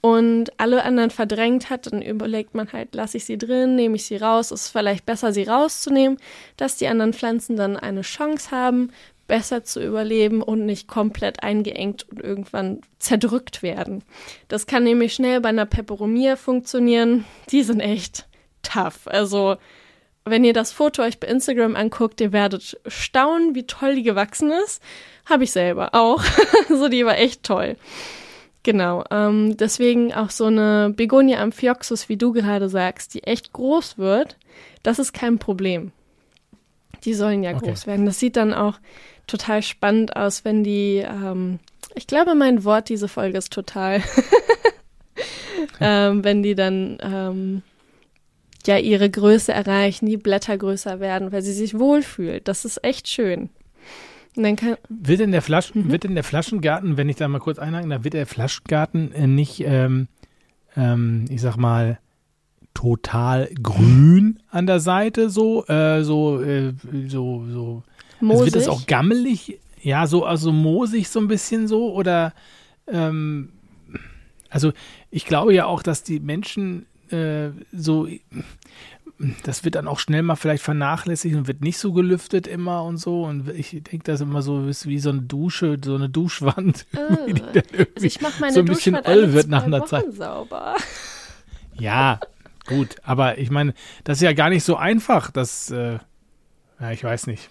und 0.00 0.58
alle 0.58 0.84
anderen 0.84 1.10
verdrängt 1.10 1.70
hat. 1.70 1.92
Dann 1.92 2.02
überlegt 2.02 2.54
man 2.54 2.72
halt, 2.72 2.94
lasse 2.94 3.16
ich 3.16 3.24
sie 3.24 3.38
drin, 3.38 3.76
nehme 3.76 3.96
ich 3.96 4.04
sie 4.04 4.16
raus. 4.16 4.50
Ist 4.50 4.68
vielleicht 4.68 5.06
besser, 5.06 5.32
sie 5.32 5.44
rauszunehmen, 5.44 6.18
dass 6.56 6.76
die 6.76 6.88
anderen 6.88 7.12
Pflanzen 7.12 7.56
dann 7.56 7.76
eine 7.76 8.02
Chance 8.02 8.50
haben, 8.50 8.90
besser 9.26 9.64
zu 9.64 9.84
überleben 9.84 10.42
und 10.42 10.66
nicht 10.66 10.88
komplett 10.88 11.42
eingeengt 11.42 12.06
und 12.10 12.20
irgendwann 12.20 12.80
zerdrückt 12.98 13.62
werden. 13.62 14.04
Das 14.48 14.66
kann 14.66 14.84
nämlich 14.84 15.14
schnell 15.14 15.40
bei 15.40 15.48
einer 15.48 15.66
Peperomia 15.66 16.36
funktionieren. 16.36 17.24
Die 17.50 17.62
sind 17.62 17.80
echt 17.80 18.26
tough. 18.62 19.06
Also 19.06 19.56
wenn 20.24 20.44
ihr 20.44 20.52
das 20.52 20.72
Foto 20.72 21.02
euch 21.02 21.20
bei 21.20 21.28
Instagram 21.28 21.76
anguckt, 21.76 22.20
ihr 22.20 22.32
werdet 22.32 22.78
staunen, 22.86 23.54
wie 23.54 23.66
toll 23.66 23.94
die 23.94 24.02
gewachsen 24.02 24.50
ist. 24.64 24.82
Habe 25.24 25.44
ich 25.44 25.52
selber 25.52 25.94
auch. 25.94 26.22
also 26.68 26.88
die 26.88 27.06
war 27.06 27.16
echt 27.16 27.42
toll. 27.42 27.76
Genau. 28.66 29.04
Ähm, 29.12 29.56
deswegen 29.56 30.12
auch 30.12 30.30
so 30.30 30.46
eine 30.46 30.92
Begonia 30.92 31.40
amphioxus, 31.40 32.08
wie 32.08 32.16
du 32.16 32.32
gerade 32.32 32.68
sagst, 32.68 33.14
die 33.14 33.22
echt 33.22 33.52
groß 33.52 33.96
wird, 33.96 34.36
das 34.82 34.98
ist 34.98 35.12
kein 35.12 35.38
Problem. 35.38 35.92
Die 37.04 37.14
sollen 37.14 37.44
ja 37.44 37.54
okay. 37.54 37.64
groß 37.64 37.86
werden. 37.86 38.06
Das 38.06 38.18
sieht 38.18 38.34
dann 38.34 38.52
auch 38.52 38.80
total 39.28 39.62
spannend 39.62 40.16
aus, 40.16 40.44
wenn 40.44 40.64
die, 40.64 40.96
ähm, 40.96 41.60
ich 41.94 42.08
glaube, 42.08 42.34
mein 42.34 42.64
Wort 42.64 42.88
diese 42.88 43.06
Folge 43.06 43.38
ist 43.38 43.52
total, 43.52 44.02
ähm, 45.80 46.24
wenn 46.24 46.42
die 46.42 46.56
dann 46.56 46.98
ähm, 47.02 47.62
ja 48.66 48.78
ihre 48.78 49.08
Größe 49.08 49.52
erreichen, 49.52 50.06
die 50.06 50.16
Blätter 50.16 50.58
größer 50.58 50.98
werden, 50.98 51.30
weil 51.30 51.42
sie 51.42 51.52
sich 51.52 51.78
wohlfühlt. 51.78 52.48
Das 52.48 52.64
ist 52.64 52.82
echt 52.82 53.06
schön. 53.06 53.48
Wird 54.36 55.20
denn 55.20 55.32
der 55.32 55.42
Flaschen, 55.42 55.86
mhm. 55.86 55.92
wird 55.92 56.04
denn 56.04 56.14
der 56.14 56.24
Flaschengarten, 56.24 56.96
wenn 56.96 57.08
ich 57.08 57.16
da 57.16 57.28
mal 57.28 57.38
kurz 57.38 57.58
einhaken, 57.58 57.90
da 57.90 58.04
wird 58.04 58.14
der 58.14 58.26
Flaschengarten 58.26 59.12
äh, 59.12 59.26
nicht, 59.26 59.60
ähm, 59.64 60.08
ähm, 60.76 61.24
ich 61.30 61.40
sag 61.40 61.56
mal, 61.56 61.98
total 62.74 63.48
grün 63.62 64.38
an 64.50 64.66
der 64.66 64.80
Seite, 64.80 65.30
so, 65.30 65.66
äh, 65.66 66.04
so, 66.04 66.42
äh, 66.42 66.74
so, 67.06 67.44
so. 67.50 67.82
Moosig? 68.20 68.30
Also 68.30 68.44
wird 68.44 68.56
das 68.56 68.68
auch 68.68 68.86
gammelig? 68.86 69.58
Ja, 69.80 70.06
so, 70.06 70.24
also 70.24 70.52
moosig 70.52 71.08
so 71.08 71.20
ein 71.20 71.28
bisschen 71.28 71.68
so 71.68 71.94
oder, 71.94 72.34
ähm, 72.86 73.52
also 74.50 74.72
ich 75.10 75.24
glaube 75.24 75.54
ja 75.54 75.64
auch, 75.64 75.82
dass 75.82 76.02
die 76.02 76.20
Menschen 76.20 76.86
äh, 77.10 77.50
so, 77.72 78.08
das 79.44 79.64
wird 79.64 79.76
dann 79.76 79.88
auch 79.88 79.98
schnell 79.98 80.22
mal 80.22 80.36
vielleicht 80.36 80.62
vernachlässigt 80.62 81.34
und 81.36 81.46
wird 81.46 81.62
nicht 81.62 81.78
so 81.78 81.92
gelüftet 81.92 82.46
immer 82.46 82.84
und 82.84 82.98
so. 82.98 83.24
Und 83.24 83.48
ich 83.48 83.70
denke, 83.70 84.00
das 84.04 84.20
immer 84.20 84.42
so 84.42 84.66
ist 84.66 84.86
wie 84.86 84.98
so 84.98 85.10
eine 85.10 85.22
Dusche, 85.22 85.78
so 85.82 85.94
eine 85.94 86.08
Duschwand. 86.08 86.86
Äh, 86.96 87.86
also 87.94 88.06
ich 88.06 88.20
mache 88.20 88.40
meine 88.40 88.52
so 88.52 88.60
ein 88.60 88.66
bisschen 88.66 88.94
Öl 88.94 89.32
wird 89.32 89.48
nach 89.48 89.64
einer 89.64 89.84
Zeit. 89.86 90.12
Sauber. 90.12 90.76
Ja, 91.78 92.20
gut, 92.66 92.96
aber 93.02 93.36
ich 93.36 93.50
meine, 93.50 93.74
das 94.04 94.18
ist 94.18 94.22
ja 94.22 94.32
gar 94.32 94.48
nicht 94.48 94.64
so 94.64 94.76
einfach, 94.76 95.30
das, 95.30 95.70
äh, 95.70 95.98
ja, 96.80 96.90
ich 96.90 97.04
weiß 97.04 97.26
nicht. 97.26 97.50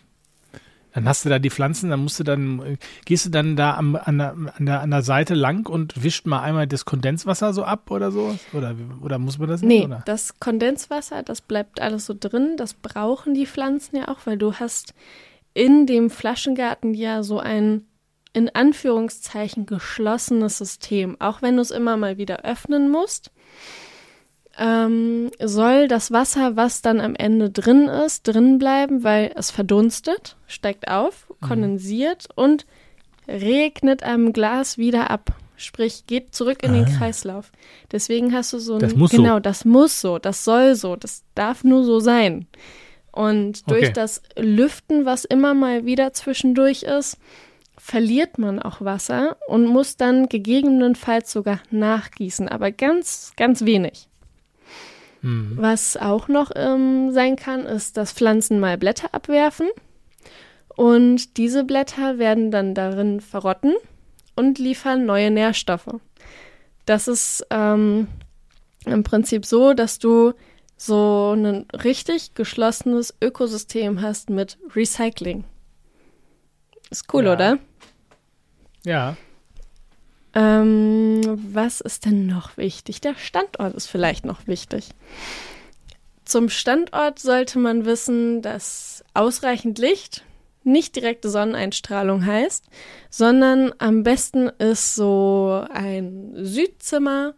Dann 0.95 1.09
hast 1.09 1.25
du 1.25 1.29
da 1.29 1.39
die 1.39 1.49
Pflanzen, 1.49 1.89
dann 1.89 1.99
musst 1.99 2.21
du 2.21 2.23
dann, 2.23 2.77
gehst 3.03 3.25
du 3.25 3.29
dann 3.29 3.57
da 3.57 3.75
am, 3.75 3.97
an, 3.97 4.17
der, 4.17 4.31
an, 4.31 4.65
der, 4.65 4.79
an 4.79 4.91
der 4.91 5.01
Seite 5.01 5.33
lang 5.33 5.67
und 5.67 6.01
wischt 6.01 6.25
mal 6.25 6.41
einmal 6.41 6.67
das 6.67 6.85
Kondenswasser 6.85 7.53
so 7.53 7.65
ab 7.65 7.91
oder 7.91 8.11
so? 8.11 8.39
Oder, 8.53 8.73
oder 9.01 9.19
muss 9.19 9.37
man 9.37 9.49
das 9.49 9.61
nicht? 9.61 9.81
Nee, 9.81 9.85
oder? 9.85 10.03
das 10.05 10.39
Kondenswasser, 10.39 11.21
das 11.21 11.41
bleibt 11.41 11.81
alles 11.81 12.05
so 12.05 12.15
drin. 12.17 12.55
Das 12.55 12.73
brauchen 12.73 13.33
die 13.33 13.45
Pflanzen 13.45 13.97
ja 13.97 14.07
auch, 14.07 14.19
weil 14.23 14.37
du 14.37 14.53
hast 14.53 14.93
in 15.53 15.85
dem 15.85 16.09
Flaschengarten 16.09 16.93
ja 16.93 17.23
so 17.23 17.39
ein 17.39 17.85
in 18.31 18.49
Anführungszeichen 18.53 19.65
geschlossenes 19.65 20.57
System. 20.57 21.19
Auch 21.19 21.41
wenn 21.41 21.57
du 21.57 21.61
es 21.61 21.71
immer 21.71 21.97
mal 21.97 22.17
wieder 22.17 22.45
öffnen 22.45 22.89
musst, 22.89 23.31
ähm, 24.57 25.31
soll 25.43 25.87
das 25.87 26.11
Wasser, 26.11 26.55
was 26.55 26.81
dann 26.81 27.01
am 27.01 27.15
Ende 27.15 27.49
drin 27.49 27.87
ist, 27.87 28.27
drin 28.27 28.57
bleiben, 28.57 29.03
weil 29.03 29.31
es 29.35 29.51
verdunstet, 29.51 30.37
steigt 30.47 30.87
auf, 30.87 31.27
mhm. 31.29 31.47
kondensiert 31.47 32.27
mhm. 32.29 32.43
und 32.43 32.65
regnet 33.27 34.03
am 34.03 34.33
Glas 34.33 34.77
wieder 34.77 35.09
ab. 35.09 35.33
Sprich, 35.57 36.05
geht 36.05 36.35
zurück 36.35 36.63
in 36.63 36.71
ah. 36.71 36.73
den 36.73 36.85
Kreislauf. 36.85 37.51
Deswegen 37.91 38.33
hast 38.33 38.53
du 38.53 38.59
so 38.59 38.73
ein. 38.73 38.79
Das 38.79 38.95
muss 38.95 39.11
genau, 39.11 39.35
so. 39.35 39.39
das 39.39 39.65
muss 39.65 40.01
so, 40.01 40.19
das 40.19 40.43
soll 40.43 40.75
so, 40.75 40.95
das 40.95 41.23
darf 41.33 41.63
nur 41.63 41.83
so 41.83 41.99
sein. 41.99 42.47
Und 43.11 43.69
durch 43.69 43.85
okay. 43.85 43.93
das 43.93 44.21
Lüften, 44.37 45.05
was 45.05 45.23
immer 45.23 45.53
mal 45.53 45.85
wieder 45.85 46.11
zwischendurch 46.11 46.83
ist, 46.83 47.17
verliert 47.77 48.37
man 48.37 48.61
auch 48.61 48.81
Wasser 48.81 49.37
und 49.47 49.67
muss 49.67 49.95
dann 49.95 50.27
gegebenenfalls 50.27 51.31
sogar 51.31 51.61
nachgießen, 51.71 52.49
aber 52.49 52.71
ganz, 52.71 53.31
ganz 53.37 53.63
wenig. 53.63 54.09
Mhm. 55.25 55.57
Was 55.57 55.97
auch 55.97 56.27
noch 56.27 56.51
ähm, 56.55 57.11
sein 57.11 57.35
kann, 57.35 57.65
ist, 57.65 57.97
dass 57.97 58.13
Pflanzen 58.13 58.59
mal 58.59 58.77
Blätter 58.77 59.11
abwerfen 59.11 59.67
und 60.75 61.37
diese 61.37 61.63
Blätter 61.63 62.19
werden 62.19 62.51
dann 62.51 62.75
darin 62.75 63.21
verrotten 63.21 63.73
und 64.35 64.59
liefern 64.59 65.07
neue 65.07 65.31
Nährstoffe. 65.31 65.95
Das 66.85 67.07
ist 67.07 67.43
ähm, 67.49 68.07
im 68.85 69.01
Prinzip 69.01 69.47
so, 69.47 69.73
dass 69.73 69.97
du 69.97 70.33
so 70.77 71.33
ein 71.35 71.65
richtig 71.73 72.35
geschlossenes 72.35 73.15
Ökosystem 73.19 74.03
hast 74.03 74.29
mit 74.29 74.59
Recycling. 74.75 75.43
Ist 76.91 77.11
cool, 77.11 77.25
ja. 77.25 77.33
oder? 77.33 77.57
Ja. 78.85 79.17
Ähm, 80.35 81.21
was 81.53 81.81
ist 81.81 82.05
denn 82.05 82.27
noch 82.27 82.57
wichtig? 82.57 83.01
Der 83.01 83.15
Standort 83.15 83.73
ist 83.73 83.87
vielleicht 83.87 84.25
noch 84.25 84.47
wichtig. 84.47 84.89
Zum 86.25 86.49
Standort 86.49 87.19
sollte 87.19 87.57
man 87.57 87.85
wissen, 87.85 88.41
dass 88.41 89.03
ausreichend 89.13 89.79
Licht 89.79 90.23
nicht 90.63 90.95
direkte 90.95 91.29
Sonneneinstrahlung 91.29 92.25
heißt, 92.25 92.65
sondern 93.09 93.73
am 93.77 94.03
besten 94.03 94.49
ist 94.57 94.95
so 94.95 95.63
ein 95.71 96.33
Südzimmer 96.35 97.35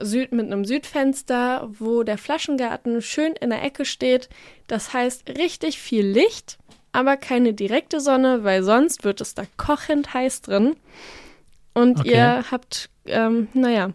Süd, 0.00 0.32
mit 0.32 0.46
einem 0.46 0.64
Südfenster, 0.64 1.70
wo 1.78 2.02
der 2.02 2.18
Flaschengarten 2.18 3.00
schön 3.00 3.34
in 3.34 3.50
der 3.50 3.62
Ecke 3.62 3.84
steht. 3.84 4.28
Das 4.66 4.92
heißt 4.92 5.28
richtig 5.28 5.78
viel 5.78 6.04
Licht, 6.04 6.58
aber 6.90 7.16
keine 7.16 7.52
direkte 7.54 8.00
Sonne, 8.00 8.42
weil 8.42 8.62
sonst 8.62 9.04
wird 9.04 9.20
es 9.20 9.34
da 9.34 9.44
kochend 9.56 10.12
heiß 10.14 10.42
drin. 10.42 10.74
Und 11.74 12.00
okay. 12.00 12.12
ihr 12.12 12.44
habt, 12.50 12.88
ähm, 13.06 13.48
naja, 13.52 13.90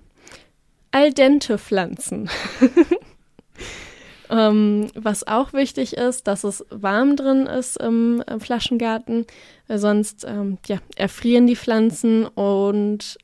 al 0.92 1.14
dente 1.14 1.58
Pflanzen. 1.58 2.30
ähm, 4.30 4.92
was 4.96 5.28
auch 5.28 5.54
wichtig 5.54 5.94
ist, 5.94 6.28
dass 6.28 6.44
es 6.44 6.66
warm 6.70 7.16
drin 7.16 7.46
ist 7.46 7.78
im, 7.78 8.24
im 8.30 8.40
Flaschengarten, 8.40 9.26
weil 9.68 9.80
sonst 9.80 10.26
ähm, 10.28 10.58
ja, 10.68 10.78
erfrieren 10.96 11.48
die 11.48 11.56
Pflanzen 11.56 12.26
und 12.26 13.18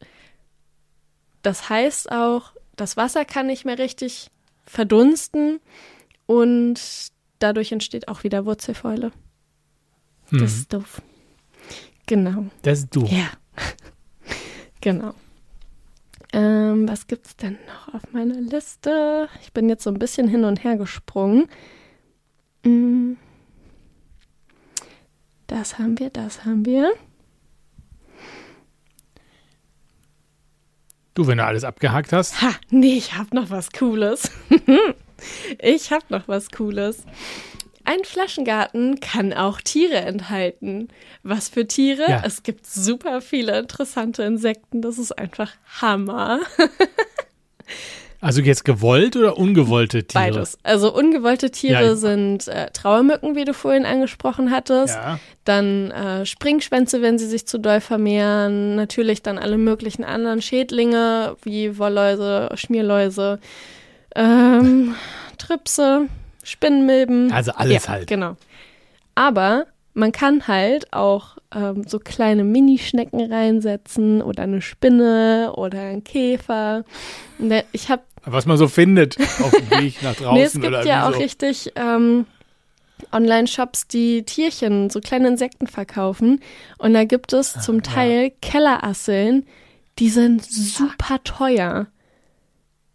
das 1.41 1.69
heißt 1.69 2.11
auch, 2.11 2.53
das 2.75 2.97
Wasser 2.97 3.23
kann 3.23 3.47
nicht 3.47 3.65
mehr 3.65 3.77
richtig 3.77 4.31
verdunsten 4.65 5.59
und 6.25 6.81
dadurch 7.39 7.71
entsteht 7.71 8.07
auch 8.07 8.23
wieder 8.23 8.45
Wurzelfäule. 8.45 9.11
Hm. 10.29 10.39
Das 10.39 10.53
ist 10.53 10.73
doof. 10.73 11.01
Genau. 12.07 12.45
Das 12.63 12.79
ist 12.79 12.95
doof. 12.95 13.11
Ja. 13.11 13.29
Genau. 14.85 15.15
Ähm, 16.31 16.87
was 16.87 17.07
es 17.25 17.35
denn 17.37 17.57
noch 17.65 17.95
auf 17.95 18.13
meiner 18.13 18.39
Liste? 18.39 19.27
Ich 19.41 19.51
bin 19.51 19.67
jetzt 19.67 19.83
so 19.83 19.89
ein 19.89 19.97
bisschen 19.97 20.27
hin 20.27 20.43
und 20.43 20.63
her 20.63 20.77
gesprungen. 20.77 21.47
Mm. 22.63 23.13
Das 25.47 25.79
haben 25.79 25.97
wir, 25.97 26.11
das 26.11 26.45
haben 26.45 26.67
wir. 26.67 26.93
Du, 31.15 31.25
wenn 31.25 31.39
du 31.39 31.45
alles 31.45 31.63
abgehakt 31.63 32.13
hast. 32.13 32.39
Ha, 32.43 32.51
nee, 32.69 32.93
ich 32.93 33.17
hab 33.17 33.33
noch 33.33 33.49
was 33.49 33.71
Cooles. 33.71 34.29
ich 35.57 35.91
hab 35.91 36.11
noch 36.11 36.27
was 36.27 36.51
Cooles. 36.51 37.05
Ein 37.85 38.03
Flaschengarten 38.03 38.99
kann 38.99 39.31
auch 39.33 39.61
Tiere 39.61 39.95
enthalten. 39.97 40.87
Was 41.23 41.49
für 41.49 41.67
Tiere? 41.67 42.03
Ja. 42.09 42.23
Es 42.25 42.43
gibt 42.43 42.65
super 42.65 43.21
viele 43.21 43.57
interessante 43.59 44.23
Insekten. 44.23 44.81
Das 44.81 44.97
ist 44.97 45.11
einfach 45.17 45.51
Hammer. 45.81 46.39
Also 48.21 48.41
jetzt 48.41 48.65
gewollt 48.65 49.15
oder 49.17 49.37
ungewollte 49.37 50.03
Tiere? 50.05 50.31
Beides. 50.31 50.57
Also 50.63 50.91
ungewollte 50.91 51.51
Tiere 51.51 51.83
Ja. 51.83 51.95
sind 51.95 52.47
äh, 52.47 52.71
Trauermücken, 52.71 53.35
wie 53.35 53.45
du 53.45 53.53
vorhin 53.53 53.85
angesprochen 53.85 54.49
hattest. 54.49 54.95
Ja. 54.95 55.19
Dann 55.43 55.91
äh, 55.91 56.25
Springschwänze, 56.25 57.03
wenn 57.03 57.19
sie 57.19 57.27
sich 57.27 57.45
zu 57.45 57.59
doll 57.59 57.81
vermehren. 57.81 58.75
Natürlich 58.75 59.21
dann 59.21 59.37
alle 59.37 59.57
möglichen 59.57 60.03
anderen 60.03 60.41
Schädlinge 60.41 61.35
wie 61.43 61.77
Wollläuse, 61.77 62.49
Schmierläuse, 62.55 63.39
ähm, 64.15 64.95
Tripse, 65.37 66.07
Spinnenmilben. 66.45 67.31
Also 67.31 67.51
alles 67.51 67.85
ja, 67.85 67.89
halt. 67.89 68.07
Genau. 68.07 68.37
Aber 69.15 69.65
man 69.93 70.11
kann 70.11 70.47
halt 70.47 70.91
auch 70.93 71.37
ähm, 71.53 71.83
so 71.87 71.99
kleine 71.99 72.43
Minischnecken 72.43 73.31
reinsetzen 73.31 74.21
oder 74.21 74.43
eine 74.43 74.61
Spinne 74.61 75.53
oder 75.55 75.79
einen 75.81 76.03
Käfer. 76.03 76.83
Der- 77.39 77.65
Ich 77.71 77.89
habe 77.89 78.03
Was 78.25 78.45
man 78.45 78.57
so 78.57 78.67
findet 78.67 79.17
auf 79.41 79.51
dem 79.51 79.69
Weg 79.81 80.01
nach 80.03 80.15
draußen 80.15 80.33
Nee, 80.33 80.43
es 80.43 80.53
gibt 80.53 80.65
oder 80.65 80.85
ja 80.85 81.09
wie 81.09 81.15
auch 81.15 81.19
richtig 81.19 81.71
ähm, 81.75 82.25
Online-Shops, 83.11 83.87
die 83.87 84.23
Tierchen, 84.23 84.89
so 84.89 84.99
kleine 84.99 85.27
Insekten 85.29 85.67
verkaufen. 85.67 86.41
Und 86.77 86.93
da 86.93 87.03
gibt 87.05 87.33
es 87.33 87.53
zum 87.61 87.83
Teil 87.83 88.31
Kellerasseln, 88.41 89.45
die 89.99 90.09
sind 90.09 90.43
super 90.43 91.23
teuer. 91.23 91.87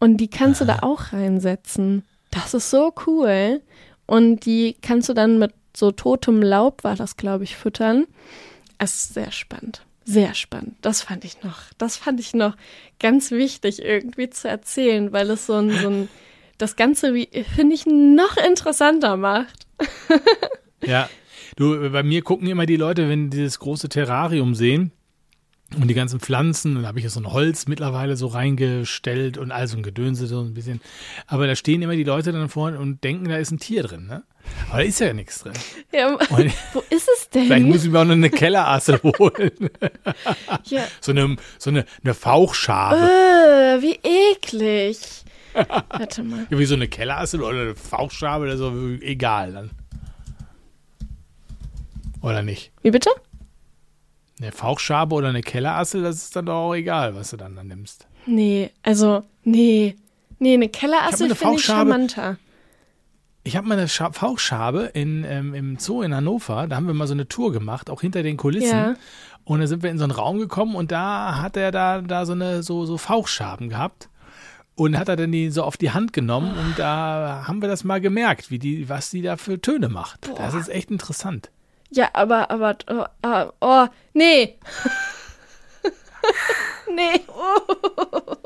Und 0.01 0.17
die 0.19 0.29
kannst 0.29 0.61
du 0.61 0.65
da 0.65 0.79
auch 0.83 1.13
reinsetzen. 1.13 2.05
Das 2.31 2.55
ist 2.55 2.71
so 2.71 2.95
cool. 3.07 3.61
Und 4.07 4.45
die 4.47 4.77
kannst 4.83 5.09
du 5.09 5.15
dann 5.15 5.39
mit 5.39 5.53
so 5.77 5.93
totem 5.93 6.43
Laub, 6.43 6.85
war 6.85 6.97
das, 6.97 7.17
glaube 7.17 7.45
ich, 7.45 7.57
füttern. 7.57 8.07
Es 8.79 8.95
ist 8.95 9.15
sehr 9.15 9.31
spannend. 9.31 9.83
Sehr 10.05 10.35
spannend. 10.35 10.75
Das 10.81 11.03
fand 11.03 11.25
ich 11.25 11.43
noch, 11.43 11.59
das 11.79 11.97
fand 11.97 12.19
ich 12.19 12.35
noch 12.35 12.57
ganz 12.99 13.31
wichtig 13.31 13.83
irgendwie 13.83 14.31
zu 14.31 14.49
erzählen, 14.49 15.13
weil 15.13 15.31
es 15.31 15.47
so 15.47 15.55
ein, 15.55 15.71
so 15.71 15.89
ein 15.89 16.09
das 16.59 16.77
Ganze, 16.77 17.15
wie, 17.15 17.29
finde 17.55 17.75
ich, 17.75 17.87
noch 17.87 18.37
interessanter 18.37 19.17
macht. 19.17 19.67
Ja. 20.83 21.11
Du, 21.57 21.91
bei 21.91 22.03
mir 22.03 22.23
gucken 22.23 22.49
immer 22.49 22.65
die 22.65 22.77
Leute, 22.77 23.07
wenn 23.11 23.29
die 23.29 23.37
dieses 23.37 23.59
große 23.59 23.91
Terrarium 23.91 24.55
sehen 24.55 24.93
und 25.81 25.87
die 25.89 25.95
ganzen 25.95 26.19
Pflanzen, 26.21 26.75
dann 26.75 26.87
habe 26.87 26.99
ich 26.99 27.05
ja 27.05 27.11
so 27.11 27.21
ein 27.21 27.33
Holz 27.33 27.67
mittlerweile 27.69 28.17
so 28.17 28.27
reingestellt 28.27 29.39
und 29.39 29.53
all 29.53 29.67
so 29.69 29.77
ein 29.77 29.83
Gedönse 29.83 30.27
so 30.27 30.41
ein 30.41 30.53
bisschen. 30.55 30.81
Aber 31.27 31.47
da 31.47 31.55
stehen 31.55 31.81
immer 31.83 31.95
die 31.95 32.05
Leute 32.05 32.33
dann 32.33 32.49
vorne 32.49 32.79
und 32.79 33.05
denken, 33.05 33.29
da 33.29 33.37
ist 33.37 33.53
ein 33.53 33.59
Tier 33.59 33.85
drin, 33.85 34.07
ne? 34.07 34.25
Aber 34.69 34.79
da 34.79 34.85
ist 34.85 34.99
ja 34.99 35.13
nichts 35.13 35.41
drin. 35.45 35.53
Ja, 35.93 36.09
Und 36.15 36.53
wo 36.73 36.81
ist 36.91 37.09
es 37.15 37.29
vielleicht 37.31 37.51
denn? 37.51 37.69
muss 37.69 37.85
ich 37.85 37.91
mir 37.91 38.01
auch 38.01 38.05
noch 38.05 38.13
eine 38.13 38.31
Kellerasse 38.31 39.01
holen. 39.19 39.71
Ja. 40.65 40.85
So 41.01 41.13
eine, 41.13 41.37
so 41.59 41.71
eine, 41.71 41.85
eine 42.03 42.15
Fauchschabe. 42.15 42.97
Äh, 42.97 43.83
wie 43.83 43.99
eklig. 44.03 44.99
Warte 45.55 46.23
mal. 46.23 46.47
Ja, 46.51 46.59
wie 46.59 46.65
so 46.65 46.75
eine 46.75 46.89
Kellerasse 46.89 47.39
oder 47.39 47.61
eine 47.61 47.75
Fauchschabe 47.77 48.45
oder 48.45 48.57
so, 48.57 48.73
egal 49.01 49.53
dann. 49.53 49.71
Oder 52.23 52.43
nicht? 52.43 52.73
Wie 52.83 52.91
bitte? 52.91 53.11
Eine 54.41 54.53
Fauchschabe 54.53 55.15
oder 55.15 55.29
eine 55.29 55.43
Kellerasse, 55.43 56.01
das 56.01 56.17
ist 56.17 56.37
dann 56.37 56.47
doch 56.47 56.55
auch 56.55 56.75
egal, 56.75 57.15
was 57.15 57.31
du 57.31 57.37
dann, 57.37 57.57
dann 57.57 57.69
nimmst. 57.69 58.07
Nee, 58.27 58.71
also, 58.83 59.23
nee. 59.45 59.97
Nee, 60.39 60.55
eine 60.55 60.69
Kellerasse 60.69 61.25
eine 61.25 61.35
finde 61.35 61.57
ich 61.57 61.65
charmanter. 61.65 62.39
Ich 63.43 63.57
habe 63.57 63.69
mal 63.69 63.77
eine 63.77 63.89
Scha 63.89 64.13
Fauchschabe 64.13 64.91
in, 64.95 65.25
ähm, 65.25 65.55
im 65.55 65.79
Zoo 65.79 66.03
in 66.03 66.15
Hannover, 66.15 66.67
da 66.69 66.77
haben 66.77 66.87
wir 66.87 66.95
mal 66.95 67.07
so 67.07 67.15
eine 67.15 67.29
Tour 67.29 67.53
gemacht, 67.53 67.91
auch 67.91 68.01
hinter 68.01 68.23
den 68.23 68.37
Kulissen. 68.37 68.77
Ja. 68.77 68.95
Und 69.45 69.61
da 69.61 69.67
sind 69.67 69.83
wir 69.83 69.91
in 69.91 69.99
so 69.99 70.05
einen 70.05 70.13
Raum 70.13 70.39
gekommen 70.39 70.75
und 70.75 70.93
da 70.93 71.41
hat 71.41 71.57
er 71.57 71.71
da, 71.71 72.01
da 72.01 72.25
so 72.25 72.33
eine 72.33 72.63
so, 72.63 72.87
so 72.87 72.97
Fauchschaben 72.97 73.69
gehabt. 73.69 74.09
Und 74.77 74.97
hat 74.97 75.11
er 75.11 75.17
dann 75.17 75.33
die 75.33 75.51
so 75.51 75.65
auf 75.65 75.77
die 75.77 75.91
Hand 75.91 76.15
genommen 76.15 76.57
und 76.57 76.79
da 76.79 77.45
haben 77.47 77.61
wir 77.61 77.69
das 77.69 77.85
mal 77.85 78.01
gemerkt, 78.01 78.51
wie 78.51 78.59
die, 78.59 78.89
was 78.89 79.11
die 79.11 79.21
da 79.21 79.37
für 79.37 79.61
Töne 79.61 79.91
macht. 79.91 80.31
Das 80.39 80.55
ist 80.55 80.69
echt 80.69 80.91
interessant. 80.91 81.51
Ja, 81.91 82.09
aber, 82.13 82.51
aber, 82.51 82.77
oh, 82.89 83.05
oh, 83.25 83.45
oh 83.61 83.87
nee. 84.15 84.59
nee. 86.95 87.21
Oh. 87.29 88.37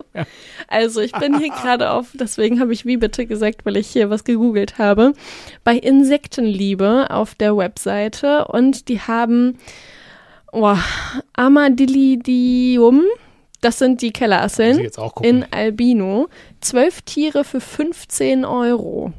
Also, 0.69 1.01
ich 1.01 1.13
bin 1.13 1.39
hier 1.39 1.51
gerade 1.51 1.91
auf, 1.91 2.09
deswegen 2.15 2.61
habe 2.61 2.73
ich 2.73 2.87
wie 2.87 2.97
bitte 2.97 3.27
gesagt, 3.27 3.67
weil 3.67 3.77
ich 3.77 3.89
hier 3.89 4.11
was 4.11 4.25
gegoogelt 4.25 4.79
habe, 4.79 5.13
bei 5.63 5.77
Insektenliebe 5.77 7.09
auf 7.11 7.35
der 7.35 7.57
Webseite 7.57 8.47
und 8.47 8.89
die 8.89 9.01
haben 9.01 9.59
oh, 10.53 10.77
Armadillidium, 11.35 13.03
das 13.61 13.79
sind 13.79 14.03
die 14.03 14.13
Kellerasseln, 14.13 14.91
in 15.23 15.45
Albino. 15.53 16.29
Zwölf 16.61 17.03
Tiere 17.03 17.45
für 17.45 17.61
15 17.61 18.45
Euro. 18.45 19.13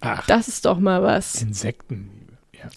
Ach, 0.00 0.26
Das 0.26 0.48
ist 0.48 0.64
doch 0.64 0.78
mal 0.78 1.02
was. 1.02 1.42
Insekten. 1.42 2.17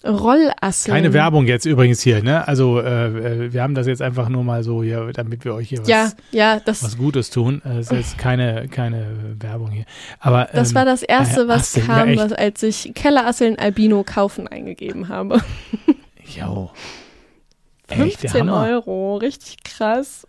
Rollasseln. 0.04 0.94
Keine 0.94 1.12
Werbung 1.12 1.46
jetzt 1.46 1.64
übrigens 1.66 2.00
hier, 2.02 2.22
ne? 2.22 2.46
Also 2.46 2.80
äh, 2.80 3.46
äh, 3.46 3.52
wir 3.52 3.62
haben 3.62 3.74
das 3.74 3.86
jetzt 3.86 4.02
einfach 4.02 4.28
nur 4.28 4.44
mal 4.44 4.62
so 4.62 4.82
hier, 4.82 5.10
damit 5.12 5.44
wir 5.44 5.54
euch 5.54 5.68
hier 5.68 5.80
was, 5.80 5.88
Ja, 5.88 6.10
ja, 6.30 6.60
das, 6.60 6.82
was 6.82 6.96
Gutes 6.96 7.30
tun. 7.30 7.62
Äh, 7.64 7.78
Es 7.78 7.90
ist 7.90 7.92
jetzt 7.92 8.18
keine, 8.18 8.68
keine 8.68 9.06
Werbung 9.38 9.70
hier. 9.70 9.84
Aber 10.20 10.48
Das 10.52 10.70
ähm, 10.70 10.74
war 10.76 10.84
das 10.84 11.02
erste, 11.02 11.42
äh, 11.42 11.48
was 11.48 11.76
Asseln, 11.76 11.86
kam, 11.86 12.08
ja, 12.10 12.16
was, 12.16 12.32
als 12.32 12.62
ich 12.62 12.92
Kellerasseln 12.94 13.58
Albino 13.58 14.02
kaufen 14.04 14.48
eingegeben 14.48 15.08
habe. 15.08 15.40
Jo. 16.36 16.70
Echt, 17.88 18.22
der 18.22 18.30
15 18.30 18.40
Hammer. 18.50 18.66
Euro, 18.68 19.16
richtig 19.16 19.64
krass. 19.64 20.26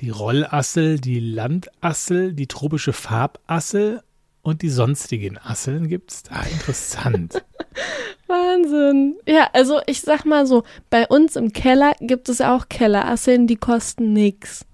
Die 0.00 0.10
Rollassel, 0.10 1.00
die 1.00 1.18
Landassel, 1.18 2.32
die 2.32 2.46
tropische 2.46 2.92
Farbassel 2.92 4.02
und 4.48 4.62
die 4.62 4.70
sonstigen 4.70 5.38
Asseln 5.38 5.88
gibt's 5.88 6.22
da. 6.22 6.42
Interessant. 6.42 7.44
Wahnsinn. 8.26 9.16
Ja, 9.26 9.48
also 9.52 9.80
ich 9.86 10.00
sag 10.00 10.24
mal 10.24 10.46
so, 10.46 10.64
bei 10.90 11.06
uns 11.06 11.36
im 11.36 11.52
Keller 11.52 11.92
gibt 12.00 12.28
es 12.28 12.40
auch 12.40 12.68
Kellerasseln, 12.68 13.46
die 13.46 13.56
kosten 13.56 14.12
nix. 14.12 14.64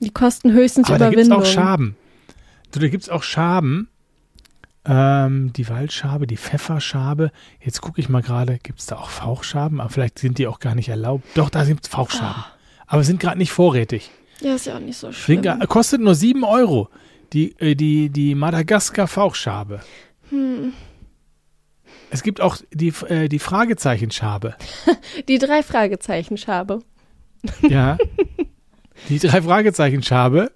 Die 0.00 0.10
kosten 0.10 0.52
höchstens 0.52 0.88
Aber 0.88 0.98
da 0.98 1.10
gibt's 1.10 1.26
Überwindung. 1.26 1.48
auch 1.48 1.52
Schaben. 1.52 1.96
Du, 2.72 2.80
da 2.80 2.88
gibt's 2.88 3.08
auch 3.08 3.22
Schaben. 3.22 3.88
Ähm, 4.86 5.52
die 5.54 5.68
Waldschabe, 5.68 6.26
die 6.26 6.36
Pfefferschabe. 6.36 7.30
Jetzt 7.60 7.80
gucke 7.80 8.00
ich 8.00 8.08
mal 8.08 8.20
gerade, 8.20 8.58
gibt's 8.62 8.86
da 8.86 8.96
auch 8.96 9.08
Fauchschaben? 9.08 9.80
Aber 9.80 9.88
vielleicht 9.88 10.18
sind 10.18 10.36
die 10.38 10.46
auch 10.46 10.58
gar 10.58 10.74
nicht 10.74 10.88
erlaubt. 10.90 11.24
Doch, 11.36 11.48
da 11.48 11.64
gibt's 11.64 11.88
Fauchschaben. 11.88 12.34
Ah. 12.36 12.52
Aber 12.86 13.02
sind 13.02 13.18
gerade 13.18 13.38
nicht 13.38 13.52
vorrätig. 13.52 14.10
Ja, 14.40 14.56
ist 14.56 14.66
ja 14.66 14.76
auch 14.76 14.80
nicht 14.80 14.98
so 14.98 15.10
schlimm. 15.10 15.42
Kostet 15.68 16.02
nur 16.02 16.14
7 16.14 16.44
Euro. 16.44 16.90
Die, 17.32 17.54
äh, 17.58 17.74
die, 17.74 18.10
die 18.10 18.34
Madagaskar-Fauchschabe. 18.34 19.80
Hm. 20.30 20.72
Es 22.10 22.22
gibt 22.22 22.40
auch 22.40 22.58
die, 22.72 22.92
äh, 23.08 23.28
die 23.28 23.38
Fragezeichenschabe. 23.38 24.54
Die 25.28 25.38
drei 25.38 25.62
Fragezeichen 25.62 26.36
Schabe. 26.36 26.80
Ja. 27.62 27.98
die 29.08 29.18
drei 29.18 29.42
Fragezeichenschabe. 29.42 30.52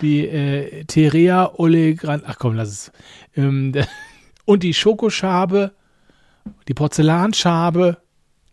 Die 0.00 0.26
äh, 0.28 0.84
Terea 0.84 1.52
Olegran. 1.56 2.22
Ach 2.24 2.38
komm, 2.38 2.54
lass 2.54 2.68
es. 2.68 2.92
Ähm, 3.36 3.72
und 4.44 4.62
die 4.62 4.74
Schokoschabe. 4.74 5.72
Die 6.68 6.74
Porzellanschabe. 6.74 7.98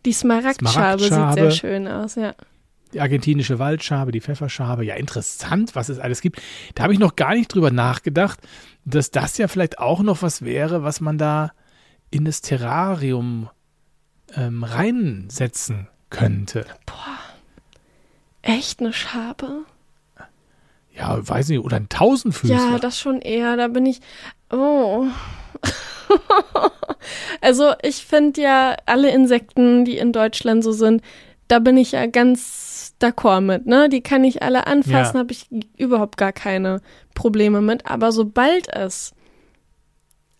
Die 0.04 0.12
Smaragdschhabe 0.12 0.98
sieht 1.02 1.12
Smaragdschhabe. 1.12 1.40
sehr 1.40 1.50
schön 1.52 1.88
aus, 1.88 2.16
ja. 2.16 2.34
Die 2.94 3.00
argentinische 3.00 3.58
Waldschabe, 3.58 4.12
die 4.12 4.20
Pfefferschabe. 4.20 4.84
Ja, 4.84 4.94
interessant, 4.94 5.74
was 5.74 5.88
es 5.88 5.98
alles 5.98 6.20
gibt. 6.20 6.40
Da 6.74 6.84
habe 6.84 6.92
ich 6.92 7.00
noch 7.00 7.16
gar 7.16 7.34
nicht 7.34 7.52
drüber 7.52 7.72
nachgedacht, 7.72 8.38
dass 8.84 9.10
das 9.10 9.36
ja 9.36 9.48
vielleicht 9.48 9.78
auch 9.78 10.00
noch 10.00 10.22
was 10.22 10.42
wäre, 10.42 10.84
was 10.84 11.00
man 11.00 11.18
da 11.18 11.52
in 12.10 12.24
das 12.24 12.40
Terrarium 12.40 13.50
ähm, 14.36 14.62
reinsetzen 14.62 15.88
könnte. 16.08 16.66
Echt 18.42 18.80
eine 18.80 18.92
Schabe? 18.92 19.64
Ja, 20.96 21.26
weiß 21.26 21.48
nicht, 21.48 21.58
oder 21.60 21.76
ein 21.76 21.88
Tausendfüßler. 21.88 22.56
Ja, 22.56 22.78
das 22.78 23.00
schon 23.00 23.20
eher. 23.20 23.56
Da 23.56 23.68
bin 23.68 23.86
ich. 23.86 24.00
Oh. 24.50 25.06
also, 27.40 27.72
ich 27.82 28.04
finde 28.04 28.40
ja 28.42 28.76
alle 28.86 29.10
Insekten, 29.10 29.84
die 29.84 29.96
in 29.96 30.12
Deutschland 30.12 30.62
so 30.62 30.70
sind, 30.70 31.02
da 31.48 31.58
bin 31.58 31.76
ich 31.76 31.92
ja 31.92 32.06
ganz 32.06 32.73
d'accord 33.00 33.40
mit, 33.40 33.66
ne? 33.66 33.88
Die 33.88 34.00
kann 34.02 34.24
ich 34.24 34.42
alle 34.42 34.66
anfassen, 34.66 35.16
Ja. 35.16 35.20
habe 35.20 35.32
ich 35.32 35.46
überhaupt 35.76 36.16
gar 36.16 36.32
keine 36.32 36.80
Probleme 37.14 37.60
mit. 37.60 37.86
Aber 37.86 38.12
sobald 38.12 38.68
es 38.72 39.12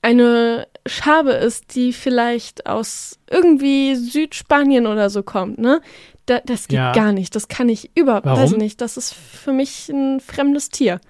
eine 0.03 0.67
Schabe 0.87 1.33
ist, 1.33 1.75
die 1.75 1.93
vielleicht 1.93 2.67
aus 2.67 3.19
irgendwie 3.31 3.95
Südspanien 3.95 4.87
oder 4.87 5.09
so 5.11 5.23
kommt, 5.23 5.59
ne? 5.59 5.81
Da, 6.27 6.41
das 6.41 6.69
geht 6.69 6.77
Ja. 6.79 6.93
gar 6.93 7.13
nicht. 7.13 7.35
Das 7.35 7.49
kann 7.49 7.69
ich 7.69 7.91
überhaupt, 7.95 8.27
Warum? 8.27 8.41
weiß 8.43 8.53
ich 8.53 8.59
nicht. 8.59 8.81
Das 8.81 8.97
ist 8.97 9.13
für 9.15 9.53
mich 9.53 9.89
ein 9.91 10.21
fremdes 10.21 10.69
Tier. 10.71 11.01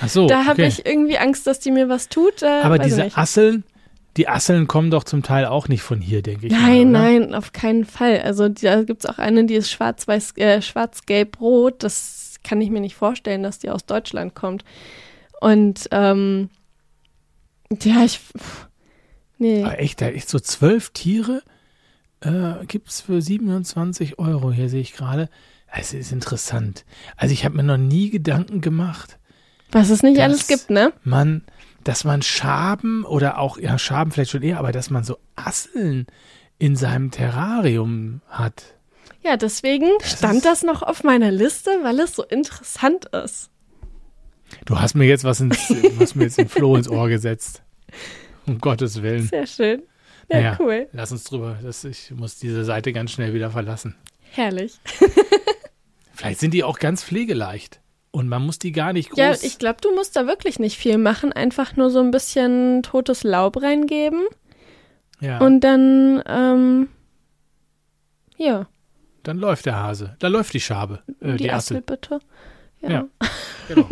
Ach 0.00 0.08
so, 0.08 0.26
da 0.28 0.40
habe 0.46 0.62
okay. 0.62 0.66
ich 0.66 0.86
irgendwie 0.86 1.18
Angst, 1.18 1.46
dass 1.46 1.60
die 1.60 1.70
mir 1.70 1.88
was 1.88 2.08
tut. 2.08 2.42
Äh, 2.42 2.46
Aber 2.62 2.78
diese. 2.78 3.10
Asseln, 3.16 3.64
die 4.16 4.28
Asseln 4.28 4.68
kommen 4.68 4.90
doch 4.90 5.04
zum 5.04 5.22
Teil 5.22 5.46
auch 5.46 5.68
nicht 5.68 5.82
von 5.82 6.00
hier, 6.00 6.22
denke 6.22 6.46
ich. 6.46 6.52
Nein, 6.52 6.92
mal, 6.92 7.20
nein, 7.20 7.34
auf 7.34 7.52
keinen 7.52 7.84
Fall. 7.84 8.20
Also 8.20 8.48
da 8.48 8.82
gibt's 8.82 9.06
auch 9.06 9.18
eine, 9.18 9.44
die 9.44 9.54
ist 9.54 9.70
schwarz-weiß, 9.70 10.36
äh, 10.36 10.62
schwarz-gelb-rot. 10.62 11.82
Das 11.82 12.36
kann 12.44 12.60
ich 12.60 12.70
mir 12.70 12.80
nicht 12.80 12.94
vorstellen, 12.96 13.42
dass 13.42 13.58
die 13.58 13.70
aus 13.70 13.86
Deutschland 13.86 14.34
kommt. 14.34 14.64
Und 15.40 15.88
ähm, 15.90 16.50
ja, 17.82 18.04
ich. 18.04 18.18
pff, 18.18 18.68
Nee. 19.38 19.64
Aber 19.64 19.78
echt, 19.78 20.00
da 20.00 20.06
echt 20.06 20.28
so 20.28 20.38
zwölf 20.38 20.90
Tiere 20.90 21.42
äh, 22.20 22.64
gibt 22.66 22.88
es 22.88 23.00
für 23.00 23.20
27 23.20 24.18
Euro. 24.18 24.52
Hier 24.52 24.68
sehe 24.68 24.80
ich 24.80 24.92
gerade. 24.92 25.28
Es 25.76 25.92
ist 25.92 26.12
interessant. 26.12 26.84
Also 27.16 27.32
ich 27.32 27.44
habe 27.44 27.56
mir 27.56 27.64
noch 27.64 27.76
nie 27.76 28.10
Gedanken 28.10 28.60
gemacht, 28.60 29.18
Was 29.72 29.90
es 29.90 30.02
nicht 30.04 30.20
alles 30.20 30.46
gibt, 30.46 30.70
ne? 30.70 30.92
man, 31.02 31.42
dass 31.84 32.04
man 32.04 32.22
Schaben 32.22 33.04
oder 33.04 33.38
auch, 33.38 33.58
ja, 33.58 33.78
Schaben 33.78 34.10
vielleicht 34.10 34.30
schon 34.30 34.42
eher, 34.42 34.58
aber 34.58 34.72
dass 34.72 34.90
man 34.90 35.04
so 35.04 35.18
Asseln 35.36 36.06
in 36.58 36.76
seinem 36.76 37.10
Terrarium 37.10 38.20
hat. 38.28 38.74
Ja, 39.22 39.36
deswegen 39.36 39.86
stand 40.02 40.36
ist- 40.36 40.44
das 40.44 40.62
noch 40.62 40.82
auf 40.82 41.02
meiner 41.04 41.30
Liste, 41.30 41.70
weil 41.82 41.98
es 42.00 42.14
so 42.14 42.24
interessant 42.24 43.06
ist. 43.06 43.50
Du 44.66 44.78
hast 44.78 44.94
mir 44.94 45.06
jetzt 45.06 45.24
was 45.24 45.40
ins, 45.40 45.58
hast 45.98 46.14
mir 46.16 46.24
jetzt 46.24 46.38
den 46.38 46.48
Floh 46.48 46.76
ins 46.76 46.88
Ohr 46.88 47.08
gesetzt. 47.08 47.62
Um 48.46 48.58
Gottes 48.58 49.02
Willen. 49.02 49.26
Sehr 49.26 49.46
schön. 49.46 49.82
Ja, 50.30 50.36
Naja, 50.38 50.56
cool. 50.60 50.88
Lass 50.92 51.12
uns 51.12 51.24
drüber. 51.24 51.58
Das, 51.62 51.84
ich 51.84 52.10
muss 52.10 52.38
diese 52.38 52.64
Seite 52.64 52.92
ganz 52.92 53.10
schnell 53.12 53.34
wieder 53.34 53.50
verlassen. 53.50 53.94
Herrlich. 54.30 54.74
Vielleicht 56.12 56.40
sind 56.40 56.54
die 56.54 56.64
auch 56.64 56.78
ganz 56.78 57.02
pflegeleicht. 57.02 57.80
Und 58.14 58.28
man 58.28 58.42
muss 58.46 58.60
die 58.60 58.70
gar 58.70 58.92
nicht 58.92 59.10
groß. 59.10 59.18
Ja, 59.18 59.32
ich 59.32 59.58
glaube, 59.58 59.78
du 59.80 59.92
musst 59.92 60.14
da 60.14 60.28
wirklich 60.28 60.60
nicht 60.60 60.78
viel 60.78 60.98
machen. 60.98 61.32
Einfach 61.32 61.74
nur 61.74 61.90
so 61.90 61.98
ein 61.98 62.12
bisschen 62.12 62.84
totes 62.84 63.24
Laub 63.24 63.60
reingeben. 63.60 64.22
ja, 65.20 65.38
Und 65.38 65.60
dann, 65.62 66.22
ähm, 66.26 66.88
ja, 68.36 68.66
dann 69.24 69.38
läuft 69.38 69.66
der 69.66 69.76
Hase. 69.76 70.14
Da 70.20 70.28
läuft 70.28 70.54
die 70.54 70.60
Schabe. 70.60 71.02
Äh, 71.20 71.32
die, 71.32 71.36
die, 71.44 71.50
Assel 71.50 71.78
Assel. 71.78 71.80
bitte. 71.82 72.20
Ja. 72.82 72.90
Ja. 72.90 73.08
Genau. 73.66 73.88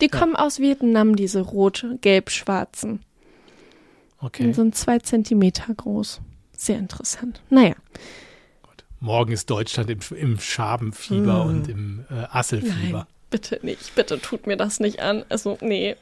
Die 0.00 0.06
kommen 0.08 0.36
aus 0.36 0.60
Vietnam, 0.60 1.16
diese 1.16 1.40
rot-gelb-schwarzen. 1.40 3.00
Okay. 4.20 4.44
Und 4.46 4.54
sind 4.54 4.74
zwei 4.76 5.00
Zentimeter 5.00 5.74
groß. 5.74 6.20
Sehr 6.56 6.78
interessant. 6.78 7.42
Naja, 7.50 7.74
Morgen 9.00 9.32
ist 9.32 9.50
Deutschland 9.50 9.90
im, 9.90 9.98
im 10.16 10.38
Schabenfieber 10.40 11.44
Hm. 11.44 11.48
und 11.50 11.68
im 11.68 12.04
äh, 12.10 12.24
Asselfieber. 12.30 12.98
nein, 12.98 13.06
bitte 13.30 13.58
nicht. 13.62 13.94
Bitte 13.94 14.20
tut 14.20 14.46
mir 14.46 14.56
das 14.56 14.80
nicht 14.80 15.00
an. 15.00 15.24
Also, 15.28 15.58
nee. 15.60 15.96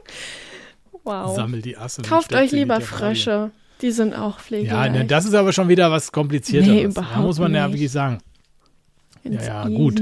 wow. 1.04 1.34
Sammel 1.34 1.62
die 1.62 1.76
und 1.76 2.02
Kauft 2.06 2.34
euch 2.34 2.52
lieber. 2.52 2.80
Frösche. 2.80 3.50
Die 3.82 3.90
sind 3.92 4.14
auch 4.14 4.36
Ja, 4.36 4.42
pflegeleicht. 4.42 4.92
ne, 4.92 5.04
das 5.06 5.24
ist 5.24 5.32
aber 5.34 5.52
schon 5.54 5.68
wieder 5.68 5.90
was 5.90 6.12
komplizierteres. 6.12 6.74
Nee, 6.74 6.82
Da 6.82 6.88
überhaupt 6.90 7.26
muss 7.26 7.38
man 7.38 7.54
ja 7.54 7.66
nicht. 7.66 7.76
wirklich 7.76 7.90
sagen. 7.92 8.18
Ja, 9.24 9.42
ja, 9.42 9.68
gut. 9.68 10.00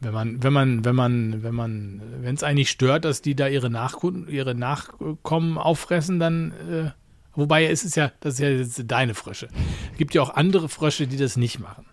Wenn 0.00 0.12
man, 0.12 0.42
wenn 0.42 0.52
man, 0.52 0.84
wenn 0.84 0.94
man, 0.96 1.42
wenn 1.44 1.54
man, 1.54 2.02
wenn 2.20 2.34
es 2.34 2.42
eigentlich 2.42 2.70
stört, 2.70 3.04
dass 3.04 3.22
die 3.22 3.34
da 3.36 3.46
ihre 3.48 3.70
Nachkunden, 3.70 4.28
ihre 4.28 4.54
Nachkommen 4.54 5.56
auffressen, 5.58 6.18
dann, 6.18 6.50
äh, 6.68 6.90
wobei 7.34 7.66
es 7.66 7.84
ist 7.84 7.94
ja, 7.96 8.10
das 8.20 8.34
ist 8.34 8.40
ja 8.40 8.48
jetzt 8.50 8.82
deine 8.88 9.14
Frösche. 9.14 9.48
Es 9.92 9.98
gibt 9.98 10.12
ja 10.14 10.20
auch 10.22 10.34
andere 10.34 10.68
Frösche, 10.68 11.06
die 11.06 11.16
das 11.16 11.36
nicht 11.36 11.58
machen. 11.60 11.86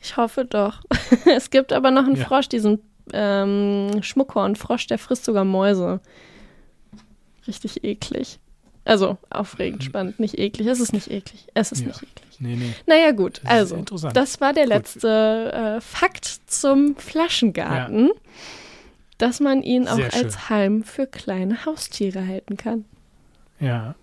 Ich 0.00 0.16
hoffe 0.16 0.44
doch. 0.44 0.80
es 1.26 1.50
gibt 1.50 1.72
aber 1.72 1.90
noch 1.90 2.04
einen 2.06 2.16
Ja. 2.16 2.24
Frosch, 2.24 2.48
diesen 2.48 2.80
ähm, 3.12 4.02
Schmuckhornfrosch, 4.02 4.86
der 4.86 4.98
frisst 4.98 5.24
sogar 5.24 5.44
Mäuse. 5.44 6.00
Richtig 7.46 7.84
eklig. 7.84 8.38
Also 8.84 9.18
aufregend, 9.30 9.84
spannend, 9.84 10.18
nicht 10.18 10.38
eklig. 10.38 10.66
Es 10.66 10.80
ist 10.80 10.92
nicht 10.92 11.10
eklig. 11.10 11.46
Es 11.54 11.72
ist 11.72 11.80
Mhm. 11.80 11.86
Ja. 11.88 11.92
nicht 11.92 12.02
eklig. 12.02 12.40
Nee, 12.40 12.56
nee. 12.56 12.74
Naja, 12.86 13.10
gut. 13.12 13.40
Das 13.44 13.50
also, 13.72 13.84
das 14.14 14.40
war 14.40 14.52
der 14.52 14.64
Gut. 14.64 14.72
letzte 14.74 15.52
äh, 15.78 15.80
Fakt 15.80 16.24
zum 16.46 16.96
Flaschengarten, 16.96 18.10
dass 19.18 19.40
man 19.40 19.62
ihn 19.62 19.88
auch 19.88 19.96
Sehr 19.96 20.10
schön. 20.12 20.24
als 20.24 20.48
Heim 20.48 20.84
für 20.84 21.06
kleine 21.06 21.64
Haustiere 21.66 22.26
halten 22.26 22.56
kann. 22.56 22.84
Ja. 23.60 23.94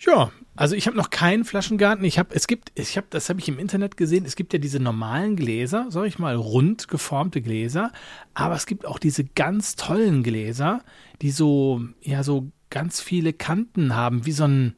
Ja, 0.00 0.30
also 0.54 0.76
ich 0.76 0.86
habe 0.86 0.96
noch 0.96 1.10
keinen 1.10 1.44
Flaschengarten. 1.44 2.04
Ich 2.04 2.18
habe, 2.18 2.34
es 2.34 2.46
gibt, 2.46 2.72
ich 2.74 2.96
habe, 2.96 3.06
das 3.10 3.28
habe 3.28 3.40
ich 3.40 3.48
im 3.48 3.58
Internet 3.58 3.96
gesehen. 3.96 4.24
Es 4.26 4.36
gibt 4.36 4.52
ja 4.52 4.58
diese 4.58 4.80
normalen 4.80 5.36
Gläser, 5.36 5.86
sag 5.88 6.06
ich 6.06 6.18
mal, 6.18 6.34
rund 6.34 6.88
geformte 6.88 7.40
Gläser. 7.40 7.90
Aber 8.34 8.54
es 8.54 8.66
gibt 8.66 8.86
auch 8.86 8.98
diese 8.98 9.24
ganz 9.24 9.76
tollen 9.76 10.22
Gläser, 10.22 10.82
die 11.22 11.30
so, 11.30 11.82
ja, 12.02 12.22
so 12.22 12.48
ganz 12.68 13.00
viele 13.00 13.32
Kanten 13.32 13.96
haben, 13.96 14.26
wie 14.26 14.32
so 14.32 14.44
ein, 14.44 14.76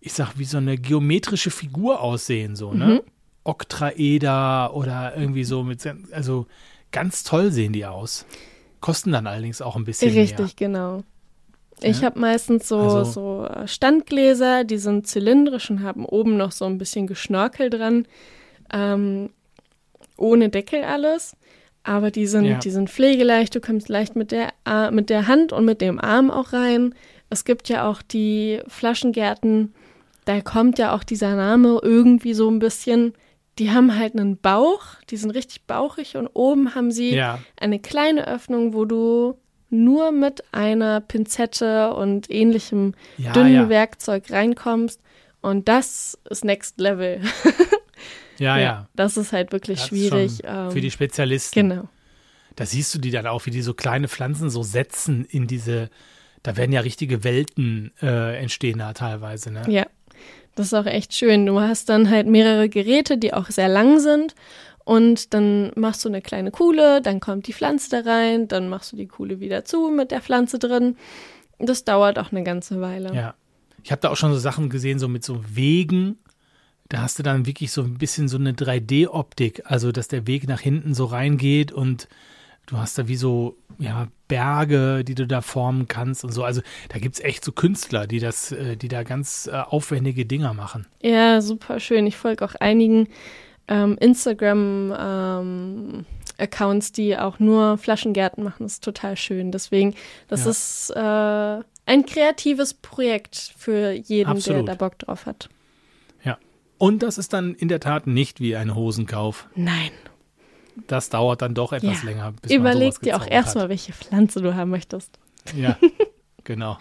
ich 0.00 0.12
sag, 0.12 0.38
wie 0.38 0.44
so 0.44 0.58
eine 0.58 0.78
geometrische 0.78 1.50
Figur 1.50 2.00
aussehen, 2.00 2.54
so, 2.54 2.72
ne? 2.72 3.02
Oktaeder 3.44 4.74
oder 4.74 5.16
irgendwie 5.16 5.44
so 5.44 5.62
mit, 5.62 5.80
also 6.12 6.46
ganz 6.90 7.22
toll 7.22 7.52
sehen 7.52 7.72
die 7.72 7.86
aus. 7.86 8.26
Kosten 8.80 9.12
dann 9.12 9.26
allerdings 9.26 9.62
auch 9.62 9.76
ein 9.76 9.84
bisschen 9.84 10.12
mehr. 10.14 10.22
Richtig, 10.22 10.56
genau. 10.56 11.02
Ich 11.82 12.00
Ja. 12.00 12.06
habe 12.06 12.18
meistens 12.20 12.68
so, 12.68 12.78
Also- 12.78 13.04
so 13.04 13.46
äh, 13.46 13.68
Standgläser, 13.68 14.64
die 14.64 14.78
sind 14.78 15.06
zylindrisch 15.06 15.70
und 15.70 15.82
haben 15.82 16.04
oben 16.06 16.36
noch 16.36 16.52
so 16.52 16.64
ein 16.64 16.78
bisschen 16.78 17.06
Geschnörkel 17.06 17.70
dran. 17.70 18.06
Ähm, 18.72 19.30
ohne 20.16 20.48
Deckel 20.48 20.82
alles. 20.84 21.36
Aber 21.82 22.10
die 22.10 22.26
sind, 22.26 22.46
Ja. 22.46 22.58
die 22.58 22.70
sind 22.70 22.90
pflegeleicht, 22.90 23.54
du 23.54 23.60
kommst 23.60 23.88
leicht 23.88 24.16
mit 24.16 24.32
der, 24.32 24.48
äh, 24.66 24.90
mit 24.90 25.08
der 25.10 25.28
Hand 25.28 25.52
und 25.52 25.64
mit 25.64 25.80
dem 25.80 26.00
Arm 26.00 26.30
auch 26.30 26.52
rein. 26.52 26.94
Es 27.30 27.44
gibt 27.44 27.68
ja 27.68 27.88
auch 27.88 28.02
die 28.02 28.60
Flaschengärten, 28.66 29.72
da 30.24 30.40
kommt 30.40 30.78
ja 30.78 30.94
auch 30.96 31.04
dieser 31.04 31.36
Name 31.36 31.78
irgendwie 31.82 32.34
so 32.34 32.50
ein 32.50 32.58
bisschen. 32.58 33.12
Die 33.60 33.70
haben 33.70 33.96
halt 33.96 34.14
einen 34.16 34.36
Bauch, 34.36 34.82
die 35.10 35.16
sind 35.16 35.30
richtig 35.30 35.62
bauchig 35.66 36.16
und 36.16 36.26
oben 36.34 36.74
haben 36.74 36.90
sie 36.90 37.14
Ja. 37.14 37.38
eine 37.60 37.78
kleine 37.78 38.26
Öffnung, 38.26 38.74
wo 38.74 38.84
du 38.84 39.36
nur 39.84 40.12
mit 40.12 40.42
einer 40.52 41.00
Pinzette 41.00 41.92
und 41.94 42.30
ähnlichem 42.30 42.94
Ja, 43.18 43.32
dünnen 43.32 43.54
ja. 43.54 43.68
Werkzeug 43.68 44.30
reinkommst. 44.30 45.00
Und 45.40 45.68
das 45.68 46.18
ist 46.28 46.44
Next 46.44 46.78
Level. 46.80 47.20
Ja, 48.38 48.58
ja. 48.58 48.86
Das 48.94 49.16
ist 49.16 49.32
halt 49.32 49.50
wirklich 49.52 49.78
Das 49.78 49.88
schwierig. 49.88 50.40
ähm, 50.44 50.70
Für 50.70 50.82
die 50.82 50.90
Spezialisten. 50.90 51.68
genau. 51.70 51.88
Da 52.54 52.66
siehst 52.66 52.94
du 52.94 52.98
die 52.98 53.10
dann 53.10 53.26
auch, 53.26 53.46
wie 53.46 53.50
die 53.50 53.62
so 53.62 53.72
kleine 53.72 54.08
Pflanzen 54.08 54.50
so 54.50 54.62
setzen 54.62 55.24
in 55.24 55.46
diese, 55.46 55.88
da 56.42 56.56
werden 56.58 56.72
ja 56.72 56.80
richtige 56.82 57.24
Welten 57.24 57.92
äh, 58.02 58.36
entstehen 58.38 58.78
da 58.78 58.92
teilweise, 58.92 59.50
ne? 59.50 59.62
Ja, 59.68 59.86
das 60.54 60.66
ist 60.66 60.74
auch 60.74 60.84
echt 60.84 61.14
schön. 61.14 61.46
Du 61.46 61.60
hast 61.60 61.88
dann 61.88 62.10
halt 62.10 62.26
mehrere 62.26 62.68
Geräte, 62.68 63.16
die 63.16 63.32
auch 63.32 63.46
sehr 63.48 63.68
lang 63.68 64.00
sind. 64.00 64.34
Und 64.86 65.34
dann 65.34 65.72
machst 65.74 66.04
du 66.04 66.08
eine 66.08 66.22
kleine 66.22 66.52
Kuhle, 66.52 67.02
dann 67.02 67.18
kommt 67.18 67.48
die 67.48 67.52
Pflanze 67.52 67.90
da 67.90 68.08
rein, 68.08 68.46
dann 68.46 68.68
machst 68.68 68.92
du 68.92 68.96
die 68.96 69.08
Kuhle 69.08 69.40
wieder 69.40 69.64
zu 69.64 69.90
mit 69.90 70.12
der 70.12 70.22
Pflanze 70.22 70.60
drin. 70.60 70.96
Das 71.58 71.82
dauert 71.82 72.20
auch 72.20 72.30
eine 72.30 72.44
ganze 72.44 72.80
Weile. 72.80 73.12
Ja. 73.12 73.34
Ich 73.82 73.90
habe 73.90 74.00
da 74.00 74.10
auch 74.10 74.16
schon 74.16 74.32
so 74.32 74.38
Sachen 74.38 74.70
gesehen, 74.70 75.00
so 75.00 75.08
mit 75.08 75.24
so 75.24 75.40
Wegen. 75.52 76.18
Da 76.88 76.98
hast 76.98 77.18
du 77.18 77.24
dann 77.24 77.46
wirklich 77.46 77.72
so 77.72 77.82
ein 77.82 77.98
bisschen 77.98 78.28
so 78.28 78.36
eine 78.38 78.52
3D-Optik, 78.52 79.64
also 79.64 79.90
dass 79.90 80.06
der 80.06 80.28
Weg 80.28 80.46
nach 80.46 80.60
hinten 80.60 80.94
so 80.94 81.06
reingeht 81.06 81.72
und 81.72 82.06
du 82.66 82.76
hast 82.76 82.96
da 82.96 83.08
wie 83.08 83.16
so, 83.16 83.56
ja, 83.80 84.06
Berge, 84.28 85.02
die 85.02 85.16
du 85.16 85.26
da 85.26 85.40
formen 85.40 85.88
kannst 85.88 86.22
und 86.22 86.30
so. 86.30 86.44
Also 86.44 86.62
da 86.90 87.00
gibt 87.00 87.16
es 87.16 87.20
echt 87.20 87.44
so 87.44 87.50
Künstler, 87.50 88.06
die 88.06 88.20
das, 88.20 88.52
äh, 88.52 88.76
die 88.76 88.86
da 88.86 89.02
ganz 89.02 89.48
äh, 89.52 89.56
aufwendige 89.56 90.26
Dinger 90.26 90.54
machen. 90.54 90.86
Ja, 91.02 91.40
super 91.40 91.80
schön. 91.80 92.06
Ich 92.06 92.16
folge 92.16 92.44
auch 92.44 92.54
einigen 92.54 93.08
ähm, 93.68 93.96
Instagram-Accounts, 93.98 96.92
die 96.92 97.16
auch 97.18 97.38
nur 97.38 97.78
Flaschengärten 97.78 98.44
machen. 98.44 98.64
Das 98.64 98.74
ist 98.74 98.84
total 98.84 99.16
schön. 99.16 99.52
Deswegen, 99.52 99.94
das 100.28 100.44
Ja. 100.44 100.50
ist 100.50 100.90
äh, 100.90 101.64
ein 101.86 102.04
kreatives 102.06 102.74
Projekt 102.74 103.52
für 103.56 103.92
jeden, 103.92 104.30
Absolut. 104.30 104.68
der 104.68 104.74
da 104.76 104.84
Bock 104.86 104.98
drauf 104.98 105.24
hat. 105.26 105.48
Ja. 106.24 106.38
Und 106.78 107.02
das 107.02 107.18
ist 107.18 107.32
dann 107.32 107.54
in 107.54 107.68
der 107.68 107.80
Tat 107.80 108.06
nicht 108.06 108.40
wie 108.40 108.56
ein 108.56 108.74
Hosenkauf. 108.74 109.48
Nein. 109.54 109.90
Das 110.88 111.08
dauert 111.08 111.40
dann 111.42 111.54
doch 111.54 111.72
etwas 111.72 112.02
Ja. 112.02 112.08
länger. 112.10 112.32
Bis 112.42 112.52
Überleg 112.52 113.00
dir 113.00 113.16
auch 113.16 113.26
erstmal, 113.26 113.68
welche 113.70 113.92
Pflanze 113.94 114.42
du 114.42 114.54
haben 114.54 114.70
möchtest. 114.70 115.18
Ja. 115.56 115.78
genau. 116.44 116.76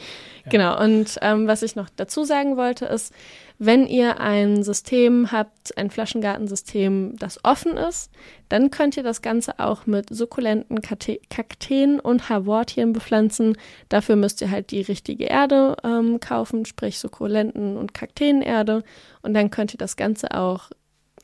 Genau, 0.49 0.79
und 0.83 1.17
ähm, 1.21 1.47
was 1.47 1.63
ich 1.63 1.75
noch 1.75 1.89
dazu 1.95 2.23
sagen 2.25 2.55
wollte, 2.57 2.85
ist, 2.85 3.13
wenn 3.57 3.87
ihr 3.87 4.19
ein 4.19 4.63
System 4.63 5.31
habt, 5.31 5.77
ein 5.77 5.89
Flaschengartensystem, 5.89 7.15
das 7.17 7.43
offen 7.43 7.77
ist, 7.77 8.11
dann 8.49 8.69
könnt 8.69 8.97
ihr 8.97 9.03
das 9.03 9.21
Ganze 9.21 9.59
auch 9.59 9.85
mit 9.85 10.09
sukkulenten 10.09 10.81
Kakteen 10.81 11.99
und 11.99 12.29
Hawortien 12.29 12.91
bepflanzen. 12.91 13.57
Dafür 13.87 14.17
müsst 14.17 14.41
ihr 14.41 14.51
halt 14.51 14.71
die 14.71 14.81
richtige 14.81 15.25
Erde 15.25 15.77
ähm, 15.83 16.19
kaufen, 16.19 16.65
sprich 16.65 16.99
Sukkulenten- 16.99 17.77
und 17.77 17.93
Kakteenerde. 17.93 18.83
Und 19.21 19.33
dann 19.33 19.49
könnt 19.49 19.73
ihr 19.73 19.79
das 19.79 19.95
Ganze 19.95 20.31
auch 20.31 20.69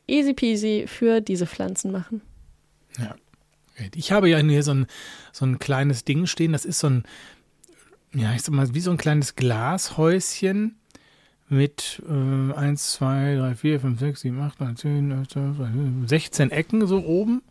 easy 0.06 0.32
peasy 0.32 0.84
für 0.86 1.20
diese 1.20 1.46
Pflanzen 1.46 1.92
machen. 1.92 2.22
Ja. 2.98 3.14
Ich 3.94 4.12
habe 4.12 4.28
ja 4.28 4.38
hier 4.38 4.62
so 4.62 4.72
ein, 4.72 4.86
so 5.32 5.44
ein 5.44 5.58
kleines 5.58 6.04
Ding 6.04 6.26
stehen, 6.26 6.52
das 6.52 6.64
ist 6.64 6.78
so 6.78 6.88
ein, 6.88 7.04
ja, 8.14 8.34
ich 8.34 8.42
sag 8.42 8.54
mal, 8.54 8.74
wie 8.74 8.80
so 8.80 8.90
ein 8.90 8.98
kleines 8.98 9.34
Glashäuschen 9.34 10.78
mit 11.52 12.02
äh, 12.08 12.52
1, 12.52 12.92
2, 12.92 13.36
3, 13.36 13.54
4, 13.54 13.80
5, 13.80 14.00
6, 14.00 14.20
7, 14.22 14.40
8, 14.40 14.60
9, 14.60 14.76
10, 14.76 15.10
11, 15.12 15.28
12, 15.28 15.56
13, 15.58 16.08
16 16.08 16.50
Ecken 16.50 16.86
so 16.86 17.04
oben, 17.04 17.42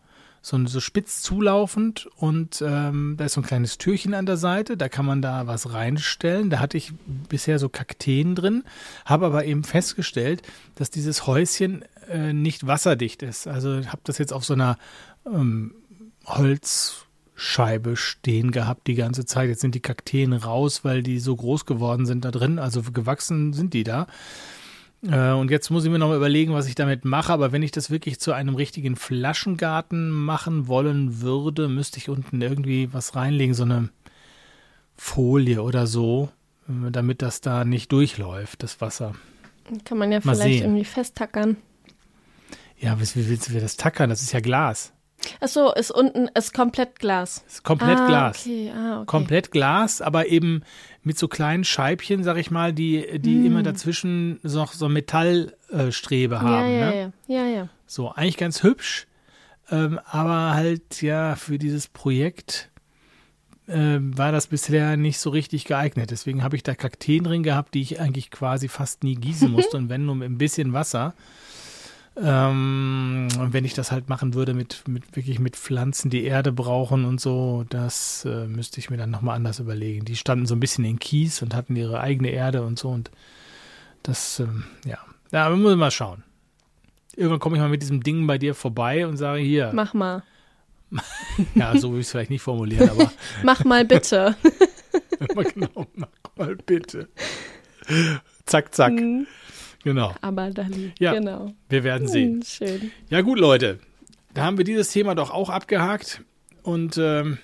so, 0.42 0.66
so 0.66 0.80
spitz 0.80 1.22
zulaufend 1.22 2.08
und 2.16 2.62
ähm, 2.66 3.14
da 3.16 3.24
ist 3.24 3.34
so 3.34 3.40
ein 3.40 3.46
kleines 3.46 3.78
Türchen 3.78 4.12
an 4.12 4.26
der 4.26 4.36
Seite, 4.36 4.76
da 4.76 4.88
kann 4.88 5.06
man 5.06 5.22
da 5.22 5.46
was 5.46 5.72
reinstellen. 5.72 6.50
Da 6.50 6.58
hatte 6.58 6.76
ich 6.76 6.92
bisher 7.28 7.60
so 7.60 7.68
Kakteen 7.68 8.34
drin, 8.34 8.64
habe 9.04 9.26
aber 9.26 9.44
eben 9.44 9.62
festgestellt, 9.62 10.42
dass 10.74 10.90
dieses 10.90 11.26
Häuschen 11.28 11.84
äh, 12.10 12.32
nicht 12.32 12.66
wasserdicht 12.66 13.22
ist. 13.22 13.46
Also 13.46 13.86
habe 13.86 14.02
das 14.04 14.18
jetzt 14.18 14.32
auf 14.32 14.44
so 14.44 14.54
einer 14.54 14.78
ähm, 15.26 15.74
Holz 16.26 17.06
Scheibe 17.44 17.96
stehen 17.96 18.52
gehabt 18.52 18.86
die 18.86 18.94
ganze 18.94 19.26
Zeit. 19.26 19.48
Jetzt 19.48 19.62
sind 19.62 19.74
die 19.74 19.80
Kakteen 19.80 20.32
raus, 20.32 20.84
weil 20.84 21.02
die 21.02 21.18
so 21.18 21.34
groß 21.34 21.66
geworden 21.66 22.06
sind 22.06 22.24
da 22.24 22.30
drin. 22.30 22.60
Also 22.60 22.82
gewachsen 22.82 23.52
sind 23.52 23.74
die 23.74 23.82
da. 23.82 24.06
Äh, 25.02 25.32
und 25.32 25.50
jetzt 25.50 25.68
muss 25.68 25.84
ich 25.84 25.90
mir 25.90 25.98
noch 25.98 26.06
mal 26.06 26.16
überlegen, 26.16 26.52
was 26.52 26.68
ich 26.68 26.76
damit 26.76 27.04
mache. 27.04 27.32
Aber 27.32 27.50
wenn 27.50 27.64
ich 27.64 27.72
das 27.72 27.90
wirklich 27.90 28.20
zu 28.20 28.32
einem 28.32 28.54
richtigen 28.54 28.94
Flaschengarten 28.94 30.08
machen 30.10 30.68
wollen 30.68 31.20
würde, 31.20 31.66
müsste 31.66 31.98
ich 31.98 32.08
unten 32.08 32.40
irgendwie 32.40 32.92
was 32.92 33.16
reinlegen, 33.16 33.54
so 33.54 33.64
eine 33.64 33.88
Folie 34.96 35.62
oder 35.62 35.88
so, 35.88 36.30
damit 36.68 37.22
das 37.22 37.40
da 37.40 37.64
nicht 37.64 37.90
durchläuft, 37.90 38.62
das 38.62 38.80
Wasser. 38.80 39.16
Kann 39.84 39.98
man 39.98 40.12
ja 40.12 40.20
mal 40.22 40.36
vielleicht 40.36 40.58
sehen. 40.58 40.62
irgendwie 40.62 40.84
festtackern. 40.84 41.56
Ja, 42.78 43.00
wie 43.00 43.28
willst 43.28 43.48
du 43.48 43.60
das 43.60 43.76
tackern? 43.76 44.10
Das 44.10 44.22
ist 44.22 44.30
ja 44.30 44.38
Glas. 44.38 44.92
Achso, 45.40 45.72
ist 45.72 45.90
unten, 45.90 46.28
ist 46.28 46.54
komplett 46.54 46.98
Glas. 46.98 47.44
Ist 47.46 47.64
komplett 47.64 47.98
ah, 47.98 48.06
Glas. 48.06 48.40
Okay. 48.46 48.72
Ah, 48.74 48.96
okay. 48.96 49.06
Komplett 49.06 49.50
Glas, 49.50 50.00
aber 50.02 50.28
eben 50.28 50.62
mit 51.02 51.18
so 51.18 51.28
kleinen 51.28 51.64
Scheibchen, 51.64 52.22
sag 52.24 52.36
ich 52.36 52.50
mal, 52.50 52.72
die, 52.72 53.18
die 53.18 53.36
hm. 53.36 53.46
immer 53.46 53.62
dazwischen 53.62 54.40
so, 54.42 54.66
so 54.70 54.88
Metallstrebe 54.88 56.40
haben. 56.40 56.52
Ja, 56.52 56.66
ja, 56.68 56.90
ne? 56.90 57.12
ja, 57.26 57.36
ja, 57.36 57.46
ja. 57.46 57.68
So, 57.86 58.10
eigentlich 58.10 58.36
ganz 58.36 58.62
hübsch, 58.62 59.06
ähm, 59.70 60.00
aber 60.06 60.54
halt, 60.54 61.02
ja, 61.02 61.36
für 61.36 61.58
dieses 61.58 61.88
Projekt 61.88 62.70
äh, 63.66 63.98
war 64.00 64.32
das 64.32 64.46
bisher 64.48 64.96
nicht 64.96 65.18
so 65.18 65.30
richtig 65.30 65.64
geeignet. 65.64 66.10
Deswegen 66.10 66.42
habe 66.42 66.56
ich 66.56 66.62
da 66.62 66.74
Kakteen 66.74 67.24
drin 67.24 67.42
gehabt, 67.42 67.74
die 67.74 67.82
ich 67.82 68.00
eigentlich 68.00 68.30
quasi 68.30 68.68
fast 68.68 69.04
nie 69.04 69.14
gießen 69.14 69.50
musste 69.52 69.76
und 69.76 69.88
wenn 69.88 70.06
nur 70.06 70.16
mit 70.16 70.30
ein 70.30 70.38
bisschen 70.38 70.72
Wasser. 70.72 71.14
Ähm, 72.14 73.28
und 73.38 73.52
wenn 73.52 73.64
ich 73.64 73.72
das 73.72 73.90
halt 73.90 74.08
machen 74.08 74.34
würde 74.34 74.52
mit, 74.52 74.86
mit 74.86 75.16
wirklich 75.16 75.38
mit 75.38 75.56
Pflanzen, 75.56 76.10
die 76.10 76.24
Erde 76.24 76.52
brauchen 76.52 77.04
und 77.04 77.20
so, 77.20 77.64
das 77.70 78.26
äh, 78.26 78.46
müsste 78.46 78.80
ich 78.80 78.90
mir 78.90 78.98
dann 78.98 79.10
nochmal 79.10 79.36
anders 79.36 79.60
überlegen. 79.60 80.04
Die 80.04 80.16
standen 80.16 80.46
so 80.46 80.54
ein 80.54 80.60
bisschen 80.60 80.84
in 80.84 80.98
Kies 80.98 81.40
und 81.40 81.54
hatten 81.54 81.74
ihre 81.74 82.00
eigene 82.00 82.28
Erde 82.28 82.62
und 82.62 82.78
so 82.78 82.90
und 82.90 83.10
das, 84.02 84.40
ähm, 84.40 84.64
ja. 84.84 84.98
Ja, 85.30 85.46
aber 85.46 85.56
muss 85.56 85.76
mal 85.76 85.90
schauen. 85.90 86.22
Irgendwann 87.16 87.40
komme 87.40 87.56
ich 87.56 87.62
mal 87.62 87.68
mit 87.68 87.82
diesem 87.82 88.02
Ding 88.02 88.26
bei 88.26 88.36
dir 88.36 88.54
vorbei 88.54 89.06
und 89.06 89.16
sage 89.16 89.40
hier. 89.40 89.70
Mach 89.72 89.94
mal. 89.94 90.22
ja, 91.54 91.76
so 91.78 91.92
will 91.92 92.00
ich 92.00 92.06
es 92.06 92.10
vielleicht 92.10 92.30
nicht 92.30 92.42
formulieren, 92.42 92.90
aber. 92.90 93.10
mach 93.42 93.64
mal 93.64 93.84
bitte. 93.84 94.36
genau, 95.54 95.86
mach 95.94 96.08
mal 96.36 96.56
bitte. 96.56 97.08
Zack, 98.44 98.74
zack. 98.74 98.92
Mhm. 98.92 99.26
Genau. 99.84 100.14
Aber 100.20 100.50
dann, 100.50 100.92
ja, 100.98 101.12
genau. 101.12 101.52
Wir 101.68 101.84
werden 101.84 102.08
sehen. 102.08 102.34
Hm, 102.34 102.42
schön. 102.42 102.90
Ja, 103.10 103.20
gut, 103.20 103.38
Leute. 103.38 103.78
Da 104.34 104.44
haben 104.44 104.56
wir 104.56 104.64
dieses 104.64 104.90
Thema 104.90 105.14
doch 105.14 105.30
auch 105.30 105.50
abgehakt 105.50 106.22
und 106.62 106.96
ähm, 106.96 107.38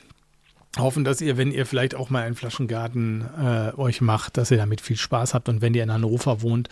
hoffen, 0.77 1.05
dass 1.05 1.21
ihr, 1.21 1.37
wenn 1.37 1.51
ihr 1.51 1.67
vielleicht 1.67 1.95
auch 1.95 2.11
mal 2.11 2.23
einen 2.25 2.35
Flaschengarten 2.35 3.25
äh, 3.39 3.73
euch 3.77 4.01
macht, 4.01 4.37
dass 4.37 4.51
ihr 4.51 4.57
damit 4.57 4.81
viel 4.81 4.97
Spaß 4.97 5.35
habt. 5.35 5.49
Und 5.49 5.61
wenn 5.61 5.75
ihr 5.75 5.83
in 5.83 5.93
Hannover 5.93 6.43
wohnt 6.43 6.69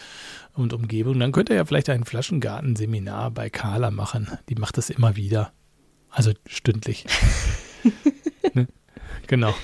und 0.55 0.73
Umgebung, 0.73 1.19
dann 1.19 1.33
könnt 1.33 1.51
ihr 1.51 1.57
ja 1.57 1.65
vielleicht 1.65 1.91
ein 1.91 2.05
Flaschengartenseminar 2.05 3.31
bei 3.31 3.51
Carla 3.51 3.91
machen. 3.91 4.29
Die 4.49 4.55
macht 4.55 4.79
das 4.79 4.91
immer 4.91 5.17
wieder. 5.17 5.53
Also 6.11 6.33
stündlich. 6.47 7.05
ne? 8.55 8.69
Genau. 9.27 9.55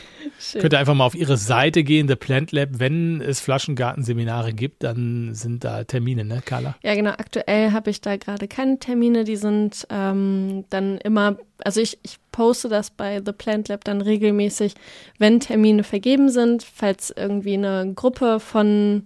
Schön. 0.42 0.60
Könnt 0.60 0.74
ihr 0.74 0.80
einfach 0.80 0.94
mal 0.94 1.06
auf 1.06 1.14
ihre 1.14 1.36
Seite 1.36 1.84
gehen, 1.84 2.08
The 2.08 2.16
Plant 2.16 2.50
Lab. 2.50 2.70
Wenn 2.72 3.20
es 3.20 3.38
Flaschengartenseminare 3.38 4.52
gibt, 4.52 4.82
dann 4.82 5.34
sind 5.34 5.62
da 5.62 5.84
Termine, 5.84 6.24
ne, 6.24 6.42
Carla? 6.44 6.74
Ja, 6.82 6.96
genau. 6.96 7.10
Aktuell 7.10 7.70
habe 7.70 7.90
ich 7.90 8.00
da 8.00 8.16
gerade 8.16 8.48
keine 8.48 8.80
Termine. 8.80 9.22
Die 9.22 9.36
sind 9.36 9.86
ähm, 9.88 10.64
dann 10.68 10.98
immer, 10.98 11.36
also 11.62 11.80
ich, 11.80 11.96
ich 12.02 12.16
poste 12.32 12.68
das 12.68 12.90
bei 12.90 13.22
The 13.24 13.30
Plant 13.30 13.68
Lab 13.68 13.84
dann 13.84 14.00
regelmäßig, 14.00 14.74
wenn 15.18 15.38
Termine 15.38 15.84
vergeben 15.84 16.28
sind. 16.28 16.64
Falls 16.64 17.14
irgendwie 17.16 17.54
eine 17.54 17.92
Gruppe 17.94 18.40
von 18.40 19.04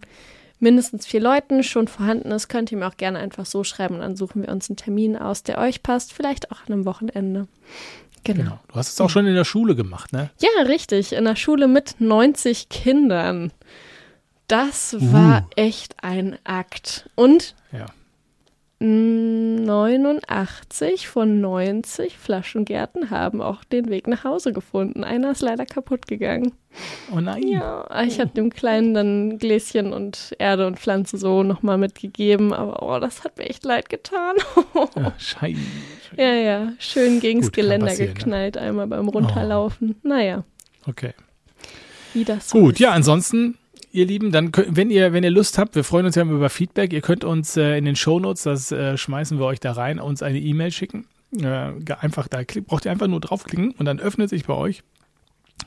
mindestens 0.59 1.07
vier 1.07 1.21
Leuten 1.21 1.63
schon 1.63 1.87
vorhanden 1.87 2.31
ist, 2.31 2.49
könnt 2.49 2.73
ihr 2.73 2.79
mir 2.79 2.89
auch 2.89 2.97
gerne 2.97 3.19
einfach 3.19 3.45
so 3.45 3.63
schreiben 3.63 3.97
und 3.97 4.01
dann 4.01 4.17
suchen 4.17 4.43
wir 4.43 4.49
uns 4.49 4.71
einen 4.71 4.77
Termin 4.77 5.17
aus, 5.17 5.43
der 5.43 5.59
euch 5.59 5.83
passt, 5.83 6.13
vielleicht 6.13 6.51
auch 6.51 6.61
an 6.67 6.73
einem 6.73 6.87
Wochenende. 6.87 7.47
Genau. 8.27 8.43
genau. 8.43 8.61
Du 8.69 8.75
hast 8.75 8.93
es 8.93 9.01
auch 9.01 9.11
schon 9.11 9.27
in 9.27 9.35
der 9.35 9.45
Schule 9.45 9.75
gemacht, 9.75 10.13
ne? 10.13 10.31
Ja, 10.41 10.63
richtig. 10.63 11.13
In 11.13 11.25
der 11.25 11.37
Schule 11.37 11.69
mit 11.69 11.97
90 11.99 12.69
Kindern. 12.69 13.53
Das 14.49 14.97
war 14.99 15.43
uh. 15.43 15.51
echt 15.57 15.97
ein 16.03 16.39
Akt. 16.45 17.11
Und 17.15 17.55
ja. 17.73 17.87
89 18.79 21.09
von 21.09 21.41
90 21.41 22.19
Flaschengärten 22.19 23.09
haben 23.09 23.41
auch 23.41 23.65
den 23.65 23.89
Weg 23.89 24.07
nach 24.07 24.25
Hause 24.25 24.53
gefunden. 24.53 25.03
Einer 25.03 25.31
ist 25.31 25.41
leider 25.41 25.65
kaputt 25.65 26.07
gegangen. 26.07 26.53
Oh 27.11 27.21
nein. 27.21 27.49
Ja, 27.49 27.89
ich 28.03 28.21
habe 28.21 28.33
dem 28.33 28.51
Kleinen 28.51 28.93
dann 28.93 29.39
Gläschen 29.39 29.95
und 29.95 30.35
Erde 30.39 30.67
und 30.67 30.79
Pflanze 30.79 31.17
so 31.17 31.43
nochmal 31.43 31.79
mitgegeben, 31.79 32.53
aber 32.53 32.83
oh, 32.83 33.01
das 33.01 33.25
hat 33.25 33.39
mir 33.39 33.45
echt 33.45 33.65
leid 33.65 33.89
getan. 33.89 34.37
ja, 34.95 35.15
scheiße. 35.19 35.59
Ja, 36.19 36.35
ja, 36.35 36.73
schön 36.79 37.21
gegens 37.21 37.53
Geländer 37.53 37.93
ne? 37.93 37.97
geknallt, 37.97 38.57
ne? 38.57 38.61
einmal 38.61 38.89
beim 38.89 39.09
Runterlaufen. 39.09 39.97
Oh. 40.05 40.09
Naja. 40.09 40.45
Okay. 40.87 41.15
Wie 42.13 42.25
das 42.25 42.51
so 42.51 42.59
Gut, 42.59 42.75
ist. 42.75 42.81
ja, 42.81 42.91
ansonsten 42.91 43.57
ihr 43.97 44.07
Lieben, 44.07 44.31
dann 44.31 44.53
könnt, 44.53 44.77
wenn 44.77 44.91
ihr, 44.91 45.13
wenn 45.13 45.25
ihr 45.25 45.31
Lust 45.31 45.59
habt, 45.59 45.75
wir 45.75 45.85
freuen 45.85 46.07
uns 46.07 46.15
ja 46.15 46.23
über 46.23 46.51
Feedback. 46.51 46.93
Ihr 46.93 47.01
könnt 47.01 47.25
uns 47.25 47.57
äh, 47.57 47.77
in 47.77 47.85
den 47.85 47.97
Shownotes, 47.97 48.43
das 48.43 48.73
äh, 48.73 48.97
schmeißen 48.97 49.39
wir 49.39 49.47
euch 49.47 49.61
da 49.61 49.73
rein, 49.73 49.99
uns 49.99 50.23
eine 50.23 50.39
E-Mail 50.39 50.71
schicken. 50.71 51.07
Äh, 51.37 51.73
einfach 51.99 52.29
da 52.29 52.43
braucht 52.67 52.85
ihr 52.85 52.93
einfach 52.93 53.09
nur 53.09 53.21
draufklicken 53.21 53.73
und 53.73 53.87
dann 53.87 53.99
öffnet 53.99 54.31
sich 54.31 54.45
bei 54.45 54.55
euch 54.55 54.83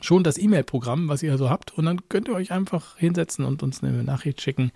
schon 0.01 0.23
das 0.23 0.37
E-Mail-Programm, 0.37 1.09
was 1.09 1.23
ihr 1.23 1.37
so 1.37 1.49
habt. 1.49 1.77
Und 1.77 1.85
dann 1.85 2.07
könnt 2.09 2.27
ihr 2.27 2.35
euch 2.35 2.51
einfach 2.51 2.97
hinsetzen 2.97 3.45
und 3.45 3.63
uns 3.63 3.83
eine 3.83 4.03
Nachricht 4.03 4.41
schicken. 4.41 4.71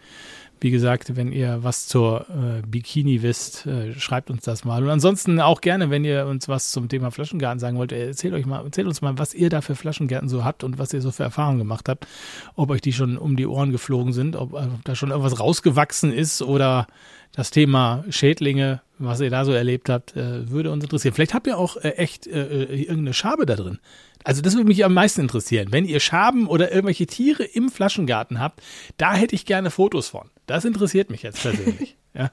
Wie 0.63 0.71
gesagt, 0.71 1.17
wenn 1.17 1.33
ihr 1.33 1.61
was 1.61 1.87
zur 1.89 2.25
äh, 2.29 2.65
Bikini 2.65 3.21
wisst, 3.21 3.65
äh, 3.65 3.99
schreibt 3.99 4.31
uns 4.31 4.45
das 4.45 4.63
mal. 4.63 4.81
Und 4.81 4.89
ansonsten 4.89 5.41
auch 5.41 5.59
gerne, 5.59 5.89
wenn 5.89 6.05
ihr 6.05 6.25
uns 6.25 6.47
was 6.47 6.71
zum 6.71 6.87
Thema 6.87 7.11
Flaschengarten 7.11 7.59
sagen 7.59 7.77
wollt, 7.77 7.91
erzählt 7.91 8.33
euch 8.33 8.45
mal, 8.45 8.63
erzählt 8.63 8.87
uns 8.87 9.01
mal, 9.01 9.17
was 9.17 9.33
ihr 9.33 9.49
da 9.49 9.59
für 9.59 9.75
Flaschengärten 9.75 10.29
so 10.29 10.45
habt 10.45 10.63
und 10.63 10.79
was 10.79 10.93
ihr 10.93 11.01
so 11.01 11.11
für 11.11 11.23
Erfahrungen 11.23 11.57
gemacht 11.57 11.89
habt. 11.89 12.07
Ob 12.55 12.69
euch 12.69 12.79
die 12.79 12.93
schon 12.93 13.17
um 13.17 13.35
die 13.35 13.45
Ohren 13.45 13.73
geflogen 13.73 14.13
sind, 14.13 14.37
ob, 14.37 14.53
ob 14.53 14.85
da 14.85 14.95
schon 14.95 15.09
irgendwas 15.09 15.37
rausgewachsen 15.37 16.13
ist 16.13 16.41
oder 16.41 16.87
das 17.33 17.51
Thema 17.51 18.05
Schädlinge, 18.09 18.81
was 18.99 19.19
ihr 19.19 19.29
da 19.29 19.43
so 19.43 19.51
erlebt 19.51 19.89
habt, 19.89 20.15
äh, 20.15 20.49
würde 20.49 20.71
uns 20.71 20.85
interessieren. 20.85 21.13
Vielleicht 21.13 21.33
habt 21.33 21.47
ihr 21.47 21.57
auch 21.57 21.75
äh, 21.75 21.89
echt 21.97 22.25
äh, 22.25 22.63
äh, 22.63 22.81
irgendeine 22.83 23.13
Schabe 23.13 23.45
da 23.45 23.57
drin. 23.57 23.79
Also 24.23 24.41
das 24.41 24.55
würde 24.55 24.67
mich 24.67 24.83
am 24.85 24.93
meisten 24.93 25.21
interessieren. 25.21 25.67
Wenn 25.71 25.85
ihr 25.85 25.99
Schaben 25.99 26.47
oder 26.47 26.71
irgendwelche 26.71 27.07
Tiere 27.07 27.43
im 27.43 27.69
Flaschengarten 27.69 28.39
habt, 28.39 28.61
da 28.97 29.13
hätte 29.13 29.35
ich 29.35 29.45
gerne 29.45 29.71
Fotos 29.71 30.07
von. 30.07 30.29
Das 30.45 30.65
interessiert 30.65 31.09
mich 31.09 31.23
jetzt 31.23 31.41
persönlich. 31.41 31.97
ja. 32.13 32.31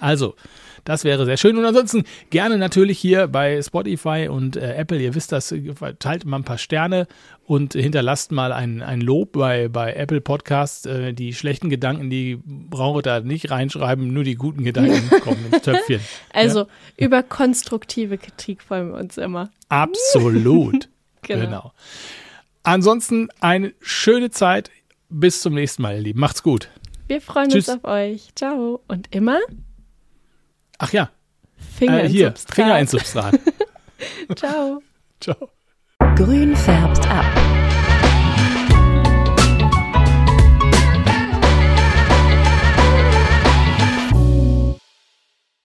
Also, 0.00 0.34
das 0.86 1.02
wäre 1.02 1.24
sehr 1.24 1.36
schön. 1.36 1.58
Und 1.58 1.64
ansonsten 1.64 2.04
gerne 2.30 2.58
natürlich 2.58 2.98
hier 2.98 3.26
bei 3.26 3.60
Spotify 3.60 4.28
und 4.30 4.56
äh, 4.56 4.74
Apple, 4.74 5.00
ihr 5.00 5.14
wisst 5.14 5.32
das, 5.32 5.52
teilt 5.98 6.24
mal 6.24 6.38
ein 6.38 6.44
paar 6.44 6.58
Sterne 6.58 7.08
und 7.44 7.72
hinterlasst 7.72 8.30
mal 8.30 8.52
ein, 8.52 8.82
ein 8.82 9.00
Lob 9.00 9.32
bei, 9.32 9.68
bei 9.68 9.94
Apple 9.94 10.20
Podcasts. 10.20 10.86
Äh, 10.86 11.12
die 11.12 11.34
schlechten 11.34 11.70
Gedanken, 11.70 12.08
die 12.08 12.38
braucht 12.44 12.98
ihr 12.98 13.02
da 13.02 13.20
nicht 13.20 13.50
reinschreiben, 13.50 14.12
nur 14.12 14.22
die 14.22 14.36
guten 14.36 14.62
Gedanken 14.62 15.10
kommen 15.22 15.44
ins 15.50 15.62
Töpfchen. 15.62 16.00
Also 16.32 16.60
ja? 16.60 16.66
über 16.98 17.22
konstruktive 17.24 18.16
Kritik 18.16 18.62
freuen 18.62 18.92
wir 18.92 18.98
uns 18.98 19.18
immer. 19.18 19.50
Absolut. 19.68 20.88
Genau. 21.26 21.44
genau. 21.46 21.72
Ansonsten 22.62 23.28
eine 23.40 23.74
schöne 23.80 24.30
Zeit. 24.30 24.70
Bis 25.08 25.40
zum 25.40 25.54
nächsten 25.54 25.82
Mal, 25.82 25.96
ihr 25.96 26.00
Lieben. 26.00 26.20
Macht's 26.20 26.42
gut. 26.42 26.68
Wir 27.06 27.20
freuen 27.20 27.48
Tschüss. 27.48 27.68
uns 27.68 27.78
auf 27.78 27.84
euch. 27.84 28.34
Ciao. 28.34 28.82
Und 28.88 29.14
immer 29.14 29.38
Ach 30.78 30.92
ja, 30.92 31.10
Finger 31.56 32.00
äh, 32.00 32.04
ins 32.04 32.12
hier, 32.12 32.26
Substrat. 32.28 32.54
Finger 32.54 32.78
ins 32.78 32.90
Substrat. 32.90 33.40
Ciao. 34.36 34.82
Ciao. 35.20 35.50
Grün 36.16 36.54
färbt 36.54 37.08
ab. 37.08 37.65